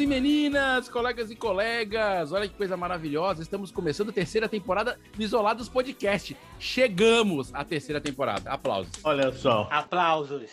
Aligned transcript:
E 0.00 0.06
meninas, 0.06 0.88
colegas 0.88 1.30
e 1.30 1.36
colegas, 1.36 2.32
olha 2.32 2.48
que 2.48 2.54
coisa 2.54 2.76
maravilhosa. 2.76 3.42
Estamos 3.42 3.70
começando 3.70 4.08
a 4.08 4.12
terceira 4.12 4.48
temporada 4.48 4.98
do 5.16 5.22
Isolados 5.22 5.68
Podcast. 5.68 6.36
Chegamos 6.58 7.54
à 7.54 7.64
terceira 7.64 8.00
temporada. 8.00 8.50
Aplausos. 8.50 8.92
Olha 9.04 9.32
só. 9.32 9.68
Aplausos. 9.70 10.50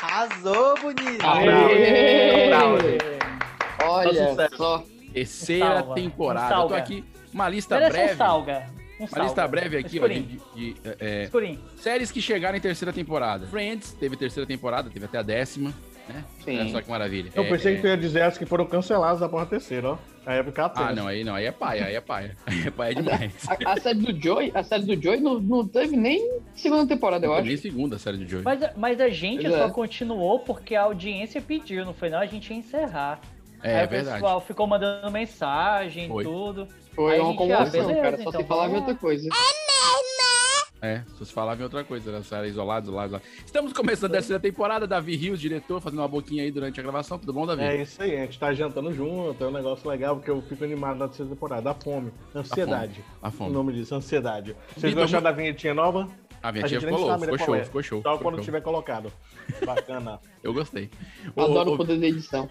Arrasou, 0.00 0.78
bonito! 0.80 1.24
Aê! 1.26 2.50
Olha 3.84 4.28
Sucesso. 4.30 4.56
só. 4.56 4.84
Terceira 5.12 5.74
salva, 5.78 5.94
temporada. 5.94 6.40
um 6.46 6.48
Eu 6.48 6.62
tô 6.62 6.68
salga. 6.68 6.76
aqui, 6.76 7.04
uma 7.32 7.48
lista 7.48 7.74
Merece 7.76 7.92
breve. 7.96 8.12
um 8.12 8.16
salga. 8.16 8.66
Um 9.00 9.04
Uma 9.04 9.22
lista 9.22 9.34
salga. 9.34 9.48
breve 9.48 9.78
aqui, 9.78 9.98
ó, 10.00 10.06
de, 10.06 10.14
Escurinho. 10.14 10.40
de- 10.54 10.74
de, 10.74 10.80
é, 11.00 11.22
Escurinho. 11.24 11.60
séries 11.78 12.10
que 12.12 12.20
chegaram 12.20 12.56
em 12.56 12.60
terceira 12.60 12.92
temporada. 12.92 13.46
Friends 13.46 13.92
teve 13.94 14.16
terceira 14.16 14.46
temporada, 14.46 14.90
teve 14.90 15.04
até 15.06 15.18
a 15.18 15.22
décima, 15.22 15.72
né? 16.08 16.24
Sim. 16.44 16.58
Olha 16.60 16.68
só 16.70 16.80
que 16.82 16.90
maravilha. 16.90 17.30
Eu 17.34 17.44
É, 17.44 17.48
pensei 17.48 17.72
é- 17.72 17.76
que 17.76 17.82
tu 17.82 17.86
ia 17.88 17.96
dizer 17.96 18.22
as 18.22 18.36
que 18.38 18.44
foram 18.46 18.66
canceladas 18.66 19.20
da 19.20 19.28
porra 19.28 19.46
terceira, 19.46 19.90
ó. 19.92 19.98
A 20.26 20.34
época 20.34 20.62
Ah, 20.62 20.66
apenas. 20.66 20.96
não, 20.96 21.06
aí 21.06 21.24
não, 21.24 21.34
aí 21.34 21.46
é 21.46 21.52
paia, 21.52 21.86
aí 21.86 21.94
é 21.94 22.00
paia. 22.00 22.36
Aí 22.46 22.66
é 22.66 22.70
paia 22.70 22.94
demais. 22.94 23.32
A, 23.48 23.72
a 23.72 23.80
série 23.80 23.98
do 24.00 24.22
Joy, 24.22 24.52
a 24.54 24.62
série 24.62 24.82
do 24.96 25.02
Joy 25.02 25.20
não, 25.20 25.40
não 25.40 25.66
teve 25.66 25.96
nem 25.96 26.40
segunda 26.54 26.86
temporada, 26.86 27.24
eu 27.24 27.30
Não 27.30 27.38
acho. 27.38 27.46
nem 27.46 27.56
segunda 27.56 27.96
a 27.96 27.98
série 27.98 28.18
de 28.18 28.26
Joey. 28.26 28.44
Mas, 28.44 28.62
a- 28.62 28.72
mas 28.76 29.00
a 29.00 29.08
gente 29.08 29.42
Pois 29.42 29.54
é. 29.54 29.58
só 29.58 29.70
continuou 29.70 30.40
porque 30.40 30.74
a 30.74 30.82
audiência 30.82 31.40
pediu, 31.40 31.84
não 31.84 31.94
foi 31.94 32.10
não? 32.10 32.18
A 32.18 32.26
gente 32.26 32.50
ia 32.52 32.56
encerrar. 32.58 33.20
É, 33.62 33.74
Aí 33.76 33.82
é 33.82 33.86
o 33.86 33.88
verdade. 33.88 34.20
pessoal 34.20 34.40
ficou 34.40 34.66
mandando 34.66 35.10
mensagem 35.10 36.04
e 36.04 36.08
Foi. 36.08 36.24
tudo. 36.24 36.68
Foi 36.94 37.14
Aí 37.14 37.20
a 37.20 37.24
uma 37.24 37.32
ah, 37.56 37.64
beleza, 37.64 37.94
cara. 37.94 38.16
Só 38.18 38.28
então 38.28 38.40
se 38.40 38.46
falava 38.46 38.74
outra 38.76 38.94
coisa. 38.94 39.28
É, 39.28 39.67
se 40.80 41.18
você 41.18 41.32
falava 41.32 41.60
em 41.60 41.64
outra 41.64 41.82
coisa, 41.82 42.12
né? 42.12 42.20
Era 42.30 42.46
isolado, 42.46 42.84
isolado, 42.86 43.06
isolado. 43.08 43.24
Estamos 43.44 43.72
começando 43.72 44.10
a 44.10 44.14
terceira 44.14 44.40
temporada, 44.40 44.86
Davi 44.86 45.16
Rios, 45.16 45.40
diretor, 45.40 45.80
fazendo 45.80 46.00
uma 46.00 46.08
boquinha 46.08 46.42
aí 46.44 46.50
durante 46.50 46.78
a 46.78 46.82
gravação. 46.82 47.18
Tudo 47.18 47.32
bom, 47.32 47.46
Davi? 47.46 47.62
É 47.62 47.82
isso 47.82 48.00
aí, 48.02 48.16
a 48.16 48.20
gente 48.20 48.38
tá 48.38 48.52
jantando 48.52 48.92
junto, 48.92 49.42
é 49.42 49.46
um 49.46 49.52
negócio 49.52 49.88
legal, 49.88 50.16
porque 50.16 50.30
eu 50.30 50.40
fico 50.42 50.62
animado 50.64 50.98
na 50.98 51.08
terceira 51.08 51.30
temporada. 51.30 51.70
A 51.70 51.74
fome, 51.74 52.12
ansiedade. 52.34 53.04
A 53.20 53.28
O 53.28 53.32
fome. 53.32 53.52
nome 53.52 53.72
disso, 53.72 53.94
ansiedade. 53.94 54.54
Vocês 54.76 54.92
Vitor, 54.92 55.02
gostaram 55.02 55.24
da 55.24 55.32
vinhetinha 55.32 55.74
nova? 55.74 56.08
A 56.42 56.50
A 56.50 56.52
nem 56.52 56.62
ficou 56.68 56.90
louco, 56.90 57.06
sabe, 57.06 57.26
né, 57.26 57.32
ficou 57.32 57.38
show, 57.46 57.54
é. 57.56 57.64
ficou 57.64 57.82
show. 57.82 58.02
Só 58.02 58.12
ficou 58.12 58.24
quando 58.30 58.36
show. 58.36 58.44
tiver 58.44 58.60
colocado. 58.60 59.12
Bacana. 59.64 60.20
Eu 60.42 60.52
gostei. 60.54 60.88
O, 61.36 61.42
Adoro 61.42 61.70
o 61.70 61.74
o, 61.74 61.76
poder 61.76 61.98
da 61.98 62.06
edição. 62.06 62.48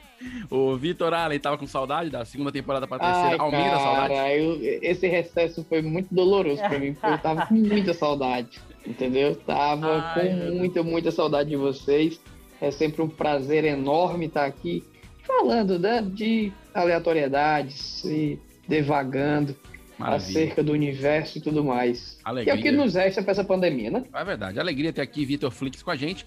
o 0.49 0.75
Vitor 0.75 1.13
Allen 1.13 1.39
tava 1.39 1.57
com 1.57 1.65
saudade 1.67 2.09
da 2.09 2.25
segunda 2.25 2.51
temporada 2.51 2.85
pra 2.87 2.97
Ai, 2.99 3.13
terceira. 3.13 3.43
Aumenta 3.43 3.75
a 3.75 3.79
saudade. 3.79 4.13
cara, 4.13 4.35
eu- 4.35 4.59
esse 4.81 5.07
recesso 5.07 5.65
foi 5.67 5.81
muito 5.81 6.13
doloroso 6.13 6.61
pra 6.61 6.77
mim, 6.79 6.93
porque 6.93 7.07
eu 7.13 7.17
tava 7.17 7.45
com 7.45 7.53
muita 7.55 7.93
saudade, 7.93 8.59
entendeu? 8.85 9.35
Tava 9.35 10.01
Ai, 10.15 10.29
com 10.29 10.55
muita, 10.55 10.83
muita 10.83 11.11
saudade 11.11 11.49
de 11.49 11.55
vocês. 11.55 12.19
É 12.59 12.71
sempre 12.71 13.01
um 13.01 13.07
prazer 13.09 13.63
enorme 13.63 14.25
estar 14.25 14.45
aqui 14.45 14.83
falando 15.25 15.77
né, 15.77 16.01
de 16.01 16.51
aleatoriedades 16.73 18.03
e 18.03 18.39
devagando 18.67 19.55
Maravilha. 19.97 20.27
acerca 20.27 20.63
do 20.63 20.71
universo 20.73 21.37
e 21.37 21.41
tudo 21.41 21.63
mais. 21.63 22.17
Que 22.23 22.29
é 22.29 22.31
o 22.31 22.43
que 22.43 22.49
Alegria. 22.51 22.71
nos 22.73 22.95
resta 22.95 23.21
pra 23.21 23.31
essa 23.31 23.43
pandemia, 23.43 23.89
né? 23.91 24.03
É 24.13 24.23
verdade. 24.23 24.59
Alegria 24.59 24.91
ter 24.91 25.01
aqui 25.01 25.25
Vitor 25.25 25.51
Flix 25.51 25.81
com 25.81 25.91
a 25.91 25.95
gente. 25.95 26.25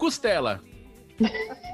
Costela. 0.00 0.60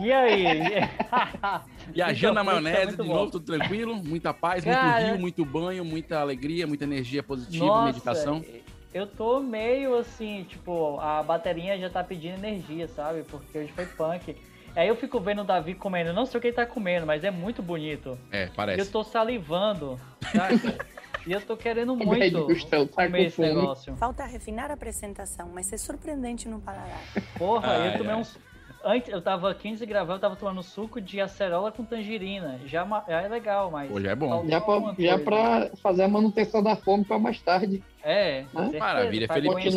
E 0.00 0.12
aí? 0.12 0.50
E 1.94 2.03
a 2.03 2.09
Vitor 2.09 2.14
Jana 2.20 2.41
Flix 2.44 2.56
é 2.59 2.62
Maionese, 2.62 2.97
de 2.97 3.03
bom. 3.04 3.14
novo, 3.14 3.31
tudo 3.31 3.47
tranquilo. 3.47 3.94
Muita 3.94 4.34
paz, 4.34 4.64
Cara, 4.64 4.82
muito 4.82 5.04
rio, 5.06 5.19
muito 5.20 5.44
banho, 5.44 5.84
muita 5.84 6.19
alegria, 6.19 6.66
muita 6.66 6.82
energia 6.82 7.22
positiva, 7.22 7.65
Nossa, 7.65 7.84
meditação. 7.84 8.44
eu 8.92 9.06
tô 9.06 9.38
meio 9.38 9.97
assim, 9.97 10.44
tipo, 10.48 10.98
a 10.98 11.22
bateria 11.22 11.78
já 11.78 11.88
tá 11.88 12.03
pedindo 12.03 12.34
energia, 12.44 12.88
sabe? 12.88 13.22
Porque 13.22 13.56
hoje 13.56 13.72
foi 13.72 13.86
punk. 13.86 14.36
Aí 14.75 14.88
eu 14.88 14.97
fico 14.97 15.20
vendo 15.20 15.42
o 15.42 15.44
Davi 15.44 15.75
comendo, 15.75 16.12
não 16.12 16.26
sei 16.26 16.38
o 16.38 16.41
que 16.41 16.48
ele 16.48 16.56
tá 16.56 16.66
comendo, 16.66 17.06
mas 17.06 17.22
é 17.22 17.31
muito 17.31 17.62
bonito. 17.62 18.19
É, 18.32 18.47
E 18.47 18.48
eu 18.48 18.53
parece. 18.56 18.91
tô 18.91 19.04
salivando, 19.04 19.97
saca? 20.32 20.76
e 21.26 21.32
eu 21.32 21.41
tô 21.41 21.56
querendo 21.56 21.97
Velho, 21.97 22.06
muito 22.09 22.47
Gustavo, 22.47 22.87
tá 22.87 23.04
comer 23.06 23.10
com 23.19 23.25
esse 23.25 23.37
fome. 23.37 23.48
negócio. 23.48 23.97
Falta 23.97 24.25
refinar 24.25 24.70
a 24.70 24.75
apresentação, 24.75 25.50
mas 25.53 25.72
é 25.72 25.76
surpreendente 25.76 26.48
no 26.48 26.60
paladar. 26.60 27.00
Porra, 27.38 27.69
Ai, 27.69 27.88
eu 27.94 27.98
tomei 27.98 28.12
ai. 28.12 28.20
uns. 28.20 28.38
Antes, 28.84 29.09
eu 29.12 29.20
tava 29.20 29.50
aqui 29.50 29.66
antes 29.66 29.81
de 29.81 29.86
gravar, 29.86 30.15
eu 30.15 30.19
tava 30.20 30.36
tomando 30.36 30.62
suco 30.62 31.00
de 31.00 31.20
acerola 31.20 31.72
com 31.72 31.84
tangerina. 31.84 32.60
Já, 32.66 32.84
ma- 32.84 33.03
já 33.09 33.20
é 33.20 33.26
legal, 33.26 33.69
mas. 33.69 33.91
Hoje 33.91 34.06
é 34.06 34.15
bom. 34.15 34.47
Já, 34.48 34.60
pra, 34.60 34.94
já 34.97 35.19
pra 35.19 35.70
fazer 35.82 36.04
a 36.04 36.09
manutenção 36.09 36.62
da 36.62 36.76
fome 36.76 37.04
pra 37.04 37.19
mais 37.19 37.41
tarde. 37.41 37.82
É, 38.00 38.44
com 38.53 38.60
certeza, 38.60 38.78
Maravilha, 38.78 39.26
Felipe 39.26 39.56
aqui. 39.56 39.69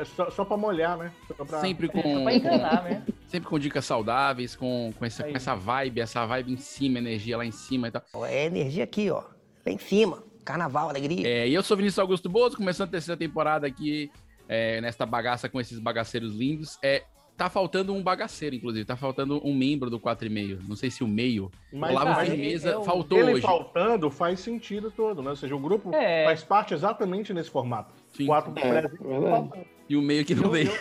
É 0.00 0.04
só, 0.04 0.30
só 0.30 0.44
pra 0.44 0.56
molhar, 0.56 0.96
né? 0.98 1.12
Só 1.36 1.44
pra... 1.44 1.60
Sempre 1.60 1.86
com, 1.88 2.02
Só 2.02 2.22
pra 2.24 2.34
enganar 2.34 2.82
mesmo. 2.82 3.04
sempre 3.28 3.48
com 3.48 3.56
dicas 3.56 3.84
saudáveis, 3.84 4.56
com, 4.56 4.92
com, 4.98 5.04
essa, 5.04 5.22
com 5.22 5.36
essa 5.36 5.54
vibe, 5.54 6.00
essa 6.00 6.26
vibe 6.26 6.54
em 6.54 6.56
cima, 6.56 6.98
energia 6.98 7.36
lá 7.36 7.46
em 7.46 7.52
cima 7.52 7.86
e 7.86 7.90
tal. 7.92 8.02
É 8.26 8.46
energia 8.46 8.82
aqui, 8.82 9.08
ó. 9.12 9.22
Lá 9.64 9.70
em 9.72 9.78
cima. 9.78 10.24
Carnaval, 10.52 10.88
alegria. 10.88 11.28
É, 11.28 11.46
e 11.46 11.52
eu 11.52 11.62
sou 11.62 11.76
Vinícius 11.76 11.98
Augusto 11.98 12.26
Bozo, 12.26 12.56
começando 12.56 12.88
a 12.88 12.92
terceira 12.92 13.18
temporada 13.18 13.66
aqui 13.66 14.10
é, 14.48 14.80
nesta 14.80 15.04
bagaça 15.04 15.46
com 15.46 15.60
esses 15.60 15.78
bagaceiros 15.78 16.34
lindos. 16.34 16.78
É, 16.82 17.02
tá 17.36 17.50
faltando 17.50 17.92
um 17.94 18.02
bagaceiro, 18.02 18.56
inclusive. 18.56 18.82
Tá 18.86 18.96
faltando 18.96 19.46
um 19.46 19.54
membro 19.54 19.90
do 19.90 20.00
4,5. 20.00 20.60
Não 20.66 20.74
sei 20.74 20.90
se 20.90 21.04
o 21.04 21.06
meio. 21.06 21.50
Mas, 21.70 21.90
Olavo 21.90 22.06
cara, 22.14 22.24
Firmeza 22.24 22.70
eu- 22.70 22.82
faltou 22.82 23.18
ele 23.18 23.32
hoje. 23.34 23.42
faltando 23.42 24.10
faz 24.10 24.40
sentido 24.40 24.90
todo, 24.90 25.22
né? 25.22 25.28
Ou 25.28 25.36
seja, 25.36 25.54
o 25.54 25.58
grupo 25.58 25.94
É. 25.94 26.24
faz 26.24 26.42
parte 26.42 26.72
exatamente 26.72 27.34
nesse 27.34 27.50
formato. 27.50 27.92
Sim. 28.16 28.24
Quatro 28.24 28.50
É, 28.56 28.80
presentes. 28.80 29.06
verdade. 29.06 29.50
E 29.86 29.96
o 29.98 30.00
meio 30.00 30.24
que 30.24 30.34
não 30.34 30.48
veio. 30.48 30.72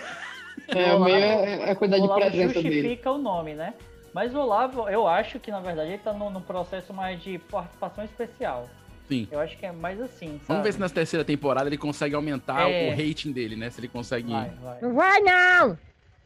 É, 0.69 0.93
o 0.95 1.03
meio 1.03 1.17
é, 1.17 1.59
é 1.67 1.71
a 1.71 1.75
quantidade 1.75 2.03
de 2.07 2.13
presença 2.13 2.53
dele. 2.61 2.71
justifica 2.73 3.11
o 3.11 3.17
nome, 3.17 3.53
né? 3.53 3.73
Mas 4.13 4.33
o 4.33 4.39
Olavo, 4.39 4.87
eu 4.87 5.05
acho 5.05 5.41
que 5.41 5.51
na 5.51 5.59
verdade 5.59 5.89
ele 5.91 5.97
tá 5.97 6.13
num, 6.13 6.29
num 6.29 6.41
processo 6.41 6.93
mais 6.93 7.21
de 7.21 7.37
participação 7.37 8.05
especial. 8.05 8.69
Sim. 9.07 9.27
Eu 9.31 9.39
acho 9.39 9.57
que 9.57 9.65
é 9.65 9.71
mais 9.71 9.99
assim, 10.01 10.31
sabe? 10.31 10.41
Vamos 10.47 10.63
ver 10.63 10.73
se 10.73 10.79
na 10.79 10.89
terceira 10.89 11.23
temporada 11.23 11.69
ele 11.69 11.77
consegue 11.77 12.13
aumentar 12.15 12.69
É. 12.69 12.89
o 12.89 12.91
rating 12.91 13.31
dele, 13.31 13.55
né? 13.55 13.69
Se 13.69 13.79
ele 13.79 13.87
consegue 13.87 14.31
Vai, 14.31 14.49
vai. 14.61 14.81
Não 14.81 14.93
vai 14.93 15.19
não! 15.21 15.77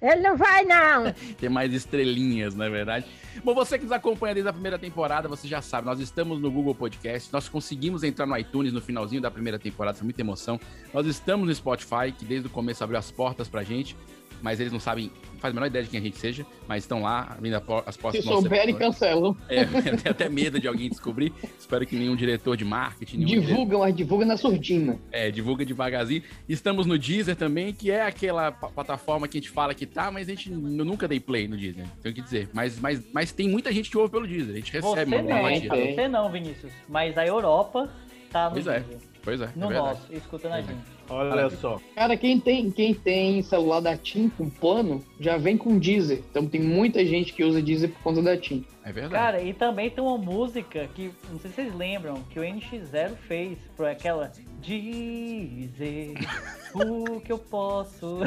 Ele 0.02 0.22
não 0.22 0.36
vai 0.36 0.64
não! 0.66 1.14
ter 1.40 1.48
mais 1.48 1.72
estrelinhas, 1.74 2.56
não 2.56 2.66
é 2.66 2.70
verdade? 2.72 3.06
Bom, 3.44 3.54
você 3.54 3.78
que 3.78 3.84
nos 3.84 3.92
acompanha 3.92 4.34
desde 4.34 4.50
a 4.50 4.54
primeira 4.54 4.80
temporada, 4.80 5.28
você 5.28 5.48
já 5.48 5.62
sabe, 5.62 5.86
nós 5.86 6.00
estamos 6.00 6.42
no 6.42 6.50
Google 6.50 6.74
Podcast, 6.74 7.32
nós 7.32 7.48
conseguimos 7.48 8.02
entrar 8.04 8.26
no 8.26 8.36
iTunes 8.36 8.74
no 8.74 8.82
finalzinho 8.82 9.22
da 9.22 9.30
primeira 9.30 9.60
temporada, 9.60 9.96
foi 9.96 10.06
muita 10.06 10.22
emoção. 10.22 10.60
Nós 10.92 11.06
estamos 11.06 11.46
no 11.48 11.54
Spotify, 11.54 12.12
que 12.18 12.26
desde 12.26 12.48
o 12.48 12.50
começo 12.50 12.84
abriu 12.84 12.98
as 12.98 13.12
portas 13.12 13.48
pra 13.48 13.62
gente, 13.62 13.96
mas 14.42 14.60
eles 14.60 14.72
não 14.74 14.80
sabem, 14.80 15.12
não 15.34 15.40
fazem 15.40 15.52
a 15.52 15.54
menor 15.56 15.68
ideia 15.68 15.84
de 15.84 15.90
quem 15.92 16.00
a 16.00 16.04
gente 16.04 16.18
seja, 16.18 16.46
mas 16.68 16.84
estão 16.84 17.02
lá 17.04 17.34
abrindo 17.38 17.56
as 17.86 17.96
Se 17.96 18.02
portas 18.02 18.26
nosso 18.26 18.42
souberem, 18.44 18.76
cancelam. 18.76 19.36
É, 19.50 19.62
até 20.10 20.28
medo 20.30 20.60
de 20.60 20.68
alguém 20.68 20.90
descobrir. 20.90 21.34
Espero 21.60 21.86
que 21.86 21.96
nenhum 21.96 22.16
diretor 22.16 22.56
de 22.58 22.66
marketing, 22.66 23.18
nenhum 23.18 23.28
diretor- 23.30 23.48
Divulga, 23.52 23.78
mas 23.78 23.96
divulga 23.96 24.26
na 24.26 24.38
surdina. 24.38 24.98
é, 25.12 25.30
divulga 25.32 25.66
devagarzinho. 25.66 26.24
Estamos 26.48 26.86
no 26.86 26.98
Deezer 26.98 27.36
também, 27.36 27.74
que 27.74 27.92
é 27.92 28.02
aquela 28.04 28.52
plataforma 28.52 29.28
que 29.28 29.38
a 29.38 29.42
gente 29.42 29.50
fala 29.52 29.74
que 29.74 29.86
tá, 29.86 30.12
mas 30.12 30.28
a 30.28 30.32
gente 30.32 30.52
eu 30.52 30.58
nunca 30.86 31.08
dei 31.08 31.20
play 31.20 31.48
no 31.48 31.58
Deezer, 31.58 31.86
tenho 32.02 32.14
que 32.16 32.22
dizer. 32.22 32.50
Mas, 32.54 32.80
mas, 32.80 33.02
mas 33.14 33.32
tem 33.32 33.48
muita 33.48 33.72
gente 33.72 33.90
que 33.90 33.98
ouve 33.98 34.12
pelo 34.12 34.28
Deezer, 34.28 34.54
a 34.54 34.58
gente 34.58 34.72
Você 34.72 34.78
recebe 34.90 35.16
uma 35.16 35.22
não, 35.24 35.86
você 35.96 36.08
não, 36.08 36.32
Vinícius. 36.32 36.72
Mas 36.88 37.18
a 37.18 37.26
Europa 37.26 37.90
tá 38.32 38.46
no 38.46 38.52
Pois 38.52 38.68
é. 38.68 38.80
Deezer. 38.80 38.98
Pois 39.24 39.40
é, 39.42 39.46
é 39.46 39.50
No 39.56 39.68
verdade. 39.68 40.00
nosso, 40.00 40.14
escutando 40.14 40.54
a 40.54 40.62
gente. 40.62 40.80
Olha 41.12 41.50
só. 41.50 41.80
Cara, 41.94 42.16
quem 42.16 42.40
tem, 42.40 42.72
quem 42.72 42.94
tem 42.94 43.42
celular 43.44 43.82
da 43.82 43.98
TIM 43.98 44.30
com 44.30 44.50
plano, 44.50 45.04
já 45.20 45.38
vem 45.38 45.58
com 45.58 45.78
Deezer. 45.78 46.24
Então 46.30 46.48
tem 46.48 46.62
muita 46.62 47.06
gente 47.06 47.34
que 47.34 47.44
usa 47.44 47.62
Deezer 47.62 47.90
por 47.90 48.02
conta 48.02 48.22
da 48.22 48.38
TIM. 48.38 48.66
É 48.84 48.92
verdade. 48.92 49.14
Cara, 49.14 49.42
e 49.44 49.54
também 49.54 49.90
tem 49.90 50.04
uma 50.04 50.18
música 50.18 50.90
que, 50.96 51.12
não 51.30 51.40
sei 51.40 51.52
se 51.52 51.56
vocês 51.56 51.76
lembram, 51.76 52.24
que 52.30 52.40
o 52.40 52.44
NX0 52.44 53.16
fez, 53.28 53.60
por 53.76 53.86
aquela 53.86 54.32
Dizer 54.62 56.14
o 56.76 57.20
que 57.20 57.32
eu 57.32 57.40
posso 57.40 58.20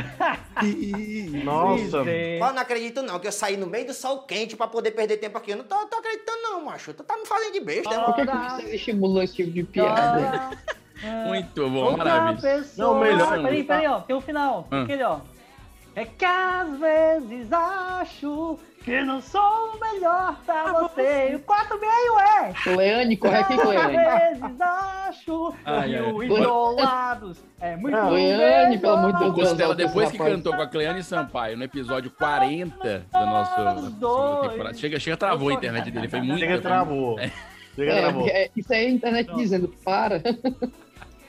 Nossa. 1.44 1.98
dizer. 1.98 2.40
Eu 2.40 2.52
não 2.52 2.58
acredito 2.58 3.02
não, 3.02 3.20
que 3.20 3.28
eu 3.28 3.32
saí 3.32 3.56
no 3.56 3.68
meio 3.68 3.86
do 3.86 3.94
sol 3.94 4.22
quente 4.22 4.56
pra 4.56 4.66
poder 4.66 4.90
perder 4.90 5.18
tempo 5.18 5.38
aqui. 5.38 5.52
Eu 5.52 5.58
não 5.58 5.64
tô, 5.64 5.76
tô 5.86 5.96
acreditando 5.96 6.42
não, 6.42 6.64
macho. 6.64 6.92
Tu 6.92 7.04
tá 7.04 7.16
me 7.16 7.24
fazendo 7.24 7.52
de 7.52 7.60
besta, 7.60 7.96
né? 7.96 8.04
Por 8.04 8.14
que, 8.16 8.26
que 8.26 8.36
vocês 8.36 8.74
estimulam 8.74 9.22
esse 9.22 9.34
tipo 9.36 9.52
de 9.52 9.62
piada? 9.62 10.50
Muito 11.26 11.68
bom, 11.70 11.84
Outra 11.84 12.04
maravilha. 12.04 12.40
pessoa. 12.40 12.94
Não, 12.94 13.00
melhor- 13.00 13.42
Peraí, 13.42 13.64
peraí, 13.64 13.86
ó. 13.86 14.00
Tem 14.00 14.16
o 14.16 14.20
final. 14.20 14.66
Ah. 14.70 14.82
Aquele, 14.82 15.02
ó. 15.02 15.18
É 15.96 16.04
que 16.04 16.24
às 16.24 16.76
vezes 16.80 17.52
acho 17.52 18.58
que 18.84 19.00
não 19.02 19.20
sou 19.20 19.40
o 19.40 19.78
melhor 19.80 20.36
pra 20.44 20.72
você. 20.72 21.30
E 21.30 21.36
o 21.36 21.38
4 21.38 21.78
meio 21.80 22.18
é. 22.18 22.52
Leane, 22.76 23.16
corre 23.16 23.36
aqui, 23.36 23.52
Às 23.54 23.64
Leane. 23.68 23.96
vezes 23.96 24.60
acho 24.60 25.54
Ai, 25.64 25.88
que 25.90 25.94
ai. 25.96 26.12
o 26.12 26.20
isolados 26.24 27.38
é 27.60 27.76
muito 27.76 27.96
Ah, 27.96 28.08
Leane, 28.08 28.76
pelo 28.78 28.92
amor 28.94 29.12
de 29.12 29.18
Deus. 29.20 29.34
Costela, 29.34 29.74
depois 29.76 30.10
que 30.10 30.18
cantou 30.18 30.56
com 30.56 30.62
a 30.62 30.66
Cleane 30.66 31.02
Sampaio 31.04 31.56
no 31.56 31.62
episódio 31.62 32.10
40 32.10 33.06
da 33.12 33.24
nossa, 33.24 33.56
da 33.56 33.74
nossa 33.74 33.90
segunda 33.90 34.48
temporada. 34.48 34.74
Chega, 34.76 34.98
chega, 34.98 35.16
travou 35.16 35.48
a 35.50 35.52
internet 35.52 35.92
dele. 35.92 36.08
Foi 36.08 36.20
muito. 36.22 36.40
Chega, 36.40 36.60
travou. 36.60 37.20
É. 37.20 37.30
Chega, 37.76 37.92
É, 37.92 38.00
travou. 38.02 38.26
é, 38.28 38.50
isso 38.56 38.72
aí 38.72 38.84
é 38.84 38.88
a 38.88 38.90
internet 38.90 39.32
dizendo, 39.36 39.68
para. 39.84 40.20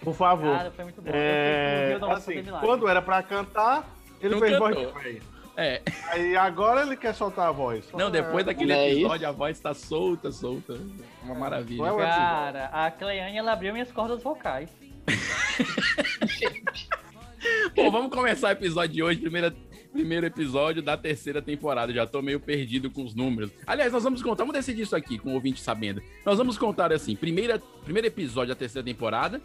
Por 0.05 0.13
favor. 0.13 0.55
Cara, 0.55 0.71
foi 0.71 0.83
muito 0.85 1.01
bom. 1.01 1.09
É, 1.11 1.97
Eu 1.99 2.11
assim, 2.11 2.43
quando 2.61 2.87
era 2.87 3.01
pra 3.01 3.21
cantar, 3.23 3.89
ele 4.21 4.35
Não 4.35 4.39
fez 4.39 4.51
cantou. 4.53 4.93
voz. 4.93 5.17
É. 5.57 5.81
Aí 6.11 6.35
agora 6.35 6.81
ele 6.83 6.95
quer 6.95 7.15
soltar 7.15 7.47
a 7.47 7.51
voz. 7.51 7.85
Não, 7.93 8.11
depois 8.11 8.45
daquele 8.45 8.71
Não 8.73 8.79
é 8.79 8.91
episódio, 8.91 9.27
a 9.27 9.31
voz 9.31 9.59
tá 9.59 9.73
solta, 9.73 10.31
solta. 10.31 10.77
Uma 11.23 11.33
maravilha. 11.33 11.83
Não 11.83 11.99
é 11.99 12.05
Cara, 12.05 12.65
a 12.71 12.91
Cleane, 12.91 13.37
ela 13.37 13.53
abriu 13.53 13.73
minhas 13.73 13.91
cordas 13.91 14.21
vocais. 14.21 14.69
Bom, 17.75 17.91
vamos 17.91 18.11
começar 18.11 18.49
o 18.49 18.51
episódio 18.51 18.95
de 18.95 19.03
hoje, 19.03 19.19
primeira, 19.21 19.55
primeiro 19.93 20.25
episódio 20.25 20.81
da 20.81 20.97
terceira 20.97 21.41
temporada. 21.41 21.93
Já 21.93 22.05
tô 22.05 22.21
meio 22.21 22.39
perdido 22.39 22.89
com 22.91 23.03
os 23.03 23.15
números. 23.15 23.51
Aliás, 23.65 23.93
nós 23.93 24.03
vamos 24.03 24.21
contar, 24.21 24.43
vamos 24.43 24.55
decidir 24.55 24.81
isso 24.81 24.95
aqui 24.95 25.17
com 25.17 25.29
o 25.29 25.33
ouvinte 25.33 25.61
sabendo. 25.61 26.01
Nós 26.25 26.37
vamos 26.37 26.57
contar 26.57 26.91
assim: 26.91 27.15
primeira, 27.15 27.59
primeiro 27.83 28.07
episódio 28.07 28.53
da 28.53 28.59
terceira 28.59 28.85
temporada. 28.85 29.41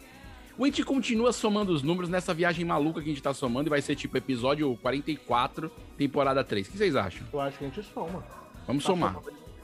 O 0.57 0.65
gente 0.65 0.83
continua 0.83 1.31
somando 1.33 1.71
os 1.73 1.81
números 1.81 2.09
nessa 2.09 2.33
viagem 2.33 2.63
maluca 2.65 3.01
que 3.01 3.07
a 3.07 3.09
gente 3.13 3.23
tá 3.23 3.33
somando 3.33 3.67
e 3.67 3.71
vai 3.71 3.81
ser 3.81 3.95
tipo 3.95 4.15
episódio 4.17 4.77
44, 4.81 5.71
temporada 5.97 6.43
3. 6.43 6.67
O 6.67 6.71
que 6.71 6.77
vocês 6.77 6.95
acham? 6.95 7.25
Eu 7.33 7.39
acho 7.41 7.57
que 7.57 7.65
a 7.65 7.67
gente 7.67 7.83
soma. 7.83 8.23
Vamos 8.67 8.83
somar. 8.83 9.15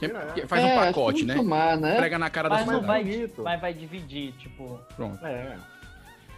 É. 0.01 0.45
Faz 0.47 0.63
É, 0.63 0.65
um 0.65 0.69
acho 0.69 0.79
que 0.79 0.85
pacote, 0.93 1.19
vamos 1.23 1.27
né? 1.27 1.35
Somar, 1.35 1.79
né? 1.79 1.95
Prega 1.97 2.19
na 2.19 2.29
cara 2.29 2.49
da 2.49 2.55
Mas 2.55 2.65
não 2.67 2.73
sociedade. 2.75 3.03
vai, 3.03 3.15
bonito. 3.17 3.43
mas 3.43 3.61
vai 3.61 3.73
dividir, 3.73 4.31
tipo. 4.33 4.79
Pronto. 4.95 5.25
É. 5.25 5.57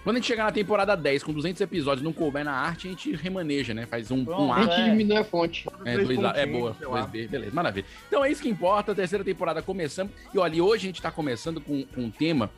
Quando 0.03 0.15
a 0.15 0.19
gente 0.19 0.27
chegar 0.27 0.45
na 0.45 0.51
temporada 0.53 0.95
10, 0.95 1.23
com 1.23 1.33
200 1.33 1.59
episódios, 1.61 2.01
não 2.03 2.13
couber 2.13 2.43
na 2.45 2.53
arte, 2.53 2.87
a 2.87 2.91
gente 2.91 3.11
remaneja, 3.17 3.73
né? 3.73 3.85
Faz 3.85 4.09
um, 4.11 4.19
um 4.19 4.25
Pronto, 4.25 4.51
A 4.53 4.55
arte. 4.55 4.71
gente 4.75 4.81
É. 4.87 4.89
diminui 4.91 5.17
a 5.17 5.23
fonte. 5.25 5.67
É, 5.83 5.97
dois 5.97 6.23
A- 6.23 6.33
é 6.37 6.45
boa, 6.45 6.73
sei 6.73 6.87
lá. 6.87 7.01
2B, 7.05 7.27
beleza, 7.27 7.51
maravilha. 7.53 7.85
Então 8.07 8.23
é 8.23 8.31
isso 8.31 8.41
que 8.41 8.47
importa, 8.49 8.93
a 8.93 8.95
terceira 8.95 9.25
temporada 9.25 9.61
começando. 9.61 10.09
E 10.33 10.39
olha, 10.39 10.55
e 10.55 10.61
hoje 10.61 10.85
a 10.85 10.87
gente 10.89 11.01
tá 11.01 11.11
começando 11.11 11.59
com, 11.59 11.83
com 11.83 12.01
um 12.01 12.09
tema 12.09 12.49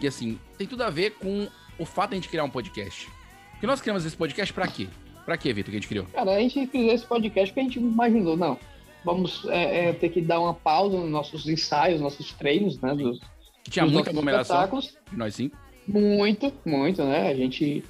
que, 0.00 0.06
assim, 0.06 0.38
tem 0.56 0.66
tudo 0.66 0.82
a 0.82 0.90
ver 0.90 1.12
com 1.12 1.46
o 1.78 1.84
fato 1.84 2.10
de 2.10 2.16
a 2.16 2.18
gente 2.20 2.28
criar 2.28 2.44
um 2.44 2.50
podcast. 2.50 3.08
Porque 3.52 3.66
nós 3.66 3.80
criamos 3.80 4.04
esse 4.04 4.16
podcast 4.16 4.52
pra 4.52 4.66
quê? 4.66 4.88
Pra 5.24 5.36
quê, 5.36 5.52
Vitor, 5.52 5.70
que 5.70 5.76
a 5.76 5.80
gente 5.80 5.88
criou? 5.88 6.06
Cara, 6.06 6.32
a 6.32 6.40
gente 6.40 6.66
fez 6.66 6.94
esse 6.94 7.06
podcast 7.06 7.52
porque 7.52 7.60
a 7.60 7.62
gente 7.64 7.78
imaginou, 7.78 8.36
não. 8.36 8.58
Vamos 9.04 9.46
é, 9.48 9.88
é, 9.88 9.92
ter 9.92 10.08
que 10.08 10.20
dar 10.20 10.40
uma 10.40 10.54
pausa 10.54 10.98
nos 10.98 11.10
nossos 11.10 11.46
ensaios, 11.46 12.00
nossos 12.00 12.32
treinos, 12.32 12.80
né? 12.80 12.94
Dos, 12.94 13.20
Que 13.62 13.70
tinha 13.70 13.86
muita 13.86 14.10
aglomeração, 14.10 14.68
nós 15.12 15.34
cinco. 15.34 15.56
Muito, 15.86 16.52
muito, 16.64 17.04
né? 17.04 17.28
A 17.28 17.34
gente, 17.34 17.84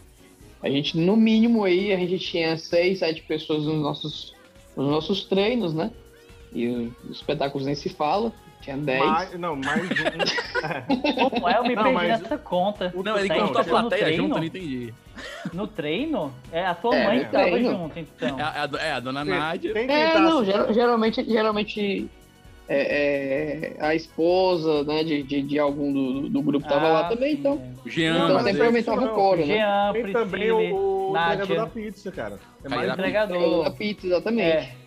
a 0.63 0.69
gente, 0.69 0.97
no 0.97 1.17
mínimo 1.17 1.65
aí, 1.65 1.93
a 1.93 1.97
gente 1.97 2.19
tinha 2.19 2.57
seis, 2.57 3.01
sete 3.01 3.23
pessoas 3.23 3.65
nos 3.65 3.81
nossos, 3.81 4.35
nos 4.77 4.89
nossos 4.89 5.25
treinos, 5.25 5.75
né? 5.75 5.91
E 6.53 6.67
os 7.09 7.17
espetáculos 7.17 7.67
nem 7.67 7.75
se 7.75 7.89
fala. 7.89 8.33
Tinha 8.61 8.77
dez. 8.77 9.03
Mais, 9.03 9.39
não, 9.39 9.57
mais 9.57 9.81
um. 9.83 11.31
Como 11.31 11.49
é? 11.49 11.57
Eu 11.59 11.63
me 11.63 11.75
Não, 11.75 11.83
perdi 11.85 11.95
mas- 11.95 12.21
nessa 12.21 12.37
conta. 12.37 12.93
Não, 12.95 13.19
ele 13.19 13.29
Tá, 13.29 13.35
contou 13.37 13.61
a 13.61 13.65
no 13.65 13.71
plateia 13.71 14.13
junto, 14.17 14.35
eu 14.35 14.39
não 14.39 14.45
entendi. 14.45 14.95
No 15.55 15.67
treino? 15.67 16.33
É, 16.53 16.67
a 16.67 16.75
tua 16.75 16.95
É, 16.97 17.05
mãe 17.07 17.19
no 17.21 17.25
que 17.25 17.31
tava 17.33 17.45
treino. 17.51 17.71
junto, 17.71 17.99
então. 17.99 18.39
É 18.39 18.43
a, 18.43 18.53
é 18.55 18.59
a 18.61 18.67
do- 18.67 18.79
é 18.79 18.93
a 18.93 19.01
dona 19.01 19.25
Nádia. 19.25 19.73
É, 19.79 20.19
não, 20.19 20.41
assim, 20.41 20.51
ger- 20.53 20.75
geralmente, 20.75 21.25
geralmente 21.25 22.11
é, 22.69 23.73
é, 23.79 23.85
a 23.85 23.95
esposa, 23.95 24.85
né, 24.85 25.03
de, 25.05 25.23
de, 25.23 25.43
de 25.43 25.59
algum 25.59 25.93
do, 25.93 26.29
do 26.29 26.43
grupo 26.43 26.69
tava 26.69 26.87
Ah, 26.87 26.93
lá 26.93 27.05
também, 27.09 27.33
sim, 27.33 27.39
então, 27.41 27.55
O 27.85 27.89
é. 27.89 27.91
Jean, 27.91 28.25
então 28.27 28.41
sempre 28.45 28.63
é 28.63 28.67
aumentava 28.67 29.05
o 29.05 29.09
coro, 29.15 29.39
né? 29.41 29.47
Jean, 29.47 29.93
Tem 29.95 30.13
também 30.13 30.29
Priscila, 30.41 30.59
o, 30.79 31.13
o 31.13 31.17
entregador 31.17 31.57
da 31.57 31.67
pizza, 31.67 32.13
cara. 32.13 32.39
É 32.63 32.69
mais 32.69 32.93
entregador. 32.93 33.67
A 33.67 33.71
pizza, 33.71 34.07
exatamente. 34.07 34.80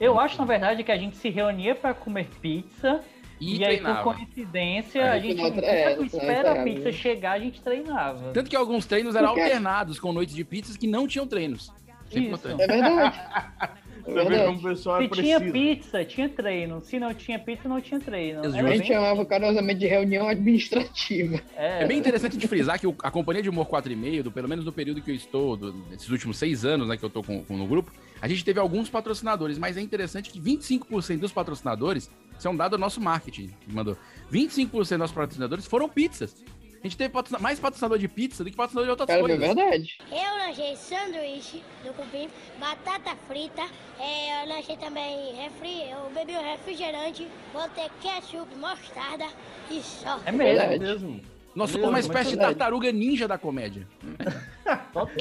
É. 0.00 0.06
Eu 0.06 0.18
acho, 0.18 0.38
na 0.38 0.44
verdade, 0.44 0.82
que 0.84 0.92
a 0.92 0.96
gente 0.96 1.16
se 1.16 1.28
reunia 1.28 1.74
pra 1.74 1.94
comer 1.94 2.26
pizza 2.40 3.00
e, 3.40 3.58
e, 3.58 3.64
aí, 3.64 3.78
por 3.80 4.02
coincidência, 4.02 5.00
É, 5.00 5.08
a 5.10 5.18
gente 5.18 5.40
no 5.42 5.50
final, 5.52 5.64
é, 5.68 5.90
final 5.90 6.04
espera 6.04 6.32
a 6.32 6.42
treinava, 6.54 6.64
pizza 6.64 6.84
né? 6.84 6.92
chegar, 6.92 7.32
a 7.32 7.38
gente 7.38 7.60
treinava. 7.62 8.30
Tanto 8.32 8.48
que 8.50 8.56
alguns 8.56 8.86
treinos 8.86 9.14
eram 9.16 9.28
Porque- 9.28 9.42
alternados 9.42 9.98
com 9.98 10.12
noites 10.12 10.34
de 10.34 10.44
pizzas 10.44 10.76
que 10.76 10.86
não 10.86 11.06
tinham 11.06 11.26
treinos. 11.26 11.72
Sempre 12.10 12.34
Isso. 12.34 12.48
É 12.48 12.66
verdade. 12.66 13.20
É 14.06 14.12
verdade. 14.12 14.44
como 14.44 14.58
o 14.58 14.62
pessoal 14.62 15.00
é 15.00 15.04
Se 15.04 15.10
tinha 15.12 15.40
pizza, 15.40 16.04
tinha 16.04 16.28
treino. 16.28 16.82
Se 16.82 16.98
não 17.00 17.14
tinha 17.14 17.38
pizza, 17.38 17.66
não 17.66 17.80
tinha 17.80 17.98
treino. 17.98 18.40
A 18.44 18.50
gente 18.50 18.62
bem- 18.62 18.84
chamava 18.84 19.24
carinhosamente 19.24 19.80
de 19.80 19.86
reunião 19.86 20.28
administrativa. 20.28 21.40
É 21.56 21.86
bem 21.86 21.98
interessante 22.00 22.36
de 22.36 22.46
frisar 22.46 22.78
que 22.78 22.86
a 23.02 23.10
Companhia 23.10 23.42
de 23.42 23.48
Humor 23.48 23.66
4,5, 23.66 24.22
do, 24.24 24.30
pelo 24.30 24.46
menos 24.46 24.62
no 24.62 24.72
período 24.72 25.00
que 25.00 25.10
eu 25.10 25.14
estou, 25.14 25.56
do, 25.56 25.72
desses 25.72 26.10
últimos 26.10 26.36
seis 26.36 26.66
anos 26.66 26.86
né, 26.86 26.98
que 26.98 27.02
eu 27.04 27.06
estou 27.06 27.22
com, 27.24 27.42
com- 27.44 27.56
no 27.56 27.66
grupo, 27.66 27.90
a 28.24 28.28
gente 28.28 28.42
teve 28.42 28.58
alguns 28.58 28.88
patrocinadores, 28.88 29.58
mas 29.58 29.76
é 29.76 29.82
interessante 29.82 30.30
que 30.30 30.40
25% 30.40 31.18
dos 31.18 31.30
patrocinadores 31.30 32.10
são 32.38 32.56
dados 32.56 32.72
ao 32.72 32.80
nosso 32.80 32.98
marketing, 32.98 33.48
que 33.60 33.70
mandou. 33.70 33.98
25% 34.32 34.70
dos 34.70 34.90
nossos 34.92 35.14
patrocinadores 35.14 35.66
foram 35.66 35.90
pizzas. 35.90 36.42
A 36.80 36.86
gente 36.86 36.96
teve 36.96 37.10
patrocina- 37.12 37.38
mais 37.38 37.60
patrocinador 37.60 37.98
de 37.98 38.08
pizza 38.08 38.42
do 38.42 38.50
que 38.50 38.56
patrocinador 38.56 38.86
de 38.86 38.90
outras 38.92 39.06
Cara, 39.06 39.18
é 39.20 39.22
coisas. 39.22 39.38
verdade. 39.54 39.98
Eu 40.10 40.38
lanchei 40.46 40.74
sanduíche 40.74 41.62
do 41.84 41.92
cupim, 41.92 42.30
batata 42.58 43.14
frita, 43.28 43.62
é, 44.00 44.42
eu 44.42 44.48
lanchei 44.48 44.76
também 44.78 45.34
refri, 45.34 45.90
eu 45.90 46.10
bebi 46.14 46.32
um 46.32 46.42
refrigerante, 46.42 47.28
botei 47.52 47.90
ketchup, 48.00 48.54
mostarda 48.56 49.26
e 49.70 49.82
só. 49.82 50.18
É 50.24 50.32
mesmo. 50.32 50.38
Verdade. 50.58 50.78
mesmo. 50.78 51.20
Nós 51.54 51.70
somos 51.70 51.88
uma 51.90 52.00
espécie 52.00 52.30
de 52.30 52.36
tartaruga 52.38 52.90
ninja 52.90 53.28
da 53.28 53.36
comédia. 53.36 53.86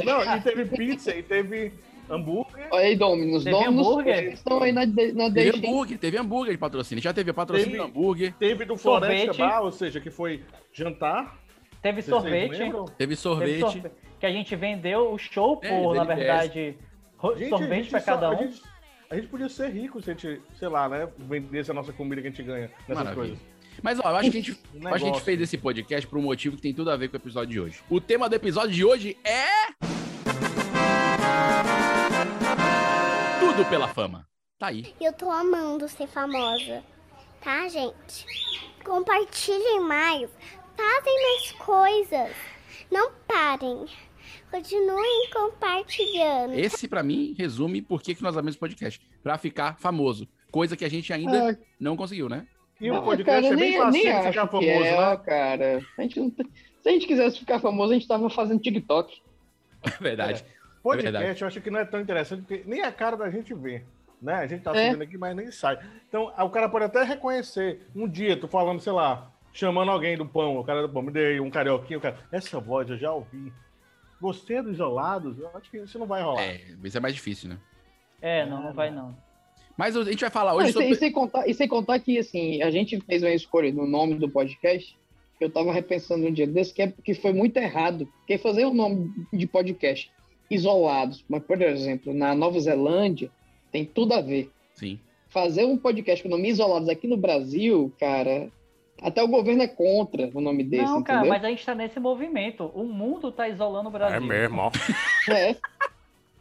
Não, 0.06 0.36
e 0.38 0.42
teve 0.42 0.66
pizza, 0.66 1.14
e 1.16 1.22
teve 1.22 1.74
hambúrguer. 2.10 2.68
Olha 2.72 2.86
aí, 2.86 2.96
Dominus. 2.96 3.44
Teve 3.44 3.56
Dominus 3.56 3.88
hambúrguer? 3.88 4.34
estão 4.34 4.62
aí 4.64 4.72
na, 4.72 4.86
na 4.86 4.94
Teve 4.94 5.30
deixa. 5.32 5.58
hambúrguer, 5.58 5.98
teve 5.98 6.18
hambúrguer 6.18 6.52
de 6.54 6.58
patrocínio. 6.58 7.02
Já 7.04 7.14
teve 7.14 7.32
patrocínio 7.34 7.72
Teve- 7.72 7.78
do 7.84 7.84
hambúrguer, 7.86 8.34
Teve 8.40 8.66
do 8.66 8.78
Floresta. 8.78 9.34
Bar, 9.38 9.62
ou 9.64 9.72
seja, 9.72 10.00
que 10.00 10.10
foi 10.10 10.44
jantar. 10.72 11.38
Teve 11.82 12.02
Vocês 12.02 12.16
sorvete. 12.16 12.58
teve 12.58 12.74
Teve 12.98 13.16
sorvete. 13.16 13.60
sorvete. 13.60 13.92
Que 14.20 14.26
a 14.26 14.32
gente 14.32 14.56
vendeu 14.56 15.12
o 15.14 15.18
show 15.18 15.60
É, 15.62 15.70
por, 15.70 15.96
na 15.96 16.04
verdade, 16.06 16.78
Gente, 17.38 17.54
a 17.54 17.58
sorvete 17.58 17.90
só- 17.92 18.00
cada 18.02 18.28
A 18.28 18.32
um. 18.32 18.38
gente, 18.38 18.62
a 19.10 19.16
gente 19.16 19.28
podia 19.28 19.50
ser 19.50 19.70
rico 19.70 20.02
se 20.02 20.10
a 20.12 20.14
gente, 20.14 20.42
sei 20.58 20.68
lá, 20.70 20.88
né? 20.88 21.10
Vendesse 21.18 21.72
a 21.72 21.74
nossa 21.74 21.92
comida 21.92 22.22
que 22.22 22.28
a 22.28 22.30
gente 22.32 22.42
ganha 22.44 22.72
nessas 22.88 22.96
Maravilha. 23.04 23.16
coisas. 23.16 23.38
Mas 23.82 24.00
ó, 24.00 24.04
eu 24.10 24.16
acho 24.16 24.32
que 24.32 24.38
a 24.38 24.42
gente, 24.42 24.52
Um 24.76 24.80
eu 24.88 24.94
acho 24.94 25.04
que 25.04 25.10
a 25.10 25.14
gente 25.14 25.22
fez 25.24 25.42
esse 25.42 25.58
podcast 25.58 26.08
por 26.08 26.18
um 26.20 26.22
motivo 26.22 26.56
que 26.56 26.62
tem 26.62 26.74
tudo 26.74 26.90
a 26.90 26.96
ver 26.96 27.10
com 27.10 27.18
o 27.18 27.20
episódio 27.20 27.50
de 27.52 27.60
hoje. 27.60 27.80
O 27.90 28.00
tema 28.00 28.30
do 28.30 28.36
episódio 28.36 28.72
de 28.72 28.86
hoje 28.86 29.18
é. 29.26 29.44
Tudo 33.56 33.70
pela 33.70 33.88
fama. 33.88 34.28
Tá 34.58 34.68
aí. 34.68 34.96
Eu 35.00 35.14
tô 35.14 35.30
amando 35.30 35.88
ser 35.88 36.08
famosa, 36.08 36.84
tá, 37.40 37.68
gente? 37.68 38.26
Compartilhem 38.84 39.80
mais, 39.82 40.28
fazem 40.76 41.22
mais 41.22 41.52
coisas, 41.52 42.36
não 42.90 43.12
parem. 43.28 43.86
Continuem 44.50 45.30
compartilhando. 45.32 46.54
Esse, 46.54 46.88
pra 46.88 47.04
mim, 47.04 47.36
resume 47.38 47.80
por 47.80 48.02
que, 48.02 48.16
que 48.16 48.24
nós 48.24 48.36
amamos 48.36 48.56
podcast. 48.56 49.00
Pra 49.22 49.38
ficar 49.38 49.78
famoso. 49.80 50.28
Coisa 50.52 50.76
que 50.76 50.86
a 50.86 50.90
gente 50.90 51.14
ainda 51.14 51.52
Ah, 51.52 51.58
não 51.80 51.96
conseguiu, 51.96 52.28
né? 52.28 52.48
E 52.82 52.90
o 52.90 53.04
podcast 53.04 53.42
cara, 53.42 53.54
é 53.54 53.56
bem 53.56 53.70
nem, 53.70 53.80
fácil 53.80 54.04
nem 54.04 54.24
ficar 54.24 54.48
famoso, 54.48 54.68
é, 54.68 55.10
né? 55.10 55.18
cara. 55.18 55.86
A 55.98 56.02
gente 56.02 56.20
não 56.20 56.32
Se 56.32 56.90
a 56.90 56.92
gente 56.92 57.06
quisesse 57.06 57.38
ficar 57.38 57.60
famoso, 57.60 57.92
a 57.92 57.96
gente 57.96 58.08
tava 58.08 58.30
fazendo 58.32 58.62
TikTok. 58.62 59.22
É 59.86 60.02
verdade. 60.02 60.46
Podcast 60.84 61.12
verdade. 61.12 61.42
eu 61.42 61.48
acho 61.48 61.62
que 61.62 61.70
não 61.72 61.80
é 61.80 61.86
tão 61.86 62.00
interessante, 62.02 62.42
porque 62.42 62.64
nem 62.68 62.82
a 62.84 62.92
cara 62.92 63.16
da 63.16 63.30
gente 63.30 63.54
vê. 63.54 63.84
Né? 64.22 64.34
A 64.36 64.48
gente 64.48 64.62
tá 64.62 64.76
É. 64.76 64.88
subindo 64.88 65.02
aqui, 65.04 65.18
mas 65.18 65.36
nem 65.36 65.52
sai. 65.52 65.80
Então, 66.08 66.32
o 66.38 66.50
cara 66.50 66.70
pode 66.70 66.86
até 66.86 67.04
reconhecer. 67.04 67.82
Um 67.96 68.08
dia, 68.08 68.38
tu 68.38 68.48
falando, 68.48 68.80
sei 68.80 68.94
lá, 68.94 69.32
chamando 69.52 69.92
alguém 69.92 70.18
do 70.18 70.26
pão, 70.26 70.58
o 70.58 70.64
cara 70.64 70.82
do 70.82 70.90
pão, 70.90 71.02
me 71.02 71.12
dei 71.12 71.40
um 71.40 71.50
carioquinho, 71.50 72.00
o 72.00 72.02
cara. 72.02 72.18
Essa 72.32 72.60
voz 72.60 72.90
eu 72.90 72.98
já 72.98 73.12
ouvi. 73.12 73.52
Gostei 74.22 74.62
dos 74.62 74.74
isolados, 74.74 75.38
eu 75.40 75.50
acho 75.56 75.70
que 75.70 75.78
isso 75.78 76.00
não 76.00 76.06
vai 76.08 76.22
rolar. 76.22 76.42
É, 76.42 76.62
isso 76.84 76.98
é 76.98 77.02
mais 77.02 77.14
difícil, 77.14 77.50
né? 77.50 77.58
É, 78.22 78.46
não, 78.46 78.64
não 78.64 78.74
vai 78.74 78.90
não. 78.90 79.16
Mas 79.76 79.98
a 79.98 80.04
gente 80.04 80.22
vai 80.22 80.30
falar 80.30 80.54
hoje 80.54 80.70
e, 80.70 80.74
sem, 80.74 80.82
sobre. 80.82 80.92
e 80.92 80.96
sem 80.96 81.12
contar, 81.12 81.48
e 81.48 81.54
sem 81.54 81.68
contar 81.68 82.00
que, 82.00 82.18
assim, 82.18 82.62
a 82.62 82.70
gente 82.72 83.00
fez 83.02 83.22
uma 83.24 83.32
escolha 83.32 83.72
no 83.74 83.86
nome 83.86 84.16
do 84.16 84.30
podcast, 84.30 84.98
que 85.38 85.44
eu 85.44 85.50
tava 85.50 85.74
repensando 85.74 86.26
um 86.28 86.32
dia 86.32 86.48
desse, 86.48 86.74
que, 86.74 86.82
é, 86.84 86.94
que 87.04 87.14
foi 87.14 87.34
muito 87.34 87.58
errado. 87.58 88.06
Porque 88.20 88.38
fazer 88.38 88.66
o 88.66 88.74
nome 88.74 89.12
de 89.34 89.46
podcast 89.48 90.10
isolados, 90.54 91.24
mas, 91.28 91.44
por 91.44 91.62
exemplo, 91.62 92.14
na 92.14 92.34
Nova 92.36 92.60
Zelândia, 92.60 93.30
tem 93.72 93.86
tudo 93.86 94.14
a 94.14 94.22
ver. 94.22 94.50
Sim. 94.76 95.00
Fazer 95.30 95.66
um 95.66 95.78
podcast 95.78 96.22
com 96.24 96.30
nome 96.30 96.50
isolados 96.50 96.88
aqui 96.90 97.08
no 97.08 97.18
Brasil, 97.18 97.92
cara, 98.00 98.50
Até 99.02 99.22
o 99.22 99.28
governo 99.28 99.64
é 99.64 99.68
contra 99.68 100.30
o 100.34 100.40
nome 100.40 100.64
desse, 100.64 100.84
Não, 100.86 101.04
cara, 101.04 101.20
entendeu? 101.20 101.34
mas 101.34 101.44
a 101.44 101.50
gente 101.50 101.66
tá 101.66 101.76
nesse 101.76 102.00
movimento. 102.00 102.72
O 102.76 102.84
mundo 102.86 103.32
tá 103.32 103.50
isolando 103.50 103.90
o 103.90 103.92
Brasil. 103.92 104.16
ó. 104.60 104.72
É. 105.32 105.56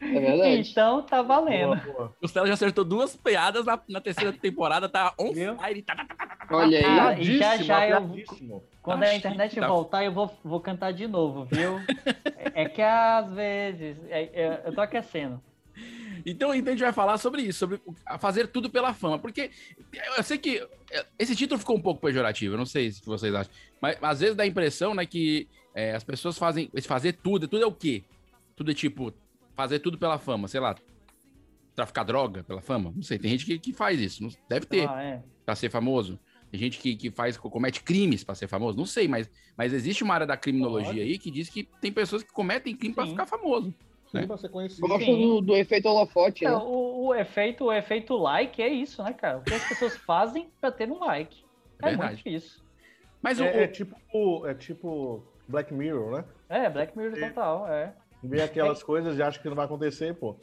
É 0.02 0.21
verdade. 0.21 0.71
Então 0.71 1.02
tá 1.02 1.23
valendo. 1.23 1.76
Boa, 1.76 1.94
boa. 1.94 2.16
O 2.21 2.26
Stella 2.26 2.47
já 2.49 2.54
acertou 2.54 2.85
duas 2.85 3.14
piadas 3.16 3.64
na, 3.64 3.80
na 3.88 4.00
terceira 4.00 4.32
temporada, 4.32 4.88
tá 4.88 5.14
on 5.18 5.32
fire. 5.32 5.82
Tá, 5.82 5.94
tá, 5.94 6.04
tá, 6.04 6.14
tá, 6.16 6.26
tá. 6.37 6.47
Olha 6.50 6.78
aí. 6.78 6.85
Ah, 6.85 7.18
e 7.18 7.38
já 7.38 7.56
já 7.59 7.88
eu, 7.88 8.23
quando 8.82 9.00
Tá 9.00 9.06
a 9.06 9.14
internet 9.14 9.50
chique, 9.50 9.61
tá- 9.61 9.68
voltar, 9.68 10.04
eu 10.04 10.12
vou, 10.12 10.37
vou 10.44 10.61
cantar 10.61 10.92
de 10.92 11.06
novo, 11.06 11.44
viu? 11.44 11.78
é, 12.37 12.62
é 12.64 12.68
que 12.68 12.82
às 12.82 13.32
vezes 13.32 13.97
é- 14.11 14.23
é- 14.32 14.62
eu 14.66 14.75
tô 14.75 14.80
aquecendo. 14.80 15.40
Então, 16.26 16.54
então 16.54 16.73
a 16.73 16.76
gente 16.76 16.82
vai 16.85 16.92
falar 16.92 17.16
sobre 17.18 17.42
isso, 17.42 17.59
sobre 17.61 17.80
fazer 18.21 18.47
tudo 18.49 18.68
pela 18.71 18.92
fama. 18.92 19.18
Porque 19.18 19.50
eu 20.16 20.23
sei 20.23 20.37
que 20.38 20.59
é, 20.90 21.06
esse 21.18 21.35
título 21.35 21.59
ficou 21.59 21.76
um 21.76 21.80
pouco 21.80 22.00
pejorativo, 22.00 22.54
eu 22.54 22.59
não 22.59 22.66
sei 22.66 22.90
se 22.90 23.04
vocês 23.04 23.35
acham. 23.35 23.52
Mas 23.80 23.97
às 24.02 24.21
vezes 24.21 24.37
dá 24.37 24.42
a 24.42 24.47
impressão, 24.47 24.94
né, 24.94 25.06
que 25.06 25.49
é, 25.75 25.94
as 25.94 26.04
pessoas 26.04 26.37
fazem. 26.37 26.68
Esse 26.75 26.87
fazer 26.88 27.14
tudo, 27.14 27.49
tudo 27.49 27.62
é 27.62 27.66
o 27.66 27.73
quê? 27.73 28.02
Tudo 28.54 28.71
é 28.71 28.75
tipo, 28.75 29.12
fazer 29.54 29.78
tudo 29.80 29.99
pela 29.99 30.18
fama, 30.18 30.49
sei 30.49 30.61
lá. 30.61 30.75
Traficar 31.75 32.04
droga 32.04 32.44
pela 32.44 32.61
fama? 32.61 32.92
Não 32.94 33.02
sei, 33.02 33.18
tem 33.18 33.30
gente 33.30 33.47
que, 33.47 33.59
que 33.59 33.73
faz 33.73 33.99
isso. 34.00 34.23
não- 34.23 34.30
Deve 34.49 34.66
ter, 34.66 34.88
Ah, 34.88 35.02
é. 35.02 35.23
pra 35.44 35.54
ser 35.54 35.71
famoso. 35.71 36.18
Tem 36.50 36.61
gente 36.61 36.78
que, 36.78 36.94
que 36.94 37.11
faz, 37.11 37.38
comete 37.38 37.82
crimes 37.82 38.23
pra 38.23 38.35
ser 38.35 38.47
famoso. 38.47 38.76
Não 38.76 38.85
sei, 38.85 39.09
mas, 39.09 39.30
mas 39.56 39.73
existe 39.73 40.04
uma 40.04 40.12
área 40.12 40.26
da 40.26 40.37
criminologia 40.37 40.88
Pode. 40.90 41.00
aí 41.00 41.18
que 41.18 41.30
diz 41.30 41.49
que 41.49 41.62
tem 41.80 41.90
pessoas 41.90 42.23
que 42.23 42.30
cometem 42.30 42.76
crime 42.76 42.94
pra 42.94 43.04
Sim. 43.04 43.11
ficar 43.12 43.25
famoso. 43.26 43.73
Sim, 44.11 44.18
né? 44.18 44.26
pra 44.26 44.37
ser 44.37 44.50
conhecido. 44.50 44.87
Gosto 44.87 45.06
Sim. 45.06 45.18
do, 45.23 45.40
do 45.40 45.56
efeito 45.56 45.88
holofote, 45.88 46.44
É, 46.44 46.50
né? 46.50 46.56
o, 46.59 47.06
o 47.06 47.14
efeito, 47.14 47.64
o 47.64 47.73
efeito 47.73 48.14
like 48.18 48.61
é 48.61 48.68
isso, 48.68 49.02
né, 49.02 49.14
cara? 49.14 49.38
O 49.38 49.42
que 49.42 49.54
as 49.54 49.66
pessoas 49.66 49.97
fazem 50.04 50.50
pra 50.61 50.71
ter 50.71 50.90
um 50.90 50.99
like. 50.99 51.42
É 51.82 51.92
É, 51.92 51.97
muito 51.97 52.28
isso. 52.28 52.62
Mas 53.23 53.40
o, 53.40 53.44
É, 53.44 53.62
é 53.62 53.64
o- 53.64 53.73
tipo, 53.73 54.47
é 54.47 54.52
tipo 54.52 55.25
Black 55.49 55.73
Mirror, 55.73 56.18
né? 56.18 56.25
É, 56.50 56.68
Black 56.68 56.97
Mirror 56.99 57.16
É. 57.18 57.28
total, 57.30 57.66
é. 57.68 57.94
Vê 58.23 58.43
aquelas 58.43 58.83
coisas 58.83 59.19
e 59.19 59.23
acha 59.23 59.38
que 59.38 59.49
não 59.49 59.57
vai 59.57 59.64
acontecer, 59.64 60.14
pô. 60.14 60.37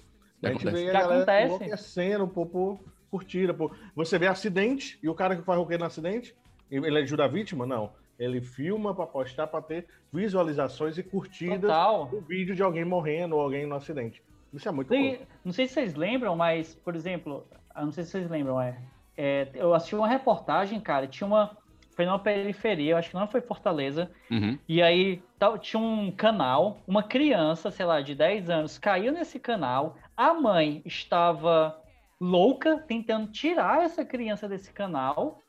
A 0.43 0.49
gente 0.49 0.67
Acontece. 0.67 0.83
vê 0.83 0.89
a 0.89 0.93
Já 0.93 0.99
galera 1.01 1.15
acontece. 1.21 1.45
enlouquecendo, 1.47 2.27
pô, 2.27 2.45
por 2.45 2.79
curtida, 3.09 3.53
pô. 3.53 3.71
Você 3.95 4.17
vê 4.17 4.27
acidente 4.27 4.99
e 5.01 5.09
o 5.09 5.15
cara 5.15 5.35
que 5.35 5.41
faz 5.43 5.59
o 5.59 5.65
que 5.65 5.77
no 5.77 5.85
acidente, 5.85 6.35
ele 6.69 6.99
ajuda 6.99 7.25
a 7.25 7.27
vítima? 7.27 7.65
Não. 7.65 7.91
Ele 8.17 8.41
filma 8.41 8.93
pra 8.93 9.07
postar 9.07 9.47
pra 9.47 9.61
ter 9.61 9.87
visualizações 10.11 10.97
e 10.97 11.03
curtidas 11.03 11.61
Total. 11.61 12.05
do 12.07 12.19
vídeo 12.21 12.53
de 12.53 12.61
alguém 12.61 12.83
morrendo 12.83 13.35
ou 13.35 13.41
alguém 13.41 13.65
no 13.65 13.75
acidente. 13.75 14.21
Isso 14.53 14.67
é 14.67 14.71
muito 14.71 14.89
bom. 14.89 15.17
Não 15.45 15.53
sei 15.53 15.67
se 15.67 15.73
vocês 15.75 15.95
lembram, 15.95 16.35
mas, 16.35 16.75
por 16.75 16.95
exemplo, 16.95 17.47
eu 17.75 17.85
não 17.85 17.91
sei 17.91 18.03
se 18.03 18.11
vocês 18.11 18.29
lembram, 18.29 18.59
é, 18.59 18.77
é, 19.15 19.49
eu 19.53 19.73
assisti 19.73 19.95
uma 19.95 20.07
reportagem, 20.07 20.79
cara, 20.81 21.07
tinha 21.07 21.27
uma. 21.27 21.57
Foi 21.99 22.05
numa 22.05 22.17
periferia, 22.17 22.91
eu 22.93 22.97
acho 22.97 23.09
que 23.09 23.15
não 23.17 23.27
foi 23.27 23.41
Fortaleza. 23.41 24.09
Uhum. 24.31 24.57
E 24.69 24.81
aí 24.81 25.21
tinha 25.59 25.83
um 25.83 26.09
canal, 26.09 26.79
uma 26.87 27.03
criança, 27.03 27.69
sei 27.71 27.85
lá, 27.85 27.99
de 27.99 28.15
10 28.15 28.49
anos, 28.49 28.77
caiu 28.77 29.11
nesse 29.11 29.37
canal. 29.37 29.97
A 30.15 30.33
mãe 30.33 30.81
estava 30.85 31.77
louca 32.17 32.77
tentando 32.87 33.29
tirar 33.29 33.83
essa 33.83 34.05
criança 34.05 34.47
desse 34.47 34.71
canal. 34.71 35.41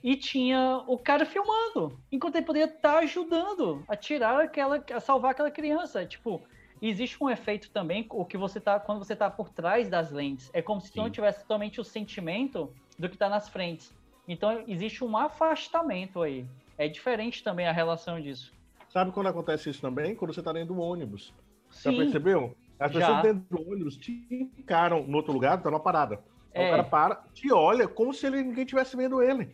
E 0.00 0.14
tinha 0.14 0.80
o 0.86 0.96
cara 0.96 1.26
filmando, 1.26 1.98
enquanto 2.12 2.36
ele 2.36 2.46
poderia 2.46 2.72
estar 2.72 2.98
ajudando 2.98 3.82
a 3.88 3.96
tirar 3.96 4.44
aquela, 4.44 4.84
a 4.94 5.00
salvar 5.00 5.32
aquela 5.32 5.50
criança. 5.50 6.06
Tipo, 6.06 6.40
existe 6.80 7.16
um 7.20 7.28
efeito 7.28 7.68
também, 7.72 8.06
o 8.10 8.24
que 8.24 8.36
você 8.36 8.60
tá, 8.60 8.78
quando 8.78 9.04
você 9.04 9.16
tá 9.16 9.28
por 9.28 9.48
trás 9.48 9.88
das 9.88 10.12
lentes, 10.12 10.52
é 10.52 10.62
como 10.62 10.80
se 10.80 10.92
tu 10.92 10.98
não 10.98 11.06
Sim. 11.06 11.10
tivesse 11.10 11.40
totalmente 11.40 11.80
o 11.80 11.84
sentimento 11.84 12.72
do 12.96 13.08
que 13.08 13.18
tá 13.18 13.28
nas 13.28 13.48
frentes. 13.48 13.92
Então 14.28 14.64
existe 14.66 15.04
um 15.04 15.16
afastamento 15.16 16.22
aí. 16.22 16.44
É 16.78 16.88
diferente 16.88 17.42
também 17.42 17.66
a 17.66 17.72
relação 17.72 18.20
disso. 18.20 18.52
Sabe 18.90 19.10
quando 19.12 19.28
acontece 19.28 19.70
isso 19.70 19.80
também? 19.80 20.14
Quando 20.14 20.34
você 20.34 20.42
tá 20.42 20.52
dentro 20.52 20.74
do 20.74 20.80
ônibus. 20.80 21.32
Já 21.82 21.90
Sim. 21.90 21.96
percebeu? 21.98 22.54
As 22.78 22.92
Já. 22.92 23.00
pessoas 23.00 23.22
dentro 23.22 23.44
do 23.50 23.70
ônibus 23.72 23.96
te 23.96 24.26
encaram 24.58 25.02
no 25.06 25.16
outro 25.16 25.32
lugar, 25.32 25.60
tá 25.62 25.70
numa 25.70 25.80
parada. 25.80 26.18
É. 26.52 26.66
O 26.66 26.70
cara 26.70 26.84
para, 26.84 27.22
te 27.34 27.52
olha 27.52 27.86
como 27.86 28.12
se 28.14 28.26
ele, 28.26 28.42
ninguém 28.42 28.64
estivesse 28.64 28.96
vendo 28.96 29.22
ele. 29.22 29.48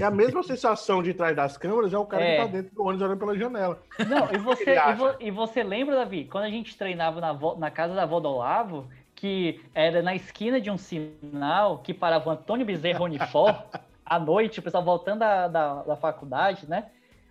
É 0.00 0.04
a 0.04 0.10
mesma 0.10 0.42
sensação 0.44 1.02
de 1.02 1.12
trás 1.14 1.34
das 1.34 1.56
câmeras, 1.56 1.92
é 1.92 1.98
o 1.98 2.06
cara 2.06 2.22
É. 2.24 2.36
que 2.36 2.42
tá 2.42 2.46
dentro 2.48 2.74
do 2.74 2.82
ônibus 2.82 3.02
olhando 3.02 3.18
pela 3.18 3.36
janela. 3.36 3.82
Não, 4.08 4.32
e 4.32 4.38
você, 4.38 4.76
e, 4.76 4.94
vo- 4.94 5.16
e 5.20 5.30
você 5.30 5.62
lembra, 5.64 5.96
Davi, 5.96 6.24
quando 6.26 6.44
a 6.44 6.50
gente 6.50 6.76
treinava 6.76 7.20
na, 7.20 7.32
na 7.56 7.70
casa 7.70 7.94
da 7.94 8.02
avó 8.04 8.20
do 8.20 8.28
Olavo, 8.28 8.88
que 9.16 9.60
era 9.74 10.00
na 10.02 10.14
esquina 10.14 10.60
de 10.60 10.70
um 10.70 10.78
sinal 10.78 11.78
que 11.78 11.92
parava 11.94 12.28
o 12.28 12.32
Antônio 12.32 12.64
Bezerra 12.66 13.02
Unifor, 13.02 13.52
à 14.04 14.18
noite, 14.18 14.58
o 14.58 14.62
pessoal 14.62 14.84
voltando 14.84 15.20
da, 15.20 15.48
da, 15.48 15.82
da 15.82 15.96
faculdade, 15.96 16.68
né? 16.68 16.90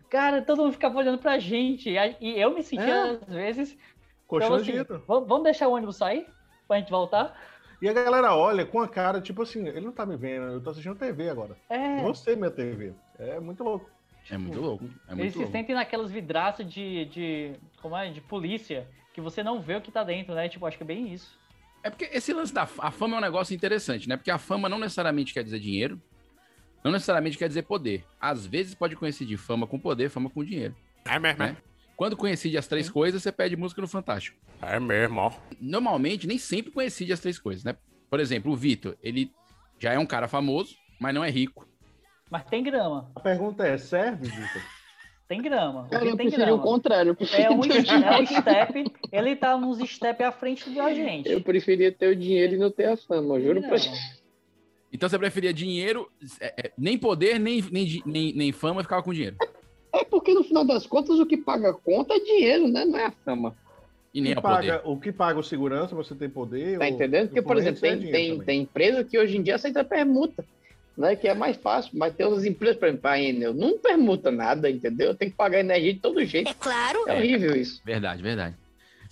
Cara, 0.09 0.41
todo 0.41 0.61
mundo 0.63 0.73
ficava 0.73 0.97
olhando 0.97 1.17
pra 1.17 1.39
gente. 1.39 1.89
E, 2.21 2.39
eu 2.39 2.53
me 2.53 2.61
sentia, 2.63 2.85
É. 2.93 3.09
às 3.11 3.33
vezes, 3.33 3.77
Constrangido. 4.27 4.95
assim, 4.95 5.03
vamos, 5.07 5.27
vamos 5.27 5.43
deixar 5.43 5.67
o 5.67 5.73
ônibus 5.73 5.97
sair 5.97 6.27
pra 6.67 6.77
gente 6.79 6.89
voltar? 6.91 7.35
E 7.81 7.89
a 7.89 7.93
galera 7.93 8.35
olha 8.35 8.65
com 8.65 8.79
a 8.79 8.87
cara, 8.87 9.19
tipo 9.19 9.41
assim, 9.41 9.67
ele 9.67 9.81
não 9.81 9.91
tá 9.91 10.05
me 10.05 10.15
vendo, 10.15 10.45
eu 10.53 10.61
tô 10.61 10.69
assistindo 10.69 10.95
TV 10.95 11.29
agora. 11.29 11.57
É, 11.69 12.01
Você, 12.03 12.35
minha 12.35 12.49
TV. 12.51 12.93
É 13.19 13.39
muito 13.39 13.63
louco. 13.63 13.89
É 14.31 14.37
muito 14.37 14.61
louco. 14.61 14.85
É 14.85 15.11
eles 15.11 15.17
muito 15.17 15.31
se 15.33 15.37
louco. 15.39 15.51
sentem 15.51 15.75
naquelas 15.75 16.09
vidraças 16.09 16.65
de, 16.65 17.05
de, 17.05 17.55
como 17.81 17.97
é, 17.97 18.09
de 18.09 18.21
polícia, 18.21 18.87
que 19.13 19.19
você 19.19 19.43
não 19.43 19.59
vê 19.59 19.75
o 19.75 19.81
que 19.81 19.91
tá 19.91 20.01
dentro, 20.03 20.33
né? 20.33 20.47
Tipo, 20.47 20.65
acho 20.65 20.77
que 20.77 20.83
é 20.83 20.85
bem 20.87 21.11
isso. 21.11 21.37
É 21.83 21.89
porque 21.89 22.05
esse 22.13 22.31
lance 22.31 22.53
da 22.53 22.61
a 22.77 22.91
fama 22.91 23.15
é 23.15 23.17
um 23.17 23.21
negócio 23.21 23.53
interessante, 23.53 24.07
né? 24.07 24.15
Porque 24.15 24.31
a 24.31 24.37
fama 24.37 24.69
não 24.69 24.79
necessariamente 24.79 25.33
quer 25.33 25.43
dizer 25.43 25.59
dinheiro, 25.59 26.01
não 26.83 26.91
necessariamente 26.91 27.37
quer 27.37 27.47
dizer 27.47 27.63
poder. 27.63 28.03
Às 28.19 28.45
vezes 28.45 28.75
pode 28.75 28.95
coincidir 28.95 29.37
fama 29.37 29.65
com 29.67 29.79
poder, 29.79 30.09
fama 30.09 30.29
com 30.29 30.43
dinheiro. 30.43 30.75
É 31.05 31.17
mesmo, 31.19 31.39
Né? 31.39 31.57
Quando 31.95 32.17
coincide 32.17 32.57
as 32.57 32.67
três 32.67 32.89
coisas, 32.89 33.21
você 33.21 33.31
pede 33.31 33.55
música 33.55 33.79
no 33.79 33.87
Fantástico. 33.87 34.35
é 34.61 34.79
mesmo. 34.79 35.31
Normalmente, 35.61 36.25
nem 36.27 36.37
sempre 36.39 36.71
coincide 36.71 37.13
as 37.13 37.19
três 37.19 37.37
coisas, 37.37 37.63
né? 37.63 37.75
Por 38.09 38.19
exemplo, 38.19 38.51
o 38.51 38.55
Vitor, 38.55 38.97
ele 39.01 39.31
já 39.79 39.93
é 39.93 39.99
um 39.99 40.05
cara 40.05 40.27
famoso, 40.27 40.75
mas 40.99 41.13
não 41.13 41.23
é 41.23 41.29
rico. 41.29 41.67
Mas 42.31 42.43
tem 42.45 42.63
grama. 42.63 43.11
A 43.15 43.19
pergunta 43.19 43.65
é, 43.65 43.77
serve, 43.77 44.27
Vitor? 44.27 44.61
Tem 45.25 45.41
grama. 45.41 45.83
O 45.83 45.89
Cara, 45.89 46.03
eu 46.05 46.17
tem 46.17 46.27
preferi 46.27 46.43
o 46.51 46.57
grama. 46.57 46.61
contrário. 46.63 47.09
Eu 47.09 47.13
É 47.13 47.15
preferia, 47.15 47.51
um, 47.51 47.61
ter 47.61 47.69
o 47.71 47.75
é 47.75 47.79
um 47.79 47.83
dinheiro. 47.83 48.27
step, 48.27 48.93
ele 49.11 49.35
tá 49.35 49.55
uns 49.55 49.89
step 49.89 50.21
à 50.23 50.31
frente 50.31 50.69
da 50.71 50.93
gente. 50.93 51.29
eu 51.31 51.41
preferia 51.41 51.91
ter 51.91 52.07
o 52.09 52.15
dinheiro 52.15 52.53
e 52.55 52.57
não 52.57 52.69
ter 52.69 52.85
a 52.89 52.97
fama, 52.97 53.35
eu 53.35 53.41
juro 53.41 53.61
pra 53.61 53.77
grama. 53.77 53.97
Então 54.93 55.09
você 55.09 55.17
preferia 55.17 55.51
dinheiro, 55.51 56.07
é, 56.39 56.67
é, 56.67 56.71
nem 56.77 56.97
poder, 56.99 57.39
nem, 57.39 57.63
nem, 57.71 58.03
nem, 58.05 58.33
nem 58.33 58.51
fama, 58.51 58.79
e 58.81 58.83
ficava 58.83 59.01
com 59.01 59.11
dinheiro. 59.11 59.35
É 59.91 60.03
porque 60.03 60.33
no 60.35 60.43
final 60.43 60.63
das 60.63 60.85
contas 60.85 61.17
o 61.19 61.25
que 61.25 61.35
paga 61.35 61.71
a 61.71 61.73
conta 61.73 62.13
é 62.13 62.19
dinheiro, 62.19 62.67
né? 62.67 62.85
Não 62.85 62.97
é 62.99 63.05
a 63.05 63.11
fama. 63.25 63.55
E 64.13 64.21
nem 64.21 64.33
Que 64.33 64.39
a 64.39 64.41
poder. 64.41 64.55
paga, 64.55 64.81
o 64.87 64.99
que 64.99 65.11
paga 65.11 65.39
o 65.39 65.43
segurança, 65.43 65.95
você 65.95 66.13
tem 66.13 66.29
poder. 66.29 66.77
Tá 66.77 66.85
o- 66.85 66.87
entendendo? 66.87 67.27
Porque, 67.29 67.41
por 67.41 67.57
exemplo, 67.57 67.83
é 67.85 67.95
tem, 67.97 68.11
tem, 68.11 68.39
tem 68.41 68.61
empresa 68.61 69.03
que 69.03 69.17
hoje 69.17 69.35
em 69.37 69.41
dia 69.41 69.55
aceita 69.55 69.83
permuta, 69.83 70.45
né? 70.95 71.15
Que 71.15 71.27
é 71.27 71.33
mais 71.33 71.57
fácil. 71.57 71.91
Mas 71.95 72.13
tem 72.13 72.23
outras 72.27 72.45
empresas, 72.45 72.77
por 72.77 72.87
exemplo, 72.87 73.09
a 73.09 73.19
Enel, 73.19 73.53
não 73.55 73.79
permuta 73.79 74.29
nada, 74.29 74.69
entendeu? 74.69 75.15
Tem 75.15 75.31
que 75.31 75.35
pagar 75.35 75.59
energia 75.59 75.93
de 75.95 75.99
todo 75.99 76.23
jeito. 76.23 76.47
É 76.49 76.53
claro. 76.53 76.99
É 77.07 77.13
horrível 77.17 77.55
isso. 77.55 77.81
Verdade, 77.83 78.21
verdade. 78.21 78.55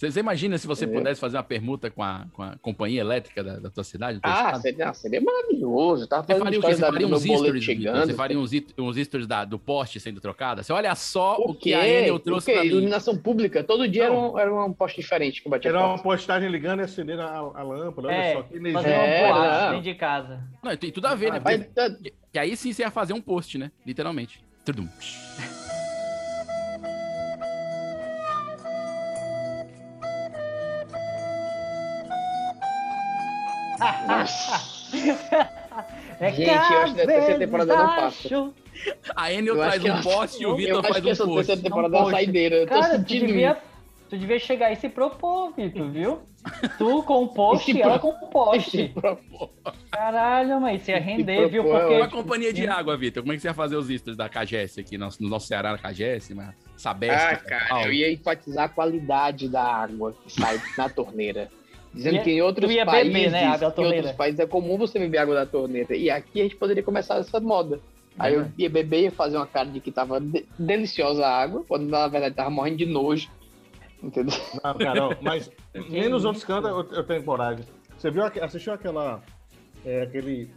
Você, 0.01 0.09
você 0.09 0.19
imagina 0.19 0.57
se 0.57 0.65
você 0.65 0.85
Entendeu? 0.85 1.01
pudesse 1.03 1.21
fazer 1.21 1.37
uma 1.37 1.43
permuta 1.43 1.91
com 1.91 2.01
a, 2.01 2.25
com 2.33 2.41
a 2.41 2.55
companhia 2.59 3.01
elétrica 3.01 3.43
da, 3.43 3.59
da 3.59 3.69
tua 3.69 3.83
cidade? 3.83 4.19
Ah, 4.23 4.59
seria, 4.59 4.89
ah, 4.89 4.93
seria 4.95 5.21
maravilhoso. 5.21 6.07
Tava 6.07 6.23
Você 6.23 6.39
faria 6.39 6.59
Você 6.59 6.75
faria 6.77 7.07
uns 7.07 7.21
stories, 7.21 7.63
chegando. 7.63 8.05
Você 8.07 8.13
faria 8.15 8.39
uns, 8.39 8.51
uns 8.79 8.97
stories 8.97 9.27
da- 9.27 9.45
do 9.45 9.59
poste 9.59 9.99
sendo 9.99 10.19
trocado? 10.19 10.63
Você 10.63 10.73
olha 10.73 10.95
só 10.95 11.37
o, 11.37 11.51
O 11.51 11.53
que 11.53 11.71
a 11.75 11.87
Enel 11.87 12.17
trouxe 12.17 12.51
pra 12.51 12.61
mim. 12.63 12.69
Iluminação 12.69 13.15
pública. 13.15 13.63
Todo 13.63 13.87
dia 13.87 14.05
era 14.05 14.13
um, 14.13 14.39
era 14.39 14.51
um 14.65 14.73
poste 14.73 14.99
diferente 15.01 15.43
que 15.43 15.47
batia 15.47 15.69
Era 15.69 15.85
uma 15.85 15.99
postagem 15.99 16.49
ligando 16.49 16.79
e 16.79 16.83
acendendo 16.83 17.21
a, 17.21 17.35
a 17.37 17.61
lâmpada. 17.61 18.07
Olha 18.07 18.15
É, 18.15 18.33
só 18.33 18.41
que 18.41 18.47
fazer 18.47 18.57
energia. 18.57 18.81
uma 18.81 19.03
É, 19.03 19.27
boate 19.27 19.61
não. 19.65 19.69
dentro 19.69 19.83
de 19.83 19.93
casa. 19.95 20.43
Não, 20.63 20.77
tem 20.77 20.91
tudo 20.91 21.05
a 21.05 21.13
ver, 21.13 21.31
né? 21.33 21.39
Vai- 21.39 21.59
Porque- 21.59 21.73
tá- 21.75 21.89
que, 21.91 22.13
que 22.33 22.39
aí 22.39 22.57
sim 22.57 22.73
você 22.73 22.81
ia 22.81 22.89
fazer 22.89 23.13
um 23.13 23.21
post, 23.21 23.55
né? 23.59 23.71
Literalmente. 23.85 24.43
Tudum. 24.65 24.87
É 36.19 36.31
Gente, 36.33 36.49
eu 36.49 36.79
acho 36.81 36.93
que 36.95 37.01
a 37.01 37.05
terceira 37.07 37.39
temporada 37.39 37.75
não 37.75 37.87
passa. 37.87 38.05
acho- 38.27 38.53
A 39.15 39.31
Enel 39.33 39.55
Eu 39.55 39.61
acho 39.63 39.79
traz 39.79 39.83
que 39.83 39.89
um 39.91 40.01
poste 40.13 40.43
e 40.43 40.45
o 40.45 40.49
Eu 40.49 40.55
Vitor 40.55 40.79
acho 40.79 40.87
faz 40.89 41.01
que 41.03 41.07
um 41.07 41.11
essa 41.11 41.23
post. 41.25 41.35
terceira 41.37 41.61
temporada 41.61 41.87
é 41.87 41.91
Não 41.99 42.05
uma 42.05 42.11
pode. 42.11 42.25
saideira. 42.25 42.55
Eu 42.57 42.67
tô 42.67 42.73
Cara, 42.73 42.85
tu 42.89 42.97
sentindo 42.97 43.27
devia, 43.27 43.51
isso. 43.51 43.61
tu 44.09 44.17
devia 44.17 44.39
chegar 44.39 44.71
e 44.71 44.75
se 44.75 44.89
propor, 44.89 45.53
Vitor, 45.55 45.89
viu? 45.89 46.19
Tu 46.77 47.03
com 47.03 47.23
o 47.23 47.27
post 47.29 47.69
Esse 47.71 47.79
e 47.79 47.81
ela 47.81 47.97
com 47.99 48.09
o 48.09 48.27
poste. 48.27 48.93
Caralho, 49.91 50.59
mas 50.59 50.81
você 50.83 50.91
ia 50.91 50.99
render, 50.99 51.47
viu? 51.47 51.63
propor 51.63 51.77
é 51.77 51.81
Porque 51.83 51.95
Uma 51.97 52.09
companhia 52.09 52.53
de 52.53 52.67
água, 52.67 52.97
Vitor. 52.97 53.23
Como 53.23 53.33
é 53.33 53.35
que 53.35 53.41
você 53.41 53.47
ia 53.47 53.53
fazer 53.53 53.75
os 53.77 53.87
stories 53.87 54.17
da 54.17 54.27
KGS 54.29 54.79
aqui 54.81 54.97
no, 54.97 55.07
no 55.19 55.29
nosso 55.29 55.47
Ceará, 55.47 55.77
KGS, 55.77 56.33
na 56.35 56.53
Sabesp? 56.75 57.15
Ah, 57.15 57.35
cara, 57.37 57.83
eu 57.85 57.93
ia 57.93 58.11
enfatizar 58.11 58.65
a 58.65 58.69
qualidade 58.69 59.47
da 59.47 59.63
água 59.63 60.13
que 60.23 60.31
sai 60.33 60.61
na 60.77 60.89
torneira. 60.89 61.49
Dizendo 61.93 62.15
Ia- 62.15 62.23
que 62.23 62.31
em 62.31 62.41
outros 62.41 62.69
tu 62.69 62.71
ia 62.71 62.85
beber, 62.85 63.01
países, 63.03 63.31
né, 63.31 63.43
água 63.45 63.69
da 63.69 63.81
em 63.81 63.85
outros 63.85 64.11
países 64.13 64.39
é 64.39 64.45
comum 64.47 64.77
você 64.77 64.97
beber 64.97 65.17
água 65.17 65.35
da 65.35 65.45
torneira. 65.45 65.95
E 65.95 66.09
aqui 66.09 66.39
a 66.39 66.43
gente 66.43 66.55
poderia 66.55 66.81
começar 66.83 67.17
essa 67.17 67.39
moda. 67.39 67.79
Aí 68.17 68.33
eu 68.33 68.47
ia 68.57 68.69
beber, 68.69 69.03
ia 69.03 69.11
fazer 69.11 69.37
uma 69.37 69.47
cara 69.47 69.69
de 69.69 69.79
que 69.79 69.91
tava 69.91 70.19
de- 70.19 70.45
deliciosa 70.57 71.25
a 71.25 71.37
água, 71.41 71.63
quando 71.67 71.87
na 71.89 72.07
verdade 72.07 72.35
tava 72.35 72.49
morrendo 72.49 72.77
de 72.77 72.85
nojo. 72.85 73.29
Entendeu? 74.01 74.33
Não, 74.63 74.73
cara, 74.75 75.17
mas 75.21 75.51
nem 75.89 76.09
nos 76.09 76.25
outros 76.25 76.43
cantos 76.43 76.69
eu, 76.69 76.97
eu 76.97 77.03
tenho 77.03 77.23
coragem. 77.23 77.65
Você 77.97 78.09
viu, 78.09 78.23
assistiu 78.23 78.73
aquela, 78.73 79.21
é, 79.85 80.03
aquele 80.03 80.49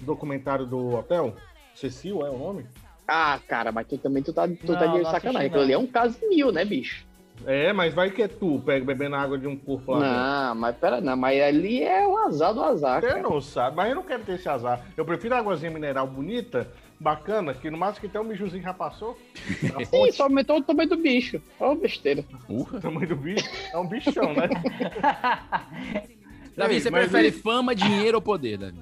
documentário 0.00 0.64
do 0.64 0.94
hotel? 0.94 1.36
Cecil 1.74 2.24
é 2.24 2.30
o 2.30 2.38
nome? 2.38 2.66
Ah, 3.06 3.38
cara, 3.46 3.70
mas 3.72 3.86
tu 3.86 3.96
também 3.98 4.22
tu 4.22 4.32
tá, 4.32 4.46
tu 4.46 4.72
Não, 4.72 4.78
tá 4.78 4.86
de 4.86 5.04
sacanagem. 5.04 5.46
Aquilo 5.48 5.62
ali 5.62 5.72
é 5.72 5.78
um 5.78 5.86
caso 5.86 6.18
mil, 6.28 6.50
né, 6.52 6.64
bicho? 6.64 7.06
É, 7.46 7.72
mas 7.72 7.94
vai 7.94 8.10
que 8.10 8.22
é 8.22 8.28
tu, 8.28 8.60
pega 8.64 8.84
bebendo 8.84 9.16
água 9.16 9.38
de 9.38 9.46
um 9.46 9.56
corpo 9.56 9.92
lá. 9.92 10.48
Não, 10.48 10.54
mas 10.56 10.76
pera, 10.76 11.00
não, 11.00 11.16
mas 11.16 11.40
ali 11.40 11.82
é 11.82 12.06
o 12.06 12.16
azar 12.18 12.52
do 12.52 12.62
azar, 12.62 13.00
Você 13.00 13.08
cara. 13.08 13.22
não 13.22 13.40
sabe, 13.40 13.76
mas 13.76 13.88
eu 13.88 13.94
não 13.96 14.02
quero 14.02 14.24
ter 14.24 14.34
esse 14.34 14.48
azar. 14.48 14.84
Eu 14.96 15.04
prefiro 15.04 15.34
a 15.34 15.38
águazinha 15.38 15.70
mineral 15.70 16.06
bonita, 16.06 16.70
bacana, 16.98 17.54
que 17.54 17.70
no 17.70 17.78
máximo 17.78 18.00
que 18.02 18.06
até 18.06 18.20
o 18.20 18.24
mijuzinho 18.24 18.62
já 18.62 18.74
passou. 18.74 19.16
Sim, 19.88 20.12
só 20.12 20.24
aumentou 20.24 20.58
o 20.58 20.62
tamanho 20.62 20.88
do 20.88 20.96
bicho. 20.96 21.40
Ó, 21.60 21.74
besteira. 21.74 22.24
o 22.48 22.64
tamanho 22.80 23.08
do 23.08 23.16
bicho. 23.16 23.48
É 23.72 23.78
um 23.78 23.86
bichão, 23.86 24.34
né? 24.34 24.48
Davi, 26.56 26.74
Ei, 26.74 26.80
você 26.80 26.90
prefere 26.90 27.30
fama, 27.30 27.72
dinheiro 27.74 28.18
ou 28.18 28.22
poder, 28.22 28.58
Davi? 28.58 28.80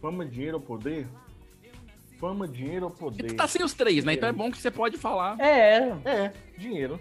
Fama, 0.00 0.24
dinheiro 0.24 0.58
ou 0.58 0.62
poder? 0.62 1.08
Fama, 2.20 2.46
dinheiro 2.46 2.84
ou 2.86 2.90
poder? 2.90 3.26
Tu 3.26 3.34
tá 3.34 3.48
sem 3.48 3.64
os 3.64 3.74
três, 3.74 4.04
né? 4.04 4.14
Então 4.14 4.28
é 4.28 4.32
bom 4.32 4.50
que 4.50 4.58
você 4.58 4.70
pode 4.70 4.96
falar. 4.96 5.38
É, 5.40 5.92
É, 6.04 6.32
dinheiro. 6.56 7.00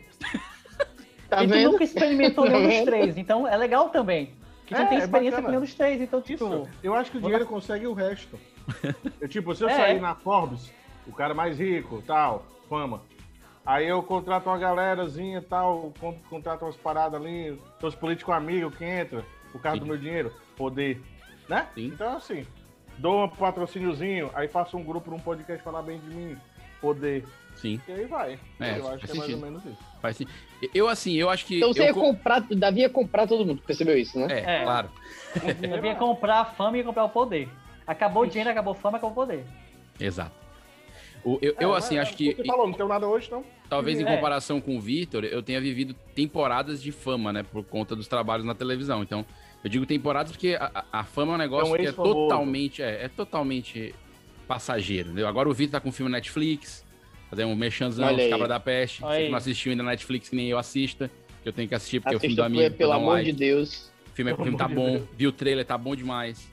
Tá 1.36 1.44
e 1.44 1.48
tu 1.48 1.54
vendo? 1.54 1.72
nunca 1.72 1.84
experimentou 1.84 2.46
Tá 2.50 2.52
nenhum 2.52 2.70
dos 2.70 2.82
três, 2.86 3.18
então 3.18 3.48
é 3.48 3.56
legal 3.58 3.90
também. 3.90 4.32
Que 4.66 4.74
tu 4.76 4.82
É, 4.82 4.86
tem 4.86 4.98
é 5.00 5.02
experiência 5.04 5.32
bacana. 5.32 5.44
com 5.44 5.50
nenhum 5.50 5.62
dos 5.62 5.74
três, 5.74 6.02
então, 6.02 6.22
tipo. 6.22 6.46
Isso. 6.46 6.70
Eu 6.82 6.94
acho 6.94 7.12
que 7.12 7.18
o 7.18 7.22
dinheiro 7.22 7.46
consegue 7.46 7.86
o 7.88 7.94
resto. 7.94 8.40
Eu, 9.20 9.28
tipo, 9.28 9.54
se 9.54 9.62
eu 9.64 9.68
É. 9.70 9.76
sair 9.76 10.00
na 10.00 10.16
Forbes, 10.16 10.72
o 11.06 11.12
cara 11.12 11.34
mais 11.34 11.60
rico, 11.60 12.02
tal, 12.08 12.46
fama. 12.70 13.02
Aí 13.66 13.88
eu 13.88 14.02
contrato 14.04 14.48
uma 14.48 14.58
galerazinha 14.58 15.42
tal, 15.42 15.94
con- 16.00 16.18
contrato 16.30 16.64
umas 16.64 16.76
paradas 16.78 17.20
ali, 17.20 17.58
os 17.82 17.96
políticos 17.96 18.34
amigos 18.34 18.76
que 18.76 18.86
entram, 18.86 19.24
por 19.52 19.62
causa 19.62 19.80
do 19.80 19.86
meu 19.86 19.98
dinheiro, 19.98 20.34
poder. 20.58 21.02
Né? 21.50 21.68
Sim. 21.76 21.88
Então, 21.88 22.16
assim, 22.18 22.46
dou 22.98 23.26
um 23.26 23.30
patrocíniozinho, 23.30 24.30
aí 24.34 24.48
faço 24.48 24.78
um 24.78 24.84
grupo 24.84 25.12
num 25.12 25.20
podcast 25.20 25.62
falar 25.64 25.82
bem 25.82 26.00
de 26.00 26.08
mim, 26.16 26.38
poder. 26.82 27.26
Sim, 27.56 27.80
E 27.88 27.92
aí 27.92 28.06
vai. 28.06 28.40
É, 28.60 28.78
eu 28.78 28.88
acho 28.90 29.06
que 29.06 29.12
é 29.12 29.16
mais 29.16 29.20
ou 29.20 29.26
sentido. 29.26 29.42
menos 29.42 29.66
isso. 29.66 29.78
faz 30.02 30.18
sim. 30.18 30.26
Eu, 30.74 30.88
assim, 30.90 31.14
eu 31.16 31.30
acho 31.30 31.46
que. 31.46 31.58
Então 31.58 31.74
você 31.74 31.82
eu 31.82 31.86
ia 31.86 31.94
co- 31.94 32.02
comprar, 32.02 32.40
Davi 32.42 32.82
ia 32.82 32.90
comprar 32.90 33.26
todo 33.28 33.46
mundo, 33.46 33.62
percebeu 33.66 33.98
isso, 33.98 34.18
né? 34.20 34.28
É, 34.30 34.62
É. 34.62 34.64
claro. 34.64 34.90
Eu 35.74 35.82
vinha 35.82 35.96
comprar 35.96 36.40
a 36.42 36.46
fama 36.46 36.78
e 36.78 36.80
ia 36.82 36.86
comprar 36.86 37.06
o 37.06 37.10
poder. 37.10 37.48
Acabou 37.88 38.24
o 38.24 38.28
dinheiro, 38.28 38.50
acabou 38.50 38.72
a 38.74 38.76
fama, 38.76 38.98
acabou 38.98 39.12
o 39.12 39.16
poder. 39.28 39.46
Exato. 40.00 40.32
O- 41.24 41.40
eu, 41.42 41.56
eu, 41.60 41.74
É, 41.74 41.78
assim, 41.78 41.96
mas 41.98 42.08
acho 42.10 42.18
que. 42.18 42.34
Você 42.36 42.44
falou, 42.44 42.68
não 42.68 42.74
tem 42.74 42.86
nada 42.88 43.08
hoje, 43.08 43.32
não? 43.32 43.46
Talvez 43.70 44.00
em 44.00 44.04
É. 44.06 44.16
comparação 44.16 44.60
com 44.60 44.76
o 44.78 44.82
Vitor, 44.82 45.24
eu 45.24 45.42
tenha 45.42 45.60
vivido 45.62 45.94
temporadas 46.14 46.82
de 46.84 46.92
fama, 46.92 47.32
né? 47.32 47.44
Por 47.44 47.64
conta 47.64 47.96
dos 47.96 48.08
trabalhos 48.08 48.46
na 48.46 48.54
televisão. 48.54 49.02
Então, 49.02 49.26
eu 49.64 49.70
digo 49.70 49.86
temporadas 49.86 50.34
porque 50.34 50.58
a, 50.60 50.84
a- 50.92 51.04
fama 51.06 51.32
é 51.32 51.36
um 51.36 51.38
negócio 51.38 51.70
É 51.76 51.80
um 51.80 51.82
que 51.82 51.88
é 51.88 51.92
totalmente, 51.94 52.82
é, 52.84 53.06
é 53.06 53.08
totalmente 53.08 53.96
passageiro, 54.48 55.08
entendeu? 55.10 55.28
Agora 55.28 55.48
o 55.50 55.54
Vitor 55.54 55.72
tá 55.72 55.80
com 55.80 55.92
filme 55.92 56.12
na 56.12 56.18
Netflix, 56.18 56.84
fazer 57.34 57.46
um 57.46 57.56
mexanzão, 57.56 58.14
os. 58.16 58.30
Cabra 58.30 58.48
da 58.48 58.60
Peste. 58.60 59.04
Olha 59.04 59.20
Você 59.26 59.30
não 59.30 59.38
assistiu 59.38 59.72
ainda 59.72 59.84
na 59.84 59.90
Netflix, 59.92 60.30
que 60.30 60.36
nem 60.36 60.48
eu 60.50 60.58
assista, 60.58 61.10
que 61.42 61.50
eu 61.50 61.54
tenho 61.54 61.68
que 61.68 61.74
assistir 61.76 62.00
porque 62.00 62.14
é 62.14 62.18
o 62.18 62.20
filme 62.20 62.36
do 62.36 62.44
Assista, 62.44 62.60
amigo. 62.62 62.78
pelo 62.78 62.92
amor 62.94 63.14
like. 63.14 63.32
de 63.32 63.38
Deus. 63.38 63.92
O 64.12 64.16
filme, 64.16 64.32
o 64.32 64.36
Pelo 64.36 64.46
filme 64.46 64.58
tá 64.60 64.68
de 64.68 64.76
bom, 64.76 64.92
Deus. 64.92 65.04
viu 65.18 65.30
o 65.30 65.34
trailer, 65.34 65.66
tá 65.66 65.78
bom 65.78 65.96
demais. 65.96 66.48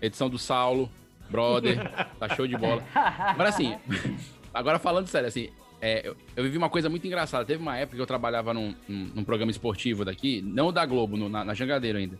Edição 0.00 0.28
do 0.30 0.38
Saulo, 0.38 0.90
brother, 1.30 1.78
tá 2.18 2.28
show 2.34 2.46
de 2.46 2.56
bola. 2.56 2.82
Agora 2.94 3.50
assim, 3.50 3.76
agora 4.52 4.78
falando 4.78 5.06
sério, 5.06 5.28
assim, 5.28 5.50
é, 5.80 6.06
eu, 6.08 6.16
eu 6.34 6.44
vivi 6.44 6.56
uma 6.56 6.70
coisa 6.70 6.88
muito 6.88 7.06
engraçada. 7.06 7.44
Teve 7.44 7.60
uma 7.60 7.76
época 7.76 7.96
que 7.96 8.02
eu 8.02 8.06
trabalhava 8.06 8.54
num, 8.54 8.74
num- 8.88 9.10
num 9.16 9.24
programa 9.24 9.50
esportivo 9.50 10.04
daqui, 10.04 10.40
não 10.42 10.68
o 10.68 10.72
da 10.72 10.86
Globo, 10.86 11.16
no- 11.16 11.28
na, 11.28 11.44
na 11.44 11.54
Jangadeiro 11.54 11.98
ainda. 11.98 12.18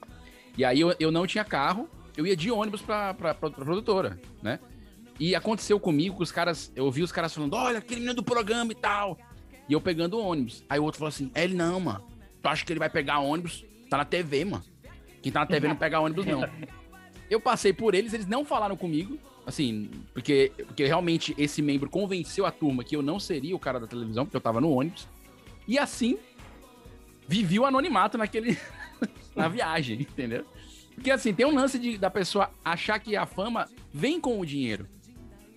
E 0.56 0.64
aí 0.64 0.80
eu, 0.80 0.94
eu 1.00 1.10
não 1.10 1.26
tinha 1.26 1.44
carro, 1.44 1.88
eu 2.16 2.26
ia 2.26 2.36
de 2.36 2.50
ônibus 2.50 2.82
pra, 2.82 3.14
pra, 3.14 3.34
pra, 3.34 3.48
pra 3.50 3.64
produtora, 3.64 4.20
né? 4.42 4.58
E 5.22 5.36
aconteceu 5.36 5.78
comigo 5.78 6.16
que 6.16 6.22
os 6.24 6.32
caras, 6.32 6.72
eu 6.74 6.84
ouvi 6.84 7.00
os 7.00 7.12
caras 7.12 7.32
falando, 7.32 7.54
olha, 7.54 7.78
aquele 7.78 8.00
menino 8.00 8.16
do 8.16 8.24
programa 8.24 8.72
e 8.72 8.74
tal. 8.74 9.16
E 9.68 9.72
eu 9.72 9.80
pegando 9.80 10.18
o 10.18 10.20
ônibus. 10.20 10.64
Aí 10.68 10.80
o 10.80 10.82
outro 10.82 10.98
falou 10.98 11.10
assim, 11.10 11.30
é 11.32 11.44
ele 11.44 11.54
não, 11.54 11.78
mano. 11.78 12.04
Tu 12.42 12.48
acha 12.48 12.66
que 12.66 12.72
ele 12.72 12.80
vai 12.80 12.90
pegar 12.90 13.20
ônibus? 13.20 13.64
Tá 13.88 13.98
na 13.98 14.04
TV, 14.04 14.44
mano. 14.44 14.64
Quem 15.22 15.30
tá 15.30 15.38
na 15.38 15.46
TV 15.46 15.68
não 15.68 15.76
pega 15.76 16.00
ônibus, 16.00 16.26
não. 16.26 16.42
Eu 17.30 17.40
passei 17.40 17.72
por 17.72 17.94
eles, 17.94 18.12
eles 18.12 18.26
não 18.26 18.44
falaram 18.44 18.76
comigo, 18.76 19.16
assim, 19.46 19.88
porque, 20.12 20.50
porque 20.66 20.86
realmente 20.86 21.36
esse 21.38 21.62
membro 21.62 21.88
convenceu 21.88 22.44
a 22.44 22.50
turma 22.50 22.82
que 22.82 22.96
eu 22.96 23.00
não 23.00 23.20
seria 23.20 23.54
o 23.54 23.60
cara 23.60 23.78
da 23.78 23.86
televisão, 23.86 24.24
porque 24.24 24.36
eu 24.36 24.40
tava 24.40 24.60
no 24.60 24.72
ônibus. 24.72 25.06
E 25.68 25.78
assim, 25.78 26.18
vivi 27.28 27.60
o 27.60 27.64
anonimato 27.64 28.18
naquele. 28.18 28.58
na 29.36 29.46
viagem, 29.46 30.00
entendeu? 30.00 30.44
Porque 30.96 31.12
assim, 31.12 31.32
tem 31.32 31.46
um 31.46 31.54
lance 31.54 31.78
de, 31.78 31.96
da 31.96 32.10
pessoa 32.10 32.50
achar 32.64 32.98
que 32.98 33.16
a 33.16 33.24
fama 33.24 33.68
vem 33.94 34.20
com 34.20 34.40
o 34.40 34.44
dinheiro. 34.44 34.88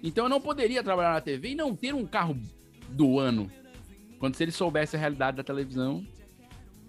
Então 0.05 0.25
eu 0.25 0.29
não 0.29 0.39
poderia 0.39 0.83
trabalhar 0.83 1.13
na 1.13 1.21
TV 1.21 1.49
e 1.49 1.55
não 1.55 1.75
ter 1.75 1.93
um 1.93 2.05
carro 2.05 2.37
do 2.89 3.19
ano. 3.19 3.51
Quando 4.19 4.35
se 4.35 4.43
ele 4.43 4.51
soubesse 4.51 4.95
a 4.95 4.99
realidade 4.99 5.37
da 5.37 5.43
televisão, 5.43 6.05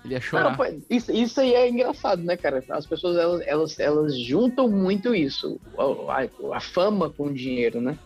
ele 0.04 0.14
ia 0.14 0.20
chorar. 0.20 0.56
isso, 0.90 1.10
isso 1.10 1.40
aí 1.40 1.54
é 1.54 1.68
engraçado, 1.68 2.22
né, 2.22 2.36
cara? 2.36 2.62
As 2.68 2.86
pessoas 2.86 3.16
elas, 3.16 3.40
elas, 3.46 3.80
elas 3.80 4.18
juntam 4.18 4.68
muito 4.68 5.14
isso, 5.14 5.58
a, 5.76 6.22
a- 6.22 6.56
a 6.56 6.60
fama 6.60 7.10
com 7.10 7.24
o 7.24 7.34
dinheiro, 7.34 7.80
né? 7.80 7.98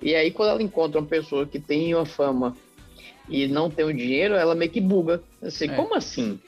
E 0.00 0.14
aí, 0.16 0.32
quando 0.32 0.48
ela 0.50 0.62
encontra 0.62 0.98
uma 1.00 1.06
pessoa 1.06 1.46
que 1.46 1.60
tem 1.60 1.94
uma 1.94 2.04
fama 2.04 2.56
e 3.28 3.46
não 3.46 3.70
tem 3.70 3.84
o 3.84 3.92
dinheiro, 3.94 4.34
ela 4.34 4.52
meio 4.54 4.68
que 4.70 4.80
buga. 4.80 5.22
Assim, 5.40 5.66
É. 5.66 5.76
como 5.76 5.94
assim? 5.94 6.40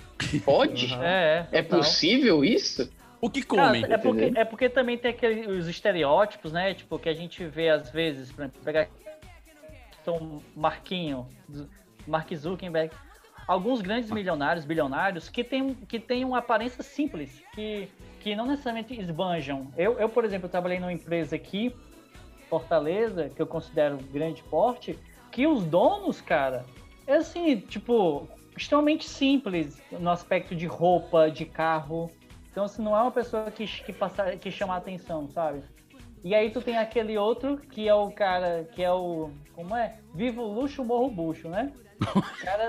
Pode? 0.44 0.88
É, 1.00 1.46
É 1.52 1.62
total. 1.62 1.78
possível 1.80 2.44
isso? 2.44 2.90
O 3.24 3.30
que 3.30 3.42
Cara, 3.42 3.68
comem? 3.68 3.84
é, 3.88 3.96
porque, 3.96 4.32
é 4.36 4.44
porque 4.44 4.68
também 4.68 4.98
tem 4.98 5.10
aqueles 5.12 5.46
os 5.48 5.66
estereótipos, 5.66 6.52
né? 6.52 6.74
Tipo, 6.74 6.98
que 6.98 7.08
a 7.08 7.14
gente 7.14 7.42
vê 7.46 7.70
às 7.70 7.90
vezes, 7.90 8.30
por 8.30 8.42
exemplo, 8.42 8.60
pegar 8.62 8.86
Tom 10.04 10.42
Marquinho, 10.54 11.26
Mark 12.06 12.30
Zuckerberg, 12.34 12.94
alguns 13.48 13.80
grandes 13.80 14.10
milionários, 14.10 14.66
bilionários, 14.66 15.30
que 15.30 15.42
têm 15.42 15.72
que 15.72 15.98
tem 15.98 16.22
uma 16.22 16.36
aparência 16.36 16.82
simples, 16.82 17.42
que, 17.54 17.88
que 18.20 18.36
não 18.36 18.44
necessariamente 18.44 18.92
esbanjam. 19.00 19.72
Eu, 19.74 19.98
eu, 19.98 20.10
por 20.10 20.26
exemplo, 20.26 20.46
trabalhei 20.46 20.78
numa 20.78 20.92
empresa 20.92 21.34
aqui, 21.34 21.74
Fortaleza, 22.50 23.30
que 23.34 23.40
eu 23.40 23.46
considero 23.46 23.96
grande 24.12 24.42
porte, 24.42 24.98
que 25.32 25.46
os 25.46 25.64
donos, 25.64 26.20
cara, 26.20 26.66
é 27.06 27.14
assim, 27.14 27.56
tipo, 27.56 28.28
extremamente 28.54 29.08
simples 29.08 29.80
no 29.90 30.10
aspecto 30.10 30.54
de 30.54 30.66
roupa, 30.66 31.30
de 31.30 31.46
carro. 31.46 32.10
Então, 32.54 32.66
assim, 32.66 32.84
não 32.84 32.96
é 32.96 33.02
uma 33.02 33.10
pessoa 33.10 33.50
que, 33.50 33.66
que, 33.66 33.92
passa, 33.92 34.36
que 34.36 34.48
chama 34.48 34.74
a 34.74 34.76
atenção, 34.76 35.28
sabe? 35.28 35.60
E 36.22 36.32
aí 36.36 36.50
tu 36.52 36.62
tem 36.62 36.78
aquele 36.78 37.18
outro 37.18 37.56
que 37.56 37.88
é 37.88 37.94
o 37.94 38.12
cara, 38.12 38.62
que 38.72 38.80
é 38.80 38.92
o. 38.92 39.32
Como 39.56 39.74
é? 39.74 39.96
Viva 40.14 40.40
o 40.40 40.52
luxo, 40.52 40.84
morro 40.84 41.06
o 41.06 41.10
bucho, 41.10 41.48
né? 41.48 41.72
O 42.14 42.22
cara, 42.44 42.68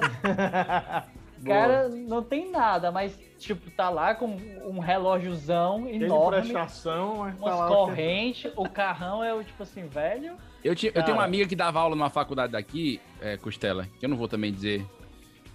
o 1.39 1.45
cara 1.45 1.89
não 1.89 2.23
tem 2.23 2.49
nada, 2.49 2.91
mas, 2.91 3.15
tipo, 3.37 3.69
tá 3.69 3.91
lá 3.91 4.15
com 4.15 4.25
um 4.65 4.79
relógiozão 4.79 5.83
Tem 5.83 5.99
de 5.99 6.05
enorme, 6.05 6.41
prestação, 6.41 7.17
mas 7.19 7.35
tá 7.39 7.45
umas 7.45 7.59
lá. 7.59 7.67
correntes, 7.67 8.51
o 8.55 8.67
carrão 8.67 9.23
é 9.23 9.35
o 9.35 9.43
tipo 9.43 9.61
assim, 9.61 9.85
velho. 9.85 10.35
Eu, 10.63 10.73
ti- 10.73 10.91
eu 10.95 11.03
tenho 11.03 11.15
uma 11.15 11.23
amiga 11.23 11.47
que 11.47 11.55
dava 11.55 11.79
aula 11.79 11.95
numa 11.95 12.09
faculdade 12.09 12.53
daqui, 12.53 12.99
é, 13.21 13.37
Costela, 13.37 13.87
que 13.99 14.05
eu 14.05 14.09
não 14.09 14.17
vou 14.17 14.27
também 14.27 14.51
dizer 14.51 14.83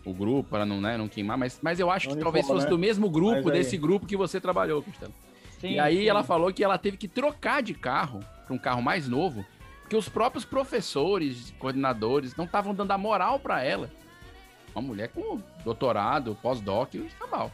o 0.04 0.14
grupo 0.14 0.48
para 0.48 0.64
não, 0.64 0.80
né, 0.80 0.96
não 0.96 1.08
queimar, 1.08 1.36
mas, 1.36 1.58
mas 1.62 1.78
eu 1.78 1.90
acho 1.90 2.08
Não 2.08 2.16
que 2.16 2.22
talvez 2.22 2.46
fosse 2.46 2.64
né? 2.64 2.70
do 2.70 2.78
mesmo 2.78 3.10
grupo, 3.10 3.50
desse 3.50 3.76
grupo 3.76 4.06
que 4.06 4.16
você 4.16 4.40
trabalhou, 4.40 4.82
Costela. 4.82 5.12
Sim, 5.60 5.72
e 5.72 5.78
aí 5.78 5.98
sim. 5.98 6.08
ela 6.08 6.24
falou 6.24 6.52
que 6.52 6.64
ela 6.64 6.78
teve 6.78 6.96
que 6.96 7.06
trocar 7.06 7.62
de 7.62 7.74
carro 7.74 8.20
para 8.46 8.54
um 8.54 8.58
carro 8.58 8.82
mais 8.82 9.06
novo, 9.06 9.44
porque 9.82 9.94
os 9.94 10.08
próprios 10.08 10.44
professores, 10.44 11.52
coordenadores, 11.58 12.34
não 12.34 12.46
estavam 12.46 12.74
dando 12.74 12.92
a 12.92 12.98
moral 12.98 13.38
para 13.38 13.62
ela. 13.62 13.90
Uma 14.74 14.82
mulher 14.82 15.08
com 15.08 15.40
doutorado, 15.64 16.36
pós-doc, 16.40 16.94
tá 17.18 17.26
mal. 17.26 17.52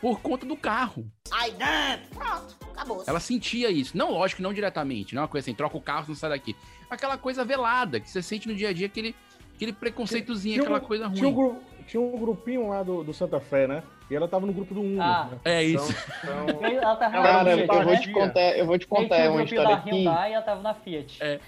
Por 0.00 0.20
conta 0.20 0.46
do 0.46 0.56
carro. 0.56 1.06
Aí 1.30 1.52
dentro, 1.52 2.18
pronto, 2.18 2.56
acabou. 2.72 3.04
Ela 3.06 3.20
sentia 3.20 3.70
isso. 3.70 3.96
Não, 3.96 4.10
lógico, 4.10 4.42
não 4.42 4.52
diretamente. 4.52 5.14
Não 5.14 5.20
é 5.20 5.22
uma 5.22 5.28
coisa 5.28 5.44
assim, 5.44 5.54
troca 5.54 5.76
o 5.76 5.80
carro, 5.80 6.06
você 6.06 6.10
não 6.10 6.16
sai 6.16 6.30
daqui. 6.30 6.56
Aquela 6.88 7.16
coisa 7.16 7.44
velada 7.44 8.00
que 8.00 8.08
você 8.10 8.22
sente 8.22 8.48
no 8.48 8.54
dia 8.54 8.70
a 8.70 8.72
dia, 8.72 8.86
aquele, 8.86 9.14
aquele 9.54 9.72
preconceitozinho, 9.72 10.54
Tinha 10.54 10.62
aquela 10.64 10.80
coisa 10.80 11.08
Tinha 11.10 11.28
um, 11.28 11.32
ruim. 11.32 11.58
Tinha 11.90 12.00
um 12.00 12.16
grupinho 12.18 12.68
lá 12.68 12.82
do, 12.82 13.02
do 13.02 13.12
Santa 13.12 13.40
Fé, 13.40 13.66
né? 13.66 13.82
E 14.08 14.14
ela 14.14 14.28
tava 14.28 14.46
no 14.46 14.52
grupo 14.52 14.72
do 14.72 14.80
Uno. 14.80 15.02
Ah. 15.02 15.28
né? 15.30 15.38
É 15.44 15.62
isso. 15.64 15.92
Então, 16.22 16.46
então- 16.48 16.70
Ela 16.70 16.96
tava 16.96 17.16
na 17.16 17.22
Cara, 17.22 17.56
Fiat, 17.56 17.68
eu 17.74 17.84
vou 17.84 17.96
te 17.98 18.12
contar, 18.12 18.40
eu 18.58 18.66
vou 18.66 18.78
te 18.78 18.86
contar 18.86 19.30
uma 19.30 19.42
história 19.42 19.68
da 19.70 19.74
aqui. 19.76 19.90
Hyundai 19.90 20.30
e 20.30 20.34
ela 20.34 20.42
tava 20.42 20.62
na 20.62 20.74
Fiat. 20.74 21.18
é. 21.22 21.40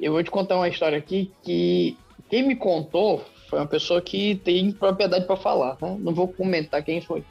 Eu 0.00 0.12
vou 0.12 0.22
te 0.22 0.30
contar 0.30 0.56
uma 0.56 0.68
história 0.68 0.98
aqui 0.98 1.30
que 1.42 1.96
quem 2.28 2.42
me 2.42 2.56
contou 2.56 3.24
foi 3.48 3.58
uma 3.60 3.66
pessoa 3.68 4.00
que 4.00 4.34
tem 4.36 4.72
propriedade 4.72 5.26
para 5.26 5.36
falar, 5.36 5.76
né? 5.80 5.96
Não 6.00 6.12
vou 6.14 6.26
comentar 6.26 6.82
quem 6.82 7.00
foi. 7.00 7.22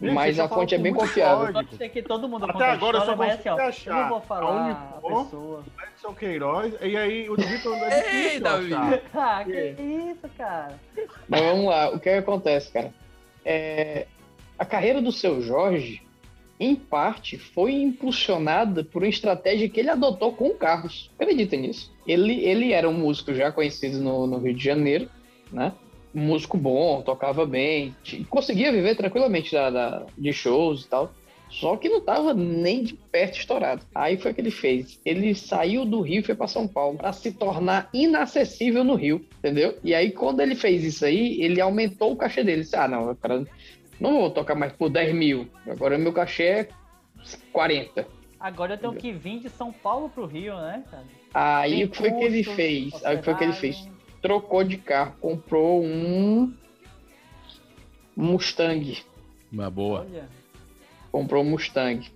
Gente, 0.00 0.14
Mas 0.14 0.38
a 0.38 0.48
fonte 0.48 0.74
é 0.74 0.78
bem 0.78 0.94
confiável. 0.94 1.52
Pode 1.52 1.76
ser 1.76 1.90
que 1.90 2.02
todo 2.02 2.26
mundo 2.26 2.46
Até 2.46 2.64
a 2.64 2.72
agora 2.72 2.98
eu 2.98 3.04
só 3.04 3.14
mas 3.14 3.34
assim, 3.34 3.48
ó, 3.50 3.56
consegui 3.58 3.88
eu 3.90 3.94
não 3.94 4.08
vou 4.08 4.16
achar 4.16 4.26
falar 4.26 4.46
a 4.46 4.50
a 4.50 4.64
Unifor, 4.64 5.24
pessoa. 5.24 5.64
Edson 5.92 6.14
Queiroz, 6.14 6.74
e 6.80 6.96
aí 6.96 7.28
o 7.28 7.36
Vitor 7.36 7.76
é 7.76 8.02
difícil 8.02 8.30
Ei, 8.30 8.40
Davi. 8.40 8.74
achar. 8.74 9.00
Ah, 9.14 9.44
que 9.44 9.76
isso, 9.82 10.28
cara. 10.38 10.80
Mas 11.28 11.40
vamos 11.42 11.66
lá, 11.66 11.90
o 11.90 12.00
que, 12.00 12.08
é 12.08 12.12
que 12.14 12.18
acontece, 12.18 12.72
cara? 12.72 12.94
É, 13.44 14.06
a 14.58 14.64
carreira 14.64 15.02
do 15.02 15.12
seu 15.12 15.42
Jorge, 15.42 16.02
em 16.58 16.74
parte, 16.74 17.36
foi 17.36 17.72
impulsionada 17.74 18.82
por 18.82 19.02
uma 19.02 19.08
estratégia 19.08 19.68
que 19.68 19.80
ele 19.80 19.90
adotou 19.90 20.32
com 20.32 20.48
o 20.48 20.54
Carlos. 20.54 21.10
Acredita 21.18 21.56
nisso? 21.56 21.92
Ele, 22.06 22.42
ele 22.42 22.72
era 22.72 22.88
um 22.88 22.94
músico 22.94 23.34
já 23.34 23.52
conhecido 23.52 23.98
no, 23.98 24.26
no 24.26 24.38
Rio 24.38 24.54
de 24.54 24.64
Janeiro, 24.64 25.10
né? 25.52 25.72
Um 26.14 26.20
músico 26.22 26.56
bom, 26.56 27.02
tocava 27.02 27.46
bem, 27.46 27.94
conseguia 28.28 28.72
viver 28.72 28.96
tranquilamente 28.96 29.52
da, 29.52 29.70
da- 29.70 30.06
de 30.18 30.32
shows 30.32 30.84
e 30.84 30.88
tal. 30.88 31.12
Só 31.48 31.76
que 31.76 31.88
não 31.88 31.98
estava 31.98 32.32
nem 32.32 32.84
de 32.84 32.94
perto 32.94 33.38
estourado. 33.38 33.82
Aí 33.92 34.16
foi 34.16 34.30
o 34.30 34.34
que 34.34 34.40
ele 34.40 34.52
fez. 34.52 35.00
Ele 35.04 35.34
saiu 35.34 35.84
do 35.84 36.00
Rio 36.00 36.20
e 36.20 36.22
foi 36.22 36.34
para 36.36 36.46
São 36.46 36.66
Paulo 36.68 36.96
para 36.96 37.12
se 37.12 37.32
tornar 37.32 37.88
inacessível 37.92 38.84
no 38.84 38.94
Rio, 38.94 39.24
entendeu? 39.38 39.76
E 39.82 39.92
aí 39.92 40.12
quando 40.12 40.40
ele 40.40 40.54
fez 40.54 40.84
isso 40.84 41.04
aí, 41.04 41.40
ele 41.42 41.60
aumentou 41.60 42.12
o 42.12 42.16
cachê 42.16 42.42
dele. 42.44 42.58
Ele 42.58 42.62
disse, 42.62 42.76
ah, 42.76 42.86
não, 42.86 43.14
cara, 43.16 43.44
não 43.98 44.20
vou 44.20 44.30
tocar 44.30 44.54
mais 44.54 44.72
por 44.72 44.88
10 44.90 45.12
mil. 45.12 45.48
Agora 45.66 45.98
meu 45.98 46.12
cachê 46.12 46.42
é 46.44 46.68
40. 47.52 48.06
Agora 48.38 48.74
eu 48.74 48.78
tenho 48.78 48.94
que 48.94 49.12
vir 49.12 49.40
de 49.40 49.48
São 49.50 49.72
Paulo 49.72 50.08
pro 50.08 50.26
Rio, 50.26 50.54
né, 50.56 50.82
cara? 50.90 51.04
Aí 51.34 51.84
o 51.84 51.88
que 51.88 51.98
foi 51.98 52.10
que 52.12 52.24
ele 52.24 52.42
fez? 52.44 53.04
Aí 53.04 53.14
o 53.16 53.18
que 53.18 53.24
foi 53.24 53.34
que 53.34 53.44
ele 53.44 53.52
fez? 53.52 53.88
Trocou 54.20 54.62
de 54.64 54.76
carro, 54.76 55.14
comprou 55.20 55.82
um 55.82 56.52
Mustang. 58.16 58.98
Uma 59.50 59.70
boa. 59.70 60.00
Olha, 60.00 60.28
comprou 61.10 61.42
um 61.42 61.50
Mustang. 61.50 62.06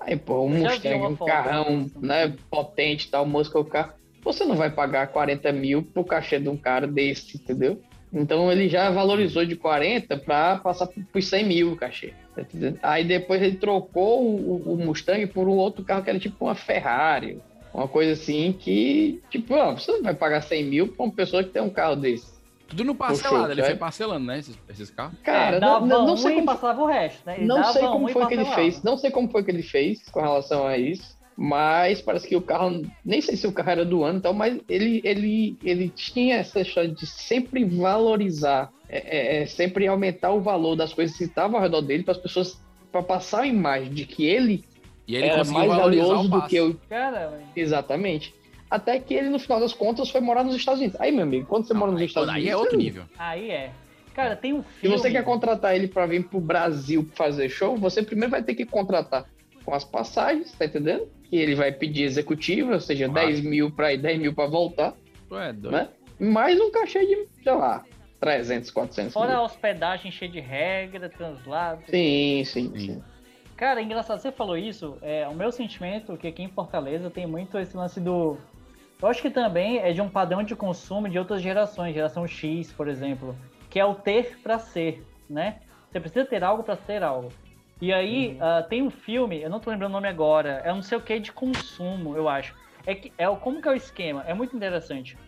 Aí, 0.00 0.16
pô, 0.16 0.44
um 0.44 0.48
Mustang, 0.48 1.06
um 1.06 1.16
carrão, 1.16 1.90
né, 2.00 2.34
potente 2.50 3.06
e 3.06 3.10
tal, 3.10 3.26
música 3.26 3.58
o 3.58 3.64
carro. 3.64 3.92
Você 4.22 4.44
não 4.44 4.54
vai 4.54 4.70
pagar 4.70 5.08
40 5.08 5.52
mil 5.52 5.82
pro 5.82 6.04
cachê 6.04 6.38
de 6.38 6.48
um 6.48 6.56
cara 6.56 6.86
desse, 6.86 7.36
entendeu? 7.36 7.80
Então 8.12 8.52
ele 8.52 8.68
já 8.68 8.90
valorizou 8.90 9.44
de 9.44 9.56
40 9.56 10.18
para 10.18 10.58
passar 10.58 10.86
por 10.86 11.22
100 11.22 11.46
mil 11.46 11.72
o 11.72 11.76
cachê. 11.76 12.12
tá? 12.34 12.44
Aí 12.82 13.04
depois 13.04 13.40
ele 13.40 13.56
trocou 13.56 14.22
o, 14.22 14.74
o 14.74 14.76
Mustang 14.76 15.26
por 15.28 15.48
um 15.48 15.56
outro 15.56 15.82
carro 15.84 16.04
que 16.04 16.10
era 16.10 16.18
tipo 16.18 16.44
uma 16.44 16.54
Ferrari, 16.54 17.40
uma 17.72 17.88
coisa 17.88 18.12
assim 18.12 18.52
que, 18.52 19.20
tipo, 19.30 19.54
ó, 19.54 19.72
você 19.72 19.92
não 19.92 20.02
vai 20.02 20.14
pagar 20.14 20.42
100 20.42 20.64
mil 20.64 20.88
pra 20.88 21.04
uma 21.04 21.12
pessoa 21.12 21.42
que 21.42 21.50
tem 21.50 21.62
um 21.62 21.70
carro 21.70 21.96
desse. 21.96 22.32
Tudo 22.68 22.84
no 22.84 22.94
parcelado, 22.94 23.52
ele 23.52 23.62
foi 23.62 23.74
parcelando, 23.74 24.26
né? 24.26 24.38
Esses, 24.38 24.58
esses 24.68 24.90
carros. 24.90 25.18
Cara, 25.22 25.56
é, 25.56 25.60
não, 25.60 25.86
não, 25.86 26.06
não 26.06 26.16
sei 26.16 26.34
como 26.34 26.46
passava 26.46 26.80
o 26.80 26.86
resto, 26.86 27.20
né? 27.26 27.36
Ele 27.36 27.46
Não 27.46 27.64
sei 27.64 27.82
como 27.82 28.08
foi 28.08 28.26
que 28.26 28.34
ele 28.34 28.44
fez. 28.46 28.82
Não 28.82 28.96
sei 28.96 29.10
como 29.10 29.28
foi 29.28 29.44
que 29.44 29.50
ele 29.50 29.62
fez 29.62 30.08
com 30.08 30.20
relação 30.20 30.66
a 30.66 30.78
isso. 30.78 31.20
Mas 31.36 32.00
parece 32.00 32.26
que 32.26 32.36
o 32.36 32.40
carro. 32.40 32.82
Nem 33.04 33.20
sei 33.20 33.36
se 33.36 33.46
o 33.46 33.52
carro 33.52 33.70
era 33.70 33.84
do 33.84 34.04
ano 34.04 34.18
e 34.18 34.22
tal, 34.22 34.32
mas 34.32 34.58
ele, 34.68 35.00
ele, 35.04 35.56
ele 35.62 35.88
tinha 35.88 36.36
essa 36.36 36.60
história 36.60 36.90
de 36.90 37.06
sempre 37.06 37.64
valorizar, 37.64 38.70
é, 38.88 39.38
é, 39.38 39.42
é, 39.42 39.46
sempre 39.46 39.86
aumentar 39.86 40.30
o 40.32 40.40
valor 40.40 40.76
das 40.76 40.92
coisas 40.94 41.16
que 41.16 41.24
estavam 41.24 41.56
ao 41.56 41.62
redor 41.62 41.82
dele 41.82 42.02
para 42.02 42.12
as 42.12 42.18
pessoas. 42.18 42.62
para 42.90 43.02
passar 43.02 43.42
a 43.42 43.46
imagem 43.46 43.92
de 43.92 44.06
que 44.06 44.24
ele, 44.24 44.64
E 45.06 45.16
ele 45.16 45.26
era 45.26 45.44
mais 45.44 45.68
valioso 45.68 46.28
do 46.28 46.42
que 46.46 46.56
eu. 46.56 46.76
Cara, 46.88 47.28
velho. 47.28 47.42
Exatamente. 47.56 48.34
Até 48.70 48.98
que 48.98 49.12
ele, 49.14 49.28
no 49.28 49.38
final 49.38 49.60
das 49.60 49.72
contas, 49.74 50.08
foi 50.10 50.20
morar 50.20 50.44
nos 50.44 50.54
Estados 50.54 50.80
Unidos. 50.80 50.98
Aí, 51.00 51.12
meu 51.12 51.24
amigo, 51.24 51.46
quando 51.46 51.66
você 51.66 51.72
Não, 51.74 51.80
mora 51.80 51.92
nos 51.92 52.00
aí, 52.00 52.06
Estados 52.06 52.28
aí 52.30 52.34
Unidos. 52.36 52.52
é 52.52 52.56
outro 52.56 52.78
nível. 52.78 53.04
aí 53.18 53.50
é. 53.50 53.70
Cara, 54.14 54.36
tem 54.36 54.52
um 54.52 54.62
Se 54.62 54.68
filme... 54.80 54.96
você 54.98 55.10
quer 55.10 55.24
contratar 55.24 55.74
ele 55.74 55.88
para 55.88 56.06
vir 56.06 56.24
pro 56.28 56.40
Brasil 56.40 57.06
fazer 57.14 57.48
show, 57.48 57.76
você 57.76 58.02
primeiro 58.02 58.30
vai 58.30 58.42
ter 58.42 58.54
que 58.54 58.64
contratar 58.66 59.24
com 59.64 59.74
as 59.74 59.84
passagens, 59.84 60.52
tá 60.52 60.64
entendendo? 60.66 61.06
Que 61.30 61.36
ele 61.36 61.54
vai 61.54 61.72
pedir 61.72 62.02
executiva, 62.04 62.74
ou 62.74 62.80
seja, 62.80 63.08
Claro. 63.08 63.26
10 63.28 63.40
mil 63.42 63.70
pra 63.70 63.92
ir, 63.92 63.98
10 63.98 64.18
mil 64.20 64.34
pra 64.34 64.46
voltar, 64.46 64.94
Tu 65.28 65.36
é 65.38 65.52
doido. 65.52 65.70
né? 65.70 65.88
Mais 66.20 66.60
um 66.60 66.70
cachê 66.70 67.04
de, 67.06 67.26
sei 67.42 67.52
lá, 67.52 67.84
300, 68.20 68.70
400 68.70 69.12
Fora 69.14 69.32
a 69.32 69.36
mil. 69.36 69.44
hospedagem 69.44 70.12
cheia 70.12 70.30
de 70.30 70.40
regra, 70.40 71.08
translado. 71.08 71.82
Sim, 71.88 72.42
sim, 72.44 72.70
Sim. 72.74 72.78
sim. 72.78 73.02
Cara, 73.56 73.80
é 73.80 73.84
engraçado, 73.84 74.18
você 74.18 74.32
falou 74.32 74.56
isso. 74.56 74.96
É, 75.02 75.26
o 75.28 75.34
meu 75.34 75.52
sentimento 75.52 76.12
é 76.12 76.16
que 76.16 76.26
aqui 76.26 76.42
em 76.42 76.48
Fortaleza 76.48 77.10
tem 77.10 77.26
muito 77.26 77.58
esse 77.58 77.76
lance 77.76 78.00
do. 78.00 78.36
Eu 79.00 79.08
acho 79.08 79.20
que 79.20 79.30
também 79.30 79.78
é 79.78 79.92
de 79.92 80.00
um 80.00 80.08
padrão 80.08 80.42
de 80.42 80.54
consumo 80.54 81.08
de 81.08 81.18
outras 81.18 81.42
gerações, 81.42 81.94
geração 81.94 82.26
X, 82.26 82.72
por 82.72 82.88
exemplo, 82.88 83.36
que 83.68 83.78
é 83.78 83.84
o 83.84 83.94
ter 83.94 84.38
pra 84.42 84.58
ser, 84.58 85.04
né? 85.28 85.60
Você 85.90 86.00
precisa 86.00 86.24
ter 86.24 86.42
algo 86.42 86.62
pra 86.62 86.76
ser 86.76 87.02
algo. 87.02 87.28
E 87.80 87.92
aí 87.92 88.36
ah, 88.40 88.62
tem 88.62 88.80
um 88.80 88.90
filme, 88.90 89.42
eu 89.42 89.50
não 89.50 89.58
tô 89.58 89.70
lembrando 89.70 89.90
o 89.90 89.94
nome 89.94 90.06
agora, 90.06 90.62
é 90.64 90.72
não 90.72 90.82
sei 90.82 90.96
o 90.96 91.00
que 91.00 91.18
de 91.18 91.32
consumo, 91.32 92.16
eu 92.16 92.28
acho. 92.28 92.54
É 92.86 92.94
que 92.94 93.12
é 93.18 93.26
como 93.36 93.60
que 93.60 93.68
é 93.68 93.72
o 93.72 93.74
esquema? 93.74 94.24
É 94.26 94.32
muito 94.32 94.56
interessante. 94.56 95.18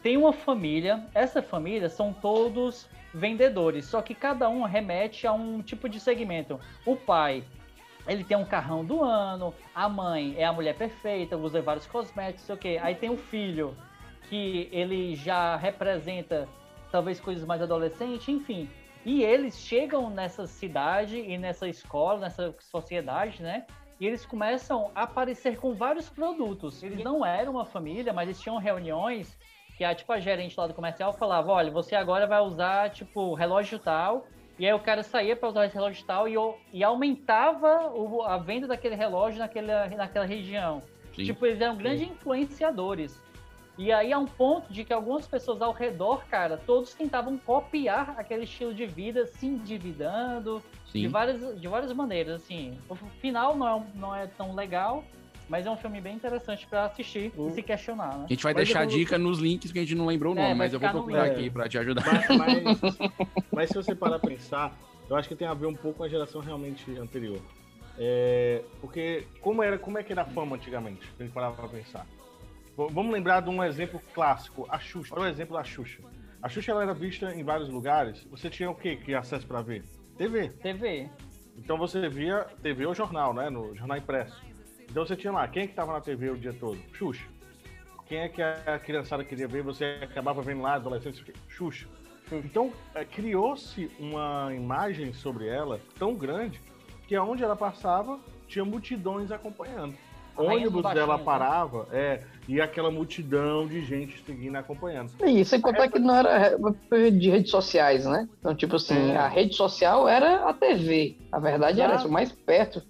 Tem 0.00 0.16
uma 0.16 0.32
família, 0.32 1.04
essa 1.12 1.42
família 1.42 1.88
são 1.88 2.12
todos 2.12 2.88
vendedores, 3.12 3.84
só 3.84 4.00
que 4.02 4.14
cada 4.14 4.48
um 4.48 4.62
remete 4.62 5.26
a 5.26 5.32
um 5.32 5.62
tipo 5.62 5.88
de 5.88 5.98
segmento. 5.98 6.60
O 6.86 6.96
pai, 6.96 7.44
ele 8.06 8.24
tem 8.24 8.36
um 8.36 8.44
carrão 8.44 8.84
do 8.84 9.02
ano, 9.02 9.54
a 9.74 9.88
mãe 9.88 10.34
é 10.36 10.44
a 10.44 10.52
mulher 10.52 10.76
perfeita, 10.76 11.36
usa 11.36 11.60
vários 11.60 11.86
cosméticos, 11.86 12.44
sei 12.44 12.54
o 12.54 12.58
quê. 12.58 12.78
Aí 12.82 12.94
tem 12.94 13.10
o 13.10 13.16
filho, 13.16 13.76
que 14.28 14.68
ele 14.70 15.16
já 15.16 15.56
representa 15.56 16.48
talvez 16.90 17.20
coisas 17.20 17.44
mais 17.44 17.60
adolescentes, 17.60 18.28
enfim. 18.28 18.68
E 19.04 19.22
eles 19.22 19.58
chegam 19.58 20.10
nessa 20.10 20.46
cidade 20.46 21.18
e 21.18 21.36
nessa 21.38 21.66
escola, 21.68 22.20
nessa 22.20 22.54
sociedade, 22.60 23.42
né? 23.42 23.66
E 23.98 24.06
eles 24.06 24.24
começam 24.24 24.90
a 24.94 25.02
aparecer 25.02 25.58
com 25.58 25.74
vários 25.74 26.08
produtos. 26.08 26.82
Eles 26.82 27.02
não 27.02 27.24
eram 27.24 27.52
uma 27.52 27.64
família, 27.64 28.12
mas 28.12 28.28
eles 28.28 28.40
tinham 28.40 28.56
reuniões 28.56 29.36
que 29.80 29.84
a, 29.86 29.94
tipo, 29.94 30.12
a 30.12 30.20
gerente 30.20 30.60
lá 30.60 30.66
do 30.66 30.74
comercial 30.74 31.10
falava, 31.14 31.50
olha, 31.52 31.70
você 31.70 31.94
agora 31.96 32.26
vai 32.26 32.38
usar, 32.42 32.90
tipo, 32.90 33.32
relógio 33.32 33.78
tal, 33.78 34.26
e 34.58 34.66
aí 34.66 34.74
o 34.74 34.78
cara 34.78 35.02
saía 35.02 35.34
para 35.34 35.48
usar 35.48 35.64
esse 35.64 35.74
relógio 35.74 36.04
tal 36.04 36.28
e, 36.28 36.34
e 36.70 36.84
aumentava 36.84 37.90
o- 37.94 38.20
a 38.20 38.36
venda 38.36 38.66
daquele 38.66 38.94
relógio 38.94 39.38
naquela, 39.38 39.88
naquela 39.88 40.26
região. 40.26 40.82
Sim. 41.16 41.24
Tipo, 41.24 41.46
eles 41.46 41.62
eram 41.62 41.78
grandes 41.78 42.02
influenciadores. 42.10 43.18
E 43.78 43.90
aí 43.90 44.12
há 44.12 44.18
um 44.18 44.26
ponto 44.26 44.70
de 44.70 44.84
que 44.84 44.92
algumas 44.92 45.26
pessoas 45.26 45.62
ao 45.62 45.72
redor, 45.72 46.26
cara, 46.26 46.58
todos 46.58 46.92
tentavam 46.92 47.38
copiar 47.38 48.16
aquele 48.18 48.44
estilo 48.44 48.74
de 48.74 48.84
vida, 48.84 49.24
se 49.28 49.46
endividando, 49.46 50.62
de 50.92 50.92
Sim. 50.92 51.08
várias, 51.08 51.58
de 51.58 51.68
várias 51.68 51.90
maneiras, 51.94 52.42
assim. 52.42 52.78
O 52.86 52.94
final 52.94 53.56
não 53.56 53.66
é, 53.78 53.82
não 53.94 54.14
é 54.14 54.26
tão 54.26 54.54
legal, 54.54 55.02
mas 55.50 55.66
é 55.66 55.70
um 55.70 55.76
filme 55.76 56.00
bem 56.00 56.14
interessante 56.14 56.64
pra 56.68 56.84
assistir 56.86 57.32
e 57.36 57.50
se 57.50 57.60
questionar, 57.62 58.16
né? 58.18 58.24
A 58.26 58.28
gente 58.32 58.42
vai 58.44 58.54
Mas 58.54 58.64
deixar 58.68 58.86
vou- 58.86 58.96
dica 58.96 59.18
nos 59.18 59.40
links 59.40 59.72
que 59.72 59.78
a 59.80 59.82
gente 59.82 59.96
não 59.96 60.06
lembrou 60.06 60.32
o 60.32 60.38
É, 60.38 60.42
nome, 60.42 60.48
vai 60.50 60.58
mas 60.58 60.72
eu 60.72 60.78
vou 60.80 60.88
procurar 60.90 61.24
link. 61.26 61.32
aqui 61.38 61.50
pra 61.50 61.68
te 61.68 61.76
ajudar. 61.76 62.04
Mas, 62.38 62.62
mas, 62.80 62.80
mas 63.52 63.68
se 63.68 63.74
você 63.74 63.94
parar 63.94 64.20
pra 64.20 64.30
pensar, 64.30 64.72
eu 65.08 65.16
acho 65.16 65.28
que 65.28 65.34
tem 65.34 65.48
a 65.48 65.52
ver 65.54 65.66
um 65.66 65.74
pouco 65.74 65.98
com 65.98 66.04
a 66.04 66.08
geração 66.08 66.40
realmente 66.40 66.88
anterior. 66.96 67.40
É, 67.98 68.62
porque 68.80 69.26
como, 69.40 69.62
era, 69.62 69.76
como 69.76 69.98
é 69.98 70.04
que 70.04 70.12
era 70.12 70.22
a 70.22 70.26
fama 70.26 70.54
antigamente? 70.56 71.04
Se 71.04 71.22
a 71.22 71.24
gente 71.24 71.34
parar 71.34 71.50
pra 71.50 71.66
pensar. 71.68 72.06
Vamos 72.76 73.12
lembrar 73.12 73.40
de 73.42 73.50
um 73.50 73.62
exemplo 73.62 74.00
clássico, 74.14 74.66
a 74.70 74.78
Xuxa. 74.78 75.12
Olha 75.14 75.24
o 75.24 75.28
exemplo 75.28 75.56
da 75.56 75.64
Xuxa. 75.64 76.00
A 76.40 76.48
Xuxa 76.48 76.70
ela 76.70 76.82
era 76.84 76.94
vista 76.94 77.34
em 77.34 77.42
vários 77.44 77.68
lugares. 77.68 78.24
Você 78.30 78.48
tinha 78.48 78.70
o 78.70 78.74
quê 78.74 78.96
que 78.96 79.14
acesso 79.14 79.46
pra 79.46 79.60
ver? 79.60 79.84
TV. 80.16 80.48
TV. 80.62 81.10
Então 81.58 81.76
você 81.76 82.08
via 82.08 82.46
TV 82.62 82.86
ou 82.86 82.94
jornal, 82.94 83.34
né? 83.34 83.50
No 83.50 83.74
jornal 83.76 83.98
impresso. 83.98 84.40
Então 84.90 85.06
você 85.06 85.14
tinha 85.14 85.32
lá, 85.32 85.46
quem 85.46 85.62
é 85.62 85.66
que 85.68 85.74
tava 85.74 85.92
na 85.92 86.00
TV 86.00 86.30
o 86.30 86.36
dia 86.36 86.52
todo? 86.52 86.78
Xuxa. 86.92 87.24
Quem 88.06 88.18
é 88.18 88.28
que 88.28 88.42
a 88.42 88.78
criançada 88.78 89.24
queria 89.24 89.46
ver? 89.46 89.62
Você 89.62 89.98
acabava 90.02 90.42
vendo 90.42 90.62
lá, 90.62 90.74
adolescente, 90.74 91.24
Xuxa. 91.48 91.86
Então 92.32 92.72
eh, 92.94 93.04
criou-se 93.04 93.90
uma 93.98 94.52
imagem 94.52 95.12
sobre 95.12 95.46
ela 95.46 95.80
tão 95.98 96.14
grande 96.14 96.60
que 97.06 97.14
aonde 97.14 97.42
ela 97.42 97.56
passava 97.56 98.18
tinha 98.48 98.64
multidões 98.64 99.30
acompanhando. 99.30 99.94
Rainha 100.36 100.52
ônibus 100.68 100.82
dos 100.82 100.94
dela 100.94 101.18
né? 101.18 101.24
parava, 101.24 101.88
é, 101.92 102.22
e 102.48 102.60
aquela 102.60 102.90
multidão 102.90 103.66
de 103.66 103.84
gente 103.84 104.22
seguindo 104.24 104.56
acompanhando. 104.56 105.12
E 105.24 105.44
sem 105.44 105.60
contar 105.60 105.88
que 105.88 105.98
não 105.98 106.14
era 106.14 106.56
de 107.10 107.30
redes 107.30 107.50
sociais, 107.50 108.06
né? 108.06 108.28
Então, 108.38 108.54
tipo 108.54 108.76
assim, 108.76 109.10
É. 109.10 109.16
a 109.16 109.28
rede 109.28 109.54
social 109.54 110.08
era 110.08 110.48
a 110.48 110.54
TV. 110.54 111.16
A 111.30 111.38
verdade 111.38 111.80
era 111.80 111.90
Exato. 111.90 112.02
isso, 112.02 112.08
o 112.08 112.12
mais 112.12 112.32
perto 112.32 112.82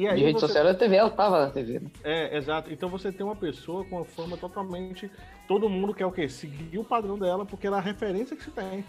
E 0.00 0.02
de 0.02 0.08
aí 0.08 0.20
rede 0.20 0.32
você- 0.34 0.46
social 0.46 0.64
era 0.64 0.70
a 0.72 0.74
TV, 0.74 0.96
ela 0.96 1.10
tava 1.10 1.44
na 1.46 1.50
TV. 1.50 1.80
né? 1.80 1.90
É, 2.04 2.36
exato. 2.36 2.72
Então 2.72 2.88
você 2.88 3.12
tem 3.12 3.24
uma 3.24 3.36
pessoa 3.36 3.84
com 3.84 3.96
uma 3.96 4.04
fama 4.04 4.36
totalmente. 4.36 5.10
Todo 5.46 5.68
mundo 5.68 5.92
quer 5.94 6.06
o 6.06 6.12
quê? 6.12 6.28
Seguir 6.28 6.78
o 6.78 6.84
padrão 6.84 7.18
dela, 7.18 7.44
porque 7.44 7.66
ela 7.66 7.76
é 7.76 7.80
a 7.80 7.82
referência 7.82 8.34
que 8.36 8.42
se 8.44 8.50
tem. 8.50 8.84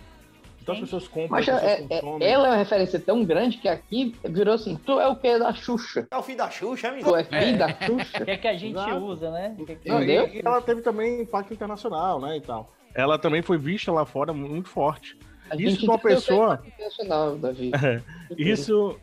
Então 0.62 0.76
Sim. 0.76 0.82
as 0.84 0.88
pessoas 0.88 1.08
compram, 1.08 1.30
Mas 1.32 1.50
as 1.50 1.60
pessoas 1.60 1.92
é- 1.92 1.96
é- 1.96 2.32
ela 2.32 2.48
é 2.48 2.50
uma 2.52 2.56
referência 2.56 3.00
tão 3.00 3.26
grande 3.26 3.58
que 3.58 3.68
aqui 3.68 4.16
virou 4.24 4.54
assim: 4.54 4.76
tu 4.86 5.00
é 5.00 5.08
o 5.08 5.16
que 5.16 5.40
da 5.40 5.52
Xuxa? 5.54 6.08
É 6.12 6.16
o 6.16 6.22
filho 6.22 6.38
da 6.38 6.52
Xuxa, 6.52 6.88
é, 6.90 7.00
Tu 7.02 7.16
é 7.16 7.24
filho 7.24 7.58
da 7.58 7.66
O 7.68 7.84
Xuxa? 7.86 8.24
que 8.26 8.32
é 8.32 8.38
que 8.38 8.48
a 8.48 8.54
gente 8.54 8.74
Exato. 8.78 8.96
usa, 8.98 9.32
né? 9.32 9.56
Que 9.66 9.72
é 9.72 9.76
que- 9.76 9.90
Não, 9.90 10.00
e, 10.00 10.04
Entendeu? 10.04 10.28
e 10.36 10.42
ela 10.46 10.62
teve 10.62 10.82
também 10.82 11.22
impacto 11.22 11.52
internacional, 11.52 12.22
né, 12.22 12.38
e 12.38 12.42
tal. 12.42 12.72
Ela 12.94 13.18
também 13.18 13.42
foi 13.42 13.58
vista 13.58 13.92
lá 13.92 14.06
fora 14.06 14.32
muito 14.34 14.70
forte. 14.70 15.18
A 15.50 15.56
Isso 15.56 15.70
gente 15.72 15.86
com 15.86 15.92
uma 15.94 16.00
pessoa- 16.00 16.62
é 17.00 17.36
Davi. 17.40 17.72
Isso, 18.38 18.98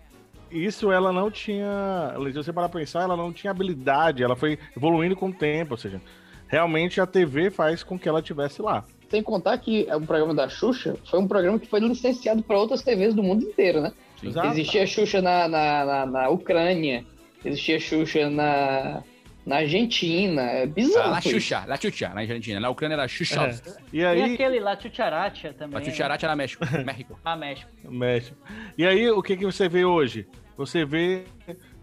isso 0.51 0.91
ela 0.91 1.13
não 1.13 1.31
tinha. 1.31 2.15
Se 2.27 2.33
você 2.33 2.53
parar 2.53 2.69
pra 2.69 2.81
pensar, 2.81 3.03
ela 3.03 3.17
não 3.17 3.33
tinha 3.33 3.51
habilidade, 3.51 4.23
ela 4.23 4.37
foi 4.37 4.59
evoluindo 4.77 5.17
com 5.17 5.29
o 5.29 5.33
tempo, 5.33 5.73
ou 5.73 5.79
seja, 5.79 6.01
realmente 6.47 7.01
a 7.01 7.07
TV 7.07 7.51
faz 7.51 7.83
com 7.83 7.99
que 7.99 8.09
ela 8.09 8.21
estivesse 8.21 8.63
lá. 8.63 8.85
Sem 9.09 9.23
contar 9.23 9.57
que 9.59 9.87
o 9.91 10.01
programa 10.01 10.35
da 10.35 10.49
Xuxa 10.49 10.97
foi 11.11 11.19
um 11.19 11.27
programa 11.27 11.59
que 11.59 11.67
foi 11.67 11.81
licenciado 11.81 12.43
para 12.43 12.59
outras 12.59 12.83
TVs 12.83 13.15
do 13.15 13.23
mundo 13.23 13.45
inteiro, 13.45 13.81
né? 13.81 13.93
Exato. 14.23 14.49
Existia 14.49 14.87
Xuxa 14.87 15.23
na, 15.23 15.49
na, 15.49 15.85
na, 15.85 16.07
na 16.07 16.29
Ucrânia, 16.29 17.05
existia 17.45 17.79
Xuxa 17.81 18.29
na, 18.29 19.03
na 19.49 19.57
Argentina. 19.57 20.43
É 20.43 20.67
bizarro. 20.67 21.11
La. 21.11 21.21
Xuxa, 21.21 21.65
La 21.67 21.77
Xuxa, 21.77 22.11
na 22.11 22.21
Argentina. 22.21 22.61
Na 22.61 22.71
Ucrânia 22.71 22.95
era 22.95 23.09
Xuxa. 23.09 23.47
É. 23.47 23.55
E 23.93 23.99
E 24.01 24.05
aí, 24.05 24.35
aquele 24.35 24.61
lá, 24.61 24.79
Chucharacha 24.79 25.53
também. 25.55 25.79
La 25.79 25.85
Xuxaracha 25.85 26.27
era 26.27 26.37
México. 26.37 26.65
México. 26.85 27.19
Ah, 27.25 27.35
México. 27.37 27.71
México. 27.91 28.37
E 28.77 28.87
aí, 28.87 29.11
o 29.11 29.23
que, 29.23 29.37
que 29.37 29.45
você 29.45 29.69
vê 29.69 29.85
hoje? 29.85 30.27
Você 30.57 30.85
vê 30.85 31.25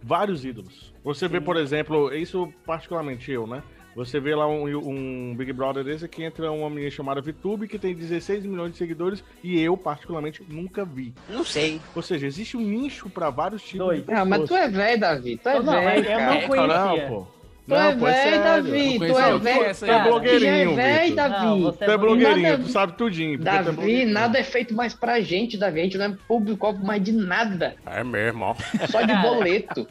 vários 0.01 0.45
ídolos. 0.45 0.93
Você 1.03 1.27
vê, 1.27 1.41
por 1.41 1.57
exemplo, 1.57 2.13
isso 2.13 2.51
particularmente 2.65 3.31
eu, 3.31 3.47
né? 3.47 3.63
Você 3.95 4.19
vê 4.19 4.35
lá 4.35 4.45
um, 4.45 4.65
um 4.67 5.33
Big 5.37 5.53
Brother 5.53 5.81
desse 5.81 6.05
que 6.09 6.21
entra 6.21 6.51
uma 6.51 6.69
menina 6.69 6.91
chamada 6.91 7.21
VTube 7.21 7.65
que 7.65 7.79
tem 7.79 7.95
16 7.95 8.45
milhões 8.45 8.73
de 8.73 8.77
seguidores 8.77 9.23
e 9.41 9.57
eu, 9.61 9.77
particularmente, 9.77 10.43
nunca 10.49 10.83
vi. 10.83 11.13
Não 11.29 11.45
sei. 11.45 11.79
Ou 11.95 12.01
seja, 12.01 12.27
existe 12.27 12.57
um 12.57 12.59
nicho 12.59 13.09
para 13.09 13.29
vários 13.29 13.63
tipos 13.63 13.77
Dois. 13.87 13.99
de 14.01 14.05
pessoas. 14.05 14.21
Ah, 14.21 14.25
mas 14.25 14.49
tu 14.49 14.53
é 14.53 14.67
velho, 14.67 14.99
Davi. 14.99 15.37
Tu 15.37 15.47
é 15.47 15.61
velho, 15.61 15.99
eu 15.99 16.03
cara. 16.03 16.25
não 16.25 16.33
É, 16.33 16.47
conhecia. 16.47 16.67
Não, 16.67 17.07
pô. 17.07 17.27
Tu 17.67 17.73
é 17.73 17.95
Não, 17.95 18.07
é 18.07 18.13
velho. 18.29 18.43
Davi. 18.43 18.99
Não 18.99 19.07
Tu 19.07 19.17
é 19.19 19.37
velho. 19.39 19.75
Tu 19.75 19.85
é 19.85 20.03
blogueirinho, 20.03 20.73
Tu 20.75 20.79
é 20.79 20.83
velho, 20.83 21.01
Vitor. 21.09 21.15
Davi. 21.15 21.45
Não, 21.45 21.61
você 21.61 21.85
Tu 21.85 21.91
é 21.91 21.97
blogueirinho, 21.97 22.51
Nada- 22.51 22.63
tu 22.63 22.69
sabe 22.69 22.93
tudinho. 22.93 23.33
é 23.33 23.37
Davi, 23.37 23.63
blogueirinho. 23.71 24.13
nada 24.13 24.37
é 24.37 24.43
feito 24.43 24.73
mais 24.75 24.93
pra 24.93 25.19
gente, 25.21 25.57
Davi. 25.57 25.79
A 25.79 25.83
gente 25.83 25.97
não 25.97 26.05
é 26.05 26.13
público 26.27 26.73
mais 26.83 27.01
de 27.03 27.11
nada. 27.11 27.75
É 27.87 28.03
mesmo, 28.03 28.45
ó. 28.45 28.55
É 28.79 28.85
só 28.85 29.01
de 29.01 29.15
boleto. 29.15 29.87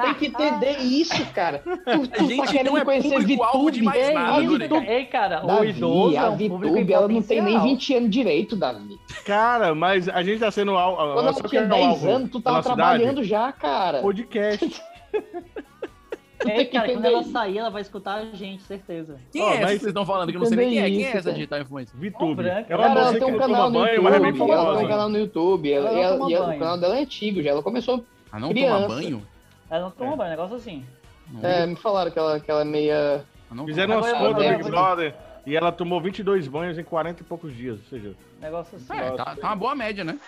Tem 0.00 0.14
que 0.14 0.26
entender 0.26 0.78
isso, 0.78 1.24
cara. 1.34 1.58
Tu, 1.64 2.06
tu 2.06 2.08
tá 2.08 2.24
gente 2.24 2.46
querendo 2.52 2.66
não 2.70 2.78
é 2.78 2.84
conhecer 2.84 3.18
VTube. 3.20 3.82
mais 3.82 4.08
Ei, 4.08 4.14
nada, 4.14 4.42
Doriga. 4.42 4.84
ei, 4.92 5.04
cara, 5.06 5.42
o 5.42 5.46
Davi, 5.48 5.68
idoso 5.70 6.14
é 6.14 6.18
a 6.18 6.30
um 6.30 6.36
VTube, 6.36 6.92
ela 6.92 7.08
não 7.08 7.22
tem 7.22 7.42
nem 7.42 7.54
potencial. 7.54 7.62
20 7.64 7.94
anos 7.96 8.10
direito, 8.10 8.54
Davi. 8.56 8.96
Cara, 9.26 9.74
mas 9.74 10.08
a 10.08 10.22
gente 10.22 10.38
tá 10.38 10.52
sendo 10.52 10.76
al- 10.78 10.94
Quando 10.96 11.18
ela 11.18 11.32
o 11.32 11.48
tinha 11.48 11.62
é 11.62 11.64
o 11.64 11.68
10 11.68 11.84
alvo 11.86 12.10
anos, 12.10 12.30
tu 12.30 12.40
tava 12.40 12.62
trabalhando 12.62 13.24
já, 13.24 13.50
cara. 13.50 14.00
Podcast. 14.02 14.80
Que 16.42 16.64
cara, 16.66 16.92
quando 16.92 17.04
ela 17.04 17.22
sair, 17.24 17.58
ela 17.58 17.70
vai 17.70 17.82
escutar 17.82 18.14
a 18.18 18.24
gente, 18.36 18.62
certeza. 18.64 19.18
Quem 19.32 19.42
Ó, 19.42 19.46
é 19.54 19.60
mas- 19.60 19.70
vocês 19.70 19.84
estão 19.86 20.04
falando? 20.06 20.30
Que 20.30 20.36
eu 20.36 20.40
não 20.40 20.46
sei 20.46 20.56
nem 20.56 20.68
quem 20.70 20.78
é. 20.78 20.90
Quem 20.90 21.04
é 21.06 21.16
essa 21.16 21.32
digital 21.32 21.60
influencer? 21.60 21.96
VTube. 21.98 22.46
É 22.46 22.54
uma 22.54 22.64
Cara, 22.64 23.00
ela 23.00 23.12
tem 23.12 23.24
um 23.24 23.30
não 23.32 23.38
canal 23.38 23.70
no 23.70 23.80
banho, 23.80 24.02
mas 24.02 24.14
é 24.14 24.18
YouTube. 24.18 24.50
Ela 24.50 24.76
tem 24.76 24.84
um 24.84 24.88
canal 24.88 25.08
no 25.08 25.18
YouTube. 25.18 25.72
Ela, 25.72 25.88
Ela 25.90 26.00
ela- 26.00 26.30
e 26.30 26.34
ela- 26.34 26.54
o 26.54 26.58
canal 26.58 26.78
dela 26.78 26.96
é 26.98 27.02
antigo 27.02 27.42
já. 27.42 27.50
Ela 27.50 27.62
começou. 27.62 28.04
Ah, 28.30 28.40
não 28.40 28.48
Criança. 28.50 28.74
toma 28.82 28.88
banho? 28.88 29.26
Ela 29.70 29.80
não 29.82 29.90
toma 29.90 30.16
banho, 30.16 30.30
negócio 30.30 30.56
assim. 30.56 30.84
Não, 31.30 31.48
É, 31.48 31.66
me 31.66 31.76
falaram 31.76 32.10
que 32.10 32.18
ela, 32.18 32.40
que 32.40 32.50
ela 32.50 32.60
é 32.62 32.64
meia. 32.64 33.24
ah, 33.50 33.54
não 33.54 33.64
Fizeram 33.66 33.96
umas 33.96 34.12
contas 34.12 34.34
do 34.44 34.50
Big 34.58 34.70
Brother 34.70 35.14
e 35.46 35.56
ela 35.56 35.72
tomou 35.72 36.00
22 36.00 36.46
banhos 36.48 36.78
em 36.78 36.84
40 36.84 37.22
e 37.22 37.24
poucos 37.24 37.54
dias. 37.56 37.78
Ou 37.80 37.86
seja, 37.88 38.14
Negócio 38.40 38.76
assim. 38.76 38.92
É, 39.00 39.10
tá, 39.12 39.36
tá 39.36 39.46
uma 39.48 39.56
boa 39.56 39.74
média, 39.74 40.02
né? 40.04 40.18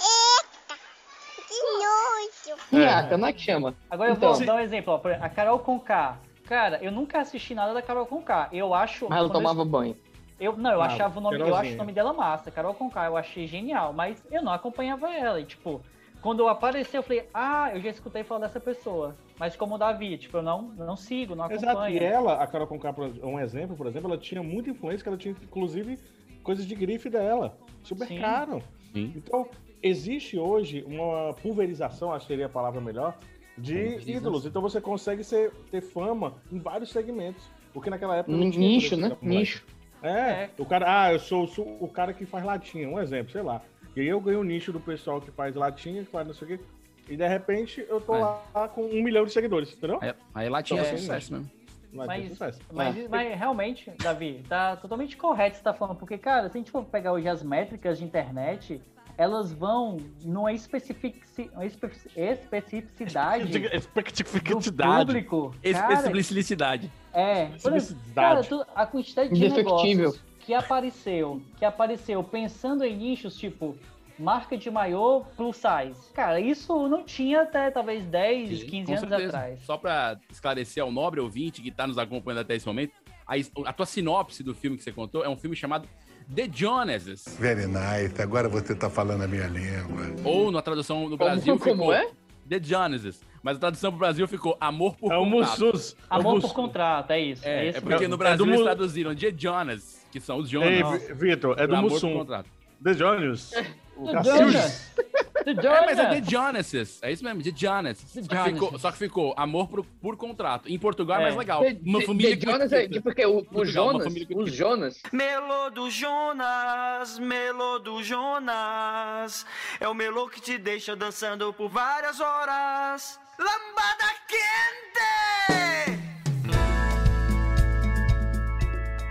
Minhaca, 2.73 3.17
não 3.17 3.29
é 3.29 3.33
que 3.33 3.41
chama. 3.41 3.75
Agora 3.91 4.11
eu 4.11 4.15
Então. 4.17 4.35
vou 4.35 4.47
dar 4.47 4.55
um 4.57 4.59
exemplo, 4.61 4.93
ó. 4.95 5.09
A 5.25 5.29
Carol 5.29 5.59
Conká. 5.59 6.19
Cara, 6.47 6.79
eu 6.83 6.93
nunca 6.93 7.21
assisti 7.21 7.55
nada 7.55 7.73
da 7.73 7.81
Carol 7.83 8.07
Conká. 8.07 8.49
Eu 8.53 8.75
acho. 8.75 9.07
Mas 9.09 9.19
ela 9.19 9.29
quando 9.29 9.37
eu- 9.37 9.41
tomava 9.43 9.65
banho. 9.65 9.97
Eu, 10.39 10.57
não, 10.57 10.73
eu 10.73 10.83
Ah, 10.83 10.87
achava 10.87 11.19
o 11.19 11.23
nome, 11.23 11.39
eu 11.39 11.55
acho 11.55 11.75
o 11.75 11.77
nome 11.77 11.93
dela 11.93 12.13
massa, 12.13 12.51
Carol 12.51 12.75
Conká, 12.75 13.07
eu 13.07 13.17
achei 13.17 13.47
genial, 13.47 13.93
mas 13.93 14.23
eu 14.33 14.43
não 14.43 14.53
acompanhava 14.53 15.09
ela. 15.15 15.41
E, 15.41 15.45
tipo, 15.45 15.81
quando 16.21 16.41
eu 16.41 16.49
apareci, 16.49 16.97
eu 16.97 17.05
falei, 17.05 17.29
ah, 17.33 17.71
eu 17.73 17.81
já 17.81 17.89
escutei 17.91 18.25
falar 18.25 18.41
dessa 18.47 18.59
pessoa. 18.59 19.15
Mas 19.39 19.55
como 19.55 19.77
o 19.77 19.79
Davi, 19.79 20.19
tipo, 20.19 20.37
eu 20.39 20.43
não, 20.43 20.63
não 20.63 20.97
sigo, 20.97 21.37
não 21.37 21.49
Exato. 21.51 21.71
acompanho. 21.71 21.97
E 22.03 22.05
ela, 22.05 22.35
a 22.43 22.47
Carol 22.49 22.67
Conká, 22.67 22.93
um 23.23 23.39
exemplo, 23.39 23.77
por 23.77 23.87
exemplo, 23.87 24.11
ela 24.11 24.19
tinha 24.21 24.43
muita 24.43 24.71
influência, 24.71 25.05
que 25.05 25.09
ela 25.09 25.17
tinha, 25.17 25.37
inclusive, 25.41 25.99
coisas 26.43 26.67
de 26.67 26.75
grife 26.75 27.09
dela. 27.09 27.57
Super 27.85 28.09
Sim. 28.09 28.21
caro. 28.21 28.61
Sim. 28.93 29.13
Então, 29.17 29.49
existe 29.89 30.39
hoje 30.39 30.83
uma 30.87 31.35
pulverização, 31.35 32.13
acho 32.13 32.27
que 32.27 32.33
seria 32.33 32.47
a 32.47 32.49
palavra 32.49 32.81
melhor, 32.81 33.17
de 33.57 33.75
Pulverização. 33.75 34.15
ídolos. 34.17 34.47
Então 34.47 34.63
você 34.63 34.81
consegue 34.81 35.23
ser, 35.23 35.53
ter 35.71 35.81
fama 35.81 36.35
em 36.51 36.59
vários 36.59 36.91
segmentos. 36.91 37.45
Porque 37.73 37.91
naquela 37.91 38.17
época. 38.17 38.37
não 38.37 38.51
tinha, 38.51 38.69
Nicho, 38.69 38.97
né? 38.97 39.17
Nicho. 39.21 39.65
É, 40.03 40.09
É. 40.11 40.51
o 40.59 40.65
cara, 40.65 40.87
ah, 41.05 41.13
eu 41.13 41.19
sou, 41.19 41.47
sou 41.47 41.77
o 41.81 41.89
cara 41.89 42.13
que 42.13 42.25
faz 42.27 42.45
latinha, 42.45 42.89
um 42.89 43.01
exemplo, 43.01 43.33
sei 43.33 43.43
lá. 43.43 43.61
E 43.97 44.01
aí 44.01 44.09
eu 44.09 44.21
ganho 44.21 44.41
o 44.41 44.45
nicho 44.45 44.73
do 44.73 44.81
pessoal 44.81 45.21
que 45.21 45.31
faz 45.31 45.55
latinha, 45.55 46.03
que 46.05 46.11
faz 46.11 46.27
não 46.27 46.35
sei 46.35 46.47
o 46.55 46.59
quê. 46.59 46.65
E 47.09 47.17
de 47.17 47.27
repente 47.29 47.85
eu 47.89 48.01
tô 48.01 48.15
É. 48.17 48.21
lá 48.21 48.69
com 48.75 48.83
um 48.83 49.03
milhão 49.03 49.25
de 49.25 49.33
seguidores, 49.33 49.73
entendeu? 49.73 49.99
Aí, 50.01 50.13
aí 50.35 50.49
lá 50.49 50.63
tinha 50.63 50.81
Então, 50.83 50.97
sucesso 50.97 51.33
mesmo. 51.33 51.51
Lá 51.93 52.07
Mas- 52.07 52.29
sucesso. 52.29 52.61
Mas, 52.73 53.09
mas 53.09 53.39
realmente, 53.39 53.91
Davi, 54.03 54.43
tá 54.49 54.75
totalmente 54.77 55.17
correto 55.17 55.57
você 55.59 55.63
tá 55.63 55.73
falando, 55.73 55.97
porque, 55.97 56.19
cara, 56.19 56.49
se 56.51 56.57
a 56.57 56.61
gente 56.61 56.71
for 56.73 56.85
pegar 56.85 57.13
hoje 57.13 57.29
as 57.29 57.41
métricas 57.43 57.99
de 57.99 58.05
internet, 58.05 58.81
elas 59.17 59.53
vão 59.53 59.99
numa 60.25 60.53
especifici- 60.53 61.51
uma 61.55 61.65
espe- 61.65 61.91
especificidade 62.17 63.45
do 63.47 63.59
Especificidade. 63.59 65.07
público. 65.07 65.55
Especificidade. 65.63 66.91
é, 67.13 67.45
exemplo, 67.45 67.61
cara, 67.63 68.41
Especificidade. 68.41 68.49
tu- 68.49 68.67
a 68.75 68.87
quantidade 68.87 69.35
de 69.35 69.49
negócios 69.49 70.21
que 70.41 70.53
apareceu, 70.55 71.41
que 71.59 71.65
apareceu 71.65 72.23
pensando 72.23 72.85
em 72.85 72.97
nichos 72.97 73.37
tipo 73.37 73.77
marca 74.19 74.57
de 74.57 74.71
maiô 74.71 75.25
plus 75.37 75.57
size. 75.57 76.13
Cara, 76.13 76.39
isso 76.39 76.87
não 76.89 77.03
tinha 77.03 77.43
até 77.43 77.71
talvez 77.71 78.05
10, 78.07 78.61
Sim, 78.61 78.67
15 78.67 78.85
com 78.87 78.93
anos 78.99 79.09
certeza. 79.09 79.29
atrás. 79.39 79.61
Só 79.65 79.77
pra 79.77 80.19
esclarecer 80.31 80.83
ao 80.83 80.93
nobre 80.93 81.21
ouvinte 81.21 81.61
que 81.61 81.71
tá 81.71 81.87
nos 81.87 81.99
acompanhando 81.99 82.41
até 82.43 82.55
esse 82.55 82.67
momento, 82.67 82.93
a, 83.27 83.35
a 83.69 83.73
tua 83.73 83.87
sinopse 83.87 84.43
do 84.45 84.55
filme 84.55 84.77
que 84.77 84.85
você 84.85 84.93
contou 84.93 85.25
é 85.25 85.29
um 85.29 85.37
filme 85.37 85.57
chamado 85.57 85.89
The 86.35 86.49
Joneses. 86.49 87.25
Very 87.39 87.67
nice. 87.67 88.21
Agora 88.21 88.49
você 88.49 88.75
tá 88.75 88.89
falando 88.89 89.23
a 89.23 89.27
minha 89.29 89.47
língua. 89.47 90.15
Ou 90.25 90.51
na 90.51 90.63
tradução 90.63 91.09
no 91.09 91.17
Como- 91.19 91.31
Brasil 91.31 91.59
como 91.59 91.73
ficou 91.73 91.93
é? 91.93 92.09
The 92.49 92.61
Joneses. 92.61 93.21
Mas 93.43 93.57
a 93.57 93.61
tradução 93.61 93.91
pro 93.91 93.99
Brasil 94.01 94.27
ficou 94.27 94.57
Amor 94.61 94.97
por 94.97 95.13
É 95.13 95.17
o 95.19 95.25
Contato. 95.31 95.61
Mussus. 95.65 95.97
É 96.11 96.15
o 96.15 96.19
Amor 96.21 96.41
por 96.41 96.55
contrato, 96.55 97.11
é 97.11 97.21
isso. 97.21 97.47
É, 97.47 97.67
É, 97.67 97.69
esse 97.69 97.79
é 97.79 97.81
porque 97.81 97.97
mesmo. 97.99 98.09
no 98.09 98.15
É 98.15 98.19
Brasil 98.19 98.47
do 98.47 98.51
eles 98.53 98.63
traduziram 98.63 99.15
The 99.15 99.35
Jonas, 99.37 100.07
que 100.11 100.19
são 100.21 100.39
os 100.39 100.47
Ei, 100.53 100.79
Jonas. 100.81 101.03
Vi- 101.09 101.15
Vitor, 101.15 101.57
é 101.59 101.67
do 101.67 101.75
Amor 101.75 101.89
por 101.89 101.95
Mussum. 101.95 102.15
Contrato. 102.19 102.49
The 102.83 102.95
Jones. 102.95 103.51
O. 103.97 104.07
Jonas. 104.23 104.93
É, 105.47 105.53
mas 105.53 105.59
é 105.99 106.03
Jonas. 106.05 106.25
The 106.25 106.31
Jonases. 106.31 106.99
É 107.03 107.13
isso 107.13 107.23
mesmo, 107.23 107.43
The 107.43 107.53
Jonas. 107.55 108.01
The 108.01 108.23
Só, 108.23 108.29
que 108.45 108.51
ficou, 108.55 108.79
só 108.79 108.93
que 108.93 108.97
ficou 108.99 109.35
amor 109.37 109.69
por, 109.69 109.85
por 109.85 110.17
contrato. 110.17 110.71
Em 110.71 110.79
Portugal 110.79 111.19
é, 111.19 111.21
É. 111.21 111.25
mais 111.25 111.37
legal. 111.37 111.61
The- 111.61 111.77
Uma 111.85 111.99
The- 112.01 112.07
família 112.07 112.35
The 112.39 112.51
Jonas 112.51 112.73
é 112.73 112.89
que... 112.89 112.99
porque 113.01 113.27
o, 113.27 113.47
o 113.53 113.65
Jonas, 113.67 114.07
os 114.35 114.55
Jonas, 114.55 115.03
Melô 115.13 115.69
do 115.71 115.91
Jonas, 115.91 117.19
melô 117.19 117.79
do 117.79 118.03
Jonas, 118.03 119.45
é 119.79 119.87
o 119.87 119.93
melô 119.93 120.31
que 120.31 120.41
te 120.41 120.57
deixa 120.57 120.97
dançando 120.97 121.53
por 121.53 121.69
várias 121.69 122.21
horas. 122.21 123.21
Lambada 123.39 124.15
quente! 124.27 126.01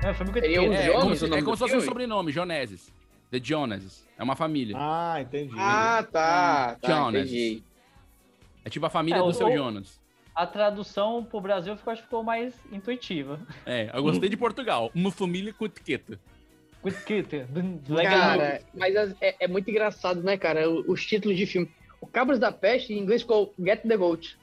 É 0.04 0.12
um 0.12 0.14
filme 0.16 0.34
que 0.34 0.40
Seria 0.42 0.62
o 0.62 0.74
É, 0.74 0.86
Jonas, 0.86 1.20
como, 1.20 1.34
o 1.34 1.38
é 1.38 1.42
como 1.42 1.56
se 1.56 1.60
fosse 1.60 1.76
um 1.78 1.82
sobrenome, 1.82 2.32
Joneses. 2.32 2.92
The 3.34 3.40
Jonases. 3.44 4.08
É 4.18 4.22
uma 4.24 4.36
família. 4.36 4.76
Ah, 4.78 5.18
entendi. 5.20 5.56
Ah, 5.58 6.06
tá. 6.12 6.78
tá 6.80 6.88
Jonas. 6.88 7.22
entendi. 7.28 7.64
É 8.64 8.70
tipo 8.70 8.86
a 8.86 8.90
família 8.90 9.20
É, 9.20 9.24
do 9.24 9.34
seu 9.34 9.52
Jonas. 9.52 10.00
a 10.36 10.46
tradução 10.46 11.24
pro 11.26 11.42
Brasil 11.42 11.76
ficou, 11.76 11.92
acho 11.94 12.04
que 12.04 12.08
ficou 12.08 12.24
mais 12.24 12.54
intuitiva. 12.72 13.40
É, 13.66 13.90
eu 13.94 14.04
gostei 14.04 14.30
de 14.30 14.38
Portugal. 14.38 14.92
Uma 14.94 15.12
família 15.12 15.52
com 15.52 15.66
etiqueta. 15.66 16.20
Good 16.84 16.98
kit. 17.06 17.46
Legal. 17.90 18.12
Cara, 18.12 18.62
mas 18.74 18.96
as- 18.96 19.16
é, 19.22 19.36
é 19.46 19.48
muito 19.48 19.70
engraçado, 19.72 20.22
né, 20.22 20.38
cara? 20.38 20.70
Os 20.70 21.04
títulos 21.06 21.36
de 21.38 21.46
filme. 21.48 21.72
O 22.00 22.06
Cabras 22.06 22.38
da 22.40 22.52
Peste, 22.52 22.94
em 22.94 23.00
inglês, 23.00 23.22
ficou 23.22 23.54
Get 23.58 23.82
the 23.82 23.98
Goat. 23.98 24.38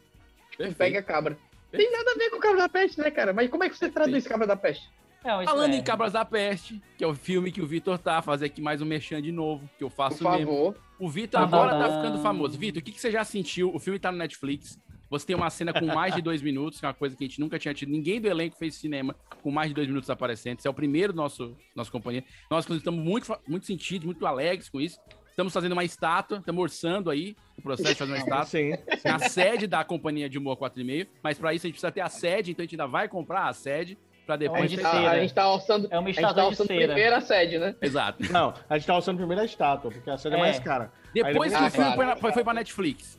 Perfeito. 0.57 0.77
Pega 0.79 0.99
a 0.99 1.03
cabra. 1.03 1.39
Tem 1.71 1.91
nada 1.93 2.11
a 2.11 2.15
ver 2.15 2.31
com 2.31 2.37
o 2.39 2.41
Cabra 2.41 2.59
da 2.63 2.69
Peste, 2.69 2.99
né, 2.99 3.11
cara? 3.11 3.33
Mas 3.33 3.49
como 3.51 3.63
é 3.63 3.69
que 3.69 3.77
você 3.77 3.89
traduz 3.91 4.27
Cabra 4.27 4.47
da 4.47 4.57
Peste? 4.57 4.89
Não, 5.25 5.43
isso 5.43 5.51
Falando 5.53 5.75
é. 5.75 5.77
em 5.77 5.83
Cabras 5.83 6.13
da 6.13 6.25
Peste, 6.25 6.81
que 6.97 7.05
é 7.05 7.07
o 7.07 7.15
filme 7.15 7.53
que 7.53 7.61
o 7.61 7.67
Vitor 7.67 7.99
tá, 7.99 8.23
fazer 8.23 8.47
aqui 8.47 8.61
mais 8.63 8.81
um 8.81 8.87
merchan 8.87 9.21
de 9.21 9.31
novo, 9.31 9.69
que 9.77 9.85
eu 9.85 9.91
Por 9.91 9.97
faço 9.97 10.25
mesmo. 10.25 10.39
favor. 10.47 10.77
O 10.99 11.09
Vitor 11.09 11.41
Tá 11.41 11.47
agora 11.47 11.79
tá 11.79 11.97
ficando 11.97 12.23
famoso. 12.23 12.59
Vitor, 12.59 12.81
o 12.81 12.85
que, 12.85 12.93
que 12.93 13.01
você 13.01 13.11
já 13.11 13.23
sentiu? 13.25 13.75
O 13.75 13.79
filme 13.79 13.99
tá 13.99 14.11
no 14.11 14.19
Netflix. 14.19 14.79
Você 15.11 15.27
tem 15.27 15.37
uma 15.37 15.51
cena 15.51 15.73
com 15.73 15.87
mais 15.87 16.15
de 16.15 16.23
dois 16.23 16.41
minutos, 16.41 16.79
que 16.79 16.87
é 16.87 16.89
uma 16.89 16.95
coisa 16.95 17.17
que 17.17 17.25
a 17.25 17.27
gente 17.27 17.41
nunca 17.41 17.59
tinha 17.59 17.75
tido. 17.75 17.91
Ninguém 17.91 18.21
do 18.21 18.29
elenco 18.29 18.57
fez 18.57 18.77
cinema 18.77 19.15
com 19.43 19.51
mais 19.51 19.69
de 19.69 19.75
dois 19.75 19.89
minutos 19.89 20.09
aparecendo. 20.09 20.61
Você 20.61 20.69
é 20.69 20.71
o 20.71 20.75
primeiro 20.75 21.13
do 21.13 21.17
nosso 21.17 21.57
nossa 21.75 21.91
companhia. 21.91 22.25
Nós 22.51 22.65
inclusive, 22.65 22.81
estamos 22.83 23.05
muito, 23.05 23.37
muito 23.49 23.67
sentidos, 23.67 24.07
muito 24.07 24.25
alegres 24.25 24.69
com 24.69 24.81
isso. 24.81 25.01
Estamos 25.29 25.53
fazendo 25.53 25.73
uma 25.73 25.85
estátua, 25.85 26.39
estamos 26.39 26.63
orçando 26.63 27.11
aí 27.11 27.35
o 27.59 27.63
processo 27.63 27.91
de 27.93 27.99
fazer 27.99 28.13
uma 28.13 28.19
estátua. 28.19 28.47
Sim. 28.47 28.73
na 29.05 29.19
sede 29.19 29.67
da 29.67 29.83
companhia 29.85 30.29
de 30.29 30.39
humor 30.39 30.57
4,5, 30.57 31.09
mas 31.23 31.39
para 31.39 31.55
isso 31.55 31.67
a 31.67 31.69
gente 31.69 31.75
precisa 31.75 31.91
ter 31.93 32.03
a 32.03 32.09
sede, 32.09 32.51
então 32.53 32.63
a 32.63 32.65
gente 32.67 32.75
ainda 32.75 32.87
vai 32.87 33.09
comprar 33.09 33.49
a 33.49 33.53
sede 33.53 33.97
pra 34.31 34.35
A 34.35 34.39
depois... 34.39 34.71
gente, 34.71 34.81
tá, 34.83 35.11
a 35.11 35.19
gente 35.21 35.35
tá 35.35 35.43
alçando, 35.43 35.89
É 35.91 35.99
uma 35.99 36.09
a 36.09 36.13
gente 36.13 36.21
tá 36.21 36.29
estátua 36.29 36.43
de 36.43 36.49
alçando 36.49 36.67
cera. 36.69 36.87
primeiro 36.87 37.17
a 37.17 37.21
sede, 37.21 37.59
né? 37.59 37.75
Exato. 37.83 38.33
Não, 38.33 38.55
a 38.69 38.79
gente 38.79 38.87
tá 38.87 38.97
usando 38.97 39.17
primeiro 39.17 39.43
a 39.43 39.45
estátua, 39.45 39.91
porque 39.91 40.09
a 40.11 40.17
série 40.19 40.35
é, 40.37 40.39
É. 40.39 40.41
mais 40.41 40.59
cara. 40.61 40.93
Depois 41.13 41.53
que 41.53 41.59
o 41.61 41.65
Ah, 41.65 41.71
filme 41.71 41.95
foi, 41.95 42.17
foi, 42.17 42.33
foi 42.33 42.45
pra 42.45 42.55
Netflix, 42.55 43.19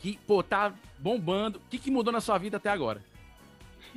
que, 0.00 0.18
pô, 0.26 0.42
tá 0.42 0.72
bombando, 0.98 1.58
o 1.58 1.62
que, 1.70 1.78
que 1.78 1.90
mudou 1.90 2.12
na 2.12 2.20
sua 2.20 2.38
vida 2.38 2.56
até 2.56 2.70
agora? 2.70 3.02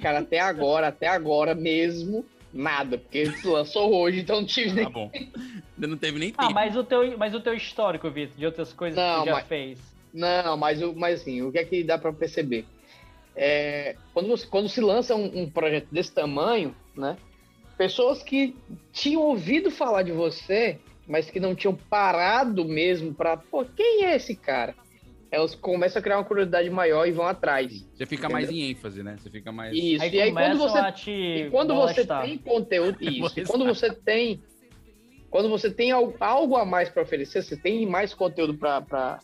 Cara, 0.02 0.20
até 0.20 0.40
agora, 0.40 0.88
até 0.88 1.08
agora 1.08 1.54
mesmo, 1.56 2.26
nada. 2.54 2.98
Porque 2.98 3.32
lançou 3.46 3.94
hoje, 3.96 4.20
então 4.22 4.38
não 4.42 4.46
tive 4.48 4.72
nem. 4.74 4.84
Tá 4.86 4.90
bom. 4.90 5.10
Ainda 5.14 5.88
não 5.88 5.98
teve 5.98 6.20
nem 6.20 6.30
tempo. 6.32 6.42
Ah, 6.44 6.50
mas 6.50 6.76
o 6.76 6.84
teu, 6.84 7.18
mas 7.18 7.34
o 7.34 7.40
teu 7.40 7.54
histórico, 7.54 8.10
Vitor, 8.10 8.36
de 8.38 8.46
outras 8.46 8.74
coisas 8.74 9.00
que 9.00 9.06
Não, 9.06 9.22
tu 9.22 9.26
já 9.28 9.34
mas- 9.34 9.48
fez. 9.48 9.80
Não, 10.14 10.58
mas, 10.58 10.82
o- 10.82 10.94
mas 10.94 11.22
assim, 11.22 11.42
o 11.42 11.52
que 11.52 11.58
é 11.60 11.64
que 11.66 11.84
dá 11.84 11.98
pra 11.98 12.12
perceber? 12.14 12.66
É, 13.36 13.96
quando, 14.14 14.28
você- 14.30 14.46
quando 14.48 14.70
se 14.70 14.80
lança 14.82 15.16
um, 15.16 15.42
um 15.44 15.50
projeto 15.50 15.88
desse 15.92 16.12
tamanho, 16.14 16.76
né? 16.96 17.18
Pessoas 17.78 18.22
que 18.22 18.56
tinham 18.92 19.22
ouvido 19.22 19.72
falar 19.72 20.04
de 20.04 20.12
você, 20.12 20.80
mas 21.08 21.30
que 21.30 21.40
não 21.40 21.56
tinham 21.56 21.76
parado 21.76 22.64
mesmo 22.66 23.14
pra. 23.14 23.36
Pô, 23.36 23.66
quem 23.66 24.06
é 24.06 24.16
esse 24.16 24.36
cara? 24.36 24.76
Elas 25.32 25.56
começam 25.56 26.00
a 26.00 26.04
criar 26.04 26.18
uma 26.20 26.24
curiosidade 26.24 26.70
maior 26.70 27.08
e 27.08 27.12
vão 27.12 27.26
atrás. 27.26 27.84
Você 27.96 28.06
fica 28.06 28.30
mais 28.30 28.52
em 28.52 28.70
ênfase, 28.70 29.02
né? 29.02 29.16
Você 29.18 29.32
fica 29.32 29.52
mais... 29.52 29.76
Isso. 29.76 30.04
Aí 30.04 30.14
e 30.14 30.22
aí 30.22 30.32
quando 30.32 30.58
você 30.60 30.78
a 30.78 30.92
te 30.92 31.10
E 31.12 31.50
quando 31.50 31.74
você 31.74 32.06
tem 32.06 32.38
conteúdo, 32.38 32.98
isso. 33.02 33.40
E 33.40 33.44
quando 33.44 33.66
você 33.66 33.92
tem, 33.92 34.44
quando 35.32 35.50
você 35.50 35.72
tem 35.72 35.92
al- 35.92 36.14
algo 36.20 36.56
a 36.56 36.64
mais 36.64 36.88
para 36.90 37.02
oferecer, 37.02 37.42
você 37.42 37.58
tem 37.58 37.84
mais 37.88 38.14
conteúdo 38.14 38.54
para 38.54 39.20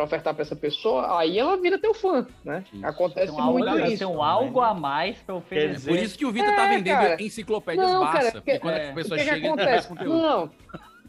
ofertar 0.00 0.32
para 0.32 0.42
essa 0.42 0.56
pessoa, 0.56 1.18
aí 1.18 1.38
ela 1.38 1.56
vira 1.60 1.78
teu 1.78 1.92
fã, 1.92 2.26
né? 2.44 2.64
Isso. 2.72 2.86
Acontece 2.86 3.26
Tem 3.32 3.34
um 3.40 3.42
algo, 3.42 3.58
muito 3.58 3.74
tem 3.76 3.92
isso. 3.92 4.08
um 4.08 4.22
algo 4.22 4.60
a 4.60 4.72
mais 4.72 5.18
pra 5.18 5.34
É 5.34 5.38
oferecer. 5.38 5.88
por 5.90 5.98
isso 5.98 6.16
que 6.16 6.24
o 6.24 6.32
Vitor 6.32 6.54
tá 6.54 6.64
É, 6.64 6.68
vendendo 6.76 6.96
cara. 6.96 7.22
enciclopédias 7.22 7.90
Não, 7.90 8.00
Barça. 8.00 8.18
cara, 8.18 8.32
porque 8.32 8.40
porque- 8.52 8.58
quando 8.60 8.74
é, 8.76 8.88
a 8.88 8.92
O 8.92 8.94
pessoa 8.94 9.18
que, 9.18 9.24
que 9.24 9.30
chega, 9.30 9.46
ele 9.46 9.56
traz 9.56 9.68
acontece? 9.68 9.88
conteúdo. 9.88 10.16
Não, 10.22 10.50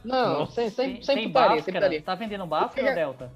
não, 0.04 0.39
Nossa, 0.39 0.52
sem, 0.54 0.69
sem, 0.69 0.86
Sem, 0.96 1.02
sem 1.04 1.15
sem 1.15 1.28
putaria, 1.28 1.62
sem 1.63 1.74
putaria. 1.74 2.02
Tá 2.02 2.15
vendendo 2.15 2.46
Bhaskara 2.46 2.82
que- 2.82 2.89
ou 2.89 2.96
Delta? 2.96 3.32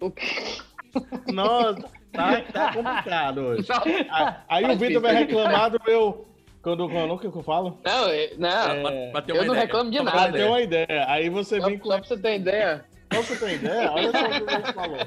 O 0.00 0.10
que- 0.10 0.62
Nossa, 1.32 1.84
tá, 2.12 2.40
tá 2.52 2.72
complicado 2.72 3.38
hoje. 3.40 3.66
Aí, 4.10 4.34
aí 4.48 4.64
o 4.74 4.78
Vitor 4.78 5.02
vai 5.02 5.14
reclamar 5.14 5.70
do 5.70 5.80
meu. 5.86 6.26
Quando, 6.62 6.88
quando 6.88 7.18
que 7.18 7.26
eu 7.26 7.42
falo? 7.42 7.78
Não, 7.84 8.06
não, 8.38 8.88
É, 8.88 9.10
Bateu 9.10 9.34
eu 9.34 9.44
não 9.44 9.52
ideia. 9.54 9.66
reclamo 9.66 9.90
de 9.90 10.00
Pra 10.00 10.14
nada. 10.14 10.32
ter 10.32 10.44
uma 10.44 10.60
ideia. 10.60 11.06
Aí 11.08 11.28
você 11.28 11.60
Só, 11.60 11.66
vem 11.66 11.76
com. 11.78 11.88
só 11.90 11.98
pra 11.98 12.06
você 12.06 12.16
ter 12.16 12.36
ideia. 12.36 12.84
Pra 13.12 13.20
você 13.20 13.36
ter 13.36 13.54
ideia, 13.54 13.92
olha 13.92 14.10
só 14.10 14.26
o 14.26 14.30
que 14.30 14.68
o 14.68 14.72
falou. 14.72 14.98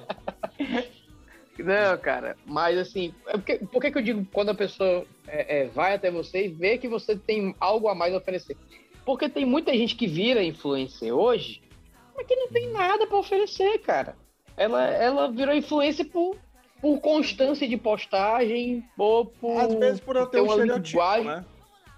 Não, 1.58 1.98
cara, 1.98 2.36
mas 2.46 2.78
assim, 2.78 3.14
é 3.28 3.32
porque, 3.32 3.60
por 3.72 3.82
que, 3.82 3.92
que 3.92 3.98
eu 3.98 4.02
digo 4.02 4.28
quando 4.34 4.50
a 4.50 4.56
pessoa 4.56 5.06
é, 5.28 5.60
é, 5.60 5.68
vai 5.68 5.96
até 5.96 6.12
você 6.12 6.46
e 6.46 6.50
vê 6.50 6.78
que 6.78 6.88
você 6.88 7.16
tem 7.16 7.56
algo 7.60 7.88
a 7.88 7.96
mais 7.96 8.14
a 8.14 8.18
oferecer? 8.18 8.58
Porque 9.06 9.30
tem 9.30 9.46
muita 9.46 9.74
gente 9.74 9.96
que 9.96 10.06
vira 10.06 10.44
influencer 10.44 11.14
hoje, 11.14 11.62
mas 12.16 12.28
que 12.28 12.36
não 12.36 12.50
tem 12.50 12.72
nada 12.72 13.08
pra 13.08 13.18
oferecer, 13.18 13.80
cara. 13.80 14.16
Ela, 14.58 14.86
ela 14.88 15.32
virou 15.32 15.56
influencer 15.56 16.10
por, 16.10 16.36
por 16.82 17.00
constância 17.00 17.68
de 17.68 17.78
postagem, 17.78 18.84
ou 18.98 19.26
por 19.26 19.58
Às 19.58 19.74
vezes 19.76 20.00
por 20.00 20.16
eu 20.16 20.28
ter 20.28 20.42
um 20.42 20.48
estereotipo, 20.48 21.24
né? 21.24 21.46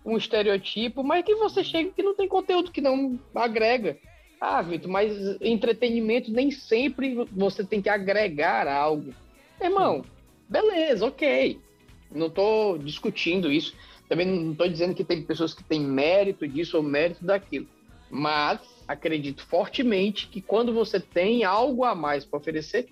um 0.05 0.17
estereotipo, 0.17 1.03
mas 1.03 1.25
que 1.25 1.35
você 1.35 1.63
chega 1.63 1.91
que 1.91 2.03
não 2.03 2.15
tem 2.15 2.27
conteúdo 2.27 2.71
que 2.71 2.81
não 2.81 3.19
agrega. 3.33 3.97
Ah, 4.39 4.61
Vitor, 4.61 4.89
mas 4.89 5.13
entretenimento 5.41 6.31
nem 6.31 6.51
sempre 6.51 7.15
você 7.31 7.63
tem 7.63 7.81
que 7.81 7.89
agregar 7.89 8.67
algo. 8.67 9.13
Irmão, 9.61 10.03
beleza, 10.47 11.05
ok. 11.05 11.59
Não 12.11 12.29
tô 12.29 12.77
discutindo 12.77 13.51
isso. 13.51 13.75
Também 14.07 14.25
não 14.25 14.55
tô 14.55 14.67
dizendo 14.67 14.95
que 14.95 15.03
tem 15.03 15.21
pessoas 15.23 15.53
que 15.53 15.63
têm 15.63 15.81
mérito 15.81 16.47
disso 16.47 16.77
ou 16.77 16.83
mérito 16.83 17.25
daquilo. 17.25 17.67
Mas 18.09 18.61
acredito 18.87 19.45
fortemente 19.45 20.27
que 20.27 20.41
quando 20.41 20.73
você 20.73 20.99
tem 20.99 21.43
algo 21.43 21.83
a 21.83 21.93
mais 21.93 22.23
para 22.23 22.37
oferecer, 22.37 22.87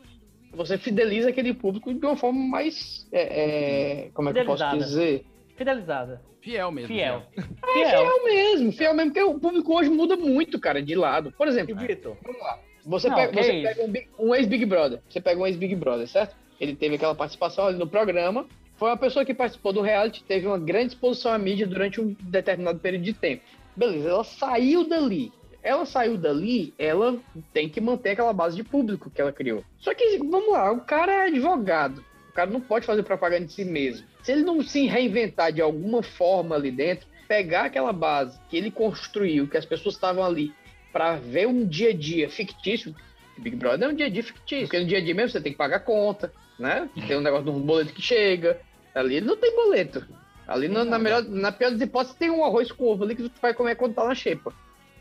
você 0.52 0.78
fideliza 0.78 1.30
aquele 1.30 1.54
público 1.54 1.94
de 1.94 2.06
uma 2.06 2.18
forma 2.18 2.40
mais. 2.40 3.08
é, 3.12 4.06
é, 4.06 4.10
como 4.14 4.30
é 4.30 4.34
que 4.34 4.40
eu 4.40 4.46
posso 4.46 4.78
dizer? 4.78 5.26
Fidelizada. 5.56 6.22
Fiel 6.46 6.72
mesmo. 6.72 6.88
Fiel. 6.90 7.24
É 7.36 7.42
Fiel. 7.74 7.90
fiel 7.90 8.24
mesmo, 8.24 8.72
fiel 8.72 8.94
mesmo, 8.94 9.12
porque 9.12 9.24
o 9.28 9.40
público 9.40 9.76
hoje 9.76 9.90
muda 9.90 10.16
muito, 10.16 10.60
cara, 10.60 10.80
de 10.80 10.94
lado. 10.94 11.34
Por 11.36 11.48
exemplo, 11.48 11.76
Vitor? 11.76 12.16
vamos 12.24 12.40
lá. 12.40 12.60
Você 12.86 13.10
Não, 13.10 13.16
pega, 13.16 13.34
você 13.44 13.52
isso. 13.52 13.64
pega 13.68 13.84
um, 13.84 13.92
Big- 13.92 14.08
um 14.20 14.36
ex-Big 14.36 14.64
Brother. 14.68 15.00
Você 15.10 15.20
pega 15.20 15.42
um 15.42 15.48
ex-Big 15.48 15.74
Brother, 15.76 16.08
certo? 16.08 16.36
Ele 16.62 16.76
teve 16.76 16.96
aquela 16.96 17.16
participação 17.16 17.66
ali 17.66 17.80
no 17.80 17.88
programa. 17.88 18.46
Foi 18.76 18.90
uma 18.90 18.98
pessoa 18.98 19.26
que 19.26 19.34
participou 19.34 19.74
do 19.74 19.82
reality, 19.82 20.24
teve 20.24 20.46
uma 20.46 20.60
grande 20.60 20.94
exposição 20.94 21.34
à 21.34 21.38
mídia 21.40 21.66
durante 21.66 22.00
um 22.00 22.16
determinado 22.22 22.78
período 22.78 23.04
de 23.06 23.14
tempo. 23.14 23.42
Beleza, 23.76 24.10
ela 24.10 24.24
saiu 24.24 24.88
dali. 24.88 25.32
Ela 25.64 25.84
saiu 25.88 26.16
dali, 26.16 26.76
ela 26.78 27.18
tem 27.52 27.68
que 27.68 27.82
manter 27.82 28.12
aquela 28.12 28.32
base 28.34 28.56
de 28.56 28.64
público 28.64 29.10
que 29.10 29.20
ela 29.20 29.32
criou. 29.34 29.64
Só 29.80 29.96
que, 29.96 30.20
vamos 30.20 30.52
lá, 30.52 30.72
o 30.72 30.82
cara 30.82 31.12
é 31.24 31.28
advogado. 31.28 32.06
O 32.36 32.42
cara 32.44 32.52
não 32.52 32.60
pode 32.60 32.86
fazer 32.86 33.02
propaganda 33.02 33.46
de 33.46 33.54
si 33.54 33.64
mesmo. 33.64 34.06
Se 34.22 34.34
ele 34.34 34.44
não 34.44 34.62
se 34.62 34.88
reinventar 34.88 35.54
de 35.54 35.62
alguma 35.62 36.04
forma 36.04 36.54
ali 36.54 36.70
dentro, 36.70 37.08
pegar 37.30 37.64
aquela 37.64 37.94
base 37.94 38.38
que 38.50 38.58
ele 38.58 38.70
construiu, 38.70 39.48
que 39.48 39.56
as 39.56 39.64
pessoas 39.64 39.96
estavam 39.96 40.22
ali 40.22 40.54
para 40.92 41.16
ver 41.16 41.48
um 41.48 41.66
dia 41.66 41.92
a 41.92 41.94
dia 41.94 42.30
fictício, 42.30 42.94
Big 43.38 43.56
Brother 43.56 43.88
é 43.88 43.92
um 43.94 43.96
dia 43.96 44.08
a 44.08 44.10
dia 44.10 44.22
fictício. 44.22 44.66
Porque 44.68 44.82
no 44.82 44.86
dia 44.86 44.98
a 44.98 45.02
dia 45.02 45.16
mesmo 45.16 45.30
você 45.30 45.40
tem 45.40 45.54
que 45.54 45.58
pagar 45.58 45.80
conta, 45.80 46.30
né? 46.60 46.90
Tem 47.08 47.16
um 47.16 47.22
negócio 47.22 47.46
de 47.46 47.52
um 47.52 47.62
boleto 47.62 47.94
que 47.94 48.02
chega. 48.02 48.60
Ali 48.94 49.22
não 49.22 49.38
tem 49.38 49.56
boleto. 49.56 50.06
Ali 50.46 50.68
na, 50.68 50.84
na 50.84 51.00
melhor, 51.00 51.24
na 51.24 51.54
pior 51.54 51.72
das 51.72 51.80
hipóteses 51.80 52.18
tem 52.18 52.30
um 52.30 52.44
arroz 52.44 52.70
com 52.70 52.84
ovo 52.84 53.06
ali 53.06 53.16
que 53.16 53.30
tu 53.30 53.42
vai 53.42 53.54
comer 53.54 53.76
quando 53.76 53.96
tá 53.96 54.04
na 54.04 54.14
xepa. 54.14 54.54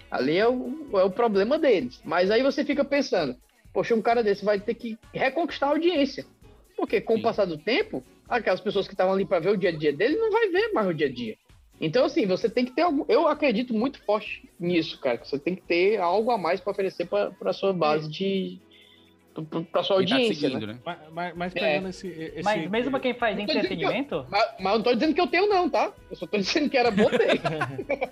Ali 0.09 0.39
é 0.39 0.47
o, 0.47 0.89
é 0.93 1.03
o 1.03 1.11
problema 1.11 1.59
deles. 1.59 2.01
Mas 2.05 2.31
aí 2.31 2.45
você 2.45 2.65
fica 2.65 2.85
pensando, 2.85 3.37
poxa, 3.73 3.93
um 3.93 4.01
cara 4.01 4.23
desse 4.23 4.45
vai 4.45 4.61
ter 4.61 4.75
que 4.75 4.97
reconquistar 5.13 5.67
a 5.67 5.71
audiência. 5.71 6.25
Porque 6.85 7.01
com 7.01 7.15
Sim. 7.15 7.21
o 7.21 7.23
passar 7.23 7.47
do 7.47 7.57
tempo, 7.57 8.05
aquelas 8.29 8.61
pessoas 8.61 8.87
que 8.87 8.93
estavam 8.93 9.15
ali 9.15 9.25
para 9.25 9.39
ver 9.41 9.51
o 9.51 9.57
dia 9.57 9.71
a 9.71 9.73
dia 9.77 9.91
dele 9.91 10.17
não 10.17 10.31
vai 10.31 10.49
ver 10.51 10.71
mais 10.75 10.87
o 10.87 10.93
dia 10.93 11.07
a 11.07 11.11
dia. 11.11 11.35
Então, 11.81 12.05
assim, 12.05 12.27
você 12.27 12.47
tem 12.49 12.65
que 12.65 12.73
ter 12.73 12.83
algum. 12.83 13.05
Eu 13.09 13.27
acredito 13.27 13.73
muito 13.73 13.99
forte 14.05 14.49
nisso, 14.61 15.01
cara. 15.01 15.17
Que 15.19 15.27
você 15.27 15.39
tem 15.39 15.55
que 15.57 15.63
ter 15.63 15.99
algo 15.99 16.31
a 16.31 16.37
mais 16.39 16.61
para 16.61 16.71
oferecer 16.73 17.07
para 17.07 17.53
sua 17.55 17.73
base 17.73 18.09
de. 18.11 18.61
para 19.73 19.83
sua 19.83 19.97
Quem 19.97 20.07
tá 20.07 20.15
audiência, 20.15 20.35
seguindo, 20.51 20.67
né? 20.67 20.75
né? 20.75 20.79
Mas, 20.85 20.99
mas, 21.11 21.35
mas 21.37 21.57
É. 21.57 21.61
pegando 21.61 21.89
esse, 21.89 22.07
esse. 22.09 22.43
Mas 22.45 22.71
mesmo 22.71 22.91
pra 22.91 23.01
quem 23.01 23.15
faz 23.15 23.35
que 23.35 23.41
eu- 23.43 23.45
entretenimento, 23.47 24.27
Mas, 24.31 24.45
mas 24.61 24.73
eu 24.73 24.79
não 24.79 24.83
tô 24.83 24.95
dizendo 24.95 25.15
que 25.15 25.21
eu 25.23 25.27
tenho, 25.27 25.49
não, 25.49 25.69
tá? 25.71 25.91
Eu 26.11 26.17
só 26.17 26.27
tô 26.27 26.37
dizendo 26.37 26.69
que 26.69 26.77
era 26.77 26.91
bom 26.91 27.09
ter. 27.09 27.41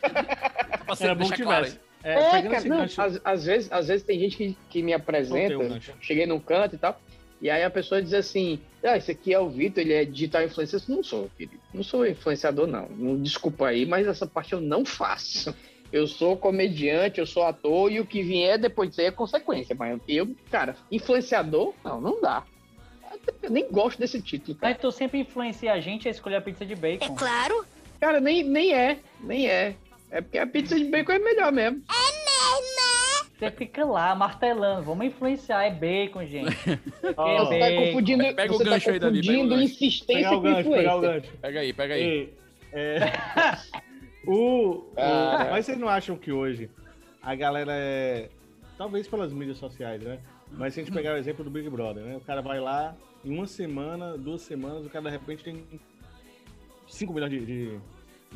Era 1.00 1.14
bom 1.14 1.30
que 1.30 1.42
claro 1.42 1.64
tivesse. 1.66 1.80
aí. 2.04 2.12
É, 2.12 2.14
É, 2.38 2.42
cara, 2.42 2.64
não, 2.64 2.80
às, 2.82 3.20
às 3.24 3.44
vezes, 3.44 3.70
às 3.72 3.86
vezes 3.88 4.02
tem 4.04 4.18
gente 4.18 4.36
que, 4.36 4.56
que 4.68 4.82
me 4.82 4.92
apresenta, 4.92 5.54
cheguei 6.00 6.26
num 6.26 6.40
canto 6.40 6.74
e 6.74 6.78
tal, 6.78 7.00
e 7.42 7.50
aí 7.50 7.64
a 7.64 7.70
pessoa 7.70 8.00
diz 8.00 8.14
assim, 8.14 8.60
ah, 8.84 8.96
esse 8.96 9.10
aqui 9.10 9.34
é 9.34 9.38
o 9.38 9.50
Vitor, 9.50 9.82
ele 9.82 9.92
é 9.92 10.04
digital 10.04 10.44
influencer. 10.44 10.80
Eu 10.88 10.94
Não 10.94 11.02
sou, 11.02 11.28
querido. 11.36 11.60
Não 11.74 11.82
sou 11.82 12.06
influenciador, 12.06 12.68
não. 12.68 12.88
Desculpa 13.20 13.66
aí, 13.66 13.84
mas 13.84 14.06
essa 14.06 14.28
parte 14.28 14.52
eu 14.52 14.60
não 14.60 14.84
faço. 14.84 15.52
Eu 15.92 16.06
sou 16.06 16.36
comediante, 16.36 17.18
eu 17.18 17.26
sou 17.26 17.42
ator, 17.42 17.90
e 17.90 17.98
o 17.98 18.06
que 18.06 18.22
vier 18.22 18.58
depois 18.58 18.88
disso 18.88 19.00
aí 19.00 19.08
é 19.08 19.10
consequência. 19.10 19.74
Mas 19.76 20.00
eu, 20.06 20.34
cara, 20.52 20.76
influenciador, 20.90 21.74
não, 21.84 22.00
não 22.00 22.20
dá. 22.20 22.44
Eu 23.42 23.50
nem 23.50 23.68
gosto 23.68 23.98
desse 23.98 24.22
título, 24.22 24.56
cara. 24.56 24.72
mas 24.72 24.80
tu 24.80 24.90
sempre 24.92 25.18
influencia 25.18 25.72
a 25.72 25.80
gente 25.80 26.06
a 26.06 26.10
escolher 26.12 26.36
a 26.36 26.40
pizza 26.40 26.64
de 26.64 26.76
bacon. 26.76 27.14
Claro. 27.16 27.66
Cara, 28.00 28.20
nem, 28.20 28.44
nem 28.44 28.72
é, 28.72 28.98
nem 29.20 29.48
é. 29.48 29.74
É 30.10 30.20
porque 30.20 30.38
a 30.38 30.46
pizza 30.46 30.78
de 30.78 30.84
bacon 30.84 31.12
é 31.12 31.18
melhor 31.18 31.52
mesmo. 31.52 31.82
Você 33.42 33.50
fica 33.50 33.84
lá 33.84 34.14
martelando, 34.14 34.84
vamos 34.84 35.04
influenciar, 35.04 35.64
é 35.64 35.70
bacon, 35.72 36.24
gente. 36.24 36.54
É 37.02 37.38
Você 37.40 37.58
tá 37.58 37.72
confundindo, 37.74 38.22
Pega 38.36 38.52
o 38.52 38.56
você 38.56 38.64
gancho 38.64 38.86
tá 38.86 38.92
aí, 38.92 38.98
Davi, 39.00 39.20
pega 39.20 39.32
o 39.32 39.34
confundindo 39.34 39.48
gancho. 39.56 39.64
insistência 39.64 40.14
Pegar 40.22 40.30
o 40.30 40.36
com 40.36 40.42
gancho, 40.42 40.56
o 40.56 40.60
influência. 40.76 41.00
gancho. 41.00 41.32
Pega 41.38 41.60
aí, 41.60 41.72
pega 41.72 41.94
aí. 41.94 42.02
E, 42.02 42.28
é, 42.72 42.98
o, 44.24 44.34
o- 44.34 44.92
Cara. 44.94 45.50
mas 45.50 45.66
vocês 45.66 45.76
não 45.76 45.88
acham 45.88 46.16
que 46.16 46.30
hoje 46.30 46.70
a 47.20 47.34
galera 47.34 47.72
é. 47.74 48.28
Talvez 48.78 49.08
pelas 49.08 49.32
mídias 49.32 49.56
sociais, 49.58 50.00
né? 50.02 50.20
Mas 50.52 50.74
se 50.74 50.80
a 50.80 50.84
gente 50.84 50.94
pegar 50.94 51.14
o 51.14 51.16
exemplo 51.16 51.42
do 51.42 51.50
Big 51.50 51.68
Brother, 51.68 52.04
né? 52.04 52.16
O 52.16 52.20
cara 52.20 52.42
vai 52.42 52.60
lá, 52.60 52.94
em 53.24 53.34
uma 53.34 53.48
semana, 53.48 54.16
duas 54.16 54.42
semanas, 54.42 54.86
o 54.86 54.88
cara 54.88 55.06
de 55.06 55.10
repente 55.10 55.42
tem 55.42 55.64
5 56.86 57.12
milhões 57.12 57.32
de, 57.32 57.44
de 57.44 57.78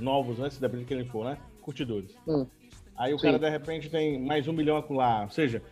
novos, 0.01 0.39
né? 0.39 0.51
Se 0.51 0.61
depende 0.61 0.83
de 0.83 0.89
quem 0.89 0.99
ele 0.99 1.09
for, 1.09 1.25
né? 1.27 1.39
Curtidores. 1.63 2.17
Hum. 2.27 2.45
Aí 2.97 3.13
o 3.13 3.19
Sim. 3.19 3.27
cara 3.27 3.39
de 3.39 3.49
repente 3.51 3.89
tem 3.91 4.19
mais 4.21 4.47
um 4.49 4.53
milhão 4.53 4.77
acolá. 4.77 5.23
Ou 5.23 5.31
seja, 5.31 5.63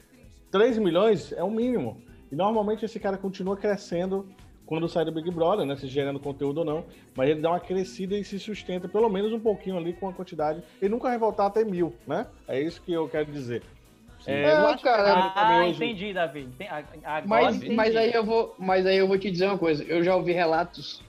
3 0.50 0.78
milhões 0.78 1.32
é 1.32 1.42
o 1.42 1.50
mínimo. 1.50 2.00
E 2.30 2.36
normalmente 2.36 2.84
esse 2.84 2.98
cara 3.00 3.16
continua 3.16 3.56
crescendo 3.56 4.28
quando 4.66 4.88
sai 4.88 5.04
do 5.04 5.12
Big 5.12 5.30
Brother, 5.30 5.66
né? 5.66 5.76
Se 5.76 5.86
gerando 5.86 6.18
conteúdo 6.20 6.58
ou 6.58 6.64
não. 6.64 6.84
Mas 7.14 7.30
ele 7.30 7.40
dá 7.40 7.50
uma 7.50 7.60
crescida 7.60 8.16
e 8.16 8.24
se 8.24 8.38
sustenta 8.38 8.88
pelo 8.88 9.08
menos 9.08 9.32
um 9.32 9.40
pouquinho 9.40 9.76
ali 9.76 9.92
com 9.92 10.08
a 10.08 10.12
quantidade. 10.12 10.62
Ele 10.80 10.90
nunca 10.90 11.08
vai 11.08 11.18
voltar 11.18 11.46
até 11.46 11.64
mil, 11.64 11.94
né? 12.06 12.26
É 12.48 12.60
isso 12.60 12.80
que 12.82 12.92
eu 12.92 13.08
quero 13.08 13.30
dizer. 13.30 13.62
É, 14.26 14.42
É, 14.42 14.52
eu 14.52 14.66
acho 14.68 14.82
que 14.82 14.88
a 14.88 14.96
cara, 14.96 15.32
Ah, 15.34 15.64
hoje- 15.66 15.84
entendi, 15.84 16.14
Davi. 16.14 16.48
Agora 17.04 17.24
Mas, 17.26 17.56
entendi. 17.56 17.74
mas, 17.74 17.94
aí 17.96 18.12
eu 18.12 18.24
vou, 18.24 18.54
mas 18.58 18.86
aí 18.86 18.96
eu 18.96 19.06
vou 19.06 19.18
te 19.18 19.30
dizer 19.30 19.46
uma 19.46 19.58
coisa. 19.58 19.84
Eu 19.84 20.02
já 20.02 20.16
ouvi 20.16 20.32
relatos 20.32 21.02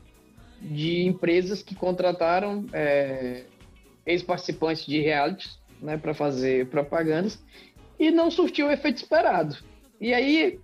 de 0.61 1.05
empresas 1.05 1.63
que 1.63 1.76
contrataram 1.76 2.66
é, 2.74 3.45
ex-participantes 4.05 4.86
de 4.86 4.99
realities 4.99 5.57
né, 5.82 5.97
para 5.97 6.13
fazer 6.13 6.67
propagandas 6.67 7.43
e 7.99 8.11
não 8.11 8.30
surtiu 8.30 8.67
o 8.67 8.71
efeito 8.71 8.97
esperado. 8.97 9.57
E 9.99 10.13
aí 10.13 10.59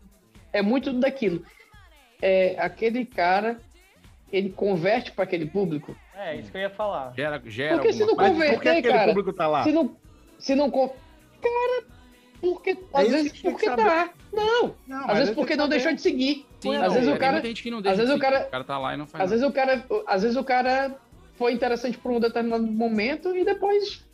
é 0.52 0.62
muito 0.62 0.92
daquilo. 0.94 1.44
É, 2.22 2.56
aquele 2.60 3.06
cara, 3.06 3.60
ele 4.32 4.50
converte 4.50 5.12
para 5.12 5.24
aquele 5.24 5.46
público. 5.46 5.96
É, 6.16 6.36
isso 6.36 6.52
que 6.52 6.58
eu 6.58 6.62
ia 6.62 6.70
falar. 6.70 7.14
Gera, 7.16 7.42
gera 7.46 7.76
Porque 7.76 7.94
se 7.94 8.06
não 8.06 8.16
coisa. 8.16 8.34
Mas 8.34 8.50
por 8.52 8.62
que 8.62 8.70
converter, 8.70 8.78
aquele 8.80 8.94
cara, 8.94 9.08
público 9.08 9.34
tá 9.34 9.48
lá? 9.48 9.64
se 9.64 9.72
não, 9.72 9.96
se 10.38 10.56
não 10.56 10.70
con- 10.70 10.94
cara, 11.42 11.84
porque 12.40 12.78
às 12.94 13.04
isso 13.04 13.12
vezes 13.12 13.42
porque 13.42 13.66
tá, 13.66 14.14
não, 14.32 14.76
Não, 14.88 15.10
às 15.10 15.18
vezes 15.18 15.34
porque 15.34 15.56
não 15.56 15.68
deixou 15.68 15.94
de 15.94 16.02
seguir. 16.02 16.46
Sim, 16.60 16.76
às 16.76 16.84
não, 16.84 16.94
vezes 16.94 17.10
é, 17.10 17.14
o 17.14 17.18
cara, 17.18 17.20
tem 17.20 17.32
muita 17.34 17.48
gente 17.48 17.64
que 17.64 17.72
não 17.72 17.82
deixa 17.82 17.94
às 17.94 17.98
vezes 17.98 18.14
de 18.14 18.20
o 18.20 18.22
cara. 18.22 18.46
O 18.48 18.52
cara 18.52 18.64
tá 18.64 18.78
lá 18.78 18.94
e 18.94 18.98
não 18.98 19.08
faz 19.08 19.24
às 19.24 19.30
nada. 19.32 19.42
vezes 19.42 19.48
o 19.48 19.54
cara, 19.54 20.06
às 20.08 20.22
vezes 20.22 20.38
o 20.38 20.44
cara 20.44 20.96
foi 21.36 21.54
interessante 21.54 21.98
por 21.98 22.12
um 22.12 22.20
determinado 22.20 22.64
momento 22.64 23.36
e 23.36 23.44
depois 23.44 24.06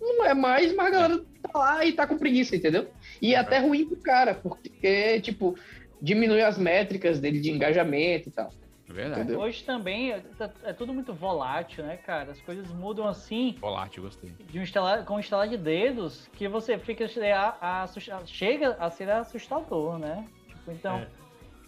não 0.00 0.24
é 0.24 0.34
mais, 0.34 0.74
mas 0.74 0.86
a 0.86 0.90
galera 0.90 1.24
tá 1.42 1.58
lá 1.58 1.84
e 1.84 1.92
tá 1.92 2.06
com 2.06 2.18
preguiça, 2.18 2.54
entendeu? 2.56 2.88
E 3.20 3.34
é 3.34 3.38
até 3.38 3.58
ruim 3.58 3.86
pro 3.86 3.96
cara, 4.00 4.34
porque, 4.34 5.20
tipo, 5.20 5.56
diminui 6.00 6.42
as 6.42 6.56
métricas 6.58 7.18
dele 7.20 7.40
de 7.40 7.50
engajamento 7.50 8.28
e 8.28 8.32
tal. 8.32 8.52
É 8.88 8.92
verdade. 8.92 9.20
Entendeu? 9.20 9.40
Hoje 9.40 9.62
também 9.64 10.12
é, 10.12 10.22
é 10.64 10.72
tudo 10.72 10.94
muito 10.94 11.12
volátil, 11.12 11.84
né, 11.84 11.96
cara? 11.98 12.32
As 12.32 12.40
coisas 12.40 12.66
mudam 12.72 13.06
assim, 13.06 13.54
Volátil, 13.60 14.02
gostei. 14.04 14.30
de 14.50 14.58
um 14.58 14.62
instalar, 14.62 15.04
com 15.04 15.16
um 15.16 15.20
instalar 15.20 15.46
de 15.46 15.58
dedos, 15.58 16.26
que 16.32 16.48
você 16.48 16.78
fica 16.78 17.04
é, 17.20 17.32
a, 17.32 17.54
a 17.60 17.82
assusta- 17.82 18.22
chega 18.24 18.76
a 18.80 18.88
ser 18.90 19.10
assustador, 19.10 19.98
né? 19.98 20.24
Tipo, 20.48 20.72
então, 20.72 20.98
É. 21.00 21.08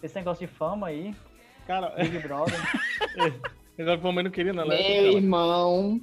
esse 0.01 0.15
negócio 0.15 0.47
de 0.47 0.51
fama 0.51 0.87
aí, 0.87 1.13
Cara, 1.67 1.89
Big 1.95 2.17
Brother. 2.19 2.55
agora 3.77 3.97
Palmeiras 3.99 4.31
não 4.31 4.35
queria, 4.35 4.51
não. 4.51 4.65
né? 4.67 4.77
Meu 4.77 5.11
irmão, 5.17 6.01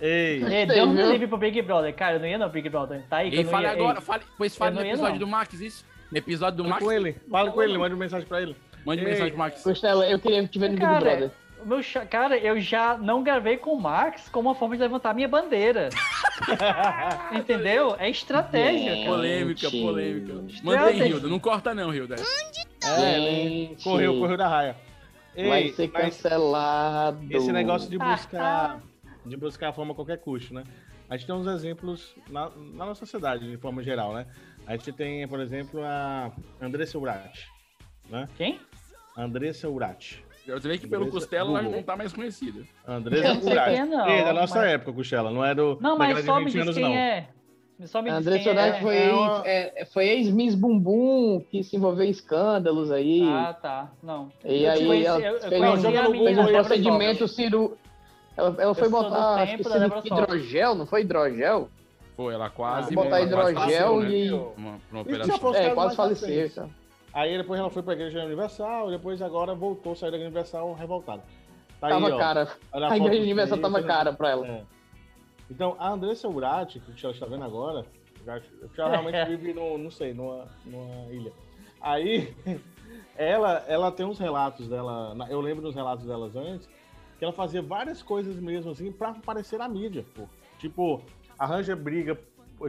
Ei, 0.00 0.42
É, 0.42 0.48
Sei, 0.48 0.66
deu 0.66 0.84
um 0.86 1.10
livre 1.12 1.26
pro 1.26 1.36
Big 1.36 1.60
Brother. 1.62 1.94
Cara, 1.94 2.16
eu 2.16 2.20
não 2.20 2.26
ia 2.26 2.38
no 2.38 2.48
Big 2.48 2.68
Brother. 2.68 3.02
Tá 3.08 3.18
aí 3.18 3.30
que 3.30 3.36
E 3.36 3.38
eu 3.40 3.44
não 3.44 3.50
fale 3.50 3.66
ia. 3.66 3.72
agora, 3.72 3.98
Ei, 3.98 4.04
fale, 4.04 4.22
pois 4.38 4.56
fale 4.56 4.74
no 4.76 4.82
ia, 4.82 4.88
episódio 4.88 5.12
não. 5.12 5.18
do 5.18 5.26
Max, 5.26 5.60
isso? 5.60 5.84
No 6.10 6.18
episódio 6.18 6.56
do 6.56 6.62
fala 6.64 6.74
Max, 6.74 6.84
com 6.84 6.92
ele. 6.92 7.16
Fala 7.30 7.50
com 7.50 7.62
ele, 7.62 7.78
manda 7.78 7.94
uma 7.94 8.00
mensagem 8.04 8.26
pra 8.26 8.40
ele. 8.42 8.56
mande 8.84 9.02
Ei. 9.02 9.08
mensagem 9.10 9.30
pro 9.30 9.38
Max. 9.38 9.62
Costela, 9.62 10.06
eu 10.08 10.18
queria 10.18 10.46
te 10.46 10.58
ver 10.58 10.68
no 10.70 10.74
Big 10.74 10.84
Cara, 10.86 11.00
Brother. 11.00 11.30
o 11.62 11.66
meu 11.66 11.80
cara, 12.10 12.38
eu 12.38 12.58
já 12.60 12.96
não 12.96 13.22
gravei 13.22 13.58
com 13.58 13.72
o 13.74 13.80
Max 13.80 14.28
como 14.30 14.48
uma 14.48 14.54
forma 14.54 14.74
de 14.76 14.82
levantar 14.82 15.14
minha 15.14 15.28
bandeira. 15.28 15.90
Entendeu? 17.32 17.94
É 17.98 18.08
estratégia, 18.08 18.96
cara. 18.96 19.06
Polêmica, 19.06 19.70
polêmica. 19.70 20.32
Estratégia. 20.48 20.62
Mantém, 20.64 21.10
Hilda. 21.10 21.28
Não 21.28 21.38
corta 21.38 21.74
não, 21.74 21.92
Hilda. 21.94 22.16
É, 22.84 23.18
ele 23.18 23.66
Gente, 23.68 23.84
correu, 23.84 24.18
correu 24.18 24.36
da 24.36 24.48
raia. 24.48 24.76
Vai 25.36 25.62
Ei, 25.64 25.72
ser 25.72 25.90
mas 25.92 26.02
cancelado. 26.02 27.18
esse 27.30 27.52
negócio 27.52 27.88
de 27.88 27.96
Ah, 28.00 28.04
buscar, 28.16 28.80
de 29.24 29.36
buscar 29.36 29.68
a 29.68 29.72
fama 29.72 29.92
a 29.92 29.94
qualquer 29.94 30.18
custo, 30.18 30.54
né? 30.54 30.64
A 31.08 31.16
gente 31.16 31.26
tem 31.26 31.34
uns 31.34 31.46
exemplos 31.46 32.14
na, 32.30 32.50
na 32.74 32.86
nossa 32.86 33.00
sociedade, 33.00 33.48
de 33.50 33.56
forma 33.56 33.82
geral, 33.82 34.12
né? 34.14 34.26
A 34.66 34.76
gente 34.76 34.92
tem, 34.92 35.26
por 35.26 35.40
exemplo, 35.40 35.82
a 35.82 36.30
Andressa 36.60 36.98
Urati, 36.98 37.48
né? 38.08 38.28
Quem? 38.36 38.60
Andressa 39.16 39.68
Urati. 39.68 40.24
Eu 40.46 40.60
sei 40.60 40.78
que 40.78 40.86
pelo 40.86 41.02
Andressa 41.04 41.18
Costela 41.20 41.50
ela 41.50 41.62
Google. 41.62 41.76
não 41.76 41.82
tá 41.82 41.96
mais 41.96 42.12
conhecida. 42.12 42.62
Andressa 42.86 43.44
Urati. 43.44 43.74
é, 43.76 43.84
não, 43.84 44.06
da 44.24 44.32
nossa 44.32 44.58
mas- 44.60 44.68
época, 44.72 44.92
Costela, 44.92 45.30
não 45.30 45.44
é 45.44 45.54
do 45.54 45.78
Não, 45.80 45.98
mas 45.98 46.24
só 46.24 46.38
me 46.38 46.44
20 46.46 46.52
diz 46.52 46.62
anos, 46.62 46.74
quem 46.76 46.84
não. 46.84 46.94
é. 46.94 47.28
Só 47.86 48.02
me 48.02 48.10
quem 48.10 48.42
Sorati 48.42 48.76
é. 48.78 48.80
foi, 48.82 48.96
É 48.98 49.12
uma- 49.12 49.42
é, 49.46 49.84
foi 49.86 50.06
ex-Miss 50.08 50.54
Bumbum, 50.54 51.42
que 51.50 51.64
se 51.64 51.76
envolveu 51.76 52.04
em 52.04 52.10
escândalos 52.10 52.90
aí. 52.92 53.22
Ah, 53.26 53.54
tá. 53.54 53.90
Não. 54.02 54.30
e 54.44 54.64
eu 54.64 54.70
aí 54.70 54.86
conheci- 54.86 55.06
ela 55.06 55.18
eu- 55.20 55.34
eu 55.36 55.40
fez, 55.40 55.62
um, 55.62 56.24
fez 56.24 56.38
um 56.38 56.42
aí, 56.42 56.52
procedimento 56.52 57.26
ciru... 57.28 57.78
Ela, 58.40 58.56
ela 58.58 58.74
foi 58.74 58.86
Eu 58.86 58.90
botar, 58.90 59.34
acho 59.42 59.56
que 59.58 60.08
hidrogel, 60.08 60.74
não 60.74 60.86
foi 60.86 61.02
hidrogel? 61.02 61.68
Foi, 62.16 62.34
ela 62.34 62.48
quase... 62.48 62.94
botar 62.94 63.08
quase 63.10 63.26
hidrogel 63.26 63.54
faleceu, 63.54 64.00
né? 64.00 64.10
e- 64.10 64.32
Uma, 64.32 64.50
uma 64.56 64.80
já 64.92 65.00
operação. 65.00 65.54
É, 65.54 65.70
quase 65.74 65.96
faleceu. 65.96 66.46
então. 66.46 66.70
Aí 67.12 67.36
depois 67.36 67.60
ela 67.60 67.70
foi 67.70 67.82
pra 67.82 67.92
igreja 67.92 68.24
universal, 68.24 68.88
e 68.88 68.92
depois 68.92 69.20
agora 69.20 69.54
voltou, 69.54 69.94
saiu 69.94 70.12
da 70.12 70.16
igreja 70.16 70.28
universal 70.30 70.72
revoltada. 70.74 71.22
Tá 71.80 71.88
aí, 71.88 71.92
Tava 71.92 72.14
ó. 72.14 72.18
cara. 72.18 72.48
Olha 72.72 72.88
A 72.88 72.96
igreja 72.96 73.22
universal 73.22 73.58
tava 73.58 73.80
né? 73.80 73.86
cara 73.86 74.12
pra 74.12 74.30
ela. 74.30 74.46
É. 74.46 74.62
Então, 75.50 75.76
a 75.78 75.90
Andressa 75.90 76.28
Urati, 76.28 76.78
que 76.80 77.04
ela 77.04 77.12
está 77.12 77.26
vendo 77.26 77.44
agora, 77.44 77.84
já, 78.24 78.40
já 78.74 78.88
realmente 78.88 79.24
vive, 79.36 79.52
no, 79.52 79.76
não 79.76 79.90
sei, 79.90 80.14
numa, 80.14 80.46
numa 80.64 81.12
ilha. 81.12 81.32
Aí, 81.80 82.34
ela, 83.16 83.64
ela 83.66 83.90
tem 83.90 84.06
uns 84.06 84.18
relatos 84.18 84.68
dela, 84.68 85.14
eu 85.28 85.40
lembro 85.40 85.62
dos 85.62 85.74
relatos 85.74 86.06
delas 86.06 86.36
antes, 86.36 86.68
que 87.20 87.24
ela 87.24 87.34
fazia 87.34 87.60
várias 87.60 88.02
coisas 88.02 88.36
mesmo, 88.36 88.70
assim, 88.70 88.90
pra 88.90 89.10
aparecer 89.10 89.58
na 89.58 89.68
mídia, 89.68 90.06
pô. 90.14 90.26
Tipo, 90.58 91.02
arranja 91.38 91.76
briga 91.76 92.18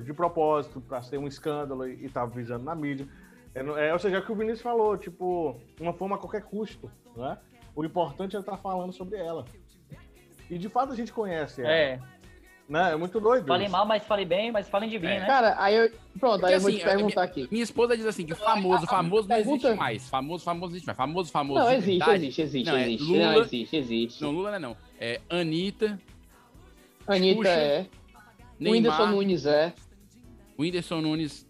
de 0.03 0.13
propósito 0.13 0.81
pra 0.81 1.01
ser 1.01 1.17
um 1.17 1.25
escândalo 1.25 1.87
e, 1.87 2.05
e 2.05 2.09
tá 2.09 2.25
visando 2.25 2.65
na 2.65 2.75
mídia. 2.75 3.07
É, 3.55 3.61
é, 3.87 3.93
ou 3.93 3.99
seja, 3.99 4.17
é 4.17 4.19
o 4.19 4.25
que 4.25 4.31
o 4.31 4.35
Vinícius 4.35 4.61
falou, 4.61 4.97
tipo, 4.97 5.57
uma 5.79 5.93
forma 5.93 6.17
a 6.17 6.19
qualquer 6.19 6.43
custo, 6.43 6.91
né? 7.15 7.37
O 7.73 7.85
importante 7.85 8.35
é 8.35 8.39
estar 8.41 8.57
falando 8.57 8.91
sobre 8.91 9.17
ela. 9.17 9.45
E 10.49 10.57
de 10.57 10.67
fato 10.67 10.91
a 10.91 10.95
gente 10.97 11.13
conhece 11.13 11.61
ela. 11.61 11.71
É. 11.71 11.99
Né? 12.71 12.93
É 12.93 12.95
muito 12.95 13.19
doido. 13.19 13.45
Falem 13.45 13.65
isso. 13.65 13.71
mal, 13.73 13.85
mas 13.85 14.01
falem 14.05 14.25
bem, 14.25 14.49
mas 14.49 14.69
falem 14.69 14.89
de 14.89 14.97
mim, 14.97 15.07
É. 15.07 15.19
né? 15.19 15.25
Cara, 15.25 15.55
aí 15.59 15.75
eu. 15.75 15.91
Pronto, 16.17 16.39
Porque, 16.39 16.45
aí 16.45 16.53
eu 16.53 16.61
vou 16.61 16.69
assim, 16.69 16.77
te 16.79 16.83
a 16.83 16.87
perguntar 16.87 17.23
aqui. 17.23 17.47
Minha 17.51 17.63
esposa 17.63 17.97
diz 17.97 18.05
assim 18.05 18.25
que 18.25 18.33
famoso, 18.33 18.87
famoso 18.87 19.27
não 19.27 19.35
existe 19.37 19.73
mais. 19.73 20.07
Famoso, 20.09 20.43
famoso 20.45 20.67
não 20.67 20.71
existe 20.77 20.85
mais. 20.87 20.97
Famoso, 20.97 21.31
famoso. 21.31 21.59
Não, 21.59 21.69
de 21.69 21.75
existe, 21.75 22.09
existe, 22.11 22.41
existe, 22.41 22.69
Não, 22.71 22.77
é 22.77 22.81
existe. 22.87 23.03
Lula- 23.11 23.31
Não, 23.33 23.41
existe, 23.41 23.75
existe. 23.75 24.21
Não, 24.23 24.31
Lula 24.31 24.49
não 24.51 24.55
é 24.55 24.59
não. 24.59 24.77
É 24.99 25.19
Anitta, 25.29 25.99
Anitta 27.07 27.35
Xuxa, 27.37 27.49
é. 27.49 27.81
O 27.81 28.63
Neymar, 28.63 28.73
Whindersson 28.77 29.05
Nunes 29.07 29.45
é. 29.45 29.73
Whindersson 30.57 31.01
Nunes. 31.01 31.47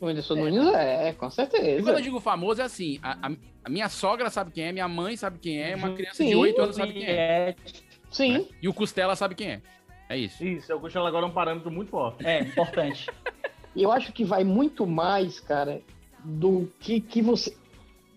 O 0.00 0.06
Whindersson 0.06 0.34
Nunes 0.34 0.74
é, 0.74 1.12
com 1.14 1.28
E 1.28 1.30
certeza. 1.30 1.82
quando 1.82 1.96
eu 1.96 2.02
digo 2.02 2.20
famoso 2.20 2.60
é 2.60 2.64
assim, 2.64 2.98
a, 3.02 3.28
a- 3.28 3.36
a 3.64 3.70
minha 3.70 3.88
sogra 3.88 4.28
sabe 4.28 4.50
quem 4.52 4.64
é, 4.64 4.72
minha 4.72 4.86
mãe 4.88 5.16
sabe 5.16 5.38
quem 5.38 5.62
é, 5.62 5.74
uma 5.74 5.92
criança 5.94 6.22
de 6.22 6.28
Sim, 6.30 6.34
8 6.34 6.60
anos 6.60 6.76
sabe 6.76 6.92
quem 6.92 7.04
é. 7.06 7.10
É, 7.14 7.54
Sim. 8.10 8.46
E 8.62 8.68
o 8.68 8.74
Costela 8.74 9.16
sabe 9.16 9.34
quem 9.34 9.48
é. 9.52 9.62
É 10.08 10.16
isso. 10.16 10.44
Isso, 10.44 10.70
eu 10.70 10.80
Cristiano 10.80 11.06
agora 11.06 11.26
é 11.26 11.28
um 11.28 11.32
parâmetro 11.32 11.70
muito 11.70 11.90
forte. 11.90 12.24
é 12.24 12.40
importante. 12.40 13.10
E 13.74 13.82
eu 13.82 13.90
acho 13.90 14.12
que 14.12 14.24
vai 14.24 14.44
muito 14.44 14.86
mais, 14.86 15.40
cara, 15.40 15.80
do 16.24 16.70
que, 16.80 17.00
que 17.00 17.20
você. 17.20 17.56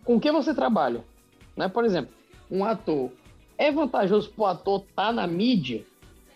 Com 0.03 0.19
que 0.19 0.31
você 0.31 0.53
trabalha. 0.53 1.03
Né? 1.55 1.67
Por 1.67 1.85
exemplo, 1.85 2.13
um 2.49 2.63
ator. 2.63 3.11
É 3.57 3.71
vantajoso 3.71 4.31
pro 4.31 4.45
ator 4.45 4.81
estar 4.81 5.07
tá 5.07 5.11
na 5.11 5.27
mídia? 5.27 5.85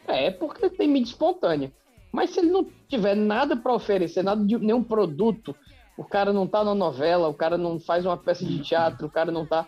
É, 0.07 0.29
porque 0.29 0.69
tem 0.69 0.87
mídia 0.87 1.11
espontânea. 1.11 1.71
Mas 2.11 2.31
se 2.31 2.39
ele 2.39 2.51
não 2.51 2.67
tiver 2.87 3.15
nada 3.15 3.55
para 3.55 3.73
oferecer, 3.73 4.23
nada 4.23 4.43
de 4.45 4.57
nenhum 4.59 4.83
produto, 4.83 5.55
o 5.97 6.03
cara 6.03 6.33
não 6.33 6.45
tá 6.45 6.63
na 6.63 6.75
novela, 6.75 7.27
o 7.27 7.33
cara 7.33 7.57
não 7.57 7.79
faz 7.79 8.05
uma 8.05 8.17
peça 8.17 8.45
de 8.45 8.59
teatro, 8.59 9.07
o 9.07 9.09
cara 9.09 9.31
não 9.31 9.45
tá. 9.45 9.67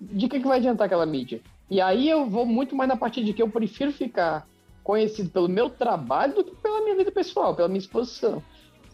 De 0.00 0.28
que, 0.28 0.40
que 0.40 0.46
vai 0.46 0.58
adiantar 0.58 0.86
aquela 0.86 1.04
mídia? 1.04 1.40
E 1.70 1.80
aí 1.80 2.08
eu 2.08 2.28
vou 2.28 2.46
muito 2.46 2.76
mais 2.76 2.88
na 2.88 2.96
parte 2.96 3.22
de 3.22 3.32
que 3.32 3.42
eu 3.42 3.48
prefiro 3.48 3.92
ficar 3.92 4.46
conhecido 4.82 5.30
pelo 5.30 5.48
meu 5.48 5.70
trabalho 5.70 6.34
do 6.34 6.44
que 6.44 6.54
pela 6.56 6.82
minha 6.82 6.96
vida 6.96 7.10
pessoal, 7.10 7.54
pela 7.54 7.68
minha 7.68 7.78
exposição. 7.78 8.42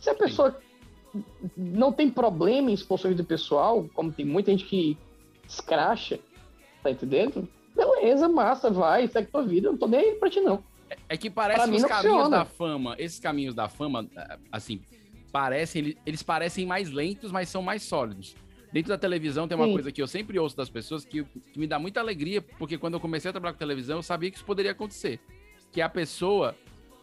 Se 0.01 0.11
a 0.11 0.15
pessoa 0.15 0.57
não 1.57 1.93
tem 1.93 2.11
problema 2.11 2.71
em 2.71 2.75
expor 2.75 2.99
sua 2.99 3.11
vida 3.11 3.25
pessoal, 3.25 3.89
como 3.95 4.13
tem 4.13 4.25
muita 4.25 4.51
gente 4.51 4.65
que 4.65 4.97
escracha, 5.49 6.19
tá 6.83 6.91
entendendo? 6.91 7.49
Beleza, 7.75 8.29
massa, 8.29 8.71
vai, 8.71 9.09
segue 9.09 9.31
tua 9.31 9.43
vida, 9.43 9.69
eu 9.69 9.73
não 9.73 9.79
tô 9.79 9.87
nem 9.87 10.01
aí 10.01 10.15
pra 10.17 10.29
ti, 10.29 10.41
não. 10.41 10.63
É 11.09 11.17
que 11.17 11.31
parece 11.31 11.57
Pra 11.59 11.65
que 11.67 11.71
mim 11.71 11.77
os 11.77 11.85
caminhos 11.85 12.15
funciona. 12.17 12.37
da 12.39 12.45
fama, 12.45 12.95
esses 12.99 13.19
caminhos 13.19 13.55
da 13.55 13.69
fama, 13.69 14.07
ah, 14.17 14.39
assim, 14.53 14.81
parecem, 15.33 15.81
ele- 15.83 15.99
eles 16.05 16.23
parecem 16.23 16.67
mais 16.67 16.91
lentos, 16.91 17.31
mas 17.31 17.49
são 17.49 17.63
mais 17.63 17.83
sólidos. 17.83 18.35
Dentro 18.73 18.91
da 18.91 18.99
televisão 18.99 19.49
tem 19.49 19.57
uma 19.57 19.67
Sim. 19.67 19.73
coisa 19.73 19.91
que 19.93 20.03
eu 20.03 20.07
sempre 20.07 20.39
ouço 20.39 20.57
das 20.57 20.69
pessoas 20.69 21.05
que, 21.05 21.25
que 21.25 21.59
me 21.59 21.67
dá 21.67 21.79
muita 21.79 22.01
alegria, 22.01 22.43
porque 22.59 22.77
quando 22.77 22.95
eu 22.95 23.01
comecei 23.01 23.29
a 23.31 23.33
trabalhar 23.33 23.53
com 23.55 23.59
televisão, 23.59 23.99
eu 23.99 24.03
sabia 24.03 24.31
que 24.31 24.37
isso 24.37 24.45
poderia 24.45 24.73
acontecer. 24.73 25.21
Que 25.73 25.81
a 25.81 25.89
pessoa 25.89 26.55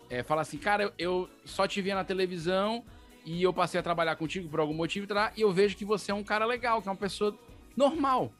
é, 0.09 0.24
fala 0.24 0.41
assim, 0.41 0.57
cara, 0.57 0.93
eu, 0.97 1.30
só 1.43 1.68
te 1.68 1.82
via 1.82 1.95
na 1.95 2.03
televisão 2.03 2.84
e 3.26 3.41
eu 3.41 3.53
passei 3.53 3.80
a 3.80 3.84
trabalhar 3.84 4.16
contigo 4.16 4.47
por 4.49 4.59
algum 4.59 4.74
motivo 4.74 5.07
tá? 5.07 5.32
e 5.36 5.41
eu 5.41 5.51
vejo 5.51 5.76
que 5.76 5.86
você 5.86 6.11
é 6.11 6.13
um 6.13 6.24
cara 6.24 6.45
legal, 6.45 6.82
que 6.82 6.88
é 6.88 6.91
uma 6.91 6.97
pessoa 6.97 7.36
normal. 7.76 8.32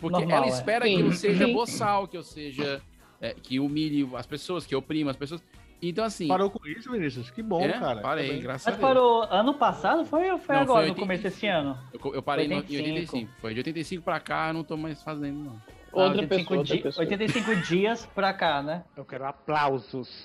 Porque 0.00 0.16
Normal, 0.18 0.36
ela 0.38 0.46
é. 0.46 0.50
espera 0.50 0.84
Sim, 0.86 0.96
que 0.96 1.02
eu 1.02 1.12
seja 1.12 1.46
sim. 1.46 1.52
boçal, 1.52 2.06
que 2.06 2.16
eu 2.16 2.22
seja. 2.22 2.80
é, 3.20 3.34
que 3.34 3.58
humilhe 3.58 4.08
as 4.14 4.26
pessoas, 4.26 4.64
que 4.64 4.76
oprima 4.76 5.10
as 5.10 5.16
pessoas. 5.16 5.42
Então, 5.82 6.04
assim. 6.04 6.26
Parou 6.28 6.50
com 6.50 6.64
isso, 6.68 6.90
Vinícius? 6.90 7.30
Que 7.30 7.42
bom, 7.42 7.60
é, 7.60 7.72
cara. 7.72 8.00
Parei, 8.00 8.26
Também. 8.28 8.42
graças 8.42 8.64
Mas 8.66 8.74
a 8.74 8.78
Deus. 8.78 8.88
parou 8.88 9.22
ano 9.24 9.54
passado? 9.54 10.04
Foi 10.04 10.30
ou 10.30 10.38
foi 10.38 10.54
Não, 10.54 10.62
agora, 10.62 10.80
foi 10.82 10.88
no 10.90 10.94
começo 10.96 11.24
85. 11.24 11.28
desse 11.34 11.46
ano? 11.48 11.78
Eu, 11.92 12.14
eu 12.14 12.22
parei 12.22 12.46
no- 12.46 12.54
em 12.54 12.56
85. 12.58 12.84
85. 12.88 13.32
Foi 13.40 13.54
de 13.54 13.60
85 13.60 14.02
pra 14.04 14.20
cá, 14.20 14.48
eu 14.48 14.54
não 14.54 14.62
tô 14.64 14.76
mais 14.76 15.02
fazendo, 15.02 15.38
não. 15.44 15.62
Outra 15.92 16.20
85 16.20 16.28
pessoa, 16.48 16.58
outra 16.58 16.76
di- 16.76 16.82
pessoa. 16.82 17.04
85 17.04 17.56
dias 17.66 18.06
pra 18.06 18.32
cá, 18.32 18.62
né? 18.62 18.84
Eu 18.96 19.04
quero 19.04 19.24
aplausos. 19.24 20.24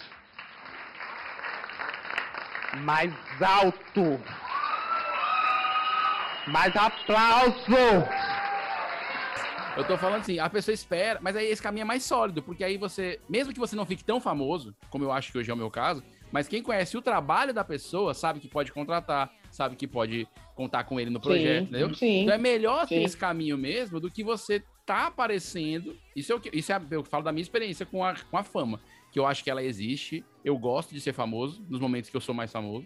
Mais 2.83 3.13
alto. 3.41 4.19
Mais 6.47 6.75
aplauso. 6.75 7.63
Eu 9.75 9.83
tô 9.85 9.97
falando 9.97 10.21
assim, 10.21 10.37
a 10.37 10.49
pessoa 10.49 10.73
espera, 10.73 11.17
mas 11.21 11.35
aí 11.35 11.47
esse 11.47 11.61
caminho 11.61 11.81
é 11.81 11.85
mais 11.85 12.03
sólido, 12.03 12.43
porque 12.43 12.63
aí 12.63 12.77
você, 12.77 13.19
mesmo 13.27 13.51
que 13.53 13.59
você 13.59 13.75
não 13.75 13.85
fique 13.87 14.03
tão 14.03 14.21
famoso, 14.21 14.75
como 14.89 15.03
eu 15.03 15.11
acho 15.11 15.31
que 15.31 15.37
hoje 15.39 15.49
é 15.49 15.53
o 15.53 15.57
meu 15.57 15.71
caso, 15.71 16.03
mas 16.31 16.47
quem 16.47 16.61
conhece 16.61 16.95
o 16.95 17.01
trabalho 17.01 17.51
da 17.53 17.63
pessoa 17.63 18.13
sabe 18.13 18.39
que 18.39 18.47
pode 18.47 18.71
contratar, 18.71 19.31
sabe 19.49 19.75
que 19.75 19.87
pode 19.87 20.27
contar 20.55 20.83
com 20.83 20.99
ele 20.99 21.09
no 21.09 21.19
projeto, 21.19 21.63
Sim, 21.63 21.69
entendeu? 21.69 21.93
sim, 21.95 22.21
então 22.21 22.35
é 22.35 22.37
melhor 22.37 22.81
ter 22.87 22.99
sim. 22.99 23.03
esse 23.03 23.17
caminho 23.17 23.57
mesmo 23.57 23.99
do 23.99 24.11
que 24.11 24.23
você 24.23 24.63
tá 24.85 25.07
aparecendo. 25.07 25.97
Isso 26.15 26.31
é 26.31 26.35
o 26.35 26.39
que 26.39 26.49
isso 26.57 26.71
é, 26.71 26.81
eu 26.91 27.03
falo 27.03 27.23
da 27.23 27.31
minha 27.31 27.41
experiência 27.41 27.85
com 27.85 28.03
a, 28.03 28.15
com 28.15 28.37
a 28.37 28.43
fama, 28.43 28.79
que 29.11 29.19
eu 29.19 29.25
acho 29.25 29.43
que 29.43 29.49
ela 29.49 29.63
existe. 29.63 30.23
Eu 30.43 30.57
gosto 30.57 30.93
de 30.93 30.99
ser 31.01 31.13
famoso 31.13 31.63
nos 31.69 31.79
momentos 31.79 32.09
que 32.09 32.17
eu 32.17 32.21
sou 32.21 32.35
mais 32.35 32.51
famoso. 32.51 32.85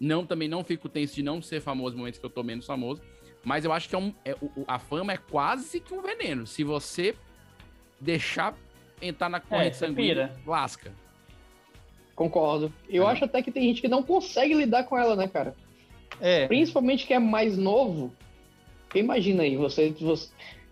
Não 0.00 0.24
também 0.24 0.48
não 0.48 0.62
fico 0.62 0.88
tenso 0.88 1.14
de 1.14 1.22
não 1.22 1.42
ser 1.42 1.60
famoso 1.60 1.90
nos 1.92 1.98
momentos 1.98 2.20
que 2.20 2.26
eu 2.26 2.30
tô 2.30 2.42
menos 2.42 2.66
famoso. 2.66 3.02
Mas 3.44 3.64
eu 3.64 3.72
acho 3.72 3.88
que 3.88 3.94
é 3.94 3.98
um, 3.98 4.12
é, 4.24 4.34
o- 4.40 4.64
a 4.66 4.78
fama 4.78 5.12
é 5.12 5.16
quase 5.16 5.80
que 5.80 5.94
um 5.94 6.02
veneno. 6.02 6.46
Se 6.46 6.62
você 6.64 7.14
deixar 8.00 8.56
entrar 9.00 9.28
na 9.28 9.40
corrente 9.40 9.76
você 9.76 9.86
sanguínea, 9.86 10.32
lasca. 10.46 10.92
Concordo. 12.14 12.72
Eu 12.88 13.06
acho 13.06 13.24
até 13.24 13.40
que 13.42 13.50
tem 13.52 13.62
gente 13.62 13.80
que 13.80 13.86
não 13.88 14.02
consegue 14.02 14.54
lidar 14.54 14.84
com 14.84 14.98
ela, 14.98 15.14
né, 15.14 15.28
cara? 15.28 15.54
É. 16.20 16.48
Principalmente 16.48 17.06
que 17.06 17.14
é 17.14 17.18
mais 17.18 17.56
novo. 17.56 18.12
Porque 18.84 18.98
imagina 18.98 19.44
aí, 19.44 19.56
você, 19.56 19.90
você- 19.90 20.30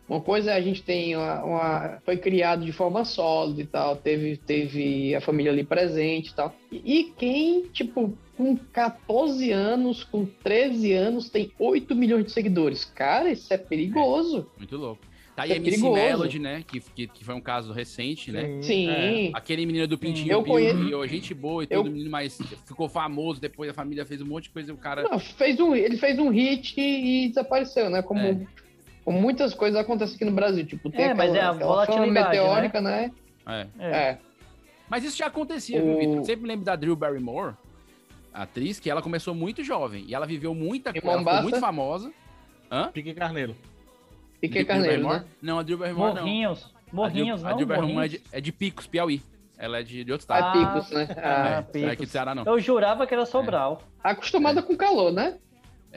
Uma 0.09 0.20
coisa 0.20 0.52
é 0.52 0.54
a 0.54 0.61
gente 0.61 0.82
tem 0.82 1.16
uma, 1.16 1.42
uma- 1.44 1.98
Foi 2.04 2.16
criado 2.16 2.64
de 2.64 2.70
forma 2.72 3.04
sólida 3.04 3.61
e 3.62 3.66
tal, 3.66 3.96
teve, 3.96 4.36
teve 4.36 5.14
a 5.14 5.20
família 5.20 5.50
ali 5.50 5.64
presente 5.64 6.28
e 6.30 6.34
tal. 6.34 6.54
E, 6.70 7.00
e 7.00 7.04
quem, 7.18 7.62
tipo, 7.72 8.16
com 8.36 8.57
14 8.72 9.50
anos, 9.50 10.04
com 10.04 10.24
13 10.24 10.92
anos, 10.92 11.28
tem 11.28 11.50
8 11.59 11.94
milhões 11.96 12.24
de 12.26 12.30
seguidores? 12.32 12.84
Cara, 12.84 13.30
isso 13.32 13.52
é 13.52 13.59
perigoso. 13.59 14.46
Muito 14.57 14.76
louco. 14.76 15.02
Tá 15.34 15.42
aí 15.42 15.50
É 15.50 15.54
a 15.54 15.57
MC 15.57 15.70
perigoso. 15.72 15.94
Melody, 15.94 16.38
né? 16.38 16.64
Que, 16.66 16.80
que, 16.80 17.07
que 17.09 17.24
foi 17.24 17.34
um 17.34 17.40
caso 17.42 17.70
recente, 17.72 18.32
né? 18.32 18.62
Sim. 18.62 18.88
É, 18.88 19.30
aquele 19.34 19.66
menino 19.66 19.86
do 19.86 19.98
Pintinho 19.98 20.32
Eu 20.32 20.40
Bill, 20.42 20.52
conheço- 20.52 20.86
que 20.86 20.94
ó, 20.94 21.07
gente 21.07 21.34
boa 21.34 21.62
e 21.62 21.66
Eu- 21.68 21.82
tudo, 21.82 21.90
menino, 21.92 22.11
mas 22.11 22.38
ficou 22.64 22.88
famoso, 22.88 23.38
depois 23.40 23.68
a 23.70 23.74
família 23.74 24.07
fez 24.07 24.22
um 24.22 24.26
monte 24.26 24.44
de 24.44 24.50
coisa 24.50 24.70
e 24.70 24.74
o 24.74 24.78
cara. 24.78 25.02
Não, 25.02 25.18
fez 25.18 25.61
um, 25.61 25.74
ele 25.74 25.98
fez 25.98 26.18
um 26.18 26.30
hit 26.30 26.80
e, 26.80 27.24
e 27.24 27.28
desapareceu, 27.28 27.90
né? 27.90 28.00
Como, 28.00 28.20
É. 28.20 28.40
como 29.07 29.20
muitas 29.20 29.54
coisas 29.54 29.78
acontecem 29.80 30.16
aqui 30.16 30.24
no 30.24 30.32
Brasil. 30.32 30.66
Tipo, 30.66 30.90
tem 30.90 31.04
É, 31.07 31.14
mas 31.14 31.30
aquela, 31.30 31.44
é 31.44 31.48
a 31.48 31.52
volatilidade, 31.52 32.11
meteórica, 32.11 32.80
né? 32.80 33.12
É. 33.46 33.66
É. 33.78 34.18
Mas 34.90 35.04
isso 35.04 35.16
já 35.16 35.26
acontecia, 35.26 35.80
viu, 35.80 35.94
O- 35.94 35.98
Vitor? 35.98 36.16
Eu 36.16 36.24
sempre 36.24 36.46
lembro 36.48 36.64
da 36.64 36.74
Drew 36.74 36.96
Barrymore, 36.96 37.54
a 38.34 38.42
atriz, 38.42 38.80
que 38.80 38.90
ela 38.90 39.00
começou 39.00 39.32
muito 39.32 39.62
jovem 39.62 40.04
e 40.09 40.14
ela 40.14 40.26
viveu 40.26 40.52
muita 40.57 40.92
coisa. 40.92 41.07
Ela 41.09 41.18
ficou 41.20 41.42
muito 41.42 41.61
famosa. 41.61 42.12
Hã? 42.70 42.90
Pique 42.92 43.14
Carneiro. 43.14 43.54
Pique 44.40 44.54
Drew 44.54 44.66
Carneiro, 44.66 45.09
né? 45.09 45.24
Não, 45.40 45.61
a 45.61 45.62
Drew 45.62 45.78
Barrymore 45.78 46.14
não. 46.14 46.22
Morrinhos. 46.22 46.74
Morrinhos, 46.92 47.44
a 47.44 47.48
Drew, 47.48 47.48
não? 47.48 47.50
A 47.52 47.57
Drew 47.57 47.66
Barrymore 47.68 47.92
é 47.92 47.94
Morrinhos. 47.94 48.22
de, 48.30 48.36
é 48.36 48.40
de 48.40 48.52
Picos, 48.52 48.86
Piauí. 48.88 49.22
Ela 49.57 49.78
é 49.78 49.82
de, 49.84 50.02
de 50.04 50.12
outro 50.12 50.26
Ah, 50.28 50.36
estado. 50.38 50.59
Picos, 50.59 50.90
né? 50.90 51.07
É, 51.16 51.20
Ah, 51.24 51.64
não 51.74 51.88
é 51.88 51.92
aqui 51.92 52.04
do 52.04 52.11
Ceará, 52.11 52.34
não. 52.34 52.44
Eu 52.44 52.59
jurava 52.61 53.07
que 53.07 53.14
era 53.14 53.24
Sobral. 53.24 53.82
Acostumada 54.02 54.62
com 54.62 54.76
calor, 54.76 55.12
né? 55.12 55.38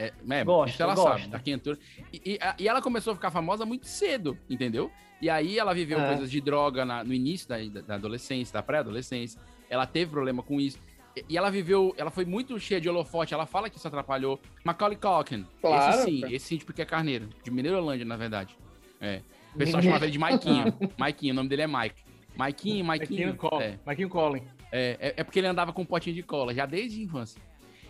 É, 0.02 0.14
é, 0.30 0.44
Gosto, 0.46 0.74
isso 0.74 0.82
ela 0.84 0.96
gosto. 0.96 1.20
sabe, 1.20 1.28
da 1.28 1.40
quentura. 1.40 1.78
E, 2.14 2.22
e, 2.34 2.40
a- 2.42 2.56
e 2.58 2.68
ela 2.70 2.82
começou 2.82 3.12
a 3.12 3.16
ficar 3.18 3.32
famosa 3.32 3.66
muito 3.66 3.86
cedo, 3.86 4.38
entendeu? 4.50 4.90
E 5.22 5.30
aí 5.30 5.60
ela 5.60 5.74
viveu 5.74 6.00
É. 6.00 6.08
coisas 6.08 6.32
de 6.32 6.40
droga 6.40 6.86
na- 6.86 7.04
no 7.04 7.14
início 7.14 7.50
da, 7.50 7.58
da- 7.82 7.96
adolescência, 7.96 8.54
da 8.54 8.64
pré-adolescência. 8.64 9.42
Ela 9.70 9.86
teve 9.86 10.10
problema 10.12 10.42
com 10.42 10.58
isso. 10.62 10.80
E, 11.18 11.26
e 11.30 11.38
ela 11.38 11.52
viveu, 11.52 11.94
ela 11.98 12.10
foi 12.10 12.24
muito 12.24 12.58
cheia 12.60 12.80
de 12.80 12.88
holofote. 12.88 13.34
Ela 13.34 13.46
fala 13.46 13.70
que 13.70 13.78
isso 13.78 13.88
atrapalhou. 13.90 14.40
Macaulay 14.64 14.98
Culkin. 14.98 15.46
Claro, 15.60 15.94
esse 15.98 16.06
sim, 16.06 16.22
cara. 16.22 16.34
esse 16.34 16.46
sim, 16.46 16.58
de 16.58 16.64
porque 16.64 16.82
é 16.82 16.86
carneiro. 16.86 17.28
De 17.44 17.52
Mineirolândia, 17.52 18.06
na 18.06 18.16
verdade. 18.16 18.56
É. 19.02 19.22
O 19.54 19.58
pessoal 19.58 19.84
chamava 19.84 20.06
ele 20.06 20.14
de 20.14 20.20
Maiquinho. 20.20 20.74
Maiquinho, 20.98 21.34
o 21.34 21.36
nome 21.36 21.50
dele 21.50 21.64
é 21.64 21.68
Mike. 21.68 22.02
Maiquinho, 22.38 22.86
Maiquinho. 22.86 23.28
Maiquinho 23.28 23.36
Collin. 23.36 23.64
É, 23.66 23.80
Maiquinho 23.86 24.10
Collin. 24.10 24.44
é, 24.72 24.98
é, 25.02 25.14
é 25.18 25.24
porque 25.26 25.40
ele 25.40 25.48
andava 25.48 25.74
com 25.74 25.82
um 25.82 25.86
potinho 25.86 26.16
de 26.16 26.24
cola, 26.24 26.54
já 26.54 26.66
desde 26.66 27.02
a 27.02 27.04
infância. 27.04 27.42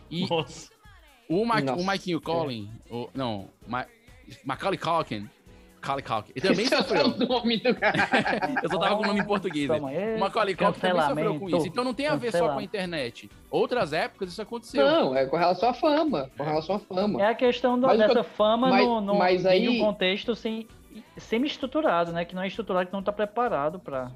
E 0.09 0.27
Nossa. 0.27 0.71
O, 1.29 1.45
Ma 1.45 1.61
Nossa. 1.61 1.81
o 1.81 1.85
Maiquinho 1.85 2.19
Collin, 2.19 2.69
o, 2.89 3.07
não, 3.13 3.47
Ma 3.67 3.85
Macaulay 4.43 4.77
Culkin, 4.77 5.29
Macaulay 5.75 6.03
Culkin, 6.03 6.31
ele 6.35 6.47
também 6.47 6.65
é 6.65 6.69
sofreu. 6.69 7.05
o 7.05 7.17
nome 7.17 7.57
do 7.57 7.73
cara. 7.75 7.97
Eu 8.63 8.69
só 8.69 8.77
tava 8.79 8.95
com 8.97 9.03
o 9.03 9.07
nome 9.07 9.19
em 9.21 9.25
português. 9.25 9.69
né? 9.69 9.75
Toma 9.77 9.89
aí. 9.89 10.15
O 10.15 10.19
Macaulay 10.19 10.55
Culkin 10.55 10.79
também 10.79 11.01
sofreu 11.01 11.39
com 11.39 11.49
isso. 11.49 11.67
Então 11.67 11.83
não 11.83 11.93
tem 11.93 12.07
a 12.07 12.15
ver 12.15 12.31
só 12.31 12.49
com 12.49 12.59
a 12.59 12.63
internet. 12.63 13.29
Outras 13.49 13.93
épocas 13.93 14.29
isso 14.29 14.41
aconteceu. 14.41 14.85
Não, 14.85 15.15
é 15.15 15.25
com 15.25 15.37
relação 15.37 15.69
à 15.69 15.73
fama. 15.73 16.29
Com 16.37 16.43
relação 16.43 16.75
à 16.75 16.79
fama. 16.79 17.21
É 17.21 17.27
a 17.27 17.35
questão 17.35 17.79
do- 17.79 17.87
dessa 17.87 18.19
eu- 18.19 18.23
fama 18.23 18.69
mas- 18.69 18.85
no, 18.85 19.01
no, 19.01 19.15
mas 19.17 19.45
em 19.45 19.67
um 19.69 19.71
aí- 19.71 19.79
contexto 19.79 20.35
sem, 20.35 20.67
semi-estruturado, 21.17 22.11
né? 22.11 22.25
Que 22.25 22.35
não 22.35 22.41
é 22.43 22.47
estruturado, 22.47 22.87
que 22.87 22.93
não 22.93 23.03
tá 23.03 23.11
preparado 23.13 23.79
pra... 23.79 24.11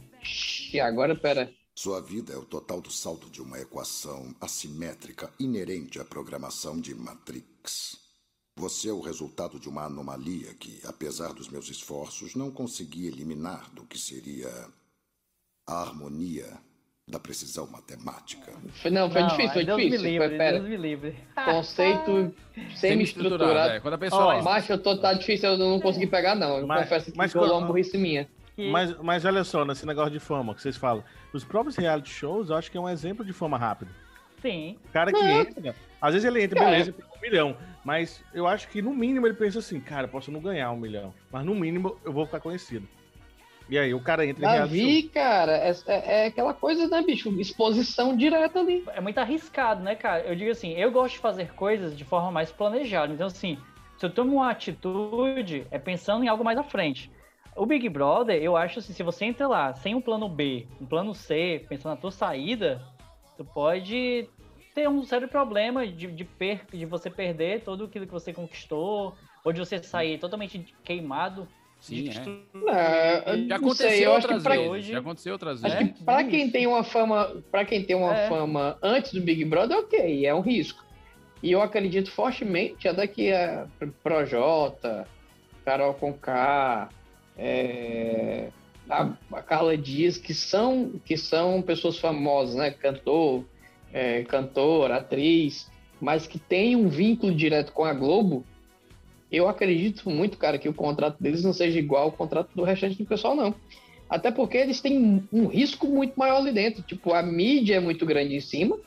E 0.74 0.80
agora, 0.80 1.16
pera. 1.16 1.50
Sua 1.76 2.00
vida 2.02 2.34
é 2.34 2.38
o 2.38 2.46
total 2.46 2.80
do 2.80 2.92
saldo 2.92 3.30
de 3.30 3.42
uma 3.42 3.60
equação 3.60 4.34
assimétrica 4.40 5.32
inerente 5.40 6.00
à 6.00 6.06
programação 6.06 6.80
de 6.80 6.94
Matrix. 6.94 7.98
Você 8.58 8.90
é 8.90 8.94
o 8.94 9.02
resultado 9.02 9.60
de 9.60 9.68
uma 9.68 9.86
anomalia 9.86 10.54
que, 10.54 10.80
apesar 10.86 11.34
dos 11.34 11.50
meus 11.50 11.70
esforços, 11.70 12.36
não 12.36 12.52
consegui 12.52 13.08
eliminar 13.08 13.72
do 13.74 13.84
que 13.86 13.98
seria 13.98 14.52
a 15.68 15.82
harmonia 15.82 16.48
da 17.10 17.20
precisão 17.20 17.66
matemática. 17.66 18.54
Foi- 18.82 18.92
Não, 18.92 19.10
foi 19.12 19.22
Não, 19.22 19.28
difícil, 19.30 19.54
foi 19.54 19.66
Deus 19.66 19.82
difícil. 19.82 20.02
Me 20.04 20.10
livre, 20.12 20.28
Foi, 20.30 20.38
pera. 20.38 20.60
Deus 20.60 20.70
me 20.70 20.78
livre. 20.78 21.18
Conceito 21.44 22.36
semi-estruturado. 22.78 23.74
é. 23.74 23.80
Quando 23.80 23.94
a 23.96 23.98
pessoa 23.98 24.36
isso- 24.36 24.46
macho, 24.46 24.72
eu 24.74 24.82
tô, 24.82 24.96
tá 24.98 25.14
difícil, 25.14 25.50
eu 25.50 25.58
não 25.58 25.80
consegui 25.82 26.06
pegar, 26.06 26.36
não. 26.36 26.60
Eu 26.60 26.68
Mas- 26.68 26.84
confesso 26.84 27.12
que 27.12 27.18
mas 27.18 27.34
rolou 27.34 27.50
quando- 27.50 27.62
uma 27.62 27.68
burrice 27.68 27.98
minha. 27.98 28.30
Que- 28.56 28.70
Mas, 28.70 28.96
mas 29.00 29.26
olha 29.26 29.44
só, 29.44 29.66
nesse 29.66 29.86
negócio 29.86 30.12
de 30.12 30.20
fama 30.20 30.54
que 30.54 30.62
vocês 30.62 30.78
falam. 30.78 31.04
Os 31.34 31.44
próprios 31.44 31.76
reality 31.76 32.10
shows, 32.12 32.50
eu 32.50 32.56
acho 32.56 32.70
que 32.70 32.78
é 32.78 32.80
um 32.82 32.88
exemplo 32.90 33.26
de 33.26 33.34
fama 33.34 33.58
rápida. 33.58 33.92
Sim. 34.42 34.78
O 34.86 34.92
cara 34.92 35.12
que 35.12 35.20
Não. 35.20 35.28
entra, 35.42 35.76
às 36.02 36.14
vezes 36.14 36.28
ele 36.28 36.44
entra, 36.44 36.60
É. 36.62 36.66
beleza, 36.66 36.92
tem 36.94 37.06
um 37.06 37.22
milhão. 37.22 37.58
Mas 37.84 38.24
eu 38.34 38.46
acho 38.46 38.68
que 38.68 38.82
no 38.82 38.94
mínimo 38.94 39.26
ele 39.26 39.34
pensa 39.34 39.60
assim, 39.60 39.80
cara, 39.80 40.08
posso 40.08 40.32
não 40.32 40.40
ganhar 40.40 40.70
um 40.72 40.78
milhão. 40.78 41.14
Mas 41.32 41.46
no 41.46 41.56
mínimo 41.56 41.98
eu 42.04 42.12
vou 42.14 42.26
ficar 42.26 42.40
conhecido. 42.42 42.88
E 43.70 43.78
aí 43.80 43.94
o 43.94 44.00
cara 44.02 44.26
entra 44.26 44.46
em 44.46 44.50
reality 44.52 44.76
show. 44.78 44.86
Davi, 44.86 45.04
cara, 45.04 45.52
é, 45.54 45.72
é- 45.88 46.24
é 46.24 46.26
aquela 46.28 46.54
coisa, 46.54 46.88
né, 46.90 47.02
bicho? 47.02 47.30
Exposição 47.40 48.16
direta 48.16 48.60
ali. 48.60 48.84
É 48.94 49.00
muito 49.02 49.18
arriscado, 49.18 49.82
né, 49.82 49.96
cara? 49.96 50.24
Eu 50.24 50.36
digo 50.36 50.52
assim, 50.52 50.74
eu 50.74 50.92
gosto 50.92 51.14
de 51.16 51.20
fazer 51.22 51.54
coisas 51.54 51.98
de 51.98 52.04
forma 52.04 52.30
mais 52.30 52.52
planejada. 52.52 53.14
Então, 53.14 53.28
assim, 53.28 53.58
se 53.98 54.06
eu 54.06 54.10
tomo 54.10 54.34
uma 54.36 54.52
atitude, 54.52 55.66
é 55.72 55.80
pensando 55.80 56.24
em 56.24 56.28
algo 56.28 56.44
mais 56.44 56.58
à 56.58 56.64
frente. 56.64 57.10
O 57.56 57.66
Big 57.66 57.88
Brother, 57.90 58.42
eu 58.42 58.56
acho 58.58 58.80
assim, 58.80 58.94
se 58.94 59.04
você 59.04 59.26
entra 59.26 59.48
lá 59.48 59.74
sem 59.74 59.94
um 59.94 60.02
plano 60.02 60.28
B, 60.28 60.68
um 60.82 60.86
plano 60.86 61.14
C, 61.14 61.64
pensando 61.70 61.92
na 61.94 62.02
tua 62.02 62.12
saída, 62.12 62.82
tu 63.38 63.46
pode 63.46 64.28
ter 64.74 64.90
um 64.90 65.04
sério 65.04 65.28
problema 65.28 65.86
de, 65.86 66.08
de, 66.08 66.24
per, 66.24 66.66
de 66.72 66.86
você 66.86 67.10
perder 67.10 67.62
tudo 67.62 67.86
aquilo 67.86 68.08
que 68.08 68.12
você 68.12 68.34
conquistou, 68.34 69.16
ou 69.44 69.54
de 69.54 69.60
você 69.60 69.82
sair 69.84 70.18
totalmente 70.18 70.74
queimado. 70.84 71.48
Sim, 71.80 72.10
é. 72.10 72.72
É, 72.72 73.38
Já 73.38 73.48
não 73.50 73.56
aconteceu 73.58 73.90
sei, 73.90 74.08
outras 74.08 74.42
pra, 74.44 74.56
vezes. 74.56 74.86
Já 74.88 75.00
aconteceu 75.00 75.34
outras 75.34 75.64
acho 75.64 75.78
vezes. 75.78 75.98
que 75.98 76.04
pra 76.04 76.24
quem 76.24 76.50
tem 76.50 76.66
uma 76.66 76.84
fama, 76.84 77.44
para 77.52 77.66
quem 77.66 77.84
tem 77.84 77.96
uma 77.96 78.16
É. 78.16 78.28
fama 78.30 78.78
antes 78.82 79.14
do 79.14 79.22
Big 79.22 79.44
Brother, 79.46 79.78
ok, 79.78 80.26
é 80.26 80.34
um 80.34 80.40
risco. 80.40 80.84
E 81.44 81.52
eu 81.52 81.62
acredito 81.62 82.10
fortemente 82.10 82.88
até 82.88 83.06
que 83.06 83.32
a 83.34 83.68
Projota, 84.02 85.06
Carol 85.66 85.94
Conká, 85.94 86.88
é, 87.38 88.50
a, 88.90 89.14
a 89.32 89.42
Carla 89.42 89.78
Dias, 89.78 90.18
que 90.18 90.34
são, 90.34 90.94
que 91.06 91.18
são 91.18 91.62
pessoas 91.62 91.98
famosas, 91.98 92.56
né? 92.56 92.72
Cantor, 92.72 93.44
é, 93.92 94.24
cantora, 94.24 94.98
atriz, 94.98 95.70
mas 96.00 96.28
que 96.28 96.40
tem 96.40 96.76
um 96.76 96.90
vínculo 96.90 97.34
direto 97.34 97.72
com 97.72 97.86
a 97.86 97.94
Globo, 97.94 98.46
eu 99.32 99.48
acredito 99.48 100.10
muito, 100.10 100.38
cara, 100.38 100.60
que 100.60 100.70
o 100.70 100.74
contrato 100.74 101.22
deles 101.22 101.44
não 101.44 101.54
seja 101.54 101.80
igual 101.80 102.04
ao 102.04 102.12
contrato 102.12 102.50
do 102.54 102.64
restante 102.64 102.98
do 102.98 103.06
pessoal, 103.06 103.36
não. 103.36 103.56
Até 104.08 104.30
porque 104.30 104.58
eles 104.58 104.80
têm 104.80 105.28
um 105.32 105.48
risco 105.48 105.88
muito 105.88 106.14
maior 106.16 106.38
ali 106.38 106.52
dentro. 106.52 106.84
Tipo, 106.84 107.14
a 107.14 107.24
mídia 107.24 107.78
é 107.78 107.80
muito 107.80 108.06
grande 108.06 108.36
em 108.36 108.40
cima. 108.40 108.78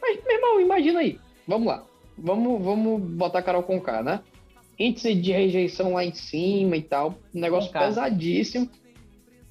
Mas, 0.00 0.18
meu 0.24 0.36
irmão, 0.36 0.60
imagina 0.60 1.00
aí. 1.00 1.18
Vamos 1.46 1.68
lá. 1.68 1.84
Vamos, 2.16 2.62
vamos 2.64 3.02
botar 3.12 3.42
Carol 3.42 3.62
com 3.62 3.78
K, 3.78 4.02
né? 4.02 4.20
Índice 4.80 5.14
de 5.14 5.30
rejeição 5.30 5.92
lá 5.92 6.02
em 6.02 6.14
cima 6.14 6.74
e 6.74 6.82
tal. 6.82 7.14
Um 7.34 7.40
negócio 7.40 7.70
pesadíssimo. 7.70 8.66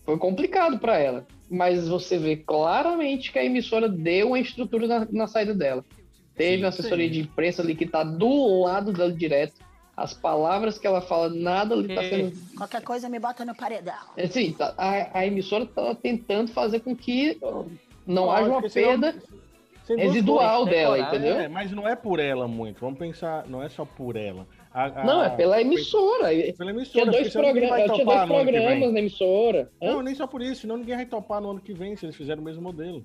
Foi 0.04 0.18
complicado 0.18 0.80
para 0.80 0.98
ela. 0.98 1.28
Mas 1.48 1.88
você 1.88 2.18
vê 2.18 2.36
claramente 2.36 3.32
que 3.32 3.38
a 3.38 3.46
emissora 3.46 3.88
deu 3.88 4.30
uma 4.30 4.40
estrutura 4.40 4.88
na, 4.88 5.08
na 5.12 5.28
saída 5.28 5.54
dela. 5.54 5.86
Teve 6.36 6.58
Sim, 6.58 6.64
uma 6.64 6.70
assessoria 6.70 7.06
sim. 7.06 7.14
de 7.14 7.20
imprensa 7.22 7.62
ali 7.62 7.76
que 7.76 7.86
tá 7.86 8.04
do 8.04 8.64
lado 8.64 8.92
dela 8.92 9.12
direto. 9.14 9.54
As 9.96 10.14
palavras 10.14 10.80
que 10.80 10.88
ela 10.88 11.02
fala, 11.02 11.30
nada 11.30 11.76
ali 11.76 11.94
tá 11.94 12.02
sendo 12.02 12.32
Qualquer 12.56 12.82
coisa 12.82 13.08
me 13.08 13.20
bota 13.20 13.46
no 13.46 13.54
paredão. 13.54 13.94
Assim, 14.18 14.54
tá- 14.54 14.74
a, 14.78 15.20
a 15.20 15.28
emissora 15.28 15.66
está 15.66 15.94
tentando 15.94 16.50
fazer 16.52 16.80
com 16.80 16.96
que 16.96 17.38
não 18.08 18.32
haja 18.32 18.50
uma 18.50 18.68
perda 18.68 19.14
residual 19.88 20.66
dela, 20.66 20.98
entendeu? 20.98 21.40
É, 21.40 21.48
mas 21.48 21.72
não 21.72 21.88
é 21.88 21.96
por 21.96 22.20
ela 22.20 22.48
muito. 22.48 22.80
Vamos 22.80 22.98
pensar, 22.98 23.46
não 23.48 23.62
é 23.62 23.70
só 23.70 23.86
por 23.86 24.16
ela. 24.16 24.48
A- 24.80 25.02
a- 25.02 25.04
Não, 25.04 25.22
é 25.24 25.30
pela 25.30 25.60
emissora. 25.60 26.30
Pela 26.58 26.72
emissora. 26.72 26.86
Tinha 26.92 27.06
dois, 27.06 27.32
tinha 27.32 27.44
topar 27.86 28.28
dois 28.28 28.46
programas 28.46 28.94
na 28.94 29.00
emissora. 29.00 29.70
Hã? 29.82 29.92
Não, 29.94 30.02
nem 30.02 30.16
só 30.16 30.26
por 30.26 30.42
isso, 30.42 30.62
senão 30.62 30.78
ninguém 30.78 30.96
vai 30.96 31.06
topar 31.06 31.42
no 31.42 31.52
ano 31.52 31.60
que 31.60 31.74
vem 31.74 31.98
se 31.98 32.06
eles 32.06 32.16
fizerem 32.16 32.42
o 32.42 32.46
mesmo 32.46 32.62
modelo. 32.62 33.04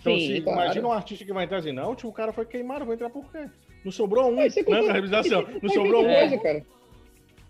Então, 0.00 0.14
Sim, 0.16 0.26
se- 0.36 0.40
claro. 0.42 0.60
imagina 0.62 0.86
um 0.86 0.92
artista 0.92 1.24
que 1.24 1.32
vai 1.32 1.44
entrar 1.44 1.58
assim, 1.58 1.72
não, 1.72 1.86
o 1.86 1.88
último 1.88 2.12
cara 2.12 2.32
foi 2.32 2.44
queimado, 2.46 2.84
vou 2.84 2.94
entrar 2.94 3.10
por 3.10 3.24
quê? 3.32 3.46
Não 3.84 3.90
sobrou 3.90 4.30
um, 4.30 4.36
você 4.36 4.62
né, 4.62 4.80
na 4.80 4.92
realização. 4.92 5.44
Não 5.60 5.68
sobrou 5.70 6.02
um. 6.04 6.14
coisa, 6.14 6.38
cara. 6.38 6.64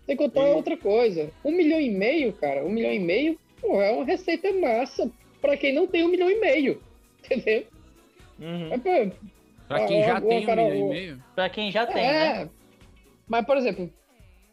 Tem 0.07 0.17
que 0.17 0.23
contar 0.23 0.45
outra 0.47 0.75
coisa. 0.75 1.29
Um 1.45 1.51
milhão 1.51 1.79
e 1.79 1.91
meio, 1.91 2.33
cara, 2.33 2.65
um 2.65 2.69
milhão 2.71 2.91
e 2.91 2.97
meio, 2.99 3.37
porra, 3.61 3.83
é 3.83 3.91
uma 3.91 4.03
receita 4.05 4.51
massa 4.53 5.11
pra 5.39 5.55
quem 5.55 5.73
não 5.75 5.85
tem 5.85 6.03
um 6.03 6.07
milhão 6.07 6.29
e 6.31 6.39
meio. 6.39 6.81
Entendeu? 7.23 7.65
Uhum. 8.39 8.73
É 8.73 8.77
pra, 8.79 9.11
Pra 9.67 9.85
quem 9.85 10.01
já 10.03 10.19
tem 10.19 10.37
um 10.37 10.49
milhão 10.49 10.73
e 10.75 10.83
meio. 10.89 11.23
Pra 11.35 11.49
quem 11.49 11.71
já 11.71 11.85
tem, 11.85 12.03
é, 12.03 12.11
né? 12.45 12.49
Mas, 13.29 13.45
por 13.45 13.55
exemplo, 13.55 13.89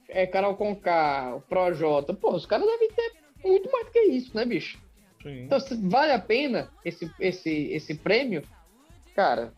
é, 0.09 0.27
Carol 0.27 0.55
Conká, 0.55 1.35
o 1.35 1.41
Projota, 1.41 2.12
pô, 2.14 2.35
os 2.35 2.47
caras 2.47 2.66
devem 2.66 2.91
ter 2.91 3.12
muito 3.43 3.70
mais 3.72 3.87
do 3.87 3.93
que 3.93 4.01
isso, 4.01 4.37
né, 4.37 4.45
bicho? 4.45 4.79
Sim. 5.22 5.45
Então, 5.45 5.59
se 5.59 5.74
vale 5.74 6.12
a 6.12 6.18
pena 6.18 6.70
esse, 6.85 7.11
esse, 7.18 7.51
esse 7.72 7.95
prêmio, 7.95 8.43
cara, 9.14 9.53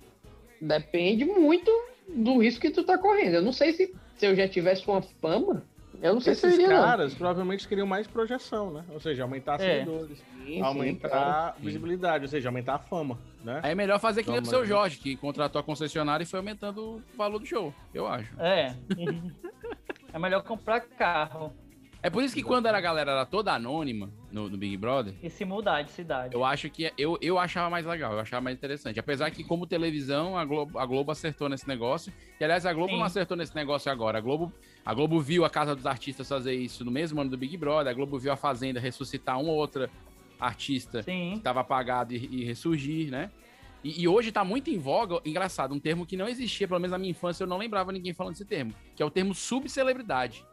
depende 0.61 1.25
muito 1.25 1.71
do 2.09 2.39
risco 2.39 2.61
que 2.61 2.71
tu 2.71 2.85
tá 2.85 2.97
correndo. 2.97 3.35
Eu 3.35 3.43
não 3.43 3.53
sei 3.53 3.73
se, 3.73 3.95
se 4.17 4.27
eu 4.27 4.35
já 4.35 4.49
tivesse 4.49 4.87
uma 4.89 5.03
fama, 5.03 5.65
eu 6.01 6.15
não 6.15 6.21
sei 6.21 6.35
se 6.35 6.47
eu 6.47 6.51
Esses 6.51 6.63
iria, 6.63 6.77
não. 6.77 6.85
caras 6.85 7.15
provavelmente 7.15 7.67
queriam 7.69 7.87
mais 7.87 8.07
projeção, 8.07 8.73
né? 8.73 8.85
Ou 8.91 9.01
seja, 9.01 9.23
aumentar 9.23 9.61
É. 9.61 9.81
seguidores, 9.81 10.23
Sim, 10.45 10.63
aumentar 10.63 11.55
sim, 11.57 11.65
visibilidade, 11.65 12.25
ou 12.25 12.29
seja, 12.29 12.49
aumentar 12.49 12.75
a 12.77 12.79
fama, 12.79 13.19
né? 13.45 13.61
Aí 13.63 13.73
é 13.73 13.75
melhor 13.75 13.99
fazer 14.01 14.23
que 14.23 14.31
nem 14.31 14.41
o 14.41 14.45
seu? 14.45 14.65
Jorge, 14.65 14.99
que 14.99 15.17
contratou 15.17 15.61
a 15.61 15.65
concessionária 15.65 16.23
e 16.25 16.27
foi 16.27 16.39
aumentando 16.39 16.81
o 16.97 17.03
valor 17.17 17.39
do 17.39 17.47
show, 17.47 17.75
eu 17.93 18.07
acho. 18.07 18.33
É. 18.41 18.75
é 20.13 20.19
melhor 20.19 20.43
comprar 20.43 20.81
carro 20.81 21.53
É 22.01 22.09
por 22.09 22.23
isso 22.23 22.35
que 22.35 22.43
quando 22.43 22.67
era 22.67 22.79
a 22.79 22.81
galera 22.81 23.11
era 23.11 23.27
toda 23.27 23.53
anônima 23.53 24.09
no, 24.31 24.49
no 24.49 24.57
Big 24.57 24.77
Brother, 24.77 25.15
e 25.21 25.29
se 25.29 25.45
mudar 25.45 25.83
de 25.83 25.91
cidade. 25.91 26.35
eu 26.35 26.45
acho 26.45 26.71
que 26.71 26.93
eu, 26.97 27.19
eu 27.21 27.39
achava 27.39 27.69
mais 27.69 27.85
legal, 27.85 28.13
eu 28.13 28.21
achava 28.21 28.41
mais 28.41 28.57
interessante. 28.57 29.01
Apesar 29.01 29.31
que, 29.31 29.43
como 29.43 29.67
televisão, 29.67 30.39
a 30.39 30.45
Globo, 30.45 30.79
a 30.79 30.87
Globo 30.87 31.11
acertou 31.11 31.49
nesse 31.49 31.67
negócio. 31.67 32.13
E 32.39 32.45
aliás, 32.45 32.65
a 32.65 32.73
Globo 32.73 32.93
Sim. 32.93 32.99
não 32.99 33.05
acertou 33.05 33.37
nesse 33.37 33.55
negócio 33.55 33.91
agora. 33.91 34.19
A 34.19 34.21
Globo, 34.21 34.53
a 34.85 34.95
Globo 34.95 35.21
viu 35.21 35.45
a 35.45 35.51
Casa 35.51 35.75
dos 35.75 35.87
Artistas 35.87 36.29
fazer 36.29 36.55
isso 36.55 36.85
no 36.85 36.91
mesmo 36.91 37.21
ano 37.21 37.31
do 37.31 37.37
Big 37.37 37.57
Brother. 37.57 37.91
A 37.91 37.95
Globo 37.95 38.19
viu 38.19 38.31
a 38.31 38.37
Fazenda 38.37 38.79
ressuscitar 38.79 39.41
uma 39.41 39.51
ou 39.51 39.57
outra 39.57 39.91
artista 40.39 41.03
Sim. 41.03 41.33
que 41.33 41.39
estava 41.39 41.61
apagado 41.61 42.15
e, 42.15 42.43
e 42.43 42.45
ressurgir, 42.45 43.11
né? 43.11 43.31
E, 43.83 44.03
e 44.03 44.09
hoje 44.09 44.31
tá 44.31 44.45
muito 44.45 44.71
em 44.71 44.79
voga, 44.79 45.21
engraçado, 45.25 45.75
um 45.75 45.81
termo 45.81 46.07
que 46.07 46.17
não 46.17 46.29
existia, 46.29 46.67
pelo 46.67 46.81
menos 46.81 46.93
na 46.93 46.99
minha 46.99 47.11
infância, 47.11 47.45
eu 47.45 47.47
não 47.47 47.59
lembrava 47.59 47.93
ninguém 47.93 48.13
falando 48.13 48.33
desse 48.33 48.45
termo, 48.45 48.75
que 48.95 49.03
é 49.03 49.07
o 49.07 49.11
termo 49.11 49.35
subcelebridade. 49.35 50.45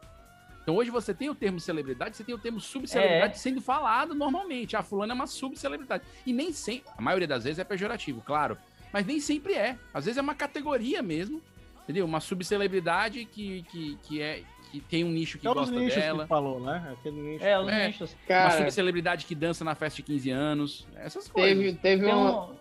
Então 0.66 0.74
hoje 0.74 0.90
você 0.90 1.14
tem 1.14 1.30
o 1.30 1.34
termo 1.34 1.60
celebridade, 1.60 2.16
você 2.16 2.24
tem 2.24 2.34
o 2.34 2.38
termo 2.38 2.58
subcelebridade 2.58 3.34
É. 3.34 3.36
sendo 3.36 3.60
falado 3.60 4.16
normalmente. 4.16 4.74
A 4.74 4.82
fulana 4.82 5.12
é 5.12 5.14
uma 5.14 5.28
subcelebridade. 5.28 6.02
E 6.26 6.32
nem 6.32 6.52
sempre, 6.52 6.90
a 6.98 7.00
maioria 7.00 7.28
das 7.28 7.44
vezes 7.44 7.60
é 7.60 7.64
pejorativo, 7.64 8.20
claro, 8.26 8.58
mas 8.92 9.06
nem 9.06 9.20
sempre 9.20 9.54
é. 9.54 9.78
Às 9.94 10.06
vezes 10.06 10.18
é 10.18 10.20
uma 10.20 10.34
categoria 10.34 11.00
mesmo, 11.04 11.40
entendeu? 11.84 12.04
Uma 12.04 12.18
subcelebridade 12.18 13.24
que, 13.26 13.62
que, 13.70 13.96
que 14.02 14.20
é 14.20 14.42
que 14.72 14.80
tem 14.80 15.04
um 15.04 15.08
nicho 15.12 15.38
que 15.38 15.46
É 15.46 15.50
os 15.50 15.54
gosta 15.54 15.78
nichos 15.78 15.94
dela. 16.02 16.24
que 16.24 16.28
falou, 16.28 16.58
né? 16.60 16.96
Aquele 16.98 17.20
nicho. 17.20 17.44
É, 17.44 17.60
os 17.60 17.68
É. 17.68 17.86
nichos. 17.86 18.10
Uma 18.14 18.26
Cara, 18.26 18.50
subcelebridade 18.58 19.24
que 19.24 19.36
dança 19.36 19.64
na 19.64 19.76
festa 19.76 19.98
de 19.98 20.02
15 20.02 20.30
anos. 20.30 20.84
Essas 20.96 21.28
coisas. 21.28 21.56
teve, 21.56 21.78
teve 21.78 22.04
Tem 22.06 22.12
uma. 22.12 22.46
um, 22.50 22.54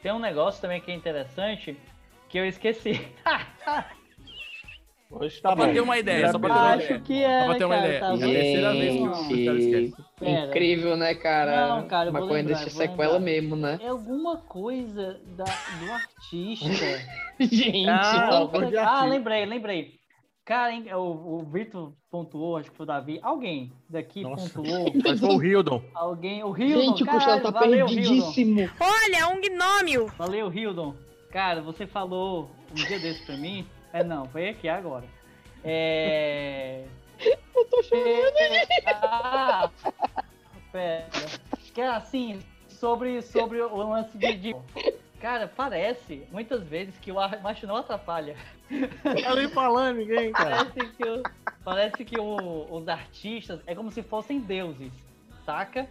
tem 0.00 0.12
um 0.12 0.20
negócio 0.20 0.60
também 0.60 0.80
que 0.80 0.92
é 0.92 0.94
interessante 0.94 1.76
que 2.28 2.38
eu 2.38 2.46
esqueci. 2.46 3.04
Hoje 5.20 5.40
tá 5.40 5.50
Só 5.50 5.56
pra 5.56 5.66
bom. 5.66 5.72
ter 5.72 5.80
uma 5.80 5.98
ideia, 5.98 6.30
só 6.32 6.38
pra 6.38 6.48
ter 6.48 6.54
uma 6.60 6.68
Acho 6.74 6.84
ideia. 6.84 7.00
que 7.00 7.22
é. 7.24 7.38
Só 7.40 7.46
pra 7.46 7.54
ter 7.56 7.64
uma 7.64 7.74
cara, 7.74 7.86
ideia. 7.86 8.00
tá 8.00 8.06
É 8.06 8.14
a 8.14 8.18
terceira 8.18 8.72
vez 8.72 8.94
que 8.94 9.02
o 9.02 9.12
esquece. 9.12 9.94
Incrível, 10.20 10.96
né, 10.96 11.14
cara? 11.14 11.68
Não, 11.68 11.86
cara, 11.88 12.08
eu 12.08 12.12
vou 12.12 12.20
Maconha 12.22 12.42
lembrar, 12.42 12.56
sequela 12.70 13.12
lembrar. 13.14 13.20
mesmo, 13.20 13.56
né? 13.56 13.78
É 13.82 13.88
alguma 13.88 14.36
coisa 14.38 15.20
da, 15.36 15.44
do 15.44 15.92
artista. 15.92 16.66
Gente, 17.40 17.88
Ah, 17.88 18.28
não, 18.52 18.68
de 18.68 18.76
ah, 18.76 18.82
artista. 18.84 19.06
lembrei, 19.06 19.46
lembrei. 19.46 19.98
Cara, 20.44 20.72
hein, 20.72 20.86
o, 20.94 21.40
o 21.40 21.42
Vitor 21.44 21.92
pontuou, 22.10 22.56
acho 22.56 22.70
que 22.70 22.76
foi 22.76 22.84
o 22.84 22.86
Davi. 22.86 23.20
Alguém 23.22 23.70
daqui 23.88 24.22
Nossa. 24.22 24.48
pontuou. 24.58 24.90
Mas 25.04 25.20
foi 25.20 25.28
o 25.28 25.42
Hildon. 25.44 25.82
Alguém. 25.94 26.42
O 26.42 26.56
Hildon. 26.56 26.80
gente, 26.80 27.02
o 27.02 27.06
Costela 27.06 27.40
tá 27.40 27.50
valeu, 27.50 27.86
Hildon. 27.86 27.94
perdidíssimo. 27.94 28.70
Olha, 28.80 29.28
um 29.28 29.40
gnômio! 29.42 30.06
Valeu, 30.16 30.50
Hildon. 30.52 30.94
Cara, 31.30 31.60
você 31.60 31.86
falou 31.86 32.50
um 32.70 32.74
dia 32.74 32.98
desse 32.98 33.26
pra 33.26 33.36
mim. 33.36 33.66
É, 33.98 34.04
não, 34.04 34.26
foi 34.26 34.48
aqui 34.48 34.68
agora. 34.68 35.04
É. 35.64 36.84
Eu 37.54 37.64
tô 37.64 37.82
chorando. 37.82 38.32
Ah, 38.86 39.70
pera. 40.70 41.08
Que 41.74 41.80
é 41.80 41.88
assim, 41.88 42.40
sobre, 42.68 43.20
sobre 43.22 43.60
o 43.60 43.76
lance 43.76 44.16
de, 44.16 44.34
de- 44.36 44.56
Cara, 45.20 45.48
parece 45.48 46.24
muitas 46.30 46.62
vezes 46.62 46.96
que 46.98 47.10
o 47.10 47.16
macho 47.42 47.66
não 47.66 47.76
atrapalha. 47.76 48.36
Tá 49.24 49.34
nem 49.34 49.48
falando 49.48 49.96
ninguém, 49.96 50.32
cara. 50.32 50.64
Parece 50.66 50.90
que, 50.96 51.04
o- 51.08 51.22
parece 51.64 52.04
que 52.04 52.18
o- 52.20 52.66
os 52.70 52.86
artistas 52.88 53.60
é 53.66 53.74
como 53.74 53.90
se 53.90 54.02
fossem 54.02 54.38
deuses, 54.38 54.92
saca? 55.44 55.88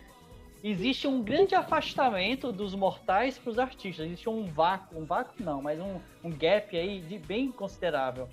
Existe 0.64 1.08
um 1.08 1.22
grande 1.22 1.56
afastamento 1.56 2.52
dos 2.52 2.74
mortais 2.74 3.38
para 3.38 3.52
os 3.52 3.60
artistas. 3.60 4.06
Existe 4.06 4.28
um 4.28 4.46
vácuo, 4.46 5.00
um 5.00 5.06
vácuo 5.06 5.44
não, 5.44 5.62
mas 5.62 5.80
um, 5.80 6.00
um 6.24 6.32
gap 6.32 6.76
aí 6.76 7.00
de 7.02 7.20
bem 7.20 7.52
considerável. 7.52 8.28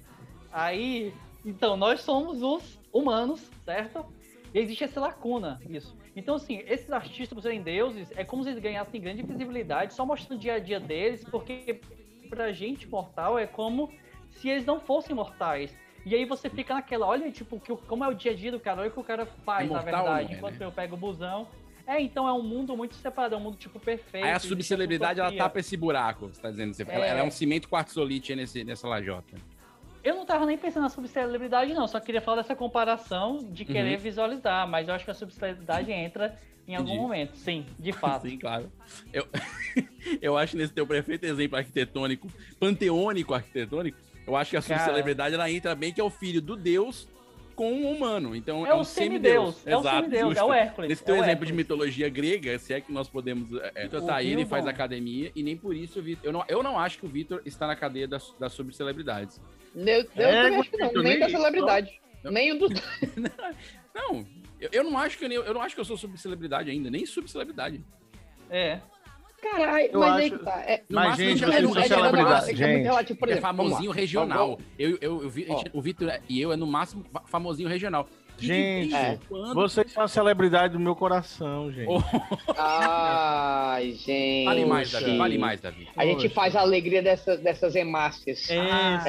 Aí, 0.50 1.12
então, 1.44 1.76
nós 1.76 2.00
somos 2.00 2.42
os 2.42 2.80
humanos, 2.92 3.40
certo? 3.64 4.04
E 4.54 4.58
existe 4.58 4.84
essa 4.84 5.00
lacuna, 5.00 5.60
isso. 5.68 5.96
Então, 6.16 6.36
assim, 6.36 6.62
esses 6.66 6.90
artistas, 6.90 7.34
por 7.34 7.42
serem 7.42 7.60
deuses, 7.60 8.10
é 8.16 8.24
como 8.24 8.42
se 8.44 8.50
eles 8.50 8.62
ganhassem 8.62 9.00
grande 9.00 9.22
visibilidade 9.22 9.92
só 9.92 10.06
mostrando 10.06 10.38
o 10.38 10.40
dia 10.40 10.54
a 10.54 10.58
dia 10.60 10.78
deles, 10.78 11.24
porque 11.24 11.80
pra 12.30 12.52
gente 12.52 12.88
mortal 12.88 13.38
é 13.38 13.46
como 13.46 13.92
se 14.30 14.48
eles 14.48 14.64
não 14.64 14.80
fossem 14.80 15.14
mortais. 15.14 15.76
E 16.06 16.14
aí 16.14 16.24
você 16.24 16.48
fica 16.48 16.74
naquela, 16.74 17.06
olha, 17.06 17.30
tipo, 17.32 17.58
que, 17.58 17.74
como 17.76 18.04
é 18.04 18.08
o 18.08 18.14
dia 18.14 18.32
a 18.32 18.34
dia 18.34 18.52
do 18.52 18.60
cara, 18.60 18.80
olha 18.82 18.90
o 18.90 18.92
que 18.92 19.00
o 19.00 19.04
cara 19.04 19.26
faz, 19.26 19.68
É 19.68 19.72
na 19.72 19.82
mortal 19.82 20.04
verdade, 20.04 20.32
é, 20.32 20.36
enquanto 20.36 20.58
né? 20.58 20.66
eu 20.66 20.72
pego 20.72 20.94
o 20.94 20.98
busão. 20.98 21.48
É, 21.86 22.00
então 22.00 22.26
é 22.26 22.32
um 22.32 22.42
mundo 22.42 22.76
muito 22.76 22.94
separado, 22.94 23.34
é 23.34 23.38
um 23.38 23.40
mundo, 23.42 23.56
tipo, 23.56 23.78
perfeito. 23.78 24.24
Aí 24.24 24.32
a 24.32 24.38
subcelebridade, 24.38 25.20
ela 25.20 25.30
tapa 25.32 25.60
esse 25.60 25.76
buraco, 25.76 26.28
você 26.28 26.40
tá 26.40 26.50
dizendo. 26.50 26.72
Você- 26.72 26.82
Ela, 26.88 27.04
É. 27.04 27.08
ela 27.10 27.20
é 27.20 27.22
um 27.22 27.30
cimento 27.30 27.68
quartzolite 27.68 28.34
nesse, 28.34 28.64
nessa 28.64 28.88
lajota. 28.88 29.36
Eu 30.02 30.14
não 30.16 30.24
tava 30.26 30.44
nem 30.46 30.56
pensando 30.58 30.82
na 30.84 30.88
subcelebridade, 30.90 31.72
não. 31.74 31.86
Só 31.88 31.98
queria 32.00 32.20
falar 32.20 32.42
dessa 32.42 32.54
comparação 32.54 33.38
de 33.50 33.64
querer 33.64 33.96
Uhum. 33.96 34.02
visualizar. 34.02 34.68
Mas 34.68 34.88
eu 34.88 34.94
acho 34.94 35.04
que 35.04 35.10
a 35.10 35.14
subcelebridade 35.14 35.90
entra 35.90 36.36
em 36.68 36.74
algum 36.74 36.88
Entendi. 36.88 37.02
momento. 37.02 37.36
Sim, 37.36 37.64
de 37.78 37.92
fato. 37.92 38.22
Sim, 38.28 38.38
claro. 38.38 38.70
Eu, 39.12 39.26
eu 40.20 40.36
acho 40.36 40.56
nesse 40.56 40.72
teu 40.72 40.86
perfeito 40.86 41.24
exemplo 41.24 41.56
arquitetônico, 41.58 42.28
panteônico 42.60 43.32
arquitetônico, 43.34 43.98
eu 44.26 44.36
acho 44.36 44.50
que 44.50 44.56
a 44.56 44.62
subcelebridade 44.62 45.34
ela 45.34 45.50
entra 45.50 45.74
bem 45.74 45.92
que 45.92 46.00
é 46.00 46.04
o 46.04 46.10
filho 46.10 46.40
do 46.40 46.56
Deus 46.56 47.08
com 47.54 47.72
um 47.72 47.90
humano. 47.90 48.34
Então 48.36 48.66
É 48.66 48.70
é, 48.70 48.74
o 48.74 48.80
um 48.80 48.84
semideus, 48.84 49.54
semideus. 49.56 49.66
é 49.66 49.76
o 49.76 49.82
semideus, 49.82 50.36
é 50.36 50.42
o 50.44 50.52
Hércules, 50.52 50.88
Nesse 50.90 51.02
é 51.02 51.06
teu 51.06 51.14
o 51.16 51.18
exemplo 51.22 51.46
de 51.46 51.52
mitologia 51.52 52.08
grega, 52.08 52.58
se 52.58 52.72
é 52.74 52.80
que 52.80 52.92
nós 52.92 53.08
podemos. 53.08 53.48
É, 53.74 53.84
Vitor 53.84 54.02
O 54.02 54.06
tá 54.06 54.16
aí, 54.16 54.26
ele 54.26 54.40
Hildon. 54.42 54.50
faz 54.50 54.66
academia 54.66 55.30
e 55.34 55.42
nem 55.42 55.56
por 55.56 55.74
isso 55.74 55.98
o 55.98 56.02
Vitor. 56.02 56.24
Eu 56.26 56.32
não, 56.32 56.44
eu 56.48 56.62
não 56.62 56.78
acho 56.78 56.98
que 56.98 57.06
o 57.06 57.08
Vitor 57.08 57.40
está 57.44 57.66
na 57.66 57.76
cadeia 57.76 58.06
das, 58.08 58.34
das 58.38 58.52
subcelebridades. 58.52 59.40
Eu, 59.74 59.84
eu 59.84 60.08
É, 60.16 60.56
acho 60.58 60.70
que 60.70 60.76
não, 60.76 61.02
nem 61.02 61.18
da 61.18 61.28
celebridade. 61.28 62.00
não. 62.22 62.32
Nem 62.32 62.52
o 62.52 62.58
do. 62.58 62.68
Não, 63.94 64.26
eu, 64.60 64.68
eu 64.72 64.84
não 64.84 64.98
acho 64.98 65.16
que 65.16 65.24
eu, 65.24 65.28
nem- 65.28 65.38
eu 65.38 65.54
não 65.54 65.62
acho 65.62 65.74
que 65.74 65.80
eu 65.80 65.84
sou 65.84 65.96
subcelebridade 65.96 66.68
ainda, 66.68 66.90
nem 66.90 67.06
subcelebridade. 67.06 67.80
É. 68.50 68.80
Caralho, 69.50 69.88
Eu 69.92 70.00
mas 70.00 70.08
acho- 70.10 70.18
aí 70.18 70.30
que 70.30 70.38
tá. 70.38 70.64
É, 70.66 70.82
No 70.88 70.96
Mas, 70.96 71.08
máximo, 71.10 71.28
gente, 71.28 71.44
é, 71.44 71.46
é- 71.46 71.50
é- 71.84 71.88
celebridades, 71.88 72.48
é 72.48 72.54
gente. 72.56 72.82
relativo, 72.82 73.18
por 73.18 73.28
é 73.28 73.32
exemplo, 73.32 73.48
lá. 73.48 73.54
famosinho 73.56 73.90
regional. 73.90 74.58
Eu, 74.78 74.90
eu, 75.00 75.22
eu 75.22 75.30
vi- 75.30 75.46
Ó. 75.48 75.62
o 75.72 75.80
Vitor 75.82 76.12
e 76.28 76.40
eu 76.40 76.52
é 76.52 76.56
no 76.56 76.66
máximo 76.66 77.04
fa- 77.12 77.22
famosinho 77.26 77.68
regional. 77.68 78.06
Gente, 78.36 78.92
é. 78.92 79.16
Vocês 79.54 79.92
são 79.92 80.02
a 80.02 80.08
celebridade 80.08 80.72
do 80.72 80.80
meu 80.80 80.96
coração, 80.96 81.70
gente. 81.70 81.86
Oh, 81.88 82.00
Ai, 82.58 83.92
gente. 83.92 84.44
Vale 84.44 84.64
mais, 84.66 84.90
Davi. 84.90 85.16
Vale 85.16 85.38
mais, 85.38 85.60
Davi. 85.60 85.88
A 85.96 86.04
gente 86.04 86.22
Poxa. 86.24 86.30
faz 86.34 86.56
a 86.56 86.60
alegria 86.60 87.00
dessas, 87.00 87.38
dessas 87.40 87.76
hemácias. 87.76 88.50
É, 88.50 88.58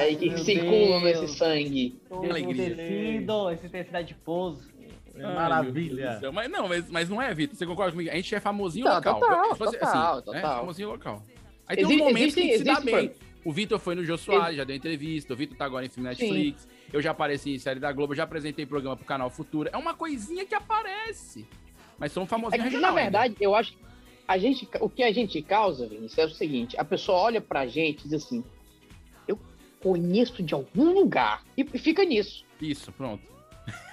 aí 0.00 0.16
que 0.16 0.38
circulam 0.38 1.00
Deus. 1.02 1.20
nesse 1.22 1.34
sangue. 1.34 1.98
Todo 2.08 2.24
alegria. 2.30 2.76
tecido, 2.76 3.50
esse 3.50 3.68
tecido 3.68 4.04
de 4.04 4.14
pouso. 4.14 4.68
É 4.75 4.75
Ai, 5.18 5.34
maravilha. 5.34 6.20
Mas 6.32 6.50
não, 6.50 6.68
mas, 6.68 6.90
mas 6.90 7.08
não 7.08 7.20
é, 7.20 7.32
Vitor. 7.34 7.56
Você 7.56 7.66
concorda 7.66 7.92
comigo? 7.92 8.10
A 8.10 8.14
gente 8.14 8.34
é 8.34 8.40
famosinho 8.40 8.84
Tá, 8.84 8.96
local. 8.96 9.20
total, 9.20 9.44
Eu- 9.50 9.56
você- 9.56 9.78
total, 9.78 10.16
né? 10.16 10.22
total. 10.22 10.60
Famosinho 10.60 10.88
local. 10.88 11.22
Aí 11.66 11.76
tem 11.76 11.84
Exi- 11.84 11.94
um 11.94 11.98
momento 11.98 12.16
existe- 12.38 12.40
que 12.42 12.58
se 12.58 12.64
dá 12.64 12.72
existe, 12.72 12.90
bem. 12.94 13.12
O 13.44 13.52
Vitor 13.52 13.78
foi 13.78 13.94
no 13.94 14.04
Jô 14.04 14.18
Soares, 14.18 14.56
já 14.56 14.64
deu 14.64 14.74
entrevista. 14.76 15.32
O 15.32 15.36
Vitor 15.36 15.56
tá 15.56 15.64
agora 15.64 15.86
em 15.86 15.88
filme 15.88 16.08
Netflix. 16.08 16.66
Eu 16.92 17.00
já 17.00 17.12
apareci 17.12 17.54
em 17.54 17.58
série 17.58 17.78
da 17.78 17.92
Globo, 17.92 18.14
já 18.14 18.24
apresentei 18.24 18.66
programa 18.66 18.96
pro 18.96 19.04
canal 19.06 19.30
Futura. 19.30 19.70
É 19.72 19.76
uma 19.76 19.94
coisinha 19.94 20.44
que 20.44 20.54
aparece. 20.54 21.46
Mas 21.98 22.12
sou 22.12 22.22
um 22.24 22.26
É 22.26 22.50
que, 22.50 22.64
regional. 22.64 22.80
na 22.80 22.88
ainda. 22.88 23.02
verdade, 23.02 23.36
eu 23.40 23.54
acho 23.54 23.72
que 23.72 23.78
a 24.28 24.36
gente, 24.36 24.68
o 24.80 24.88
que 24.90 25.02
a 25.02 25.12
gente 25.12 25.40
causa, 25.42 25.86
Vinícius, 25.88 26.18
é 26.18 26.24
o 26.26 26.30
seguinte: 26.30 26.76
a 26.78 26.84
pessoa 26.84 27.18
olha 27.18 27.40
pra 27.40 27.66
gente 27.68 28.00
e 28.04 28.08
diz 28.08 28.24
assim, 28.24 28.44
eu 29.28 29.38
conheço 29.80 30.42
de 30.42 30.52
algum 30.52 30.92
lugar. 30.92 31.42
E 31.56 31.64
fica 31.78 32.04
nisso, 32.04 32.44
Isso, 32.60 32.90
pronto. 32.92 33.22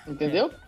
entendeu? 0.08 0.52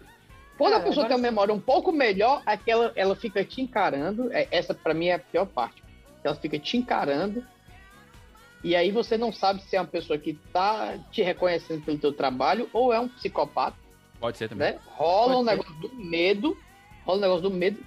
Quando 0.57 0.73
a 0.73 0.77
Cara, 0.77 0.89
pessoa 0.89 1.05
tem 1.07 1.15
uma 1.15 1.21
memória 1.21 1.53
um 1.53 1.59
pouco 1.59 1.91
melhor, 1.91 2.41
aquela, 2.45 2.91
ela 2.95 3.15
fica 3.15 3.43
te 3.43 3.61
encarando. 3.61 4.31
é- 4.31 4.47
Essa, 4.51 4.73
pra 4.73 4.93
mim, 4.93 5.07
é 5.07 5.15
a 5.15 5.19
pior 5.19 5.45
parte. 5.45 5.83
Ela 6.23 6.35
fica 6.35 6.57
te 6.57 6.77
encarando. 6.77 7.45
E 8.63 8.75
aí 8.75 8.89
você 8.89 9.17
não 9.17 9.31
sabe 9.31 9.61
se 9.63 9.75
é 9.75 9.81
uma 9.81 9.87
pessoa 9.87 10.17
que 10.17 10.33
tá 10.51 10.97
te 11.11 11.21
reconhecendo 11.21 11.83
pelo 11.83 11.99
teu 11.99 12.11
trabalho 12.13 12.69
ou 12.73 12.91
é 12.93 12.99
um 12.99 13.07
psicopata. 13.07 13.77
Pode 14.19 14.37
ser 14.37 14.49
também. 14.49 14.71
né? 14.73 14.79
Rola 14.87 15.33
Pode 15.33 15.35
um 15.35 15.43
ser. 15.43 15.51
negócio 15.51 15.73
do 15.75 15.95
medo, 15.95 16.57
rola 17.05 17.17
um 17.17 17.21
negócio 17.21 17.43
do 17.43 17.51
medo, 17.51 17.79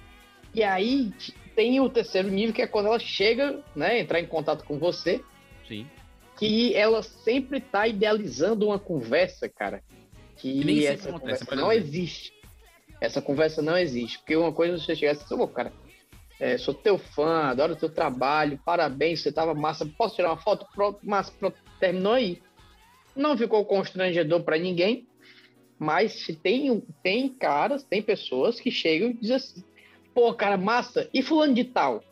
e 0.53 0.63
aí 0.63 1.11
tem 1.55 1.79
o 1.81 1.89
terceiro 1.89 2.29
nível, 2.29 2.53
que 2.53 2.61
é 2.61 2.67
quando 2.67 2.85
ela 2.85 2.99
chega, 2.99 3.61
né, 3.75 3.99
entrar 3.99 4.21
em 4.21 4.25
contato 4.27 4.63
com 4.63 4.77
você, 4.79 5.21
Sim. 5.67 5.85
que 6.37 6.73
ela 6.75 7.03
sempre 7.03 7.59
tá 7.59 7.85
idealizando 7.87 8.67
uma 8.67 8.79
conversa, 8.79 9.49
cara, 9.49 9.83
que 10.37 10.49
E 10.61 10.63
nem 10.63 10.75
sempre 10.77 10.93
essa 10.93 11.09
acontece, 11.09 11.55
não 11.55 11.71
exemplo. 11.71 11.89
existe. 11.89 12.38
Essa 13.01 13.21
conversa 13.21 13.61
não 13.61 13.77
existe, 13.77 14.17
porque 14.19 14.35
uma 14.35 14.51
coisa 14.51 14.75
é 14.75 14.77
você 14.77 14.95
chegar 14.95 15.13
assim, 15.13 15.33
ô, 15.35 15.47
cara, 15.47 15.71
é, 16.39 16.57
sou 16.57 16.73
teu 16.73 16.97
fã, 16.97 17.43
adoro 17.49 17.75
teu 17.75 17.89
trabalho, 17.89 18.59
parabéns, 18.65 19.21
você 19.21 19.31
tava 19.31 19.53
massa, 19.53 19.85
posso 19.97 20.15
tirar 20.15 20.29
uma 20.29 20.37
foto? 20.41 20.65
Pronto, 20.73 20.99
massa, 21.03 21.31
pronto, 21.31 21.57
terminou 21.79 22.13
aí. 22.13 22.41
Não 23.15 23.37
ficou 23.37 23.63
constrangedor 23.65 24.43
pra 24.43 24.57
ninguém, 24.57 25.07
mas 25.77 26.11
se 26.25 26.33
tem, 26.35 26.71
um- 26.71 26.81
tem 27.01 27.29
caras, 27.29 27.83
tem 27.83 28.01
pessoas 28.01 28.59
que 28.59 28.69
chegam 28.71 29.09
e 29.09 29.13
dizem 29.13 29.35
assim, 29.37 29.63
pô, 30.13 30.33
cara, 30.33 30.57
massa, 30.57 31.09
e 31.13 31.21
fulano 31.21 31.53
de 31.53 31.63
tal? 31.63 32.03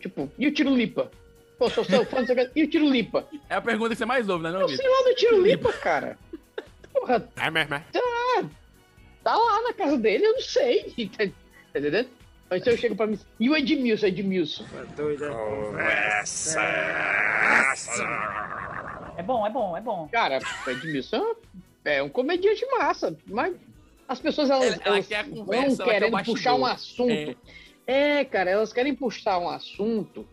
Tipo, 0.00 0.30
e 0.38 0.46
o 0.46 0.52
Tiro 0.52 0.74
Lipa? 0.74 1.10
Pô, 1.58 1.68
sou 1.68 1.84
seu 1.84 2.06
fã, 2.06 2.24
e 2.56 2.64
o 2.64 2.70
Tiro 2.70 2.88
Lipa? 2.88 3.28
É 3.48 3.54
a 3.56 3.60
pergunta 3.60 3.90
que 3.90 3.96
você 3.96 4.06
mais 4.06 4.26
ouve, 4.28 4.44
né, 4.44 4.50
não, 4.50 4.62
Eu 4.62 4.68
sei 4.70 4.88
lá 4.88 5.02
do 5.08 5.14
Tiro 5.14 5.42
Lipa, 5.42 5.70
cara. 5.74 6.18
Porra, 6.92 7.28
É 7.38 7.50
mesmo, 7.50 7.74
é? 7.74 7.84
tá, 7.92 8.50
tá 9.22 9.36
lá 9.36 9.62
na 9.62 9.72
casa 9.72 9.96
dele, 9.98 10.26
eu 10.26 10.32
não 10.34 10.40
sei. 10.40 10.82
Tá 11.16 11.24
tá 11.72 11.78
entendendo? 11.78 12.08
Mas 12.48 12.64
se 12.64 12.70
eu 12.70 12.76
chego 12.76 12.96
pra 12.96 13.06
mim, 13.06 13.18
e 13.38 13.48
o 13.48 13.56
Edmilson, 13.56 14.06
Edmilson? 14.06 14.64
É 19.16 19.22
bom, 19.22 19.46
é 19.46 19.50
bom, 19.50 19.76
é 19.76 19.80
bom. 19.80 20.08
Cara, 20.10 20.40
o 20.66 20.70
Edmilson 20.70 21.34
é 21.84 22.02
um 22.02 22.08
comediante 22.08 22.66
massa, 22.76 23.16
mas 23.26 23.54
as 24.08 24.18
pessoas 24.20 24.50
elas, 24.50 24.64
Ela- 24.74 24.82
ela 24.84 24.96
elas 24.96 25.06
quer 25.06 25.24
vão 25.24 25.44
conversa, 25.44 25.64
ela 25.64 25.76
quer 25.76 25.82
o 25.82 25.86
querendo 25.86 26.12
bastidor. 26.12 26.36
puxar 26.36 26.54
um 26.54 26.66
assunto. 26.66 27.36
É. 27.86 28.24
cara, 28.24 28.50
elas 28.50 28.72
querem 28.72 28.94
puxar 28.94 29.38
um 29.38 29.48
assunto 29.48 30.26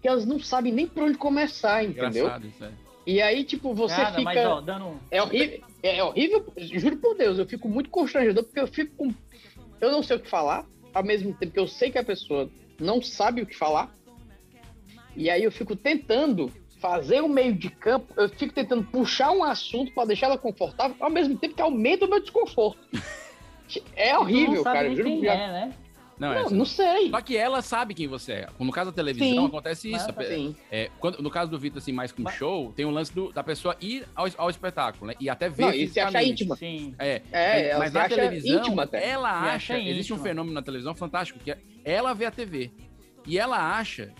que 0.00 0.08
elas 0.08 0.24
não 0.24 0.40
sabem 0.40 0.72
nem 0.72 0.86
por 0.86 1.02
onde 1.04 1.18
começar, 1.18 1.84
entendeu? 1.84 2.24
Engraçado 2.24 2.46
isso, 2.46 2.64
é. 2.64 2.70
E 3.10 3.20
aí, 3.20 3.42
tipo, 3.42 3.74
você 3.74 3.96
Cara, 3.96 4.10
fica. 4.10 4.22
mas 4.22 4.46
ó, 4.46 4.60
dando. 4.60 5.00
É 5.10 5.20
horrível, 5.20 5.60
é 5.82 6.04
horrível, 6.04 6.46
juro 6.56 6.96
por 6.98 7.16
Deus, 7.16 7.40
eu 7.40 7.46
fico 7.46 7.68
muito 7.68 7.90
constrangedor 7.90 8.44
porque 8.44 8.60
eu 8.60 8.68
fico 8.68 8.94
com. 8.96 9.12
Eu 9.80 9.90
não 9.90 10.00
sei 10.00 10.16
o 10.16 10.20
que 10.20 10.30
falar, 10.30 10.64
ao 10.94 11.02
mesmo 11.02 11.34
tempo 11.34 11.52
que 11.52 11.58
eu 11.58 11.66
sei 11.66 11.90
que 11.90 11.98
a 11.98 12.04
pessoa 12.04 12.48
não 12.78 13.02
sabe 13.02 13.42
o 13.42 13.46
que 13.46 13.56
falar. 13.56 13.92
E 15.16 15.28
aí 15.28 15.42
eu 15.42 15.50
fico 15.50 15.74
tentando 15.74 16.52
fazer 16.80 17.20
o 17.20 17.28
meio 17.28 17.52
de 17.52 17.68
campo, 17.68 18.14
eu 18.16 18.28
fico 18.28 18.54
tentando 18.54 18.84
puxar 18.84 19.32
um 19.32 19.42
assunto 19.42 19.92
para 19.92 20.04
deixar 20.06 20.26
ela 20.26 20.38
confortável, 20.38 20.96
ao 21.00 21.10
mesmo 21.10 21.36
tempo 21.36 21.56
que 21.56 21.62
aumenta 21.62 22.04
o 22.06 22.08
meu 22.08 22.20
desconforto. 22.20 22.78
É 23.94 24.18
horrível, 24.18 24.64
cara. 24.64 24.90
Juro 24.90 25.04
quem 25.04 25.22
já- 25.24 25.32
é, 25.32 25.46
né? 25.46 25.72
Não, 26.20 26.32
é 26.32 26.34
Não, 26.40 26.46
assim. 26.46 26.54
não 26.54 26.64
sei. 26.66 27.10
Só 27.10 27.20
que 27.22 27.34
ela 27.34 27.62
sabe 27.62 27.94
quem 27.94 28.06
você 28.06 28.32
é. 28.32 28.48
No 28.58 28.70
caso 28.70 28.90
da 28.90 28.94
televisão, 28.94 29.26
Sim. 29.26 29.46
acontece 29.46 29.90
isso. 29.90 30.06
É, 30.70 30.90
quando- 31.00 31.22
no 31.22 31.30
caso 31.30 31.50
do 31.50 31.58
Vitor, 31.58 31.78
assim, 31.78 31.92
mais 31.92 32.12
com 32.12 32.28
show, 32.28 32.72
tem 32.76 32.84
o 32.84 32.90
lance 32.90 33.10
do- 33.14 33.32
da 33.32 33.42
pessoa 33.42 33.74
ir 33.80 34.06
ao, 34.14 34.26
ao 34.36 34.50
espetáculo, 34.50 35.06
né? 35.06 35.14
E 35.18 35.30
até 35.30 35.48
ver 35.48 35.62
Não, 35.62 35.70
e 35.72 35.88
se 35.88 35.98
achar 35.98 36.18
fisicamente. 36.18 36.30
íntima. 36.42 36.56
Sim. 36.56 36.94
É, 36.98 37.22
É, 37.32 37.78
mas 37.78 37.90
na 37.94 38.00
acha 38.02 38.14
televisão, 38.14 38.58
íntima 38.58 38.82
até. 38.82 39.08
ela 39.08 39.30
acha, 39.30 39.74
acha 39.74 39.78
existe 39.80 40.12
um 40.12 40.18
fenômeno 40.18 40.52
na 40.54 40.60
televisão 40.60 40.94
fantástico, 40.94 41.38
que 41.38 41.50
é 41.52 41.58
ela 41.84 42.12
vê 42.12 42.26
a 42.26 42.30
TV. 42.30 42.70
E 43.26 43.38
ela 43.38 43.78
acha, 43.78 44.12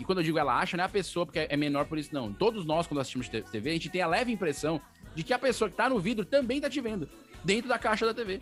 e 0.00 0.04
quando 0.04 0.18
eu 0.18 0.24
digo 0.24 0.38
ela 0.40 0.58
acha, 0.58 0.76
não 0.76 0.82
é 0.82 0.86
a 0.86 0.90
pessoa, 0.90 1.24
porque 1.24 1.38
é 1.48 1.56
menor 1.56 1.84
por 1.86 1.98
isso, 1.98 2.12
não. 2.12 2.32
Todos 2.32 2.66
nós, 2.66 2.86
quando 2.88 2.98
assistimos 2.98 3.28
TV, 3.28 3.70
a 3.70 3.72
gente 3.74 3.88
tem 3.90 4.02
a 4.02 4.08
leve 4.08 4.32
impressão 4.32 4.80
de 5.14 5.22
que 5.22 5.32
a 5.32 5.38
pessoa 5.38 5.70
que 5.70 5.76
tá 5.76 5.88
no 5.88 6.00
vidro 6.00 6.24
também 6.24 6.60
tá 6.60 6.68
te 6.68 6.80
vendo, 6.80 7.08
dentro 7.44 7.68
da 7.68 7.78
caixa 7.78 8.04
da 8.04 8.12
TV. 8.12 8.40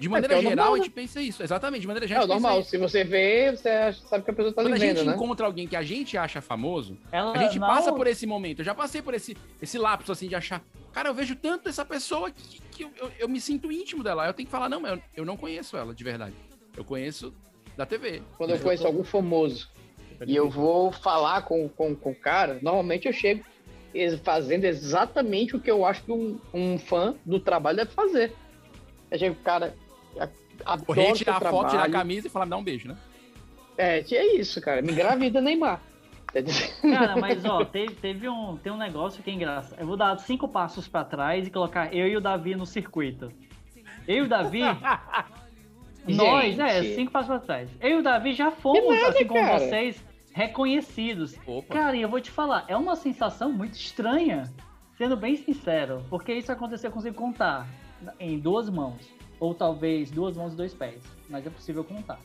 De 0.00 0.08
maneira 0.08 0.28
que 0.34 0.34
é 0.34 0.38
o 0.38 0.42
geral, 0.50 0.56
normal, 0.56 0.74
a 0.74 0.78
né? 0.78 0.82
gente 0.84 0.92
pensa 0.92 1.20
isso, 1.20 1.42
exatamente, 1.42 1.82
de 1.82 1.86
maneira 1.86 2.06
É 2.06 2.08
geral. 2.08 2.22
pensa 2.22 2.32
normal. 2.34 2.60
isso. 2.60 2.70
Se 2.70 2.78
você 2.78 3.04
vê, 3.04 3.50
você 3.54 3.92
sabe 4.08 4.24
que 4.24 4.30
a 4.30 4.34
pessoa 4.34 4.54
tá 4.54 4.62
Quando 4.62 4.72
a 4.72 4.78
gente 4.78 5.02
né? 5.02 5.12
encontra 5.14 5.44
alguém 5.44 5.68
que 5.68 5.76
a 5.76 5.82
gente 5.82 6.16
acha 6.16 6.40
famoso, 6.40 6.96
Ela 7.12 7.32
a 7.32 7.38
gente 7.38 7.58
não- 7.58 7.66
passa 7.68 7.92
por 7.92 8.06
esse 8.06 8.26
momento. 8.26 8.60
Eu 8.60 8.64
já 8.64 8.74
passei 8.74 9.02
por 9.02 9.12
esse, 9.12 9.36
esse 9.60 9.76
lapso, 9.78 10.10
assim, 10.10 10.26
de 10.26 10.34
achar. 10.34 10.62
Cara, 10.90 11.10
eu 11.10 11.14
vejo 11.14 11.36
tanto 11.36 11.68
essa 11.68 11.84
pessoa 11.84 12.30
que, 12.30 12.60
que 12.72 12.82
eu, 12.84 12.90
eu- 12.98 13.12
eu 13.20 13.28
me 13.28 13.38
sinto 13.40 13.70
íntimo 13.70 14.02
dela. 14.02 14.26
Eu 14.26 14.32
tenho 14.32 14.46
que 14.46 14.50
falar, 14.50 14.68
não, 14.70 14.86
eu, 14.86 14.98
eu 15.14 15.24
não 15.26 15.36
conheço 15.36 15.76
ela, 15.76 15.94
de 15.94 16.02
verdade. 16.02 16.34
Eu 16.74 16.82
conheço 16.84 17.34
da 17.76 17.84
TV. 17.84 18.22
Quando 18.38 18.50
eu 18.50 18.58
conheço 18.58 18.86
algum 18.86 19.04
famoso 19.04 19.68
e 20.26 20.34
eu 20.34 20.48
vou 20.48 20.90
falar 20.92 21.42
com, 21.42 21.68
com, 21.68 21.94
com 21.94 22.10
o 22.12 22.14
cara, 22.14 22.58
normalmente 22.62 23.06
eu 23.06 23.12
chego 23.12 23.44
fazendo 24.24 24.64
exatamente 24.64 25.54
o 25.56 25.60
que 25.60 25.70
eu 25.70 25.84
acho 25.84 26.02
que 26.04 26.12
um, 26.12 26.38
um 26.54 26.78
fã 26.78 27.14
do 27.24 27.38
trabalho 27.38 27.76
deve 27.78 27.90
fazer. 27.90 28.32
Eu 29.10 29.18
chego, 29.18 29.34
cara, 29.42 29.74
a- 30.18 30.78
Correr, 30.78 31.12
tirar 31.14 31.36
a 31.36 31.40
foto, 31.50 31.70
tirar 31.70 31.84
a 31.84 31.90
camisa 31.90 32.26
e 32.26 32.30
falar, 32.30 32.44
me 32.46 32.50
dá 32.50 32.56
um 32.56 32.64
beijo, 32.64 32.88
né? 32.88 32.96
É, 33.78 34.00
é 34.00 34.36
isso, 34.36 34.60
cara. 34.60 34.82
Me 34.82 34.92
engravida, 34.92 35.40
Neymar. 35.40 35.80
Cara, 36.82 37.16
mas 37.16 37.44
ó, 37.44 37.64
teve, 37.66 37.94
teve 37.94 38.28
um, 38.28 38.56
tem 38.56 38.70
um 38.70 38.76
negócio 38.76 39.22
que 39.22 39.30
é 39.30 39.34
engraçado. 39.34 39.80
Eu 39.80 39.86
vou 39.86 39.96
dar 39.96 40.16
cinco 40.18 40.46
passos 40.46 40.86
pra 40.86 41.02
trás 41.04 41.46
e 41.46 41.50
colocar 41.50 41.92
eu 41.94 42.06
e 42.06 42.16
o 42.16 42.20
Davi 42.20 42.54
no 42.54 42.66
circuito. 42.66 43.32
Eu 44.06 44.16
e 44.16 44.20
o 44.22 44.28
Davi. 44.28 44.60
nós, 46.06 46.58
é, 46.58 46.82
Gente. 46.82 46.94
cinco 46.94 47.12
passos 47.12 47.28
pra 47.28 47.38
trás. 47.38 47.70
Eu 47.80 47.90
e 47.90 47.98
o 47.98 48.02
Davi 48.02 48.32
já 48.34 48.50
fomos, 48.50 48.80
Que 48.80 48.88
nada, 49.00 49.08
assim 49.08 49.26
como 49.26 49.40
cara. 49.40 49.58
vocês, 49.58 50.04
reconhecidos. 50.32 51.36
Opa. 51.46 51.74
Cara, 51.74 51.96
e 51.96 52.02
eu 52.02 52.08
vou 52.08 52.20
te 52.20 52.30
falar, 52.30 52.64
é 52.68 52.76
uma 52.76 52.96
sensação 52.96 53.52
muito 53.52 53.74
estranha, 53.74 54.44
sendo 54.96 55.16
bem 55.16 55.36
sincero, 55.36 56.04
porque 56.08 56.32
isso 56.32 56.50
aconteceu, 56.52 56.88
eu 56.90 56.94
consigo 56.94 57.16
contar 57.16 57.66
em 58.18 58.38
duas 58.38 58.70
mãos, 58.70 59.10
ou 59.40 59.54
talvez 59.54 60.10
duas 60.10 60.36
mãos 60.36 60.52
e 60.52 60.56
dois 60.56 60.74
pés, 60.74 61.02
mas 61.28 61.46
é 61.46 61.50
possível 61.50 61.82
contar. 61.82 62.20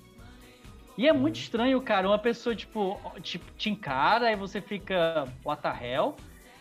E 0.97 1.07
é 1.07 1.13
muito 1.13 1.38
estranho, 1.38 1.82
cara, 1.82 2.07
uma 2.07 2.20
pessoa, 2.20 2.55
tipo, 2.55 2.99
tipo 3.22 3.51
te 3.57 3.70
encara 3.70 4.32
e 4.32 4.36
você 4.36 4.61
fica, 4.61 5.28
what 5.43 5.61
the 5.61 5.70
hell? 5.70 6.16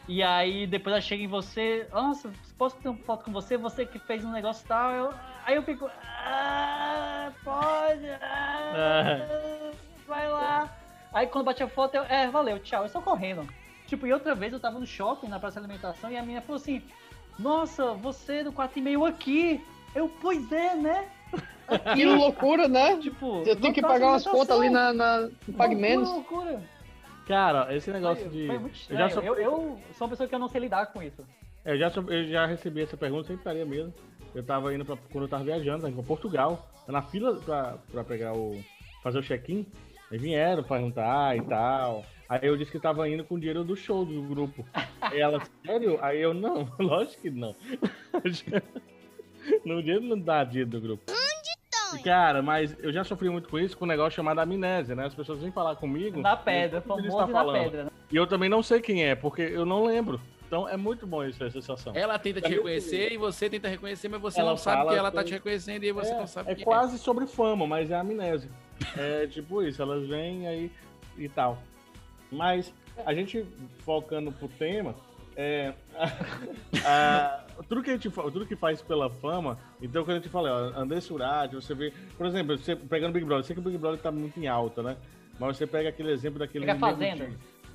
E 0.09 0.23
aí 0.23 0.67
depois 0.67 0.93
ela 0.93 1.01
chega 1.01 1.23
em 1.23 1.29
você, 1.29 1.87
nossa, 1.93 2.31
posso 2.59 2.77
ter 2.77 2.89
uma 2.89 2.99
foto 2.99 3.25
com 3.25 3.33
você? 3.33 3.57
Você 3.57 3.87
que 3.87 3.99
fez 3.99 4.25
um 4.25 4.31
negócio 4.33 4.67
tal. 4.67 4.91
Eu- 4.93 5.15
aí 5.47 5.55
eu 5.55 5.63
fico, 5.63 5.89
ah, 5.89 7.33
pode, 7.43 8.09
ah, 8.21 9.71
vai 10.07 10.29
lá. 10.29 10.77
Aí 11.13 11.27
quando 11.29 11.45
bate 11.45 11.63
a 11.63 11.69
foto, 11.69 11.95
eu, 11.95 12.03
é, 12.05 12.29
valeu, 12.29 12.59
tchau, 12.59 12.83
eu 12.83 12.87
estou 12.87 13.01
correndo. 13.01 13.47
Tipo, 13.87 14.07
e 14.07 14.13
outra 14.13 14.35
vez 14.35 14.53
eu 14.53 14.59
tava 14.61 14.79
no 14.81 14.87
shopping, 14.87 15.29
na 15.29 15.39
praça 15.39 15.61
de 15.61 15.67
alimentação, 15.67 16.11
e 16.11 16.17
a 16.17 16.23
menina 16.23 16.41
falou 16.41 16.57
assim, 16.61 16.83
nossa, 17.39 17.93
você 17.93 18.43
do 18.43 18.53
4 18.53 18.79
e 18.79 18.83
meio 18.83 19.05
aqui. 19.05 19.65
Eu, 19.95 20.09
pois 20.21 20.51
é, 20.53 20.75
né? 20.77 21.09
Que 21.95 22.05
loucura, 22.05 22.69
né? 22.69 22.97
Tipo, 22.99 23.43
Eu 23.47 23.57
tenho 23.57 23.73
que 23.73 23.81
pagar 23.81 24.09
umas 24.09 24.25
contas 24.27 24.59
ali 24.59 24.69
na, 24.71 24.93
na 24.93 25.21
no 25.49 25.55
Pague 25.57 25.75
Menos. 25.75 26.09
Loucura, 26.09 26.41
loucura. 26.51 26.63
Cara, 27.27 27.75
esse 27.75 27.91
negócio 27.91 28.29
de. 28.29 28.47
foi 28.47 28.59
muito 28.59 28.75
eu, 28.91 28.97
já 28.99 29.07
estranho. 29.07 29.11
sofri- 29.11 29.29
Eu, 29.31 29.37
eu 29.53 29.79
sou 29.97 30.07
uma 30.07 30.11
pessoa 30.11 30.29
que 30.29 30.35
eu 30.35 30.39
não 30.39 30.49
sei 30.49 30.61
lidar 30.61 30.87
com 30.93 31.03
isso. 31.03 31.25
eu 31.65 31.79
já, 31.79 31.91
eu 32.09 32.25
já 32.29 32.45
recebi 32.47 32.83
essa 32.83 32.97
pergunta, 32.97 33.23
sempre 33.29 33.41
estaria 33.41 33.65
mesmo. 33.65 33.95
Eu 34.35 34.43
tava 34.45 34.75
indo 34.75 34.85
pra, 34.85 34.97
quando 35.11 35.25
eu 35.25 35.29
tava 35.31 35.45
viajando, 35.45 35.91
pra 35.91 36.03
Portugal, 36.03 36.69
na 36.87 37.01
fila 37.01 37.37
pra, 37.41 37.79
pra 37.91 38.05
pegar 38.05 38.35
o. 38.35 38.61
fazer 39.03 39.19
o 39.19 39.23
check-in. 39.23 39.65
Aí 40.13 40.19
vieram 40.19 40.63
perguntar 40.63 41.35
e 41.37 41.41
tal. 41.43 42.05
Aí 42.29 42.41
eu 42.43 42.57
disse 42.59 42.71
que 42.71 42.79
tava 42.79 43.09
indo 43.09 43.25
com 43.25 43.37
o 43.37 43.39
dinheiro 43.39 43.65
do 43.65 43.75
show 43.75 44.05
do 44.05 44.21
grupo. 44.23 44.67
Aí 45.01 45.19
ela, 45.21 45.41
sério? 45.65 45.99
Aí 46.03 46.21
eu, 46.21 46.35
não, 46.35 46.69
lógico 46.79 47.23
que 47.23 47.31
não. 47.31 47.55
no 49.65 49.83
dinheiro 49.83 50.05
não 50.05 50.19
dá 50.19 50.45
dinheiro 50.45 50.71
do 50.71 50.81
grupo. 50.81 51.13
Cara, 52.03 52.43
mas 52.43 52.77
eu 52.81 52.93
já 52.93 53.05
sofri 53.05 53.29
muito 53.31 53.49
com 53.49 53.59
isso, 53.59 53.77
com 53.77 53.85
um 53.85 53.89
negócio 53.89 54.17
chamado 54.17 54.41
amnésia, 54.41 54.97
né? 54.97 55.07
As 55.07 55.15
pessoas 55.15 55.41
vêm 55.41 55.53
falar 55.53 55.77
comigo. 55.77 56.21
Na 56.21 56.37
pedra, 56.37 56.81
famoso 56.81 57.07
estão 57.07 57.29
na 57.29 57.53
pedra. 57.53 57.85
né? 57.85 57.91
E 58.11 58.17
eu 58.17 58.27
também 58.27 58.49
não 58.49 58.63
sei 58.63 58.81
quem 58.81 59.05
é, 59.05 59.15
porque 59.15 59.43
eu 59.43 59.65
não 59.65 59.85
lembro. 59.85 60.21
Então 60.47 60.69
é 60.69 60.77
muito 60.77 61.07
bom 61.07 61.25
isso, 61.25 61.43
essa 61.43 61.53
sensação. 61.61 61.93
Ela 61.95 62.19
tenta 62.19 62.41
te 62.41 62.47
É 62.47 62.57
reconhecer 62.57 63.13
e 63.13 63.17
você 63.17 63.49
tenta 63.49 63.69
reconhecer, 63.69 64.09
mas 64.09 64.21
você 64.21 64.41
Ela 64.41 64.51
não 64.51 64.57
sabe 64.57 64.89
que 64.89 64.95
ela 64.95 65.11
tá 65.11 65.19
com- 65.23 65.29
te 65.29 65.33
reconhecendo 65.35 65.85
e 65.85 65.93
você 65.93 66.13
é, 66.13 66.19
não 66.19 66.27
sabe 66.27 66.51
é 66.51 66.55
quem 66.55 66.65
quase 66.65 66.99
sobre 66.99 67.27
fama, 67.27 67.67
mas 67.67 67.91
é 67.91 67.95
amnésia. 67.95 68.51
É 68.97 69.27
tipo 69.27 69.63
isso, 69.63 69.81
elas 69.81 70.07
vêm 70.09 70.47
aí 70.49 70.71
e 71.17 71.29
tal. 71.29 71.59
Mas 72.31 72.73
a 73.07 73.15
gente 73.15 73.45
focando 73.85 74.33
pro 74.33 74.49
tema, 74.49 74.95
é, 75.37 75.73
a- 76.85 77.45
tudo, 77.69 77.83
que 77.83 77.91
a 77.91 77.93
gente, 77.95 78.11
tudo 78.11 78.47
que 78.47 78.57
faz 78.57 78.83
pela 78.83 79.09
fama, 79.11 79.59
então 79.81 80.05
quando 80.05 80.17
a 80.19 80.21
gente 80.21 80.29
fala, 80.29 80.73
ó, 80.77 80.81
André 80.81 81.01
Surati, 81.01 81.55
você 81.55 81.75
vê, 81.75 81.93
por 82.17 82.27
exemplo, 82.27 82.57
você 82.57 82.75
pegando 82.77 83.11
o 83.11 83.15
Big 83.15 83.25
Brother, 83.25 83.41
eu 83.43 83.47
sei 83.47 83.55
que 83.55 83.61
o 83.61 83.65
Big 83.65 83.79
Brother 83.79 84.01
tá 84.01 84.11
muito 84.11 84.39
em 84.39 84.47
alta, 84.47 84.83
né? 84.83 84.97
Mas 85.39 85.57
você 85.57 85.67
pega 85.67 85.89
aquele 85.89 86.13
exemplo 86.13 86.39
daquele. 86.39 86.65
Pega 86.65 86.77
a 86.77 86.81
Fazenda. 86.81 87.29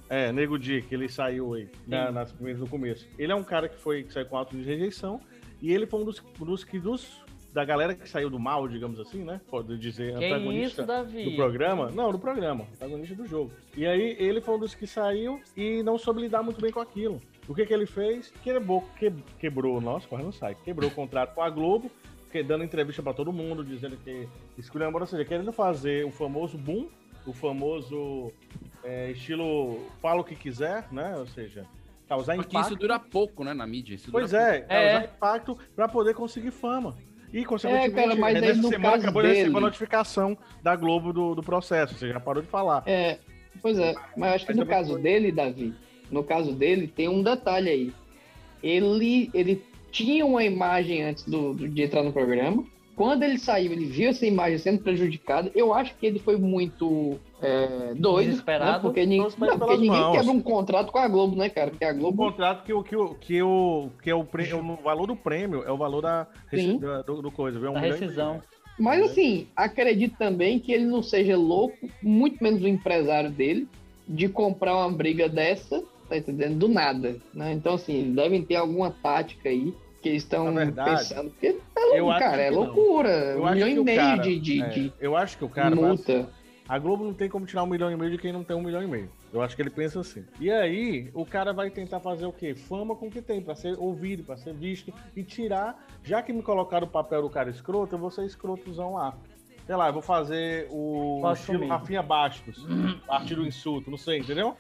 É, 0.10 0.32
Nego 0.32 0.58
Di, 0.58 0.82
que 0.82 0.96
ele 0.96 1.08
saiu 1.08 1.54
aí 1.54 1.70
na, 1.86 2.12
nas 2.12 2.32
primeiras 2.32 2.60
no 2.60 2.68
começo. 2.68 3.08
Ele 3.18 3.32
é 3.32 3.36
um 3.36 3.44
cara 3.44 3.70
que 3.70 3.78
foi 3.78 4.04
que 4.04 4.12
saiu 4.12 4.26
com 4.26 4.38
alto 4.38 4.58
de 4.58 4.64
rejeição 4.64 5.22
e 5.62 5.72
ele 5.72 5.86
foi 5.86 6.02
um 6.02 6.06
dos, 6.06 6.20
dos 6.40 6.64
que 6.64 6.80
dos 6.80 7.22
da 7.54 7.66
galera 7.66 7.94
que 7.96 8.08
saiu 8.08 8.30
do 8.30 8.40
mal, 8.40 8.68
digamos 8.68 9.00
assim, 9.00 9.24
né? 9.24 9.42
Pode 9.50 9.78
dizer 9.78 10.18
Que 10.18 10.26
antagonista 10.26 10.82
isso, 11.04 11.30
do 11.30 11.36
programa. 11.36 11.90
Não, 11.92 12.12
do 12.12 12.20
programa, 12.20 12.66
antagonista 12.76 13.16
do 13.16 13.26
jogo. 13.28 13.52
E 13.76 13.86
aí 13.86 14.16
ele 14.20 14.40
foi 14.42 14.56
um 14.56 14.60
dos 14.60 14.74
que 14.76 14.86
saiu 14.88 15.42
e 15.58 15.82
não 15.84 15.98
soube 15.98 16.22
lidar 16.22 16.42
muito 16.44 16.62
bem 16.62 16.72
com 16.72 16.80
aquilo. 16.80 17.22
O 17.50 17.56
que 17.56 17.66
que 17.66 17.74
ele 17.74 17.88
fez? 17.88 18.32
Quebrou, 18.44 18.82
que, 18.98 19.12
quebrou, 19.40 19.82
nossa, 19.82 20.08
não 20.18 20.32
sai. 20.32 20.56
Quebrou 20.64 20.88
o 20.90 20.94
contrato 20.94 21.34
com 21.34 21.42
a 21.42 21.50
Globo, 21.50 21.90
que, 22.32 22.44
dando 22.44 22.64
entrevista 22.64 23.02
pra 23.02 23.12
todo 23.12 23.34
mundo, 23.34 23.66
dizendo 23.66 23.98
que 23.98 24.30
escolheu 24.56 24.92
ou 24.94 25.06
seja, 25.08 25.26
querendo 25.26 25.52
fazer 25.52 26.06
o 26.06 26.12
famoso 26.12 26.58
boom, 26.60 26.88
o 27.26 27.34
famoso 27.34 28.32
é, 28.84 29.10
estilo 29.12 29.80
fala 30.00 30.22
o 30.22 30.24
que 30.24 30.36
quiser, 30.36 30.86
né? 30.92 31.16
Ou 31.18 31.26
seja, 31.26 31.66
causar 32.08 32.36
Porque 32.36 32.50
impacto. 32.56 32.70
isso 32.74 32.80
dura 32.80 33.00
pouco, 33.00 33.44
né, 33.44 33.52
na 33.54 33.66
mídia. 33.66 33.96
Isso 33.96 34.12
Pois 34.12 34.32
é, 34.32 34.60
pouco. 34.60 34.68
causar 34.70 35.04
impacto 35.06 35.58
pra 35.76 35.88
poder 35.88 36.14
conseguir 36.14 36.52
fama. 36.52 36.96
E, 37.34 37.44
consequentemente, 37.46 38.00
É, 38.00 38.04
cara, 38.04 38.16
mas 38.16 38.36
aí 38.36 38.42
nessa 38.42 38.62
no 38.62 38.70
semana 38.70 38.96
acabou 38.98 39.22
de 39.24 39.28
receber 39.28 39.46
dele- 39.48 39.58
a 39.58 39.62
notificação 39.62 40.38
da 40.64 40.76
Globo 40.76 41.12
do, 41.12 41.34
do 41.36 41.42
processo, 41.44 41.96
você 41.96 42.10
já 42.10 42.20
parou 42.20 42.42
de 42.44 42.48
falar. 42.50 42.84
É, 42.88 43.18
pois 43.62 43.78
é, 43.80 43.94
mas 44.16 44.34
acho 44.36 44.46
que 44.46 44.52
Mas 44.54 44.60
no 44.60 44.66
caso 44.68 44.94
foi- 44.94 45.02
dele, 45.02 45.32
Davi, 45.32 45.74
no 46.12 46.24
caso 46.24 46.52
dele, 46.54 46.88
tem 46.88 47.08
um 47.08 47.22
detalhe 47.24 47.70
aí. 47.70 47.94
Ele, 48.62 49.30
ele 49.34 49.64
tinha 49.92 50.26
uma 50.26 50.44
imagem 50.44 51.04
antes 51.04 51.24
do, 51.26 51.54
do- 51.54 51.68
de 51.68 51.82
entrar 51.84 52.04
no 52.04 52.12
programa. 52.12 52.64
Quando 52.96 53.24
ele 53.24 53.38
saiu, 53.40 53.72
ele 53.72 53.86
viu 53.86 54.10
essa 54.10 54.26
imagem 54.26 54.58
sendo 54.58 54.84
prejudicada. 54.84 55.50
Eu 55.56 55.74
acho 55.74 55.96
que 55.96 56.06
ele 56.06 56.20
foi 56.20 56.36
muito 56.36 57.18
é, 57.42 57.94
doido. 57.96 58.28
Desesperado. 58.32 58.74
Né? 58.74 58.80
Porque, 58.82 59.06
ninguém, 59.06 59.20
não, 59.40 59.58
porque 59.58 59.78
ninguém 59.78 59.90
mãos. 60.02 60.18
quebra 60.18 60.32
um 60.34 60.42
contrato 60.42 60.92
com 60.92 60.98
a 60.98 61.08
Globo, 61.08 61.38
né, 61.38 61.48
cara? 61.48 61.72
Porque 61.72 61.86
a 61.86 61.92
O 61.94 61.98
Globo. 61.98 62.18
contrato 62.18 62.66
que 62.66 62.74
o, 62.74 62.84
que 62.84 62.96
o, 62.98 63.16
que 63.22 63.42
o, 63.42 63.90
que 64.04 64.10
é 64.10 64.16
o, 64.16 64.20
o 64.20 64.76
valor 64.84 65.08
do 65.08 65.16
prêmio 65.16 65.64
é 65.66 65.72
o 65.72 65.78
valor 65.78 66.02
da, 66.02 66.28
da- 66.82 67.02
do, 67.04 67.22
do 67.22 67.32
coisa, 67.32 67.58
viu? 67.58 67.70
Um 67.72 67.76
Da 67.76 67.80
rescisão. 67.80 68.42
Mas 68.78 69.02
assim, 69.12 69.48
acredito 69.56 70.18
também 70.18 70.60
que 70.60 70.74
ele 70.74 70.86
não 70.86 71.02
seja 71.02 71.38
louco, 71.38 71.78
muito 72.04 72.44
menos 72.44 72.62
o 72.62 72.68
empresário 72.68 73.30
dele, 73.30 73.66
de 74.06 74.28
comprar 74.28 74.76
uma 74.76 74.92
briga 74.92 75.30
dessa, 75.30 75.82
tá 76.10 76.18
entendendo? 76.18 76.58
Do 76.58 76.68
nada. 76.68 77.16
Né? 77.34 77.54
Então, 77.54 77.76
assim, 77.76 78.14
devem 78.14 78.44
ter 78.44 78.56
alguma 78.56 78.92
tática 78.92 79.48
aí 79.50 79.74
que 80.02 80.10
eles 80.10 80.24
estão 80.24 80.54
pensando. 80.86 81.30
Porque, 81.32 81.58
é 81.78 82.02
louco, 82.02 82.20
cara, 82.20 82.42
é 82.42 82.50
loucura. 82.50 83.10
Eu 83.10 83.42
um 83.42 83.46
acho 83.46 83.54
milhão 83.56 83.70
que 83.70 83.76
e 83.76 83.80
o 83.80 83.84
meio 83.84 83.98
cara- 84.00 84.22
de, 84.22 84.40
de, 84.40 84.62
é, 84.62 84.68
de 84.70 84.94
Eu 85.00 85.16
acho 85.16 85.38
que 85.38 85.46
o 85.46 85.50
cara. 85.50 85.76
multa. 85.76 86.30
A 86.68 86.78
Globo 86.78 87.04
não 87.04 87.16
tem 87.16 87.28
como 87.28 87.48
tirar 87.48 87.64
um 87.64 87.68
milhão 87.68 87.92
e 87.92 87.96
meio 87.98 88.12
de 88.12 88.18
quem 88.20 88.32
não 88.32 88.44
tem 88.44 88.56
um 88.56 88.62
milhão 88.62 88.84
e 88.84 88.88
meio. 88.88 89.10
Eu 89.34 89.42
acho 89.42 89.56
que 89.56 89.62
ele 89.62 89.72
pensa 89.72 90.00
assim. 90.00 90.24
E 90.40 90.52
aí, 90.52 91.10
o 91.16 91.26
cara 91.26 91.52
vai 91.52 91.70
tentar 91.72 92.00
fazer 92.00 92.28
o 92.28 92.32
quê? 92.32 92.54
Fama 92.54 92.96
com 92.96 93.08
o 93.08 93.12
que 93.12 93.22
tem, 93.24 93.42
pra 93.42 93.56
ser 93.56 93.76
ouvido, 93.80 94.24
pra 94.24 94.38
ser 94.38 94.54
visto 94.54 94.94
e 95.16 95.24
tirar. 95.24 95.84
Já 96.04 96.22
que 96.22 96.32
me 96.32 96.44
colocaram 96.44 96.86
o 96.86 96.90
papel 96.90 97.24
do 97.24 97.30
cara 97.30 97.50
escroto, 97.50 97.96
eu 97.96 98.00
vou 98.00 98.12
ser 98.12 98.24
escrotozão 98.26 98.94
lá. 98.94 99.18
Sei 99.66 99.76
lá, 99.76 99.88
eu 99.90 99.94
vou 99.94 100.02
fazer 100.04 100.68
o. 100.70 101.22
Rafinha 101.68 102.04
Bastos, 102.04 102.64
partir 103.08 103.34
do 103.36 103.46
insulto, 103.46 103.90
não 103.90 103.98
sei, 103.98 104.20
entendeu? 104.20 104.56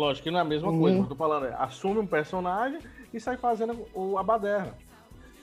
Lógico 0.00 0.24
que 0.24 0.30
não 0.30 0.38
é 0.38 0.42
a 0.42 0.44
mesma 0.46 0.70
Uhum. 0.70 0.80
coisa, 0.80 0.96
mas 0.96 1.04
eu 1.04 1.14
tô 1.14 1.16
falando, 1.16 1.44
é, 1.46 1.54
assume 1.58 1.98
um 2.00 2.06
personagem 2.06 2.80
e 3.12 3.20
sai 3.20 3.36
fazendo 3.36 3.86
o, 3.94 4.16
a 4.16 4.22
baderna. 4.22 4.72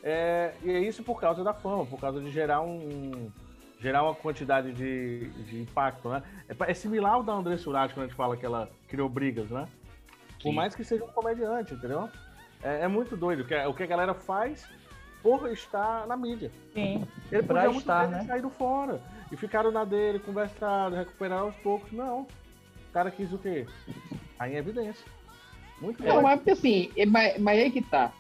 É, 0.02 0.52
e 0.64 0.72
é 0.72 0.80
isso 0.80 1.04
por 1.04 1.20
causa 1.22 1.44
da 1.44 1.54
fama, 1.54 1.86
por 1.86 2.00
causa 2.00 2.20
de 2.20 2.32
gerar 2.32 2.62
um. 2.62 3.30
gerar 3.80 4.02
uma 4.04 4.16
quantidade 4.16 4.74
de, 4.74 5.30
de 5.44 5.62
impacto, 5.62 6.10
né? 6.10 6.24
É, 6.50 6.72
é 6.72 6.74
similar 6.74 7.14
ao 7.14 7.24
da 7.24 7.34
André 7.34 7.56
Surati 7.58 7.94
quando 7.94 8.06
a 8.06 8.08
gente 8.08 8.18
fala 8.18 8.36
que 8.36 8.44
ela 8.46 8.68
criou 8.88 9.08
brigas, 9.08 9.48
né? 9.52 9.68
Por 10.42 10.50
Sim. 10.50 10.56
mais 10.56 10.74
que 10.74 10.84
seja 10.84 11.04
um 11.04 11.08
comediante, 11.10 11.76
entendeu? 11.76 12.10
É, 12.64 12.82
é 12.86 12.88
muito 12.88 13.16
doido 13.16 13.42
o 13.42 13.46
que, 13.46 13.54
a- 13.54 13.70
o 13.70 13.76
que 13.76 13.84
a 13.84 13.88
galera 13.88 14.16
faz 14.16 14.68
por 15.22 15.52
estar 15.52 16.08
na 16.08 16.18
mídia. 16.18 16.52
Sim. 16.74 17.06
Ele 17.32 17.44
Pra 17.44 17.56
podia 17.58 17.70
muito 17.70 17.82
estar, 17.82 18.08
né? 18.08 18.24
saído 18.26 18.50
fora. 18.50 19.00
E 19.32 19.38
ficaram 19.38 19.70
na 19.72 19.86
dele, 19.86 20.18
conversaram, 20.18 20.96
recuperaram 20.98 21.46
aos 21.46 21.56
poucos. 21.58 21.92
Não. 21.92 22.22
O 22.22 22.94
cara 22.94 23.12
quis 23.12 23.32
o 23.34 23.38
quê? 23.38 23.68
Tá 24.38 24.50
em 24.50 24.56
evidência. 24.56 25.06
Muito 25.82 26.04
Não, 26.04 26.16
bom. 26.18 26.22
mas 26.24 26.36
porque 26.40 26.52
assim, 26.52 26.90
é- 26.98 27.06
mas, 27.06 27.40
mas 27.40 27.60
aí 27.60 27.72
que 27.72 27.82
tá. 27.82 28.14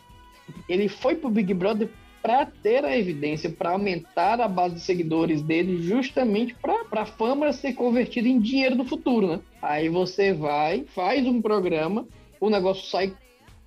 Ele 0.69 0.87
foi 0.87 1.15
pro 1.15 1.29
Big 1.29 1.53
Brother 1.53 1.89
pra 2.21 2.45
ter 2.45 2.83
a 2.83 2.97
evidência, 2.97 3.49
pra 3.49 3.71
aumentar 3.71 4.39
a 4.41 4.47
base 4.47 4.75
de 4.75 4.81
seguidores 4.81 5.41
dele, 5.41 5.81
justamente 5.81 6.53
pra, 6.55 6.83
pra 6.85 7.05
fama 7.05 7.51
ser 7.53 7.73
convertida 7.73 8.27
em 8.27 8.39
dinheiro 8.39 8.75
do 8.75 8.83
futuro, 8.85 9.27
né? 9.27 9.39
Aí 9.61 9.87
você 9.89 10.33
vai, 10.33 10.85
faz 10.93 11.25
um 11.25 11.41
programa, 11.41 12.05
o 12.39 12.49
negócio 12.49 12.85
sai 12.89 13.13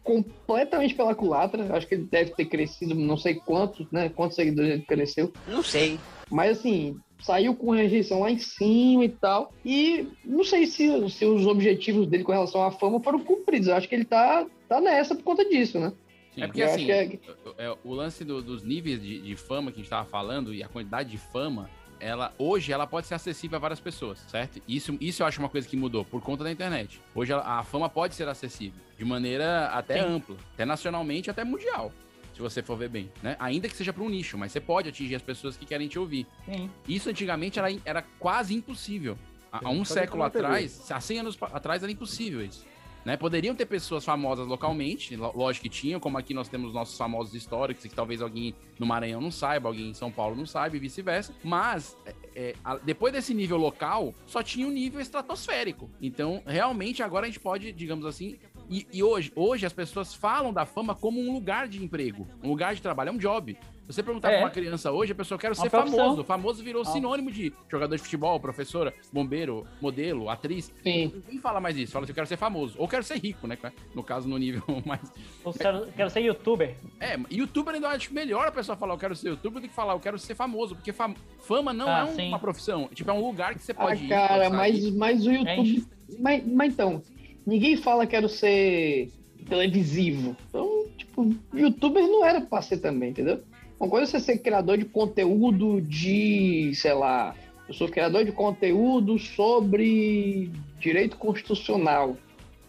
completamente 0.02 0.94
pela 0.94 1.14
culatra. 1.14 1.74
Acho 1.74 1.86
que 1.86 1.94
ele 1.94 2.04
deve 2.10 2.30
ter 2.34 2.46
crescido, 2.46 2.94
não 2.94 3.16
sei 3.16 3.34
quantos, 3.34 3.86
né? 3.90 4.08
Quantos 4.08 4.36
seguidores 4.36 4.70
ele 4.72 4.82
cresceu. 4.82 5.32
Não 5.46 5.62
sei. 5.62 5.98
Mas 6.30 6.58
assim, 6.58 6.96
saiu 7.20 7.54
com 7.54 7.70
rejeição 7.70 8.20
lá 8.20 8.30
em 8.30 8.38
cima 8.38 9.04
e 9.04 9.08
tal. 9.08 9.52
E 9.64 10.06
não 10.24 10.44
sei 10.44 10.66
se, 10.66 11.08
se 11.10 11.24
os 11.24 11.46
objetivos 11.46 12.06
dele 12.06 12.24
com 12.24 12.32
relação 12.32 12.62
à 12.62 12.70
fama 12.70 13.00
foram 13.02 13.20
cumpridos. 13.20 13.68
Eu 13.68 13.74
acho 13.76 13.88
que 13.88 13.94
ele 13.94 14.04
tá, 14.04 14.46
tá 14.68 14.80
nessa 14.80 15.14
por 15.14 15.22
conta 15.24 15.44
disso, 15.44 15.78
né? 15.78 15.92
É 16.36 16.46
porque 16.46 16.62
assim, 16.62 16.90
acho 16.90 17.10
que 17.10 17.20
é- 17.58 17.76
o 17.84 17.92
lance 17.92 18.24
do- 18.24 18.40
dos 18.40 18.62
níveis 18.62 19.02
de, 19.02 19.20
de 19.20 19.36
fama 19.36 19.70
que 19.72 19.80
a 19.80 19.82
gente 19.82 19.90
tava 19.90 20.08
falando 20.08 20.54
e 20.54 20.62
a 20.62 20.68
quantidade 20.68 21.10
de 21.10 21.18
fama, 21.18 21.68
ela 21.98 22.32
hoje 22.38 22.72
ela 22.72 22.86
pode 22.86 23.06
ser 23.08 23.14
acessível 23.14 23.56
a 23.56 23.60
várias 23.60 23.80
pessoas, 23.80 24.20
certo? 24.28 24.62
Isso, 24.66 24.96
isso 25.00 25.22
eu 25.22 25.26
acho 25.26 25.38
uma 25.40 25.48
coisa 25.48 25.68
que 25.68 25.76
mudou 25.76 26.04
por 26.04 26.22
conta 26.22 26.44
da 26.44 26.50
internet. 26.50 27.00
Hoje 27.14 27.32
ela- 27.32 27.42
a 27.58 27.62
fama 27.64 27.88
pode 27.90 28.14
ser 28.14 28.26
acessível 28.28 28.80
de 28.96 29.04
maneira 29.04 29.66
até 29.66 30.02
Sim. 30.02 30.08
ampla, 30.08 30.36
até 30.54 30.64
nacionalmente, 30.64 31.28
até 31.30 31.44
mundial. 31.44 31.92
Se 32.40 32.42
você 32.42 32.62
for 32.62 32.74
ver 32.76 32.88
bem, 32.88 33.10
né? 33.22 33.36
Ainda 33.38 33.68
que 33.68 33.76
seja 33.76 33.92
para 33.92 34.02
um 34.02 34.08
nicho, 34.08 34.38
mas 34.38 34.50
você 34.50 34.60
pode 34.60 34.88
atingir 34.88 35.14
as 35.14 35.20
pessoas 35.20 35.58
que 35.58 35.66
querem 35.66 35.86
te 35.88 35.98
ouvir. 35.98 36.26
Sim. 36.46 36.70
Isso 36.88 37.10
antigamente 37.10 37.58
era, 37.58 37.68
era 37.84 38.00
quase 38.18 38.54
impossível. 38.54 39.18
Há, 39.52 39.68
um 39.68 39.84
século 39.84 40.22
atrás, 40.22 40.90
há 40.90 41.00
100 41.00 41.18
anos 41.20 41.38
atrás 41.52 41.82
era 41.82 41.92
impossível 41.92 42.42
isso. 42.42 42.64
Né? 43.04 43.16
Poderiam 43.16 43.54
ter 43.54 43.64
pessoas 43.66 44.04
famosas 44.04 44.46
localmente, 44.46 45.16
lo- 45.16 45.32
lógico 45.34 45.62
que 45.64 45.68
tinham, 45.70 45.98
como 45.98 46.18
aqui 46.18 46.34
nós 46.34 46.48
temos 46.50 46.72
nossos 46.74 46.96
famosos 46.98 47.34
históricos, 47.34 47.82
que 47.82 47.94
talvez 47.94 48.20
alguém 48.20 48.54
no 48.78 48.84
Maranhão 48.86 49.20
não 49.22 49.30
saiba, 49.30 49.68
alguém 49.70 49.88
em 49.90 49.94
São 49.94 50.10
Paulo 50.12 50.36
não 50.36 50.44
saiba 50.44 50.76
e 50.76 50.78
vice-versa. 50.78 51.34
Mas, 51.42 51.96
é, 52.04 52.14
é, 52.36 52.54
a- 52.62 52.76
depois 52.76 53.10
desse 53.12 53.32
nível 53.32 53.56
local, 53.56 54.14
só 54.26 54.42
tinha 54.42 54.66
um 54.66 54.70
nível 54.70 55.00
estratosférico. 55.00 55.90
Então, 56.00 56.42
realmente, 56.46 57.02
agora 57.02 57.24
a 57.24 57.28
gente 57.28 57.40
pode, 57.40 57.72
digamos 57.72 58.04
assim. 58.04 58.38
E, 58.70 58.86
e 58.92 59.02
hoje, 59.02 59.32
hoje 59.34 59.66
as 59.66 59.72
pessoas 59.72 60.14
falam 60.14 60.52
da 60.52 60.64
fama 60.64 60.94
como 60.94 61.20
um 61.20 61.32
lugar 61.32 61.66
de 61.66 61.82
emprego, 61.82 62.26
um 62.42 62.48
lugar 62.50 62.72
de 62.74 62.80
trabalho, 62.80 63.08
é 63.08 63.12
um 63.12 63.18
job. 63.18 63.56
Você 63.88 64.00
perguntar 64.04 64.30
É. 64.30 64.36
pra 64.36 64.44
uma 64.44 64.50
criança 64.50 64.92
hoje, 64.92 65.10
a 65.10 65.14
pessoa 65.16 65.36
quer 65.36 65.52
ser 65.56 65.68
famoso. 65.68 66.22
Famoso 66.22 66.62
virou 66.62 66.82
Ah. 66.82 66.84
sinônimo 66.84 67.32
de 67.32 67.52
jogador 67.68 67.96
de 67.96 68.00
futebol, 68.02 68.38
professora, 68.38 68.94
bombeiro, 69.12 69.66
modelo, 69.80 70.30
atriz. 70.30 70.72
Sim. 70.84 71.10
Ninguém 71.12 71.40
fala 71.40 71.60
mais 71.60 71.76
isso. 71.76 71.90
Fala 71.92 72.04
assim, 72.04 72.12
eu 72.12 72.14
quero 72.14 72.28
ser 72.28 72.36
famoso. 72.36 72.76
Ou 72.78 72.86
quero 72.86 73.02
ser 73.02 73.18
rico, 73.18 73.48
né? 73.48 73.58
No 73.92 74.04
caso, 74.04 74.28
no 74.28 74.38
nível 74.38 74.62
mais. 74.86 75.12
Eu 75.44 75.52
quero, 75.52 75.86
quero 75.90 76.08
ser 76.10 76.20
youtuber. 76.20 76.76
É, 77.00 77.18
youtuber 77.28 77.74
ainda 77.74 77.88
acho 77.88 78.14
melhor 78.14 78.46
a 78.46 78.52
pessoa 78.52 78.76
falar 78.76 78.94
eu 78.94 78.98
quero 78.98 79.16
ser 79.16 79.30
youtuber 79.30 79.60
do 79.60 79.66
que 79.68 79.74
falar 79.74 79.94
eu 79.94 80.00
quero 80.00 80.16
ser 80.20 80.36
famoso. 80.36 80.76
Porque 80.76 80.92
fam- 80.92 81.16
fama 81.40 81.72
não 81.72 81.88
Ah, 81.88 82.06
é 82.16 82.22
um- 82.22 82.28
uma 82.28 82.38
profissão. 82.38 82.88
Tipo, 82.94 83.10
é 83.10 83.14
um 83.14 83.26
lugar 83.26 83.56
que 83.56 83.62
você 83.64 83.72
Ah, 83.72 83.74
pode 83.74 84.04
ir. 84.04 84.08
cara, 84.08 84.48
mas, 84.50 84.88
mas 84.94 85.26
o 85.26 85.32
YouTube. 85.32 85.84
Mas, 86.20 86.46
mas 86.46 86.72
então, 86.72 87.02
ninguém 87.46 87.76
fala 87.76 88.06
quero 88.06 88.28
ser 88.28 89.10
televisivo. 89.48 90.36
Então, 90.48 90.86
tipo, 90.96 91.34
youtuber 91.54 92.02
não 92.06 92.24
era 92.24 92.40
pra 92.40 92.62
ser 92.62 92.78
também, 92.78 93.10
entendeu? 93.10 93.40
Uma 93.78 93.88
coisa 93.88 94.04
é 94.04 94.06
você 94.06 94.20
ser 94.20 94.38
criador 94.38 94.76
de 94.76 94.84
conteúdo 94.84 95.80
de, 95.80 96.72
sei 96.74 96.92
lá, 96.92 97.34
eu 97.66 97.74
sou 97.74 97.88
criador 97.88 98.24
de 98.24 98.32
conteúdo 98.32 99.18
sobre 99.18 100.50
direito 100.78 101.16
constitucional, 101.16 102.16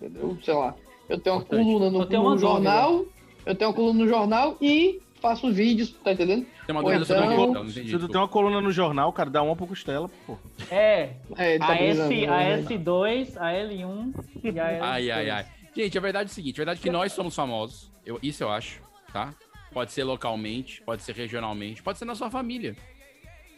entendeu? 0.01 0.37
Sei 0.43 0.53
lá, 0.53 0.75
eu 1.09 1.19
tenho 1.19 1.35
uma 1.35 1.41
Importante. 1.41 1.63
coluna 1.65 1.89
no, 1.89 2.29
no 2.29 2.37
jornal, 2.37 3.05
eu 3.45 3.55
tenho 3.55 3.69
uma 3.71 3.75
coluna 3.75 3.99
no 3.99 4.07
jornal 4.07 4.57
e 4.61 5.01
faço 5.19 5.51
vídeos, 5.51 5.91
tá 6.03 6.13
entendendo? 6.13 6.45
Tem 6.71 6.77
uma 6.77 6.83
dúvida 6.83 7.05
sobre 7.05 7.23
o 7.23 7.33
então-? 7.33 7.53
Não 7.63 7.69
entendi, 7.69 7.89
Se 7.89 7.99
tu 7.99 8.07
tem 8.07 8.19
uma 8.21 8.27
coluna 8.27 8.61
no 8.61 8.71
jornal, 8.71 9.11
cara, 9.13 9.29
dá 9.29 9.41
uma 9.43 9.55
pro 9.55 9.67
Costela, 9.67 10.09
pô. 10.25 10.37
É, 10.69 11.15
É, 11.37 11.57
tá 11.59 11.69
a, 11.73 11.77
S, 11.77 12.01
a 12.01 12.07
né? 12.07 12.61
S2, 12.63 13.37
a 13.37 13.51
L1 13.51 14.13
e 14.43 14.59
a 14.59 14.71
L2. 14.71 14.77
Ai, 14.81 15.11
ai, 15.11 15.29
ai. 15.29 15.45
Gente, 15.75 15.97
a 15.97 16.01
verdade 16.01 16.29
é 16.29 16.31
o 16.31 16.33
seguinte: 16.33 16.55
a 16.57 16.61
verdade 16.61 16.79
é 16.79 16.83
que 16.83 16.89
nós 16.89 17.11
somos 17.11 17.35
famosos. 17.35 17.91
Eu, 18.05 18.19
isso 18.23 18.43
eu 18.43 18.49
acho, 18.51 18.79
tá? 19.13 19.33
Pode 19.73 19.91
ser 19.91 20.03
localmente, 20.03 20.81
pode 20.83 21.01
ser 21.03 21.15
regionalmente, 21.15 21.81
pode 21.83 21.97
ser 21.97 22.05
na 22.05 22.15
sua 22.15 22.29
família. 22.29 22.75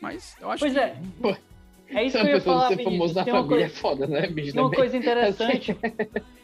Mas 0.01 0.35
eu 0.41 0.49
acho 0.51 0.59
Pois 0.59 0.73
que. 0.73 0.79
é. 0.79 0.95
Pô, 1.21 1.35
É 1.89 2.03
isso 2.03 2.17
que 2.17 2.23
a 2.23 2.25
eu 2.25 2.27
ia 2.29 2.35
pessoa 2.35 2.55
falar, 2.61 2.67
ser 2.69 2.83
famoso 2.83 3.13
na 3.15 3.23
Tem 3.23 3.33
uma 3.33 3.41
família 3.43 3.65
coisa- 3.67 3.75
é 3.77 3.81
foda, 3.81 4.07
né, 4.07 4.27
bicho? 4.27 4.53
Tem 4.53 4.61
uma 4.61 4.71
coisa 4.71 4.95
interessante. 4.97 5.75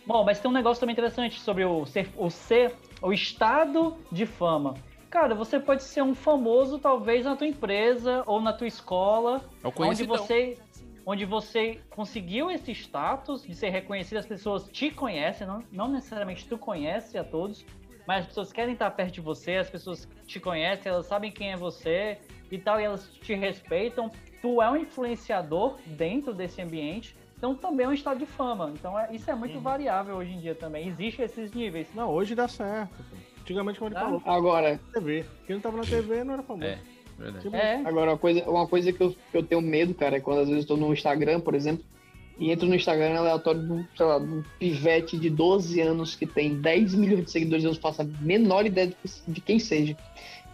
Bom, 0.05 0.23
mas 0.23 0.39
tem 0.39 0.49
um 0.49 0.53
negócio 0.53 0.79
também 0.79 0.93
interessante 0.93 1.39
sobre 1.39 1.63
o 1.65 1.85
ser, 1.85 2.07
o 2.17 2.29
ser, 2.29 2.73
o 3.01 3.13
estado 3.13 3.95
de 4.11 4.25
fama. 4.25 4.73
Cara, 5.09 5.33
você 5.33 5.59
pode 5.59 5.83
ser 5.83 6.03
um 6.03 6.13
famoso, 6.13 6.77
talvez, 6.77 7.25
na 7.25 7.35
tua 7.35 7.47
empresa 7.47 8.23
ou 8.27 8.39
na 8.39 8.53
tua 8.53 8.67
escola, 8.67 9.41
É 9.63 9.67
o 9.67 9.73
onde 9.77 10.03
você, 10.05 10.57
onde 11.05 11.25
você 11.25 11.79
conseguiu 11.89 12.51
esse 12.51 12.71
status 12.71 13.41
de 13.43 13.55
ser 13.55 13.69
reconhecido, 13.69 14.17
as 14.19 14.25
pessoas 14.27 14.69
te 14.71 14.91
conhecem, 14.91 15.47
não, 15.47 15.63
não 15.71 15.87
necessariamente 15.87 16.47
tu 16.47 16.57
conhece 16.59 17.17
a 17.17 17.23
todos, 17.23 17.65
mas 18.05 18.21
as 18.21 18.27
pessoas 18.27 18.53
querem 18.53 18.73
estar 18.73 18.91
perto 18.91 19.13
de 19.13 19.21
você, 19.21 19.55
as 19.55 19.69
pessoas 19.69 20.07
te 20.27 20.39
conhecem, 20.39 20.91
elas 20.91 21.07
sabem 21.07 21.31
quem 21.31 21.51
é 21.51 21.57
você 21.57 22.19
e 22.51 22.57
tal, 22.59 22.79
e 22.79 22.83
elas 22.83 23.09
te 23.21 23.33
respeitam. 23.33 24.11
Tu 24.41 24.61
é 24.61 24.69
um 24.69 24.77
influenciador 24.77 25.77
dentro 25.85 26.33
desse 26.33 26.61
ambiente, 26.61 27.15
então 27.37 27.55
também 27.55 27.85
é 27.85 27.89
um 27.89 27.93
estado 27.93 28.19
de 28.19 28.25
fama. 28.25 28.71
Então 28.73 28.97
é- 28.97 29.09
isso 29.11 29.29
é 29.29 29.35
muito 29.35 29.59
variável 29.59 30.15
hoje 30.15 30.33
em 30.33 30.39
dia 30.39 30.55
também. 30.55 30.87
Existem 30.87 31.25
esses 31.25 31.51
níveis. 31.51 31.87
Não, 31.93 32.09
hoje 32.09 32.35
dá 32.35 32.47
certo. 32.47 32.93
Antigamente, 33.49 33.79
como 33.79 33.89
ele 33.89 33.95
Dá? 33.95 34.01
falou, 34.01 34.21
Agora, 34.25 34.79
TV. 34.93 35.25
Quem 35.47 35.55
não 35.55 35.61
tava 35.61 35.77
na 35.77 35.83
TV 35.83 36.23
não 36.23 36.35
era 36.35 36.43
famoso. 36.43 36.67
É, 36.67 36.77
verdade. 37.17 37.43
Tipo, 37.43 37.55
É, 37.55 37.81
agora 37.83 38.11
uma 38.11 38.17
coisa, 38.17 38.47
uma 38.47 38.67
coisa 38.67 38.93
que, 38.93 39.01
eu, 39.01 39.15
que 39.31 39.37
eu 39.37 39.43
tenho 39.43 39.59
medo, 39.61 39.95
cara, 39.95 40.17
é 40.17 40.19
quando 40.19 40.41
às 40.41 40.49
vezes 40.49 40.69
eu 40.69 40.75
tô 40.75 40.77
no 40.77 40.93
Instagram, 40.93 41.39
por 41.39 41.55
exemplo, 41.55 41.83
e 42.37 42.51
entro 42.51 42.67
no 42.67 42.75
Instagram 42.75 43.17
aleatório 43.17 43.61
do, 43.61 43.87
sei 43.97 44.05
lá, 44.05 44.19
de 44.19 44.25
um 44.25 44.43
pivete 44.59 45.17
de 45.17 45.31
12 45.31 45.81
anos 45.81 46.15
que 46.15 46.27
tem 46.27 46.61
10 46.61 46.93
milhões 46.93 47.25
de 47.25 47.31
seguidores, 47.31 47.63
eu 47.65 47.71
não 47.73 47.79
faço 47.79 48.03
a 48.03 48.05
menor 48.21 48.67
ideia 48.67 48.87
de, 48.87 48.95
de 49.27 49.41
quem 49.41 49.57
seja. 49.57 49.97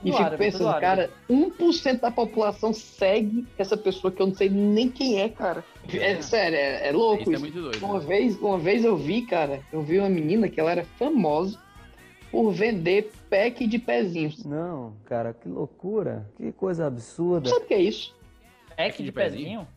E 0.04 0.12
Tudo 0.12 0.18
fico 0.18 0.24
árabe, 0.24 0.38
pensando, 0.38 0.80
cara, 0.80 1.10
1% 1.30 2.00
da 2.00 2.12
população 2.12 2.74
segue 2.74 3.46
essa 3.58 3.76
pessoa 3.76 4.12
que 4.12 4.22
eu 4.22 4.28
não 4.28 4.36
sei 4.36 4.50
nem 4.50 4.89
quem 4.89 5.20
é, 5.22 5.30
cara. 5.30 5.64
É, 5.93 6.22
sério, 6.22 6.58
é, 6.58 6.89
é 6.89 6.91
louco 6.91 7.24
Isso 7.24 7.32
é 7.32 7.34
isso. 7.34 7.41
muito 7.41 7.62
doido. 7.62 7.86
Uma 7.86 8.00
vez, 8.00 8.38
uma 8.39 8.58
vez 8.58 8.86
eu 8.86 8.96
vi, 8.96 9.22
cara, 9.24 9.62
eu 9.72 9.82
vi 9.82 10.00
uma 10.00 10.10
menina 10.10 10.48
que 10.50 10.60
ela 10.60 10.72
era 10.72 10.86
famosa 10.98 11.60
por 12.36 12.52
vender 12.52 13.10
pack 13.30 13.66
de 13.66 13.80
pezinhos. 13.80 14.44
Não, 14.44 14.94
cara, 15.06 15.34
que 15.34 15.48
loucura. 15.48 16.30
Que 16.36 16.52
coisa 16.52 16.86
absurda. 16.86 17.48
Sabe 17.48 17.64
o 17.64 17.68
que 17.70 17.74
é 17.74 17.82
isso? 17.82 18.14
pack 18.76 18.98
de 18.98 19.04
de 19.06 19.12
pezinho? 19.14 19.44
pezinho. 19.62 19.68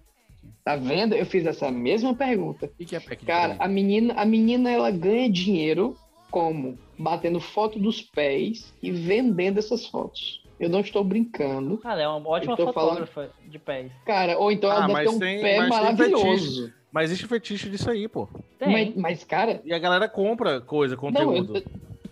Tá 0.65 0.75
vendo? 0.75 1.15
Eu 1.15 1.25
fiz 1.25 1.47
essa 1.47 1.71
mesma 1.71 2.17
pergunta. 2.17 2.67
O 2.67 2.69
que, 2.69 2.85
que 2.85 2.97
é 2.97 3.01
pack 3.01 3.21
de 3.21 3.27
Cara, 3.27 3.55
a 3.61 3.69
menina, 3.69 4.13
a 4.15 4.25
menina 4.25 4.69
ela 4.73 4.91
ganha 4.91 5.31
dinheiro 5.31 5.97
como? 6.33 6.77
Batendo 6.99 7.39
foto 7.39 7.79
dos 7.79 8.03
pés 8.03 8.75
e 8.83 8.91
vendendo 8.91 9.59
essas 9.59 9.87
fotos. 9.87 10.43
Eu 10.59 10.69
não 10.69 10.81
estou 10.81 11.05
brincando. 11.05 11.81
Ah, 11.85 11.93
ela 11.93 12.03
é 12.03 12.09
uma 12.09 12.29
ótima 12.29 12.57
tô 12.57 12.73
falando- 12.73 13.07
fotógrafa 13.07 13.31
de 13.47 13.59
pés. 13.61 13.93
Cara, 14.05 14.37
ou 14.37 14.51
então 14.51 14.69
ela 14.69 14.85
Ah, 14.85 14.89
deve 14.89 15.03
ter 15.05 15.09
um 15.11 15.19
tem- 15.21 15.41
pé 15.41 15.65
maravilhoso. 15.69 16.73
Mas 16.91 17.11
existe 17.11 17.29
fetiche 17.29 17.71
disso 17.71 17.89
aí, 17.89 18.09
pô. 18.09 18.29
Tem. 18.59 18.73
Mas, 18.73 18.97
mas, 18.97 19.23
cara, 19.25 19.63
E 19.65 19.73
a 19.73 19.79
galera 19.79 20.09
compra 20.09 20.61
coisa, 20.61 20.97
não, 20.97 21.01
conteúdo. 21.01 21.57
eu- 21.59 21.63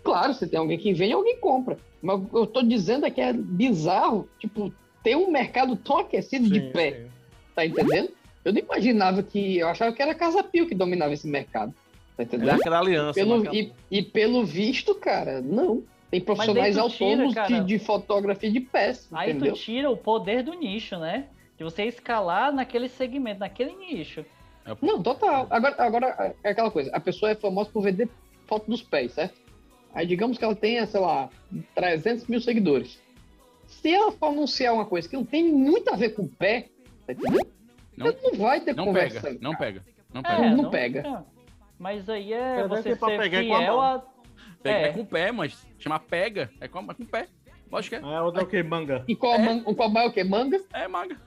claro, 0.07 0.33
se 0.33 0.47
tem 0.47 0.57
alguém 0.57 0.77
que 0.77 0.93
vende, 0.93 1.13
alguém 1.13 1.37
compra. 1.37 1.77
Mas 2.01 2.21
eu 2.33 2.47
tô 2.47 2.61
dizendo 2.61 3.05
é 3.05 3.11
que 3.11 3.19
é 3.19 3.33
bizarro, 3.33 4.29
tipo, 4.39 4.73
ter 5.03 5.17
um 5.17 5.29
mercado 5.29 5.75
tão 5.75 5.97
aquecido 5.99 6.47
de 6.49 6.61
Sim, 6.61 6.71
pé. 6.71 6.91
sim. 6.91 7.07
Tá 7.53 7.65
entendendo? 7.65 8.09
Eu 8.45 8.53
não 8.53 8.59
imaginava 8.59 9.21
que. 9.21 9.57
Eu 9.57 9.67
achava 9.67 9.91
que 9.91 10.01
era 10.01 10.11
a 10.11 10.15
Casa 10.15 10.41
Pio 10.43 10.67
que 10.67 10.75
dominava 10.75 11.13
esse 11.13 11.27
mercado. 11.27 11.73
Tá 12.15 12.23
entendendo? 12.23 12.51
É 12.51 12.53
aquela 12.53 12.79
aliança. 12.79 13.13
Pelo, 13.19 13.53
e, 13.53 13.73
e 13.91 14.01
pelo 14.01 14.45
visto, 14.45 14.95
cara, 14.95 15.41
não. 15.41 15.83
Tem 16.09 16.21
profissionais 16.21 16.75
tira, 16.75 16.83
autônomos 16.83 17.33
cara. 17.33 17.47
de, 17.47 17.65
de 17.65 17.79
fotografia 17.79 18.49
de 18.49 18.61
pés, 18.61 19.09
Aí 19.11 19.31
entendeu? 19.31 19.53
tu 19.53 19.59
tira 19.59 19.89
o 19.89 19.97
poder 19.97 20.41
do 20.41 20.53
nicho, 20.53 20.97
né? 20.97 21.25
De 21.57 21.65
você 21.65 21.83
escalar 21.83 22.53
naquele 22.53 22.87
segmento, 22.87 23.41
naquele 23.41 23.75
nicho. 23.75 24.25
Não, 24.81 25.03
total. 25.03 25.47
Agora, 25.49 25.75
agora 25.77 26.35
é 26.43 26.51
aquela 26.51 26.71
coisa, 26.71 26.89
a 26.93 26.99
pessoa 26.99 27.31
é 27.31 27.35
famosa 27.35 27.69
por 27.69 27.81
vender 27.81 28.07
foto 28.45 28.71
dos 28.71 28.81
pés, 28.81 29.13
certo? 29.13 29.46
Aí 29.97 30.05
digamos 30.05 30.37
que 30.37 30.43
ela 30.45 30.55
tenha, 30.55 30.85
sei 30.85 30.99
lá, 30.99 31.27
300 31.73 32.27
mil 32.27 32.39
seguidores. 32.39 33.01
Se 33.65 33.91
ela 33.91 34.11
for 34.11 34.27
anunciar 34.27 34.71
uma 34.71 34.85
coisa 34.85 35.09
que 35.09 35.15
não 35.15 35.25
tem 35.25 35.51
muito 35.51 35.91
a 35.91 35.95
ver 35.95 36.09
com 36.09 36.21
o 36.21 36.27
pé, 36.29 36.69
tá 37.07 37.13
entendendo? 37.13 37.47
Não- 37.97 38.13
não 38.23 38.33
vai 38.37 38.61
ter 38.61 38.75
Não 38.75 38.85
conversa. 38.85 39.21
pega, 39.21 39.39
não 39.41 39.55
pega. 39.55 39.83
Não 40.13 40.21
É, 40.21 40.23
pega. 40.23 40.55
não 40.55 40.69
pega. 40.69 40.99
é. 40.99 41.23
Mas 41.79 42.07
aí 42.07 42.31
é 42.31 42.67
você 42.67 42.95
pra 42.95 43.09
ser 43.09 43.17
pegar 43.19 43.39
fiel 43.39 43.81
a. 43.81 44.05
Pega 44.61 44.77
é. 44.77 44.89
É. 44.89 44.93
com 44.93 45.01
o 45.01 45.05
pé, 45.07 45.31
mas 45.31 45.65
chama 45.79 45.99
pega. 45.99 46.51
É 46.61 46.67
com, 46.67 46.79
é 46.79 46.93
com 46.93 47.01
o 47.03 47.07
pé. 47.07 47.27
Lógico 47.71 47.95
que 47.97 48.05
é. 48.05 48.07
Ah, 48.07 48.23
outra 48.23 48.41
é 48.41 48.45
o 48.45 48.47
que? 48.47 48.61
Manga. 48.61 49.03
E 49.07 49.15
qual, 49.15 49.33
É. 49.33 49.39
man- 49.39 49.63
qual 49.73 49.91
é 49.97 50.05
o 50.05 50.11
que? 50.13 50.23
Manga? 50.23 50.61
É 50.73 50.87
maga. 50.87 51.17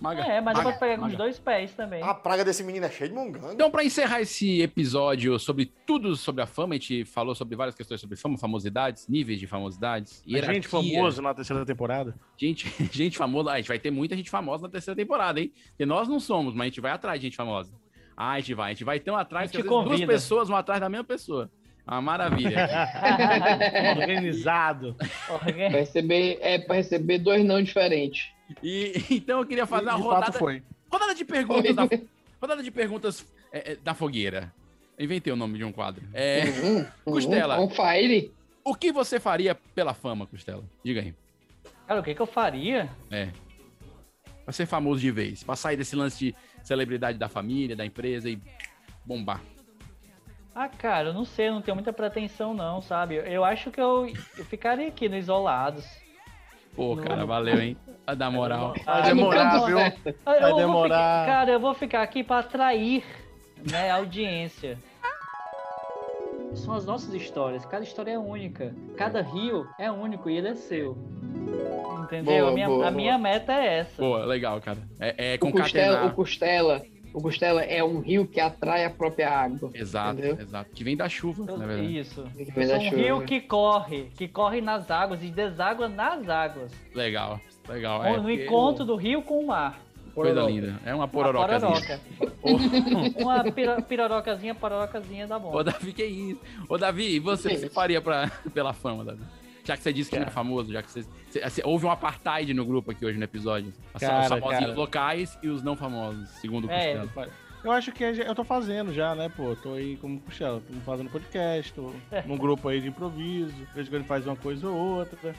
Maga. 0.00 0.22
É, 0.22 0.40
mas 0.40 0.54
maga, 0.56 0.68
pode 0.70 0.78
pegar 0.80 0.98
com 0.98 1.06
os 1.06 1.14
dois 1.14 1.38
pés 1.38 1.72
também. 1.74 2.02
A 2.02 2.14
praga 2.14 2.42
desse 2.44 2.64
menino 2.64 2.86
é 2.86 2.90
cheia 2.90 3.08
de 3.10 3.14
munganga. 3.14 3.52
Então, 3.52 3.70
para 3.70 3.84
encerrar 3.84 4.20
esse 4.22 4.62
episódio 4.62 5.38
sobre 5.38 5.66
tudo 5.86 6.16
sobre 6.16 6.42
a 6.42 6.46
fama, 6.46 6.74
a 6.74 6.78
gente 6.78 7.04
falou 7.04 7.34
sobre 7.34 7.54
várias 7.54 7.74
questões 7.74 8.00
sobre 8.00 8.16
fama, 8.16 8.38
famosidades, 8.38 9.06
níveis 9.08 9.38
de 9.38 9.46
famosidades, 9.46 10.22
A 10.26 10.30
gente 10.30 10.34
hierarquia. 10.34 10.68
famoso 10.70 11.20
na 11.20 11.34
terceira 11.34 11.66
temporada. 11.66 12.14
Gente, 12.36 12.66
gente 12.90 13.18
famosa. 13.18 13.50
Ah, 13.50 13.54
a 13.54 13.56
gente 13.58 13.68
vai 13.68 13.78
ter 13.78 13.90
muita 13.90 14.16
gente 14.16 14.30
famosa 14.30 14.62
na 14.62 14.68
terceira 14.70 14.96
temporada, 14.96 15.38
hein? 15.38 15.52
Porque 15.68 15.84
nós 15.84 16.08
não 16.08 16.18
somos, 16.18 16.54
mas 16.54 16.62
a 16.62 16.68
gente 16.68 16.80
vai 16.80 16.92
atrás 16.92 17.20
de 17.20 17.26
gente 17.26 17.36
famosa. 17.36 17.72
Ah, 18.16 18.32
a 18.32 18.40
gente 18.40 18.54
vai. 18.54 18.70
A 18.70 18.74
gente 18.74 18.84
vai 18.84 19.00
tão 19.00 19.16
atrás 19.16 19.50
que 19.50 19.62
duas 19.62 20.04
pessoas 20.04 20.48
vão 20.48 20.56
atrás 20.56 20.80
da 20.80 20.88
mesma 20.88 21.04
pessoa. 21.04 21.50
Uma 21.86 22.00
maravilha. 22.00 22.68
Organizado. 23.98 24.94
Pra 25.26 25.68
receber, 25.68 26.38
é 26.40 26.58
pra 26.58 26.76
receber 26.76 27.18
dois 27.18 27.44
não 27.44 27.62
diferentes. 27.62 28.28
E 28.62 29.04
então 29.10 29.40
eu 29.40 29.46
queria 29.46 29.66
fazer 29.66 29.88
uma 29.88 29.94
rodada, 29.94 30.32
foi. 30.32 30.62
rodada 30.90 31.14
de 31.14 31.24
perguntas 31.24 31.74
da, 31.74 31.88
rodada 32.40 32.62
de 32.62 32.70
perguntas 32.70 33.26
é, 33.52 33.72
é, 33.72 33.76
da 33.76 33.94
fogueira. 33.94 34.52
Inventei 34.98 35.32
o 35.32 35.36
nome 35.36 35.56
de 35.56 35.64
um 35.64 35.72
quadro. 35.72 36.04
É, 36.12 36.44
Uhum, 36.44 36.76
uhum. 36.78 36.86
Costela. 37.04 37.58
On 37.58 37.68
fire. 37.68 38.32
o 38.62 38.74
que 38.74 38.92
você 38.92 39.18
faria 39.18 39.54
pela 39.54 39.94
fama, 39.94 40.26
Costela? 40.26 40.62
Diga 40.84 41.00
aí. 41.00 41.14
Cara, 41.86 42.00
o 42.00 42.02
que, 42.04 42.14
que 42.14 42.20
eu 42.20 42.26
faria? 42.26 42.88
É. 43.10 43.30
Pra 44.44 44.52
ser 44.52 44.66
famoso 44.66 45.00
de 45.00 45.10
vez. 45.10 45.42
Pra 45.42 45.56
sair 45.56 45.76
desse 45.76 45.96
lance 45.96 46.18
de 46.18 46.34
celebridade 46.62 47.18
da 47.18 47.28
família, 47.28 47.74
da 47.74 47.84
empresa 47.86 48.28
e 48.28 48.38
bombar. 49.04 49.40
Ah, 50.54 50.68
cara, 50.68 51.08
eu 51.08 51.14
não 51.14 51.24
sei, 51.24 51.48
eu 51.48 51.52
não 51.54 51.62
tenho 51.62 51.74
muita 51.76 51.92
pretensão, 51.92 52.52
não, 52.52 52.82
sabe? 52.82 53.14
Eu 53.14 53.44
acho 53.44 53.70
que 53.70 53.80
eu, 53.80 54.06
eu 54.36 54.44
ficaria 54.44 54.88
aqui 54.88 55.08
no 55.08 55.16
Isolados. 55.16 55.86
Pô, 56.74 56.96
cara, 56.96 57.24
valeu, 57.24 57.60
hein? 57.60 57.76
A 58.10 58.14
da 58.14 58.28
moral. 58.28 58.74
Vai 58.84 59.02
demorar, 59.02 59.64
viu? 59.66 59.76
Vai 60.24 60.54
demorar. 60.54 61.22
ficar- 61.22 61.26
cara, 61.26 61.50
eu 61.52 61.60
vou 61.60 61.74
ficar 61.74 62.02
aqui 62.02 62.24
pra 62.24 62.40
atrair 62.40 63.04
né, 63.70 63.88
a 63.88 63.96
audiência. 63.96 64.76
São 66.54 66.74
as 66.74 66.84
nossas 66.84 67.14
histórias. 67.14 67.64
Cada 67.64 67.84
história 67.84 68.10
é 68.10 68.18
única. 68.18 68.74
Cada 68.96 69.22
rio 69.22 69.64
é 69.78 69.88
único 69.92 70.28
e 70.28 70.36
ele 70.36 70.48
é 70.48 70.54
seu. 70.56 70.98
Entendeu? 72.02 72.38
Boa, 72.40 72.50
a, 72.50 72.52
minha, 72.54 72.66
boa, 72.66 72.78
a 72.78 72.82
boa. 72.82 72.90
minha 72.90 73.16
meta 73.16 73.52
é 73.52 73.78
essa. 73.78 74.02
Pô, 74.02 74.16
legal, 74.18 74.60
cara. 74.60 74.78
É, 74.98 75.34
é 75.34 75.38
O 75.40 75.52
Costela, 75.52 76.06
o 76.06 76.10
Costela, 76.12 76.82
o 77.14 77.22
Costela 77.22 77.62
é 77.62 77.84
um 77.84 78.00
rio 78.00 78.26
que 78.26 78.40
atrai 78.40 78.84
a 78.84 78.90
própria 78.90 79.30
água. 79.30 79.70
Exato, 79.72 80.18
Entendeu? 80.18 80.40
exato. 80.40 80.70
Que 80.74 80.82
vem 80.82 80.96
da 80.96 81.08
chuva, 81.08 81.44
na 81.44 81.66
verdade. 81.66 81.98
Isso. 81.98 82.24
Que 82.36 82.50
vem 82.50 82.66
da 82.66 82.78
um 82.78 82.80
chuva. 82.80 82.96
rio 82.96 83.20
que 83.22 83.40
corre, 83.40 84.10
que 84.16 84.26
corre 84.26 84.60
nas 84.60 84.90
águas 84.90 85.22
e 85.22 85.28
deságua 85.30 85.88
nas 85.88 86.28
águas. 86.28 86.72
Legal, 86.92 87.40
legal. 87.72 88.02
no 88.02 88.08
É, 88.08 88.14
porque- 88.20 88.44
encontro 88.44 88.84
do 88.84 88.96
rio 88.96 89.22
com 89.22 89.40
o 89.40 89.46
mar. 89.46 89.80
Coisa 90.14 90.34
Pororoca. 90.34 90.52
linda. 90.52 90.80
É 90.84 90.90
uma 90.94 91.04
Uma 91.04 91.08
pororoca. 91.08 92.00
Uma 93.16 93.44
piro- 93.52 93.82
pirorocazinha, 93.82 94.54
pororocazinha 94.54 95.26
dá 95.26 95.38
bom. 95.38 95.54
Ô, 95.54 95.62
Davi, 95.62 95.92
que 95.92 96.04
isso? 96.04 96.40
Ô, 96.68 96.76
Davi, 96.76 97.14
e 97.16 97.18
você, 97.20 97.48
o 97.48 97.50
que 97.52 97.56
você 97.58 97.68
faria 97.70 98.00
pra, 98.00 98.30
pela 98.52 98.72
fama, 98.72 99.04
Davi? 99.04 99.22
Já 99.64 99.76
que 99.76 99.82
você 99.82 99.92
disse 99.92 100.10
que 100.10 100.18
não 100.18 100.26
é 100.26 100.30
famoso, 100.30 100.72
já 100.72 100.82
que 100.82 100.90
você, 100.90 101.04
você- 101.30 101.40
você- 101.48 101.62
Houve 101.64 101.86
um 101.86 101.90
apartheid 101.90 102.52
no 102.54 102.64
grupo 102.64 102.90
aqui 102.90 103.04
hoje 103.06 103.18
no 103.18 103.24
episódio. 103.24 103.72
Os 103.94 104.00
Cara, 104.00 104.24
famosinhos 104.28 104.60
cara. 104.66 104.74
locais 104.74 105.38
e 105.42 105.48
os 105.48 105.62
não 105.62 105.76
famosos, 105.76 106.28
segundo 106.40 106.66
o 106.66 106.70
É. 106.70 106.96
Costela. 107.06 107.28
Eu 107.62 107.70
acho 107.72 107.92
que 107.92 108.02
eu 108.02 108.34
tô 108.34 108.42
fazendo 108.42 108.92
já, 108.92 109.14
né, 109.14 109.28
pô? 109.28 109.54
Tô 109.54 109.74
aí 109.74 109.96
como 109.98 110.18
Puxela, 110.18 110.60
tô 110.66 110.72
fazendo 110.80 111.10
podcast, 111.10 111.72
tô 111.74 111.92
num 112.26 112.38
grupo 112.38 112.68
aí 112.68 112.80
de 112.80 112.88
improviso, 112.88 113.52
de 113.52 113.64
vez 113.74 113.86
em 113.86 113.90
quando 113.90 114.06
faz 114.06 114.26
uma 114.26 114.34
coisa 114.34 114.66
ou 114.66 114.74
outra. 114.96 115.34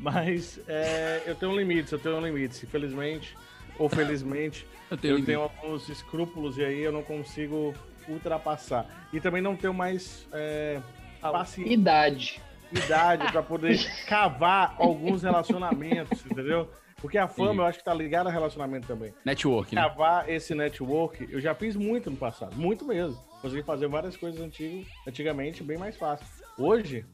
Mas 0.00 0.58
é, 0.66 1.22
eu 1.26 1.34
tenho 1.34 1.56
limites, 1.56 1.92
eu 1.92 1.98
tenho 1.98 2.20
limites. 2.20 2.62
Infelizmente, 2.64 3.36
ou 3.78 3.88
felizmente, 3.88 4.66
Eu 4.90 4.96
tenho 4.96 5.18
eu 5.18 5.24
tenho 5.24 5.40
alguns 5.42 5.88
escrúpulos 5.88 6.58
e 6.58 6.64
aí 6.64 6.80
eu 6.80 6.90
não 6.90 7.02
consigo 7.02 7.72
ultrapassar. 8.08 9.08
E 9.12 9.20
também 9.20 9.40
não 9.40 9.54
tenho 9.54 9.72
mais 9.72 10.26
é, 10.32 10.80
paciência. 11.20 11.72
Idade. 11.72 12.42
idade 12.72 13.30
pra 13.30 13.42
poder 13.42 13.78
cavar 14.08 14.74
alguns 14.78 15.22
relacionamentos, 15.22 16.26
entendeu? 16.26 16.68
Porque 16.96 17.16
a 17.16 17.28
fama 17.28 17.52
Sim. 17.52 17.58
eu 17.58 17.64
acho 17.64 17.78
que 17.78 17.84
tá 17.84 17.94
ligada 17.94 18.28
a 18.28 18.32
relacionamento 18.32 18.88
também. 18.88 19.14
Network, 19.24 19.74
né? 19.74 19.80
Cavar 19.80 20.28
esse 20.28 20.54
network, 20.54 21.26
eu 21.30 21.40
já 21.40 21.54
fiz 21.54 21.76
muito 21.76 22.10
no 22.10 22.16
passado, 22.16 22.56
muito 22.56 22.84
mesmo. 22.84 23.16
Consegui 23.40 23.62
fazer 23.62 23.86
várias 23.86 24.16
coisas 24.16 24.40
antigo, 24.40 24.84
antigamente 25.06 25.62
bem 25.62 25.78
mais 25.78 25.96
fácil. 25.96 26.26
Hoje, 26.58 27.06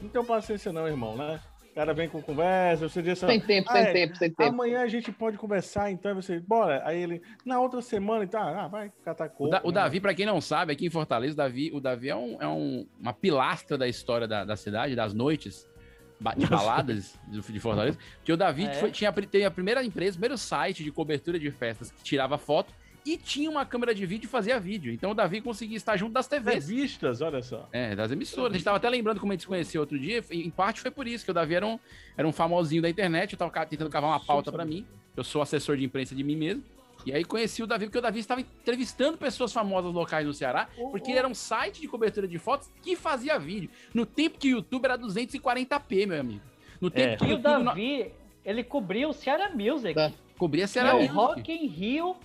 não 0.00 0.08
tenho 0.08 0.24
paciência 0.24 0.72
não, 0.72 0.88
irmão, 0.88 1.14
né? 1.14 1.38
O 1.78 1.80
cara 1.80 1.94
vem 1.94 2.08
com 2.08 2.20
conversa, 2.20 2.88
você 2.88 3.00
diz 3.00 3.22
assim, 3.22 3.34
Sem 3.34 3.40
tempo, 3.40 3.68
"Ah, 3.70 3.74
sem 3.74 3.82
é, 3.82 3.92
tempo, 3.92 4.16
sem 4.16 4.30
tempo. 4.30 4.50
Amanhã 4.50 4.80
a 4.82 4.88
gente 4.88 5.12
pode 5.12 5.38
conversar, 5.38 5.92
então 5.92 6.12
você, 6.12 6.40
bora. 6.40 6.82
Aí 6.84 7.00
ele, 7.00 7.22
na 7.46 7.60
outra 7.60 7.80
semana, 7.80 8.24
então, 8.24 8.42
ah, 8.42 8.66
vai 8.66 8.90
catar 9.04 9.26
O, 9.26 9.30
coco. 9.30 9.48
Da- 9.50 9.60
o 9.62 9.68
né? 9.68 9.74
Davi, 9.74 10.00
pra 10.00 10.12
quem 10.12 10.26
não 10.26 10.40
sabe, 10.40 10.72
aqui 10.72 10.86
em 10.86 10.90
Fortaleza, 10.90 11.34
o 11.34 11.36
Davi, 11.36 11.70
o 11.72 11.78
Davi 11.80 12.08
é, 12.08 12.16
um- 12.16 12.36
é 12.42 12.48
um- 12.48 12.84
uma 13.00 13.12
pilastra 13.12 13.78
da 13.78 13.86
história 13.86 14.26
da, 14.26 14.44
da 14.44 14.56
cidade, 14.56 14.96
das 14.96 15.14
noites 15.14 15.68
de 16.36 16.46
baladas 16.48 17.16
de 17.28 17.60
Fortaleza. 17.60 17.96
Que 18.24 18.32
o 18.32 18.36
Davi 18.36 18.64
É? 18.66 18.74
foi- 18.74 18.90
tinha, 18.90 19.12
teve 19.12 19.44
a 19.44 19.50
primeira 19.52 19.84
empresa, 19.84 20.16
o 20.16 20.20
primeiro 20.20 20.36
site 20.36 20.82
de 20.82 20.90
cobertura 20.90 21.38
de 21.38 21.48
festas 21.52 21.92
que 21.92 22.02
tirava 22.02 22.36
foto 22.38 22.74
e 23.04 23.16
tinha 23.16 23.50
uma 23.50 23.64
câmera 23.64 23.94
de 23.94 24.04
vídeo 24.06 24.26
e 24.26 24.28
fazia 24.30 24.58
vídeo. 24.60 24.92
Então 24.92 25.10
o 25.10 25.14
Davi 25.14 25.40
conseguia 25.40 25.76
estar 25.76 25.96
junto 25.96 26.12
das 26.12 26.26
TVs. 26.26 26.68
Revistas, 26.68 27.20
olha 27.20 27.42
só. 27.42 27.68
É, 27.72 27.94
das 27.96 28.10
emissoras. 28.12 28.52
A 28.52 28.54
gente 28.54 28.64
tava 28.64 28.76
até 28.76 28.88
lembrando 28.88 29.18
como 29.20 29.32
a 29.32 29.34
gente 29.34 29.42
se 29.42 29.46
conheceu 29.46 29.80
outro 29.80 29.98
dia. 29.98 30.22
Em 30.30 30.50
parte 30.50 30.80
foi 30.80 30.90
por 30.90 31.06
isso 31.06 31.24
que 31.24 31.30
o 31.30 31.34
Davi 31.34 31.54
era 31.54 31.66
um, 31.66 31.78
era 32.16 32.26
um 32.28 32.32
famosinho 32.32 32.82
da 32.82 32.88
internet. 32.90 33.32
Eu 33.32 33.38
tava 33.38 33.50
ca- 33.50 33.66
tentando 33.66 33.90
cavar 33.90 34.10
uma 34.10 34.20
pauta 34.20 34.50
pra 34.52 34.64
mim. 34.64 34.86
Eu 35.16 35.24
sou 35.24 35.40
assessor 35.42 35.76
de 35.76 35.84
imprensa 35.84 36.14
de 36.14 36.22
mim 36.22 36.36
mesmo. 36.36 36.62
E 37.06 37.12
aí 37.12 37.24
conheci 37.24 37.62
o 37.62 37.66
Davi, 37.66 37.86
porque 37.86 37.98
o 37.98 38.02
Davi 38.02 38.18
estava 38.18 38.40
entrevistando 38.40 39.16
pessoas 39.16 39.52
famosas 39.52 39.94
locais 39.94 40.26
no 40.26 40.34
Ceará, 40.34 40.68
porque 40.90 41.10
ele 41.12 41.18
era 41.18 41.28
um 41.28 41.34
site 41.34 41.80
de 41.80 41.86
cobertura 41.86 42.26
de 42.26 42.38
fotos 42.38 42.68
que 42.82 42.96
fazia 42.96 43.38
vídeo. 43.38 43.70
No 43.94 44.04
tempo 44.04 44.36
que 44.36 44.48
o 44.48 44.56
YouTube 44.58 44.84
era 44.84 44.98
240p, 44.98 46.06
meu 46.06 46.20
amigo. 46.20 46.40
No 46.80 46.90
tempo 46.90 47.18
que 47.18 47.24
E 47.24 47.28
o 47.28 47.30
YouTube... 47.36 47.42
Davi, 47.64 48.12
ele 48.44 48.64
cobriu 48.64 49.10
o 49.10 49.12
Ceará 49.12 49.50
Music. 49.54 49.94
Cobria 50.36 50.64
que 50.64 50.70
Ceará 50.70 50.90
é 50.90 50.92
o 50.94 50.96
Music. 50.98 51.14
Rock 51.14 51.52
in 51.52 51.66
Rio 51.68 52.16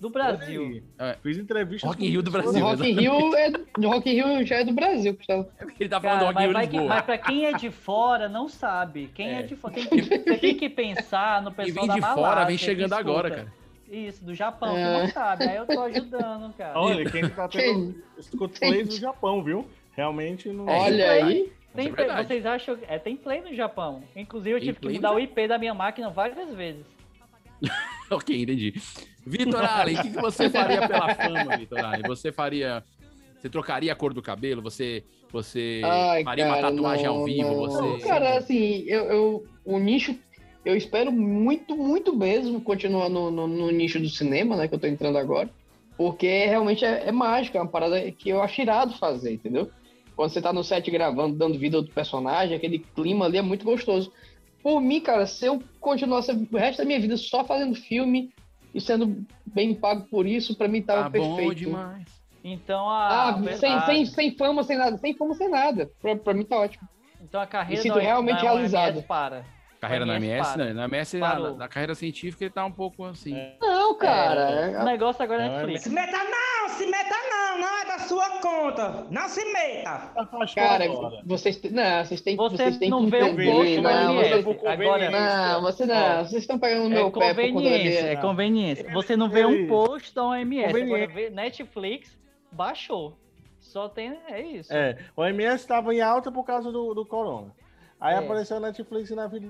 do 0.00 0.10
Brasil. 0.10 0.82
Fiz 1.22 1.38
entrevista. 1.38 1.86
Rock 1.86 2.04
in 2.04 2.08
Rio 2.10 2.22
do 2.22 2.28
O 2.28 2.32
Brasil. 2.32 2.64
Rock 2.64 2.88
in 2.88 2.92
Rio, 2.94 3.34
é, 3.36 3.50
o 3.78 3.88
Rock 3.88 4.10
in 4.10 4.14
Rio 4.14 4.46
já 4.46 4.56
é 4.56 4.64
do 4.64 4.72
Brasil, 4.72 5.14
Gustavo. 5.14 5.48
Ele 5.80 5.88
tá 5.88 6.00
Cara, 6.00 6.32
mas, 6.32 6.52
vai 6.52 6.66
que- 6.68 6.80
mas 6.80 7.02
pra 7.02 7.18
quem 7.18 7.46
é 7.46 7.52
de 7.52 7.70
fora, 7.70 8.28
não 8.28 8.48
sabe. 8.48 9.10
Quem 9.14 9.34
é, 9.36 9.42
de 9.42 9.56
fora. 9.56 9.74
Tem 9.74 9.86
que, 9.86 10.02
você 10.02 10.36
tem 10.38 10.56
que 10.56 10.68
pensar 10.68 11.40
no 11.42 11.50
Quem 11.52 11.66
pessoal 11.66 11.86
vem 11.86 11.94
de 11.94 12.00
da 12.00 12.08
fora 12.08 12.20
Malásia, 12.22 12.46
vem 12.46 12.56
que 12.56 12.64
chegando 12.64 12.92
agora, 12.92 13.30
cara. 13.30 13.52
Isso, 13.88 14.24
do 14.24 14.34
Japão, 14.34 14.74
que 14.74 14.80
É. 14.80 14.98
não 15.00 15.08
sabe. 15.08 15.44
Aí 15.44 15.56
eu 15.56 15.64
tô 15.66 15.80
ajudando, 15.80 16.52
cara. 16.54 16.78
Olha, 16.80 17.08
quem 17.10 17.28
tá 17.30 17.48
tendo 17.48 18.02
escuta 18.18 18.58
play 18.58 18.82
no 18.84 18.90
Japão, 18.90 19.42
viu? 19.44 19.66
Realmente 19.92 20.48
não. 20.48 20.66
Olha 20.66 21.10
aí. 21.12 21.52
Tem 21.74 21.92
é 21.96 22.24
vocês 22.24 22.44
acham. 22.46 22.76
É, 22.88 22.98
tem 22.98 23.16
play 23.16 23.40
no 23.42 23.54
Japão. 23.54 24.02
Inclusive, 24.16 24.50
eu 24.56 24.58
Tem 24.58 24.66
tive 24.68 24.80
que 24.80 24.88
mudar 24.94 25.12
o. 25.12 25.20
IP 25.20 25.46
da 25.46 25.56
minha 25.58 25.74
máquina 25.74 26.10
várias 26.10 26.52
vezes. 26.54 26.84
ok, 28.10 28.42
entendi. 28.42 28.74
Vitor 29.26 29.64
Allen, 29.64 29.96
o 29.96 30.02
que, 30.02 30.10
que 30.10 30.20
você 30.20 30.48
faria 30.48 30.86
pela 30.86 31.14
fama, 31.14 31.56
Vitor 31.56 31.84
Allen? 31.84 32.04
Você 32.04 32.32
faria. 32.32 32.82
Você 33.38 33.50
trocaria 33.50 33.92
a 33.92 33.96
cor 33.96 34.14
do 34.14 34.22
cabelo? 34.22 34.62
Você, 34.62 35.04
você 35.30 35.82
Ai, 35.84 36.24
faria 36.24 36.46
uma 36.46 36.56
cara, 36.56 36.70
tatuagem 36.70 37.06
não, 37.06 37.16
ao 37.16 37.24
vivo? 37.24 37.48
não. 37.48 37.56
Você. 37.56 37.76
Não, 37.82 37.98
cara, 38.00 38.38
assim, 38.38 38.84
eu, 38.86 39.04
eu- 39.04 39.44
o 39.64 39.78
nicho, 39.78 40.16
eu 40.64 40.76
espero 40.76 41.12
muito, 41.12 41.76
muito 41.76 42.16
mesmo 42.16 42.60
continuar 42.60 43.08
no, 43.08 43.30
no, 43.30 43.46
no 43.46 43.70
nicho 43.70 44.00
do 44.00 44.08
cinema, 44.08 44.56
né, 44.56 44.66
que 44.68 44.74
eu 44.74 44.78
tô 44.78 44.86
entrando 44.86 45.18
agora, 45.18 45.50
porque 45.96 46.46
realmente 46.46 46.84
é, 46.84 47.08
é 47.08 47.12
mágica, 47.12 47.58
é 47.58 47.60
uma 47.60 47.70
parada 47.70 48.00
que 48.12 48.28
eu 48.30 48.42
acho 48.42 48.60
irado 48.60 48.96
fazer, 48.96 49.34
entendeu? 49.34 49.70
Quando 50.16 50.30
você 50.30 50.40
tá 50.40 50.52
no 50.52 50.64
set 50.64 50.90
gravando, 50.90 51.36
dando 51.36 51.58
vida 51.58 51.76
ao 51.76 51.84
personagem, 51.84 52.56
aquele 52.56 52.78
clima 52.78 53.26
ali 53.26 53.36
é 53.36 53.42
muito 53.42 53.64
gostoso. 53.66 54.10
Por 54.66 54.80
mim, 54.80 55.00
cara, 55.00 55.26
se 55.26 55.46
eu 55.46 55.62
continuasse 55.80 56.32
o 56.32 56.56
resto 56.56 56.78
da 56.78 56.84
minha 56.84 56.98
vida 56.98 57.16
só 57.16 57.44
fazendo 57.44 57.76
filme 57.76 58.32
e 58.74 58.80
sendo 58.80 59.24
bem 59.46 59.72
pago 59.72 60.08
por 60.10 60.26
isso, 60.26 60.56
pra 60.56 60.66
mim 60.66 60.82
tava 60.82 61.04
Tá 61.04 61.08
bom 61.10 61.36
perfeito. 61.36 61.54
demais. 61.54 62.04
Então 62.42 62.90
a. 62.90 63.28
Ah, 63.28 63.42
sem, 63.58 63.72
a- 63.72 63.86
sem, 63.86 64.04
sem 64.06 64.36
fama, 64.36 64.64
sem 64.64 64.76
nada, 64.76 64.98
sem 64.98 65.14
fama, 65.16 65.34
sem 65.34 65.48
nada. 65.48 65.88
Pra, 66.02 66.16
pra 66.16 66.34
mim 66.34 66.42
tá 66.44 66.56
ótimo. 66.58 66.82
Então 67.22 67.40
a 67.40 67.46
carreira 67.46 67.76
Me 67.80 67.82
sinto 67.88 67.94
da- 67.94 68.00
realmente 68.00 68.42
da 68.42 68.50
realizado. 68.50 68.94
OMS 68.96 69.06
para. 69.06 69.44
Carreira 69.86 70.06
na 70.06 70.12
OMS 70.14 70.26
MS, 70.26 70.52
para. 70.52 70.64
né? 70.64 70.72
Na 70.72 70.84
MS, 70.84 71.18
na, 71.18 71.50
na 71.52 71.68
carreira 71.68 71.94
científica, 71.94 72.44
ele 72.44 72.52
tá 72.52 72.64
um 72.64 72.72
pouco 72.72 73.04
assim. 73.04 73.36
Não, 73.60 73.94
cara. 73.96 74.80
O 74.82 74.84
negócio 74.84 75.22
agora 75.22 75.44
é 75.44 75.48
Não, 75.48 75.54
é 75.54 75.56
Netflix. 75.58 75.82
Se 75.84 75.90
meta 75.90 76.18
não, 76.18 76.68
se 76.68 76.86
meta 76.86 77.14
não, 77.30 77.58
não 77.60 77.78
é 77.78 77.84
da 77.86 77.98
sua 78.00 78.28
conta. 78.40 79.06
Não 79.10 79.28
se 79.28 79.44
meta. 79.52 80.10
Cara, 80.54 80.84
vocês, 81.24 81.60
não, 81.62 82.04
vocês 82.04 82.20
têm, 82.20 82.36
Você 82.36 82.56
vocês 82.56 82.76
têm 82.78 82.90
não 82.90 83.04
que 83.04 83.10
vê 83.10 83.22
um 83.22 83.26
entender, 83.28 83.50
post 83.52 83.80
não, 83.80 84.14
no 84.14 84.14
vocês- 84.14 84.46
MS. 84.46 84.66
Agora, 84.66 85.10
não, 85.10 85.62
você 85.62 85.86
não, 85.86 86.24
vocês 86.24 86.42
estão 86.42 86.58
pegando 86.58 86.88
no 86.88 86.94
É 86.94 86.98
meu 86.98 87.10
pé 87.10 87.34
conta 87.34 87.52
conveniência, 87.52 88.06
é 88.06 88.16
conveniência. 88.16 88.92
Você 88.92 89.16
não 89.16 89.28
vê 89.28 89.44
um 89.46 89.66
post 89.66 90.14
da 90.14 90.24
OMS, 90.24 90.82
agora 90.82 91.06
vê 91.06 91.30
Netflix, 91.30 92.16
baixou. 92.52 93.16
Só 93.60 93.88
tem, 93.88 94.16
é 94.28 94.40
isso. 94.40 94.72
É, 94.72 94.96
o 95.16 95.24
MS 95.24 95.56
estava 95.56 95.92
em 95.92 96.00
alta 96.00 96.30
por 96.30 96.44
causa 96.44 96.70
do, 96.70 96.94
do 96.94 97.04
corona. 97.04 97.52
Aí 98.00 98.14
É. 98.14 98.18
apareceu 98.18 98.56
a 98.58 98.60
Netflix 98.60 99.10
na 99.10 99.26
vida 99.26 99.48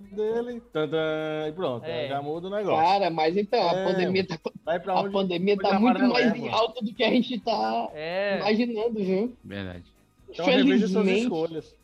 dele, 0.00 0.60
tadã, 0.72 1.46
e 1.48 1.52
pronto, 1.52 1.84
É. 1.84 2.08
já 2.08 2.20
muda 2.20 2.48
o 2.48 2.50
negócio. 2.50 2.84
Cara, 2.84 3.08
mas 3.08 3.36
então, 3.36 3.70
a 3.70 3.72
É, 3.72 3.84
pandemia 3.84 4.26
tá, 4.26 4.38
vai 4.64 4.80
pra 4.80 4.98
a 4.98 5.10
pandemia 5.10 5.56
tá 5.56 5.76
a 5.76 5.80
muito 5.80 6.02
mais 6.08 6.34
em 6.34 6.48
alta 6.48 6.84
do 6.84 6.92
que 6.92 7.04
a 7.04 7.10
gente 7.10 7.38
tá 7.38 7.88
É. 7.94 8.38
imaginando, 8.40 8.94
viu? 8.98 9.36
Verdade. 9.44 9.84
Então 10.28 10.46
reveja 10.46 10.88
suas 10.88 10.90
Infelizmente, 11.06 11.22
escolhas. 11.22 11.76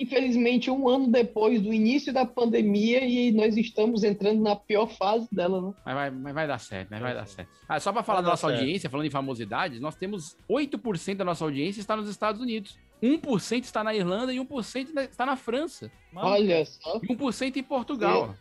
infelizmente, 0.00 0.70
um 0.70 0.88
ano 0.88 1.08
depois 1.08 1.60
do 1.60 1.72
início 1.72 2.12
da 2.14 2.24
pandemia 2.24 3.04
e 3.04 3.30
nós 3.32 3.56
estamos 3.58 4.04
entrando 4.04 4.40
na 4.42 4.56
pior 4.56 4.86
fase 4.88 5.26
dela, 5.30 5.60
né? 5.60 5.74
Mas 5.84 5.94
vai, 5.94 6.10
mas 6.10 6.34
vai 6.34 6.46
dar 6.46 6.58
certo, 6.58 6.90
né? 6.90 6.98
Vai 7.00 7.14
dar 7.14 7.26
certo. 7.26 7.50
Ah, 7.68 7.78
só 7.80 7.92
pra 7.92 8.02
falar 8.02 8.18
Vai 8.20 8.24
da 8.24 8.30
nossa 8.30 8.46
certo. 8.48 8.60
audiência, 8.60 8.88
falando 8.88 9.06
em 9.06 9.10
famosidades, 9.10 9.80
nós 9.80 9.96
temos 9.96 10.36
8% 10.48 11.18
da 11.18 11.24
nossa 11.24 11.44
audiência 11.44 11.80
está 11.80 11.94
nos 11.96 12.08
Estados 12.08 12.40
Unidos. 12.40 12.78
1% 13.02 13.64
está 13.64 13.84
na 13.84 13.94
Irlanda 13.94 14.32
e 14.32 14.38
1% 14.40 14.92
na- 14.92 15.04
está 15.04 15.26
na 15.26 15.36
França. 15.36 15.90
Olha 16.14 16.64
só. 16.64 16.98
E 17.02 17.06
1% 17.08 17.56
em 17.56 17.62
Portugal. 17.62 18.34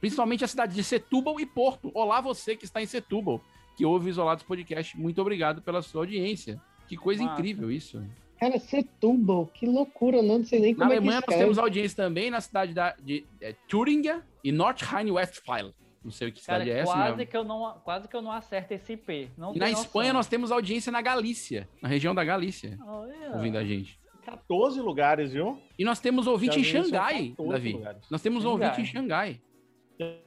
Principalmente 0.00 0.44
a 0.44 0.48
cidade 0.48 0.74
de 0.74 0.82
Setúbal 0.82 1.38
e 1.40 1.46
Porto. 1.46 1.90
Olá, 1.94 2.20
você 2.20 2.56
que 2.56 2.64
está 2.64 2.82
em 2.82 2.86
Setúbal, 2.86 3.40
que 3.76 3.84
ouve 3.86 4.06
o 4.06 4.10
Isolados 4.10 4.42
Podcast. 4.44 4.98
Muito 4.98 5.20
obrigado 5.20 5.62
pela 5.62 5.80
sua 5.80 6.02
audiência. 6.02 6.60
Que 6.88 6.96
coisa 6.96 7.22
Massa. 7.22 7.34
incrível 7.40 7.70
isso. 7.70 8.02
Cara, 8.38 8.58
Setúbal, 8.58 9.46
que 9.46 9.64
loucura, 9.66 10.20
não 10.20 10.44
sei 10.44 10.58
nem 10.60 10.72
Na 10.72 10.78
como 10.80 10.90
Alemanha 10.90 11.18
é 11.18 11.20
que 11.22 11.26
nós 11.28 11.34
escreve. 11.34 11.42
temos 11.44 11.58
audiência 11.58 11.96
também 11.96 12.30
na 12.30 12.40
cidade 12.40 12.74
da, 12.74 12.94
de 13.00 13.24
é, 13.40 13.54
Thuringia 13.68 14.20
e 14.42 14.50
North 14.50 14.82
Rhine-Westphalia. 14.82 15.72
Não 16.04 16.10
sei 16.10 16.28
o 16.28 16.32
que 16.32 16.44
Cara, 16.44 16.64
cidade 16.64 16.76
é 16.76 16.82
essa, 16.82 16.92
quase, 16.92 17.16
né? 17.18 17.24
que 17.24 17.36
eu 17.36 17.44
não, 17.44 17.78
quase 17.84 18.08
que 18.08 18.16
eu 18.16 18.20
não 18.20 18.32
acerto 18.32 18.74
esse 18.74 18.94
IP. 18.94 19.30
Não 19.38 19.54
E 19.54 19.58
na 19.60 19.68
noção. 19.68 19.82
Espanha 19.84 20.12
nós 20.12 20.26
temos 20.26 20.50
audiência 20.50 20.90
na 20.90 21.00
Galícia, 21.00 21.68
na 21.80 21.88
região 21.88 22.12
da 22.12 22.24
Galícia, 22.24 22.76
Olha. 22.84 23.30
ouvindo 23.36 23.56
a 23.56 23.64
gente. 23.64 24.01
14 24.48 24.80
lugares, 24.80 25.32
viu? 25.32 25.58
E 25.78 25.84
nós 25.84 26.00
temos 26.00 26.26
ouvinte 26.26 26.58
em 26.60 26.64
Xangai, 26.64 27.30
14 27.36 27.52
Davi. 27.52 27.72
lugares. 27.72 28.02
Nós 28.10 28.22
temos 28.22 28.42
Xangai. 28.42 28.68
ouvinte 28.68 28.80
em 28.82 28.92
Xangai. 28.92 29.40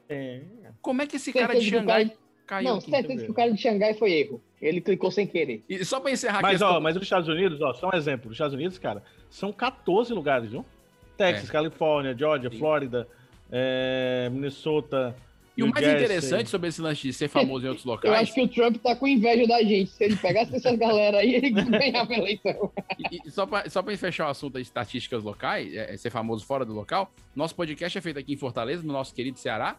É. 0.09 0.41
Como 0.81 1.01
é 1.01 1.07
que 1.07 1.15
esse 1.17 1.25
Certeza 1.25 1.47
cara 1.47 1.59
de 1.59 1.69
Xangai 1.69 2.05
cara- 2.05 2.17
caiu 2.47 2.69
Não, 2.69 2.77
aqui? 2.77 2.89
certeza 2.91 3.25
que 3.25 3.31
o 3.31 3.33
cara 3.33 3.51
de 3.51 3.61
Xangai 3.61 3.93
foi 3.95 4.11
erro. 4.13 4.41
Ele 4.61 4.79
clicou 4.81 5.11
sem 5.11 5.27
querer. 5.27 5.63
E 5.67 5.83
só 5.83 5.99
pra 5.99 6.11
encerrar 6.11 6.41
Mas, 6.41 6.61
aqui... 6.61 6.73
ó, 6.73 6.79
mas 6.79 6.95
os 6.95 7.03
Estados 7.03 7.27
Unidos, 7.27 7.61
ó, 7.61 7.73
só 7.73 7.89
um 7.93 7.97
exemplo. 7.97 8.27
Os 8.27 8.33
Estados 8.35 8.53
Unidos, 8.53 8.77
cara, 8.79 9.03
são 9.29 9.51
14 9.51 10.13
lugares, 10.13 10.49
viu? 10.51 10.65
Texas, 11.17 11.49
É. 11.49 11.51
Califórnia, 11.51 12.15
Georgia, 12.17 12.49
Flórida, 12.51 13.07
é, 13.51 14.29
Minnesota. 14.31 15.15
E 15.57 15.63
o 15.63 15.67
mais 15.67 15.87
interessante 15.87 16.49
sobre 16.49 16.67
esse 16.69 16.81
lance 16.81 17.01
de 17.01 17.13
ser 17.13 17.27
famoso 17.29 17.65
em 17.65 17.69
outros 17.69 17.85
Eu 17.85 17.91
locais... 17.91 18.13
acho 18.13 18.33
que 18.33 18.41
o 18.41 18.47
Trump 18.47 18.77
tá 18.77 18.95
com 18.95 19.07
inveja 19.07 19.47
da 19.47 19.61
gente. 19.63 19.91
Se 19.91 20.03
ele 20.03 20.15
pegasse 20.15 20.55
essas 20.55 20.75
galera 20.79 21.19
aí, 21.19 21.35
ele 21.35 21.49
ganhava 21.49 22.13
a 22.13 22.17
eleição. 22.17 22.71
E, 22.99 23.19
e 23.25 23.31
só 23.31 23.45
pra, 23.45 23.69
só 23.69 23.81
pra 23.81 23.95
fechar 23.97 24.27
o 24.27 24.29
assunto 24.31 24.53
das 24.53 24.63
estatísticas 24.63 25.23
locais, 25.23 25.73
é, 25.73 25.93
é 25.93 25.97
ser 25.97 26.09
famoso 26.09 26.45
fora 26.45 26.65
do 26.65 26.73
local, 26.73 27.13
nosso 27.35 27.55
podcast 27.55 27.97
é 27.97 28.01
feito 28.01 28.19
aqui 28.19 28.33
em 28.33 28.37
Fortaleza, 28.37 28.83
no 28.83 28.91
nosso 28.91 29.13
querido 29.13 29.39
Ceará. 29.39 29.77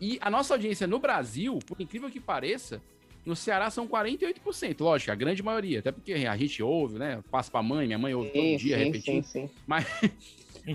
E 0.00 0.18
a 0.20 0.28
nossa 0.28 0.54
audiência 0.54 0.86
no 0.86 0.98
Brasil, 0.98 1.58
por 1.66 1.80
incrível 1.80 2.10
que 2.10 2.18
pareça, 2.18 2.82
no 3.24 3.36
Ceará 3.36 3.70
são 3.70 3.86
48%. 3.86 4.80
Lógico, 4.80 5.12
a 5.12 5.14
grande 5.14 5.42
maioria. 5.42 5.78
Até 5.78 5.92
porque 5.92 6.12
a 6.12 6.36
gente 6.36 6.62
ouve, 6.62 6.98
né? 6.98 7.22
Passa 7.30 7.50
pra 7.50 7.62
mãe, 7.62 7.86
minha 7.86 7.98
mãe 7.98 8.12
ouve 8.14 8.30
todo 8.30 8.42
Sim, 8.42 8.56
dia 8.56 8.78
sim, 8.78 8.84
repetindo. 8.84 9.24
sim, 9.24 9.46
sim. 9.46 9.50
Mas, 9.66 9.86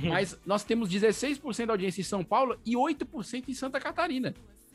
mas 0.03 0.39
nós 0.45 0.63
temos 0.63 0.89
16% 0.89 1.65
da 1.65 1.73
audiência 1.73 2.01
em 2.01 2.03
São 2.03 2.23
Paulo 2.23 2.57
e 2.65 2.73
8% 2.75 3.45
em 3.47 3.53
Santa 3.53 3.79
Catarina. 3.79 4.33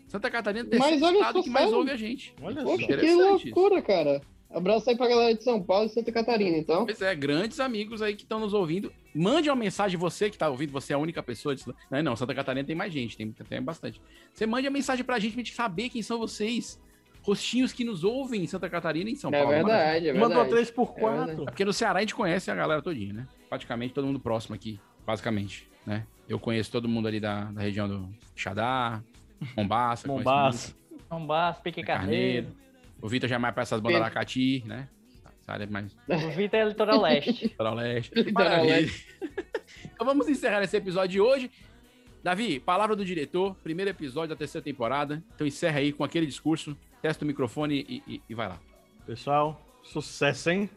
Santa 0.09 0.31
Catarina 0.31 0.69
é 0.71 0.79
o 0.79 0.95
estado 0.95 1.19
só, 1.33 1.43
que 1.43 1.51
mais 1.51 1.73
ouve 1.73 1.91
a 1.91 1.97
gente. 1.97 2.35
Olha 2.43 2.63
Poxa, 2.63 2.77
que 2.79 2.85
Interessante 2.85 3.49
isso. 3.49 3.55
loucura, 3.59 3.81
cara. 3.83 4.21
Abraço 4.51 4.91
aí 4.91 4.97
pra 4.97 5.09
galera 5.09 5.35
de 5.35 5.43
São 5.43 5.63
Paulo 5.63 5.87
e 5.87 5.89
Santa 5.89 6.13
Catarina, 6.13 6.59
então. 6.59 6.85
Pois 6.85 7.01
é, 7.01 7.15
grandes 7.15 7.59
amigos 7.59 8.03
aí 8.03 8.15
que 8.15 8.23
estão 8.23 8.39
nos 8.39 8.53
ouvindo. 8.53 8.93
Mande 9.15 9.49
uma 9.49 9.57
mensagem, 9.57 9.99
você 9.99 10.29
que 10.29 10.37
tá 10.37 10.51
ouvindo, 10.51 10.71
você 10.71 10.93
é 10.93 10.97
a 10.97 10.99
única 10.99 11.23
pessoa. 11.23 11.57
De... 11.57 11.65
Não, 11.91 12.03
não, 12.03 12.17
Santa 12.17 12.35
Catarina 12.35 12.67
tem 12.67 12.77
mais 12.77 12.93
gente, 12.93 13.17
tem, 13.17 13.33
tem 13.33 13.63
bastante. 13.63 13.99
Você 14.35 14.45
mande 14.45 14.67
a 14.67 14.71
mensagem 14.71 15.03
pra 15.05 15.19
gente, 15.19 15.33
pra 15.33 15.43
gente 15.43 15.55
saber 15.55 15.89
quem 15.89 16.03
são 16.03 16.19
vocês. 16.19 16.79
Rostinhos 17.23 17.73
que 17.73 17.85
nos 17.85 18.03
ouvem 18.05 18.43
em 18.43 18.47
Santa 18.47 18.69
Catarina 18.69 19.09
e 19.09 19.13
em 19.15 19.17
São 19.17 19.31
É 19.31 19.39
Paulo. 19.39 19.49
verdade, 19.55 20.09
é 20.09 20.13
Mandou 20.13 20.29
verdade. 20.29 20.51
3 20.51 20.71
por 20.73 20.93
É 20.97 21.01
4 21.01 21.19
verdade. 21.19 21.43
É 21.43 21.45
porque 21.47 21.65
no 21.65 21.73
Ceará 21.73 21.99
a 22.01 22.03
gente 22.03 22.15
conhece 22.15 22.51
a 22.51 22.55
galera 22.55 22.83
todinha, 22.83 23.13
né? 23.15 23.29
Praticamente 23.49 23.95
todo 23.95 24.07
mundo 24.07 24.19
próximo 24.21 24.55
aqui, 24.55 24.79
basicamente, 25.07 25.69
né? 25.87 26.07
Eu 26.29 26.39
conheço 26.39 26.71
todo 26.71 26.89
mundo 26.89 27.09
ali 27.09 27.21
da, 27.21 27.45
da 27.45 27.61
região 27.61 27.89
do 27.89 28.09
Xadá, 28.35 29.03
Mombaça. 29.57 30.07
Mombaça. 30.09 30.75
muito, 30.91 31.05
Mombasa, 31.11 31.61
Pique 31.61 31.83
Carneiro. 31.83 32.47
Carneiro. 32.49 32.63
O 33.01 33.09
Vitor 33.09 33.29
já 33.29 33.35
é 33.35 33.39
mais 33.39 33.53
pra 33.53 33.63
essas 33.65 33.81
bandas 33.81 34.01
Aracati, 34.01 34.63
né? 34.65 34.89
Essa 35.43 35.53
área 35.53 35.67
mais 35.67 35.97
O 36.09 36.31
Vitor 36.31 36.61
é 36.61 36.65
litoral 36.65 37.01
leste. 37.03 37.43
Litoral 37.49 37.75
Leste. 37.75 38.15
Litoral 38.15 38.51
Maravilha. 38.65 38.91
então 39.93 40.07
vamos 40.07 40.29
encerrar 40.29 40.63
esse 40.63 40.77
episódio 40.77 41.09
de 41.09 41.21
hoje. 41.21 41.51
Davi, 42.23 42.61
palavra 42.61 42.95
do 42.95 43.05
diretor, 43.05 43.57
primeiro 43.57 43.91
episódio 43.91 44.29
da 44.31 44.37
terceira 44.37 44.65
temporada. 44.65 45.21
Então 45.35 45.45
encerra 45.45 45.81
aí 45.81 45.93
com 45.93 46.05
aquele 46.05 46.27
discurso, 46.27 46.77
testa 47.03 47.25
o 47.25 47.27
microfone 47.27 47.85
e, 47.89 48.03
e- 48.07 48.23
e 48.29 48.35
vai 48.35 48.49
lá. 48.49 48.61
Pessoal, 49.05 49.61
sucesso, 49.83 50.49
hein? 50.51 50.71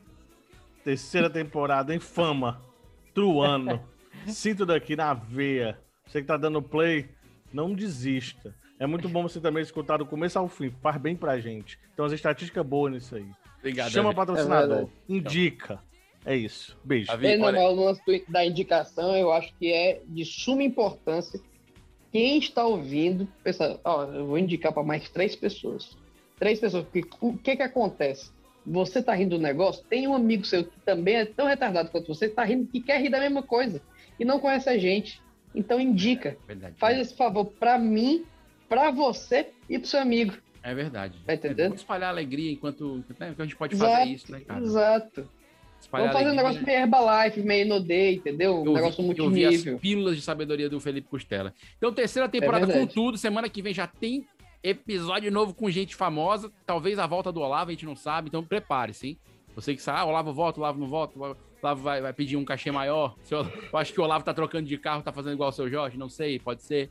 Terceira 0.83 1.29
temporada 1.29 1.93
em 1.93 1.99
fama. 1.99 2.59
Truano. 3.13 3.87
Sinto 4.27 4.65
daqui 4.65 4.95
na 4.95 5.13
veia. 5.13 5.77
Você 6.07 6.21
que 6.21 6.27
tá 6.27 6.37
dando 6.37 6.61
play, 6.61 7.07
não 7.53 7.73
desista. 7.73 8.53
É 8.79 8.85
muito 8.85 9.07
bom 9.07 9.23
você 9.23 9.39
também 9.39 9.63
escutar 9.63 9.97
do 9.97 10.05
começo 10.05 10.37
ao 10.37 10.47
fim. 10.47 10.69
Faz 10.81 10.97
bem 10.97 11.15
pra 11.15 11.39
gente. 11.39 11.79
Então, 11.93 12.05
as 12.05 12.11
estatísticas 12.11 12.65
boas 12.65 12.91
nisso 12.93 13.15
aí. 13.15 13.25
Obrigado, 13.59 13.91
Chama 13.91 14.13
Davi. 14.13 14.15
patrocinador. 14.15 14.89
É 15.09 15.13
indica. 15.13 15.79
É 16.25 16.35
isso. 16.35 16.77
Beijo. 16.83 17.07
Davi, 17.07 17.27
É, 17.27 17.37
não, 17.37 17.45
olha- 17.45 17.61
mas 17.61 17.77
o 17.77 17.83
lance 17.85 18.25
da 18.27 18.45
indicação, 18.45 19.15
eu 19.15 19.31
acho 19.31 19.53
que 19.57 19.71
é 19.71 20.01
de 20.05 20.25
suma 20.25 20.63
importância. 20.63 21.39
Quem 22.11 22.37
está 22.39 22.65
ouvindo, 22.65 23.27
pensa, 23.43 23.79
ó, 23.83 24.03
eu 24.05 24.25
vou 24.25 24.37
indicar 24.37 24.71
para 24.73 24.83
mais 24.83 25.09
três 25.09 25.35
pessoas. 25.35 25.97
Três 26.39 26.59
pessoas, 26.59 26.83
porque 26.85 27.07
o 27.21 27.37
que 27.37 27.55
que 27.55 27.61
acontece? 27.63 28.31
Você 28.65 29.01
tá 29.01 29.13
rindo 29.13 29.37
do 29.37 29.41
negócio, 29.41 29.83
tem 29.89 30.07
um 30.07 30.15
amigo 30.15 30.45
seu 30.45 30.63
que 30.63 30.79
também 30.85 31.15
é 31.15 31.25
tão 31.25 31.45
retardado 31.47 31.89
quanto 31.89 32.07
você, 32.07 32.27
tá 32.27 32.43
rindo, 32.43 32.67
que 32.67 32.81
quer 32.81 32.99
rir 32.99 33.09
da 33.09 33.19
mesma 33.19 33.43
coisa 33.43 33.81
e 34.19 34.25
não 34.25 34.39
conhece 34.39 34.69
a 34.69 34.77
gente. 34.77 35.21
Então 35.53 35.79
indica. 35.79 36.35
Verdade. 36.47 36.75
Faz 36.77 36.97
esse 36.99 37.15
favor 37.15 37.45
para 37.45 37.77
mim, 37.77 38.25
para 38.67 38.91
você 38.91 39.49
e 39.69 39.77
pro 39.77 39.87
seu 39.87 39.99
amigo. 40.01 40.33
É 40.63 40.73
verdade. 40.73 41.17
Tá 41.25 41.35
entendendo? 41.35 41.67
Vamos 41.67 41.81
espalhar 41.81 42.09
alegria 42.09 42.51
enquanto. 42.51 43.03
Né, 43.19 43.33
que 43.35 43.41
a 43.41 43.45
gente 43.45 43.55
pode 43.55 43.75
Exato, 43.75 43.91
fazer 43.91 44.11
isso, 44.11 44.31
né, 44.31 44.39
cara? 44.41 44.59
Exato. 44.61 45.29
Espalhar 45.79 46.07
Vamos 46.07 46.19
fazer 46.19 46.35
um 46.35 46.39
alegria. 46.39 46.43
negócio 46.43 46.65
meio 46.65 46.79
Herbalife, 46.79 47.41
meio 47.41 47.65
Inodê, 47.65 48.11
entendeu? 48.15 48.61
Um 48.61 48.65
Eu 48.65 48.73
negócio 48.73 49.01
eu 49.01 49.23
ouvi 49.25 49.45
as 49.45 49.51
multinível. 49.51 49.79
pílulas 49.79 50.15
de 50.15 50.23
sabedoria 50.23 50.67
do 50.67 50.79
Felipe 50.79 51.07
Costela. 51.07 51.53
Então, 51.77 51.93
terceira 51.93 52.27
temporada 52.27 52.65
com 52.65 52.71
verdade. 52.73 52.93
tudo. 52.95 53.17
Semana 53.17 53.47
que 53.47 53.61
vem 53.61 53.73
já 53.73 53.85
tem 53.85 54.25
episódio 54.65 55.31
novo 55.31 55.53
com 55.53 55.69
gente 55.69 55.95
famosa. 55.95 56.51
Talvez 56.65 56.97
a 56.97 57.05
volta 57.05 57.31
do 57.31 57.39
Olavo, 57.39 57.69
a 57.69 57.73
gente 57.73 57.85
não 57.85 57.95
sabe. 57.95 58.29
Então, 58.29 58.43
prepare-se, 58.43 59.09
hein? 59.09 59.19
Você 59.55 59.75
que 59.75 59.81
sabe, 59.81 59.99
ah, 59.99 60.05
Olavo 60.05 60.33
volta, 60.33 60.59
Olavo 60.59 60.79
não 60.79 60.87
volta, 60.87 61.17
o 61.17 61.35
Olavo 61.61 61.81
vai, 61.81 62.01
vai 62.01 62.11
pedir 62.11 62.35
um 62.35 62.43
cachê 62.43 62.71
maior. 62.71 63.15
Eu, 63.29 63.39
eu 63.71 63.79
acho 63.79 63.93
que 63.93 64.01
o 64.01 64.03
Olavo 64.03 64.25
tá 64.25 64.33
trocando 64.33 64.67
de 64.67 64.77
carro, 64.77 65.01
tá 65.01 65.13
fazendo 65.13 65.33
igual 65.33 65.49
o 65.49 65.53
seu 65.53 65.69
Jorge, 65.69 65.97
não 65.97 66.09
sei, 66.09 66.39
pode 66.39 66.61
ser. 66.63 66.89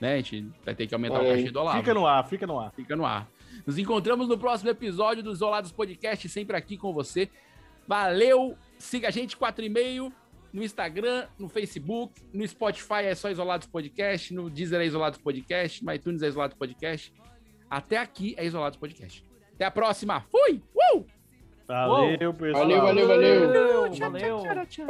Né? 0.00 0.14
A 0.14 0.16
gente 0.16 0.48
vai 0.64 0.74
ter 0.74 0.86
que 0.86 0.94
aumentar 0.94 1.20
Olha 1.20 1.34
o 1.34 1.36
cachê 1.36 1.50
do 1.50 1.60
Olavo. 1.60 1.78
Fica 1.78 1.94
no 1.94 2.06
ar, 2.06 2.26
fica 2.26 2.46
no 2.46 2.58
ar. 2.58 2.72
Fica 2.72 2.96
no 2.96 3.04
ar. 3.04 3.28
Nos 3.64 3.78
encontramos 3.78 4.26
no 4.26 4.36
próximo 4.36 4.70
episódio 4.70 5.22
do 5.22 5.30
Isolados 5.30 5.70
Podcast, 5.70 6.28
sempre 6.28 6.56
aqui 6.56 6.76
com 6.76 6.92
você. 6.92 7.30
Valeu! 7.86 8.56
Siga 8.78 9.08
a 9.08 9.10
gente, 9.10 9.36
4 9.36 9.64
e 9.64 9.68
meio, 9.68 10.12
no 10.54 10.62
Instagram, 10.62 11.26
no 11.36 11.48
Facebook, 11.48 12.14
no 12.32 12.46
Spotify 12.46 13.02
é 13.06 13.14
só 13.16 13.28
Isolados 13.28 13.66
Podcast, 13.66 14.32
no 14.32 14.48
Deezer 14.48 14.80
é 14.80 14.86
Isolados 14.86 15.18
Podcast, 15.18 15.84
no 15.84 15.92
iTunes 15.92 16.22
é 16.22 16.28
Isolados 16.28 16.56
Podcast. 16.56 17.12
Até 17.68 17.96
aqui 17.96 18.36
é 18.38 18.46
Isolados 18.46 18.78
Podcast. 18.78 19.24
Até 19.52 19.64
a 19.64 19.70
próxima. 19.72 20.20
Fui! 20.20 20.62
Uh! 20.94 21.04
Valeu, 21.66 22.32
pessoal. 22.34 22.62
Valeu, 22.62 22.82
valeu, 22.82 23.08
valeu. 23.08 23.50
Valeu. 23.98 24.42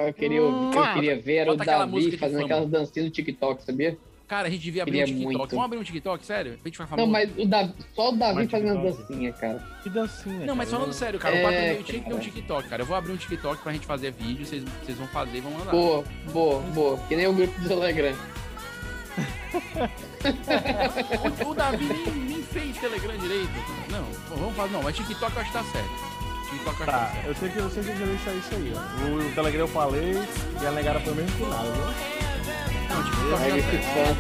Eu 0.07 0.13
queria, 0.13 0.41
eu 0.41 0.95
queria 0.95 1.19
ver 1.19 1.37
era 1.37 1.51
o 1.51 1.57
Bota 1.57 1.71
aquela 1.71 1.87
música 1.87 2.11
Davi 2.11 2.11
de 2.11 2.19
fazendo 2.19 2.45
aquelas 2.45 2.69
dancinhas 2.69 3.09
do 3.09 3.13
TikTok, 3.13 3.63
sabia? 3.63 3.97
Cara, 4.27 4.49
a 4.49 4.51
gente 4.51 4.63
devia 4.63 4.83
abrir 4.83 5.03
um 5.03 5.05
Queria 5.05 5.15
TikTok. 5.15 5.37
muito. 5.39 5.51
Vamos 5.51 5.65
abrir 5.67 5.79
um 5.79 5.83
TikTok, 5.83 6.25
sério? 6.25 6.59
A 6.65 6.69
gente 6.69 6.79
vai 6.79 6.87
famoso. 6.87 7.07
Não, 7.07 7.13
mas 7.13 7.31
o 7.37 7.47
Davi, 7.47 7.75
só 7.95 8.09
o 8.09 8.17
Davi 8.17 8.49
fazendo 8.49 8.83
dancinhas, 8.83 9.39
cara. 9.39 9.63
Que 9.83 9.91
dancinha. 9.91 10.47
Não, 10.47 10.57
mas 10.57 10.71
falando 10.71 10.93
sério, 10.95 11.19
cara, 11.21 11.35
o 11.35 11.39
É, 11.39 11.43
4 11.43 11.59
e 11.59 11.63
meio 11.63 11.83
tinha 11.83 12.01
que 12.01 12.09
ter 12.09 12.15
um. 12.15 12.19
TikTok, 12.19 12.69
cara. 12.69 12.83
Eu 12.83 12.87
vou 12.87 12.97
abrir 12.97 13.13
um 13.13 13.17
TikTok 13.17 13.63
pra 13.63 13.73
gente 13.73 13.87
fazer 13.87 14.13
vídeo, 14.13 14.47
vocês 14.47 14.65
vocês 14.83 14.97
vão 14.97 15.07
fazer 15.09 15.37
e 15.39 15.41
vão 15.41 15.53
mandar. 15.53 15.71
Boa, 15.73 16.05
boa, 16.33 16.61
boa. 16.73 16.99
Que 17.07 17.17
nem 17.17 17.27
o 17.27 17.33
grupo 17.35 17.61
do 17.61 17.69
Telegram. 17.69 18.15
O, 21.45 21.51
o 21.51 21.55
Davi 21.55 21.85
nem, 21.85 22.07
nem 22.15 22.43
fez 22.43 22.77
Telegram 22.79 23.17
direito. 23.19 23.51
Não, 23.91 24.05
pô, 24.29 24.37
vamos 24.37 24.57
fazer. 24.57 24.73
Não, 24.73 24.83
mas 24.83 24.97
TikTok 24.97 25.35
eu 25.37 25.43
acho 25.43 25.53
que 25.53 25.59
tá 25.59 25.65
certo. 25.65 25.91
TikTok 26.51 26.67
eu 26.67 26.71
acho 26.71 26.79
que 26.79 26.85
tá 26.87 26.93
Tá, 27.23 27.29
eu 27.29 27.35
sei 27.35 27.49
que 27.51 27.59
eu 27.59 27.71
sei 27.71 27.83
que 27.83 27.91
eu 27.91 27.97
já 27.97 28.07
deixar 28.07 28.33
isso 28.35 28.55
aí, 28.55 28.73
ó. 28.75 29.05
O, 29.05 29.29
o 29.29 29.35
Telegram 29.35 29.61
eu 29.61 29.69
falei 29.69 30.15
e 30.63 30.67
a 30.67 30.71
negada 30.73 30.99
foi 31.01 31.15
mesmo 31.15 31.37
que 31.37 31.45
nada, 31.45 31.71
viu? 31.71 32.24
Não, 32.89 33.37
Aí 33.39 33.59
esse 33.59 33.79
fã. 33.79 34.17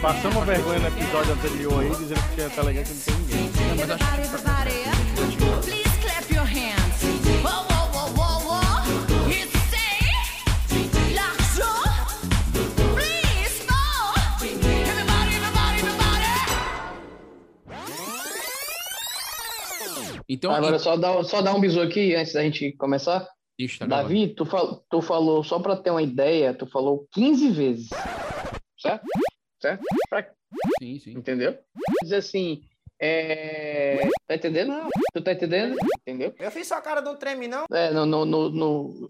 Passamos 0.00 0.44
vergonha 0.46 0.78
no 0.78 0.86
episódio 0.88 1.32
anterior 1.32 1.80
aí, 1.82 1.90
dizendo 1.90 2.20
que 2.28 2.34
tinha 2.34 2.50
Telegram 2.50 2.84
que 2.84 2.92
não 2.92 3.00
tem 3.00 3.14
ninguém. 3.16 3.50
Não, 3.68 3.76
mas 3.76 3.88
eu 3.88 3.94
acho 3.94 4.04
que 4.04 4.10
TikTok 4.22 4.70
certo. 4.70 5.62
Please 5.62 5.98
clap 6.00 6.30
your 6.32 6.44
hands. 6.46 7.02
Whoa, 7.42 7.66
whoa, 7.68 7.86
whoa, 7.92 8.08
whoa, 8.14 8.38
whoa. 8.46 9.30
It's 9.30 9.52
say, 9.70 10.00
l'action. 11.14 11.82
Please, 12.94 13.66
no. 13.66 13.82
Everybody, 14.44 15.32
everybody, 15.34 15.78
everybody. 15.78 16.26
Então, 20.28 20.50
Agora, 20.54 20.78
só 20.78 20.96
dar, 20.96 21.24
só 21.24 21.40
dar 21.42 21.54
um 21.54 21.60
bisu 21.60 21.80
aqui 21.80 22.14
antes 22.14 22.32
da 22.34 22.42
gente 22.42 22.72
começar. 22.72 23.26
Tá 23.78 23.86
Davi, 23.86 24.28
tu, 24.34 24.44
fal, 24.46 24.84
tu 24.88 25.02
falou, 25.02 25.42
só 25.42 25.58
pra 25.58 25.74
ter 25.76 25.90
uma 25.90 26.02
ideia, 26.02 26.54
tu 26.54 26.64
falou 26.66 27.08
15 27.12 27.50
vezes. 27.50 27.88
Certo? 28.78 29.04
Certo? 29.60 29.82
Pra-. 30.08 30.30
Sim, 30.80 30.98
sim. 31.00 31.10
Entendeu? 31.10 31.58
Diz 32.02 32.12
assim, 32.12 32.62
é... 33.00 34.08
Tá 34.28 34.36
entendendo? 34.36 34.88
Tu 35.12 35.20
tá 35.22 35.32
entendendo? 35.32 35.76
Entendeu? 36.02 36.32
Eu 36.38 36.50
fiz 36.52 36.68
sua 36.68 36.80
cara, 36.80 37.00
não 37.00 37.16
treme, 37.16 37.48
não. 37.48 37.64
É, 37.72 37.90
no... 37.90 38.06
no, 38.06 38.24
no, 38.24 38.48
no... 38.50 39.06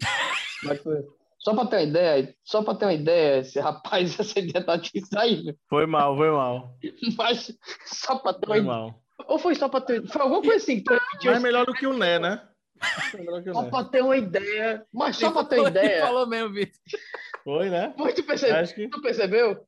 É? 0.67 1.19
Só 1.37 1.53
pra 1.53 1.65
ter 1.67 1.77
uma 1.77 1.83
ideia, 1.83 2.35
só 2.43 2.61
pra 2.61 2.75
ter 2.75 2.85
uma 2.85 2.93
ideia, 2.93 3.39
esse 3.39 3.59
rapaz, 3.59 4.17
essa 4.19 4.39
ideia 4.39 4.65
tá 4.65 4.77
te 4.77 4.99
saindo. 5.05 5.55
Foi 5.69 5.85
mal, 5.85 6.17
foi 6.17 6.31
mal. 6.31 6.75
Mas 7.17 7.55
só 7.85 8.17
pra 8.17 8.33
ter 8.33 8.45
uma 8.47 8.55
Foi 8.55 8.57
ideia. 8.57 8.73
mal. 8.73 9.01
Ou 9.27 9.37
foi 9.37 9.53
só 9.53 9.67
pra 9.69 9.81
ter. 9.81 10.05
Foi 10.07 10.21
alguma 10.21 10.41
coisa 10.41 10.57
assim 10.57 10.77
que 10.77 10.83
tu 10.85 10.93
repetiu. 10.93 11.31
Mas 11.31 11.39
é 11.39 11.43
melhor 11.43 11.65
do 11.65 11.73
que 11.73 11.85
o 11.85 11.93
Né, 11.93 12.17
né? 12.19 12.41
É 12.81 13.53
Só 13.53 13.61
Né. 13.63 13.69
pra 13.69 13.83
ter 13.85 14.01
uma 14.03 14.17
ideia. 14.17 14.83
Mas 14.93 15.17
só 15.17 15.31
pra 15.31 15.43
ter 15.43 15.57
Ele 15.59 15.67
ideia. 15.69 16.01
falou 16.05 16.27
mesmo, 16.27 16.53
Vitor. 16.53 16.79
Foi, 17.43 17.69
né? 17.69 17.93
Foi, 17.97 18.13
tu, 18.13 18.23
percebeu? 18.23 18.55
Acho 18.57 18.75
que- 18.75 18.87
tu 18.89 19.01
percebeu? 19.01 19.65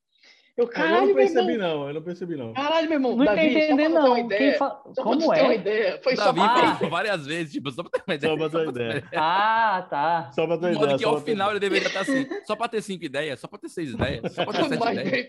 Eu, 0.58 0.66
eu 0.66 0.68
caralho, 0.68 0.96
não 0.98 1.06
meu 1.08 1.16
percebi, 1.16 1.58
não. 1.58 1.88
Eu 1.88 1.94
não 1.94 2.02
percebi, 2.02 2.36
não. 2.36 2.54
Caralho, 2.54 2.88
meu 2.90 2.98
irmão. 2.98 3.16
Não 3.16 3.24
Davi, 3.26 3.48
entendi 3.48 3.84
só 3.84 3.90
não. 3.90 4.18
ideia. 4.18 4.58
fa... 4.58 4.82
Só 4.94 5.02
Como 5.04 5.18
tu 5.22 5.30
ter 5.32 5.42
uma 5.44 5.54
é? 5.54 5.56
ideia. 5.56 6.00
Foi 6.04 6.16
só 6.16 6.26
Davi 6.26 6.40
pra 6.42 6.76
falou 6.76 6.90
várias 6.92 7.26
vezes, 7.26 7.54
tipo, 7.54 7.72
só 7.72 7.82
pra 7.84 7.92
ter 7.92 8.04
uma 8.06 8.16
ideia. 8.16 8.32
Só 8.34 8.38
pra 8.38 8.50
ter 8.50 8.58
uma 8.58 8.70
ideia. 8.72 9.04
Ah, 9.16 9.88
tá. 9.90 10.32
Só 10.34 10.46
pra 10.46 10.58
ter 10.58 10.74
ideia. 10.74 10.98
que 10.98 11.04
só 11.04 11.10
ao 11.10 11.16
pra 11.16 11.24
ter- 11.24 11.32
final 11.32 11.50
ele 11.52 11.60
deveria 11.60 11.88
estar 11.88 12.02
assim, 12.02 12.28
só 12.46 12.56
pra 12.58 12.68
ter 12.68 12.82
cinco 12.82 13.06
ideias, 13.06 13.40
só 13.40 13.48
pra 13.48 13.60
ter 13.60 13.70
seis 13.70 13.92
ideias, 13.92 14.34
só 14.34 14.44
pra 14.44 14.54
ter 14.54 14.64
sete 14.70 14.80
Mas, 14.80 14.98
ideias. 15.00 15.28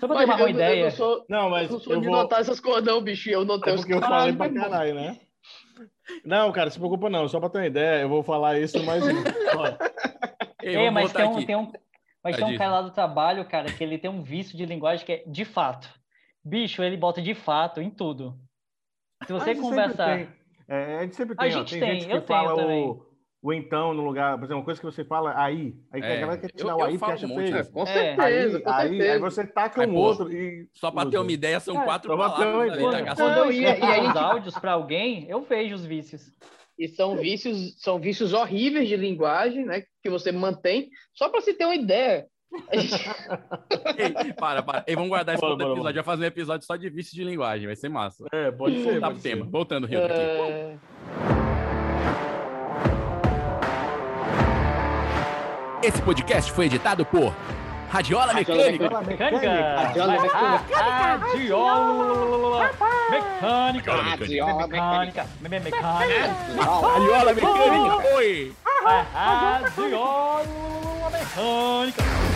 Só 0.00 0.08
pra 0.08 0.16
ter 0.18 0.24
uma 0.24 0.34
eu, 0.34 0.38
eu 0.40 0.48
ideia. 0.48 0.84
não 0.84 0.90
sou, 0.90 1.24
Não, 1.28 1.48
mas 1.50 1.66
eu 1.68 1.72
não 1.72 1.80
sou 1.80 1.92
eu 1.94 2.00
de 2.00 2.06
vou... 2.08 2.16
notar 2.16 2.40
essas 2.40 2.58
coisas, 2.60 2.84
não, 2.84 3.00
bicho. 3.00 3.30
Eu 3.30 3.44
notei 3.44 3.72
É 3.72 3.76
os 3.76 3.80
porque 3.82 3.94
eu 3.94 4.00
falei 4.00 4.34
caralho, 4.34 4.36
pra 4.36 4.62
caralho, 4.62 4.94
né? 4.96 5.16
Não, 6.24 6.52
cara, 6.52 6.70
se 6.70 6.78
preocupa 6.78 7.08
não. 7.10 7.28
Só 7.28 7.38
pra 7.40 7.48
ter 7.48 7.58
uma 7.58 7.66
ideia, 7.66 8.02
eu 8.02 8.08
vou 8.08 8.22
falar 8.22 8.58
isso 8.58 8.82
mais 8.84 9.02
um. 9.02 9.08
Ó, 9.58 9.66
Ei, 10.62 10.76
É, 10.76 10.90
mas 10.90 11.12
tem 11.12 11.24
um, 11.26 11.44
tem 11.46 11.56
um, 11.56 11.72
mas 12.22 12.34
Ah, 12.34 12.38
tem 12.44 12.54
um 12.54 12.58
cara 12.58 12.72
lá 12.72 12.82
do 12.82 12.90
trabalho, 12.90 13.44
cara, 13.46 13.72
que 13.72 13.82
ele 13.82 13.98
tem 13.98 14.10
um 14.10 14.22
vício 14.22 14.56
de 14.56 14.66
linguagem 14.66 15.04
que 15.06 15.12
é 15.12 15.24
de 15.26 15.44
fato. 15.44 15.88
Bicho, 16.44 16.82
ele 16.82 16.96
bota 16.96 17.20
de 17.20 17.34
fato 17.34 17.80
em 17.80 17.90
tudo. 17.90 18.38
Se 19.26 19.32
a 19.32 19.38
você 19.38 19.54
gente 19.54 19.60
conversar. 19.62 20.28
É, 20.68 20.96
a 20.98 21.02
gente 21.02 21.16
sempre 21.16 21.34
A 21.36 21.42
tem, 21.42 21.48
ó. 21.54 21.58
gente 21.58 21.70
Tem, 21.72 21.80
tem, 21.80 22.00
gente 22.00 22.10
eu 22.14 22.20
que 22.22 22.28
fala 22.28 22.54
tenho 22.54 22.66
também. 22.66 22.84
o, 22.88 23.06
o 23.42 23.52
então 23.52 23.94
no 23.94 24.02
lugar. 24.04 24.36
Por 24.36 24.44
exemplo, 24.44 24.58
uma 24.58 24.64
coisa 24.64 24.80
que 24.80 24.86
você 24.86 25.04
fala 25.04 25.32
aí. 25.36 25.74
Aí 25.92 26.00
que 26.00 26.06
É, 26.06 26.16
a 26.16 26.20
galera 26.20 26.40
quer 26.40 26.50
tirar 26.52 26.70
eu- 26.72 26.76
o 26.76 26.82
aí 26.84 26.98
porque 26.98 27.12
acha 27.14 27.26
um 27.26 27.34
feio. 27.36 27.50
né? 27.52 27.64
Com 27.64 27.82
É. 27.82 27.86
certeza, 27.86 28.56
Aí, 28.58 28.62
com 28.62 28.70
aí, 28.70 28.88
certeza. 28.88 29.12
aí 29.12 29.18
você 29.18 29.46
taca 29.46 29.80
Aí, 29.82 29.88
um 29.88 29.92
pô, 29.94 29.98
outro 30.00 30.32
e. 30.32 30.68
Só 30.74 30.90
pra 30.90 31.06
ter 31.06 31.18
uma 31.18 31.32
ideia, 31.32 31.58
são 31.60 31.74
Cara, 31.74 31.86
quatro 31.86 32.16
palavras. 32.16 32.54
uma 32.54 32.66
ideia. 32.66 32.90
Tagaçu? 32.90 33.22
Quando 33.22 33.36
eu 33.38 33.44
Não, 33.46 33.52
e- 33.52 33.66
aí- 33.66 34.06
os 34.08 34.16
áudios 34.16 34.58
pra 34.58 34.72
alguém, 34.72 35.26
eu 35.28 35.42
vejo 35.42 35.74
os 35.74 35.84
vícios. 35.86 36.22
E 36.78 36.88
são 36.88 37.14
vícios, 37.16 37.80
são 37.82 37.98
vícios 37.98 38.32
horríveis 38.32 38.88
de 38.88 38.96
linguagem, 38.96 39.66
né? 39.66 39.82
Que 40.02 40.08
você 40.10 40.32
mantém, 40.32 40.88
só 41.14 41.28
pra 41.28 41.40
se 41.42 41.52
ter 41.54 41.66
uma 41.66 41.74
ideia. 41.74 42.26
Ei, 44.24 44.32
para, 44.32 44.62
para. 44.62 44.84
Ei, 44.86 44.94
vamos 44.94 45.10
guardar 45.10 45.34
esse 45.34 45.40
Bora, 45.40 45.52
outro 45.52 45.66
bora, 45.66 45.78
episódio. 45.78 46.02
Vai 46.02 46.04
fazer 46.04 46.24
um 46.24 46.28
episódio 46.28 46.66
só 46.66 46.76
de 46.76 46.88
vício 46.90 47.14
de 47.14 47.22
linguagem. 47.22 47.66
Vai 47.66 47.76
ser 47.76 47.88
massa. 47.88 48.24
É, 48.32 48.50
pode 48.50 48.76
ser. 48.78 48.82
Voltar 48.84 49.00
Pode 49.08 49.12
pro 49.14 49.22
ser. 49.22 49.28
tema. 49.36 49.46
Voltando, 49.50 49.86
Rio. 49.86 50.04
aqui. 50.04 50.14
É, 50.14 51.39
Esse 55.82 56.02
podcast 56.02 56.52
foi 56.52 56.66
editado 56.66 57.04
por 57.06 57.34
Radiola 57.90 58.34
Mecânica. 58.34 59.00
Mecânica! 59.02 59.76
Radiola 59.76 60.12
mecânica. 60.12 60.64
Radiola 60.76 62.70
mecânica! 63.10 63.92
Radiola 63.92 64.66
Mecânica! 64.66 65.26
Me- 65.40 65.48
Mecânica! 65.48 65.80
Radiola 66.62 67.34
Mecânica. 67.34 68.14
Oi. 68.14 68.52
Radiola 69.14 70.44
mecânica! 71.10 72.29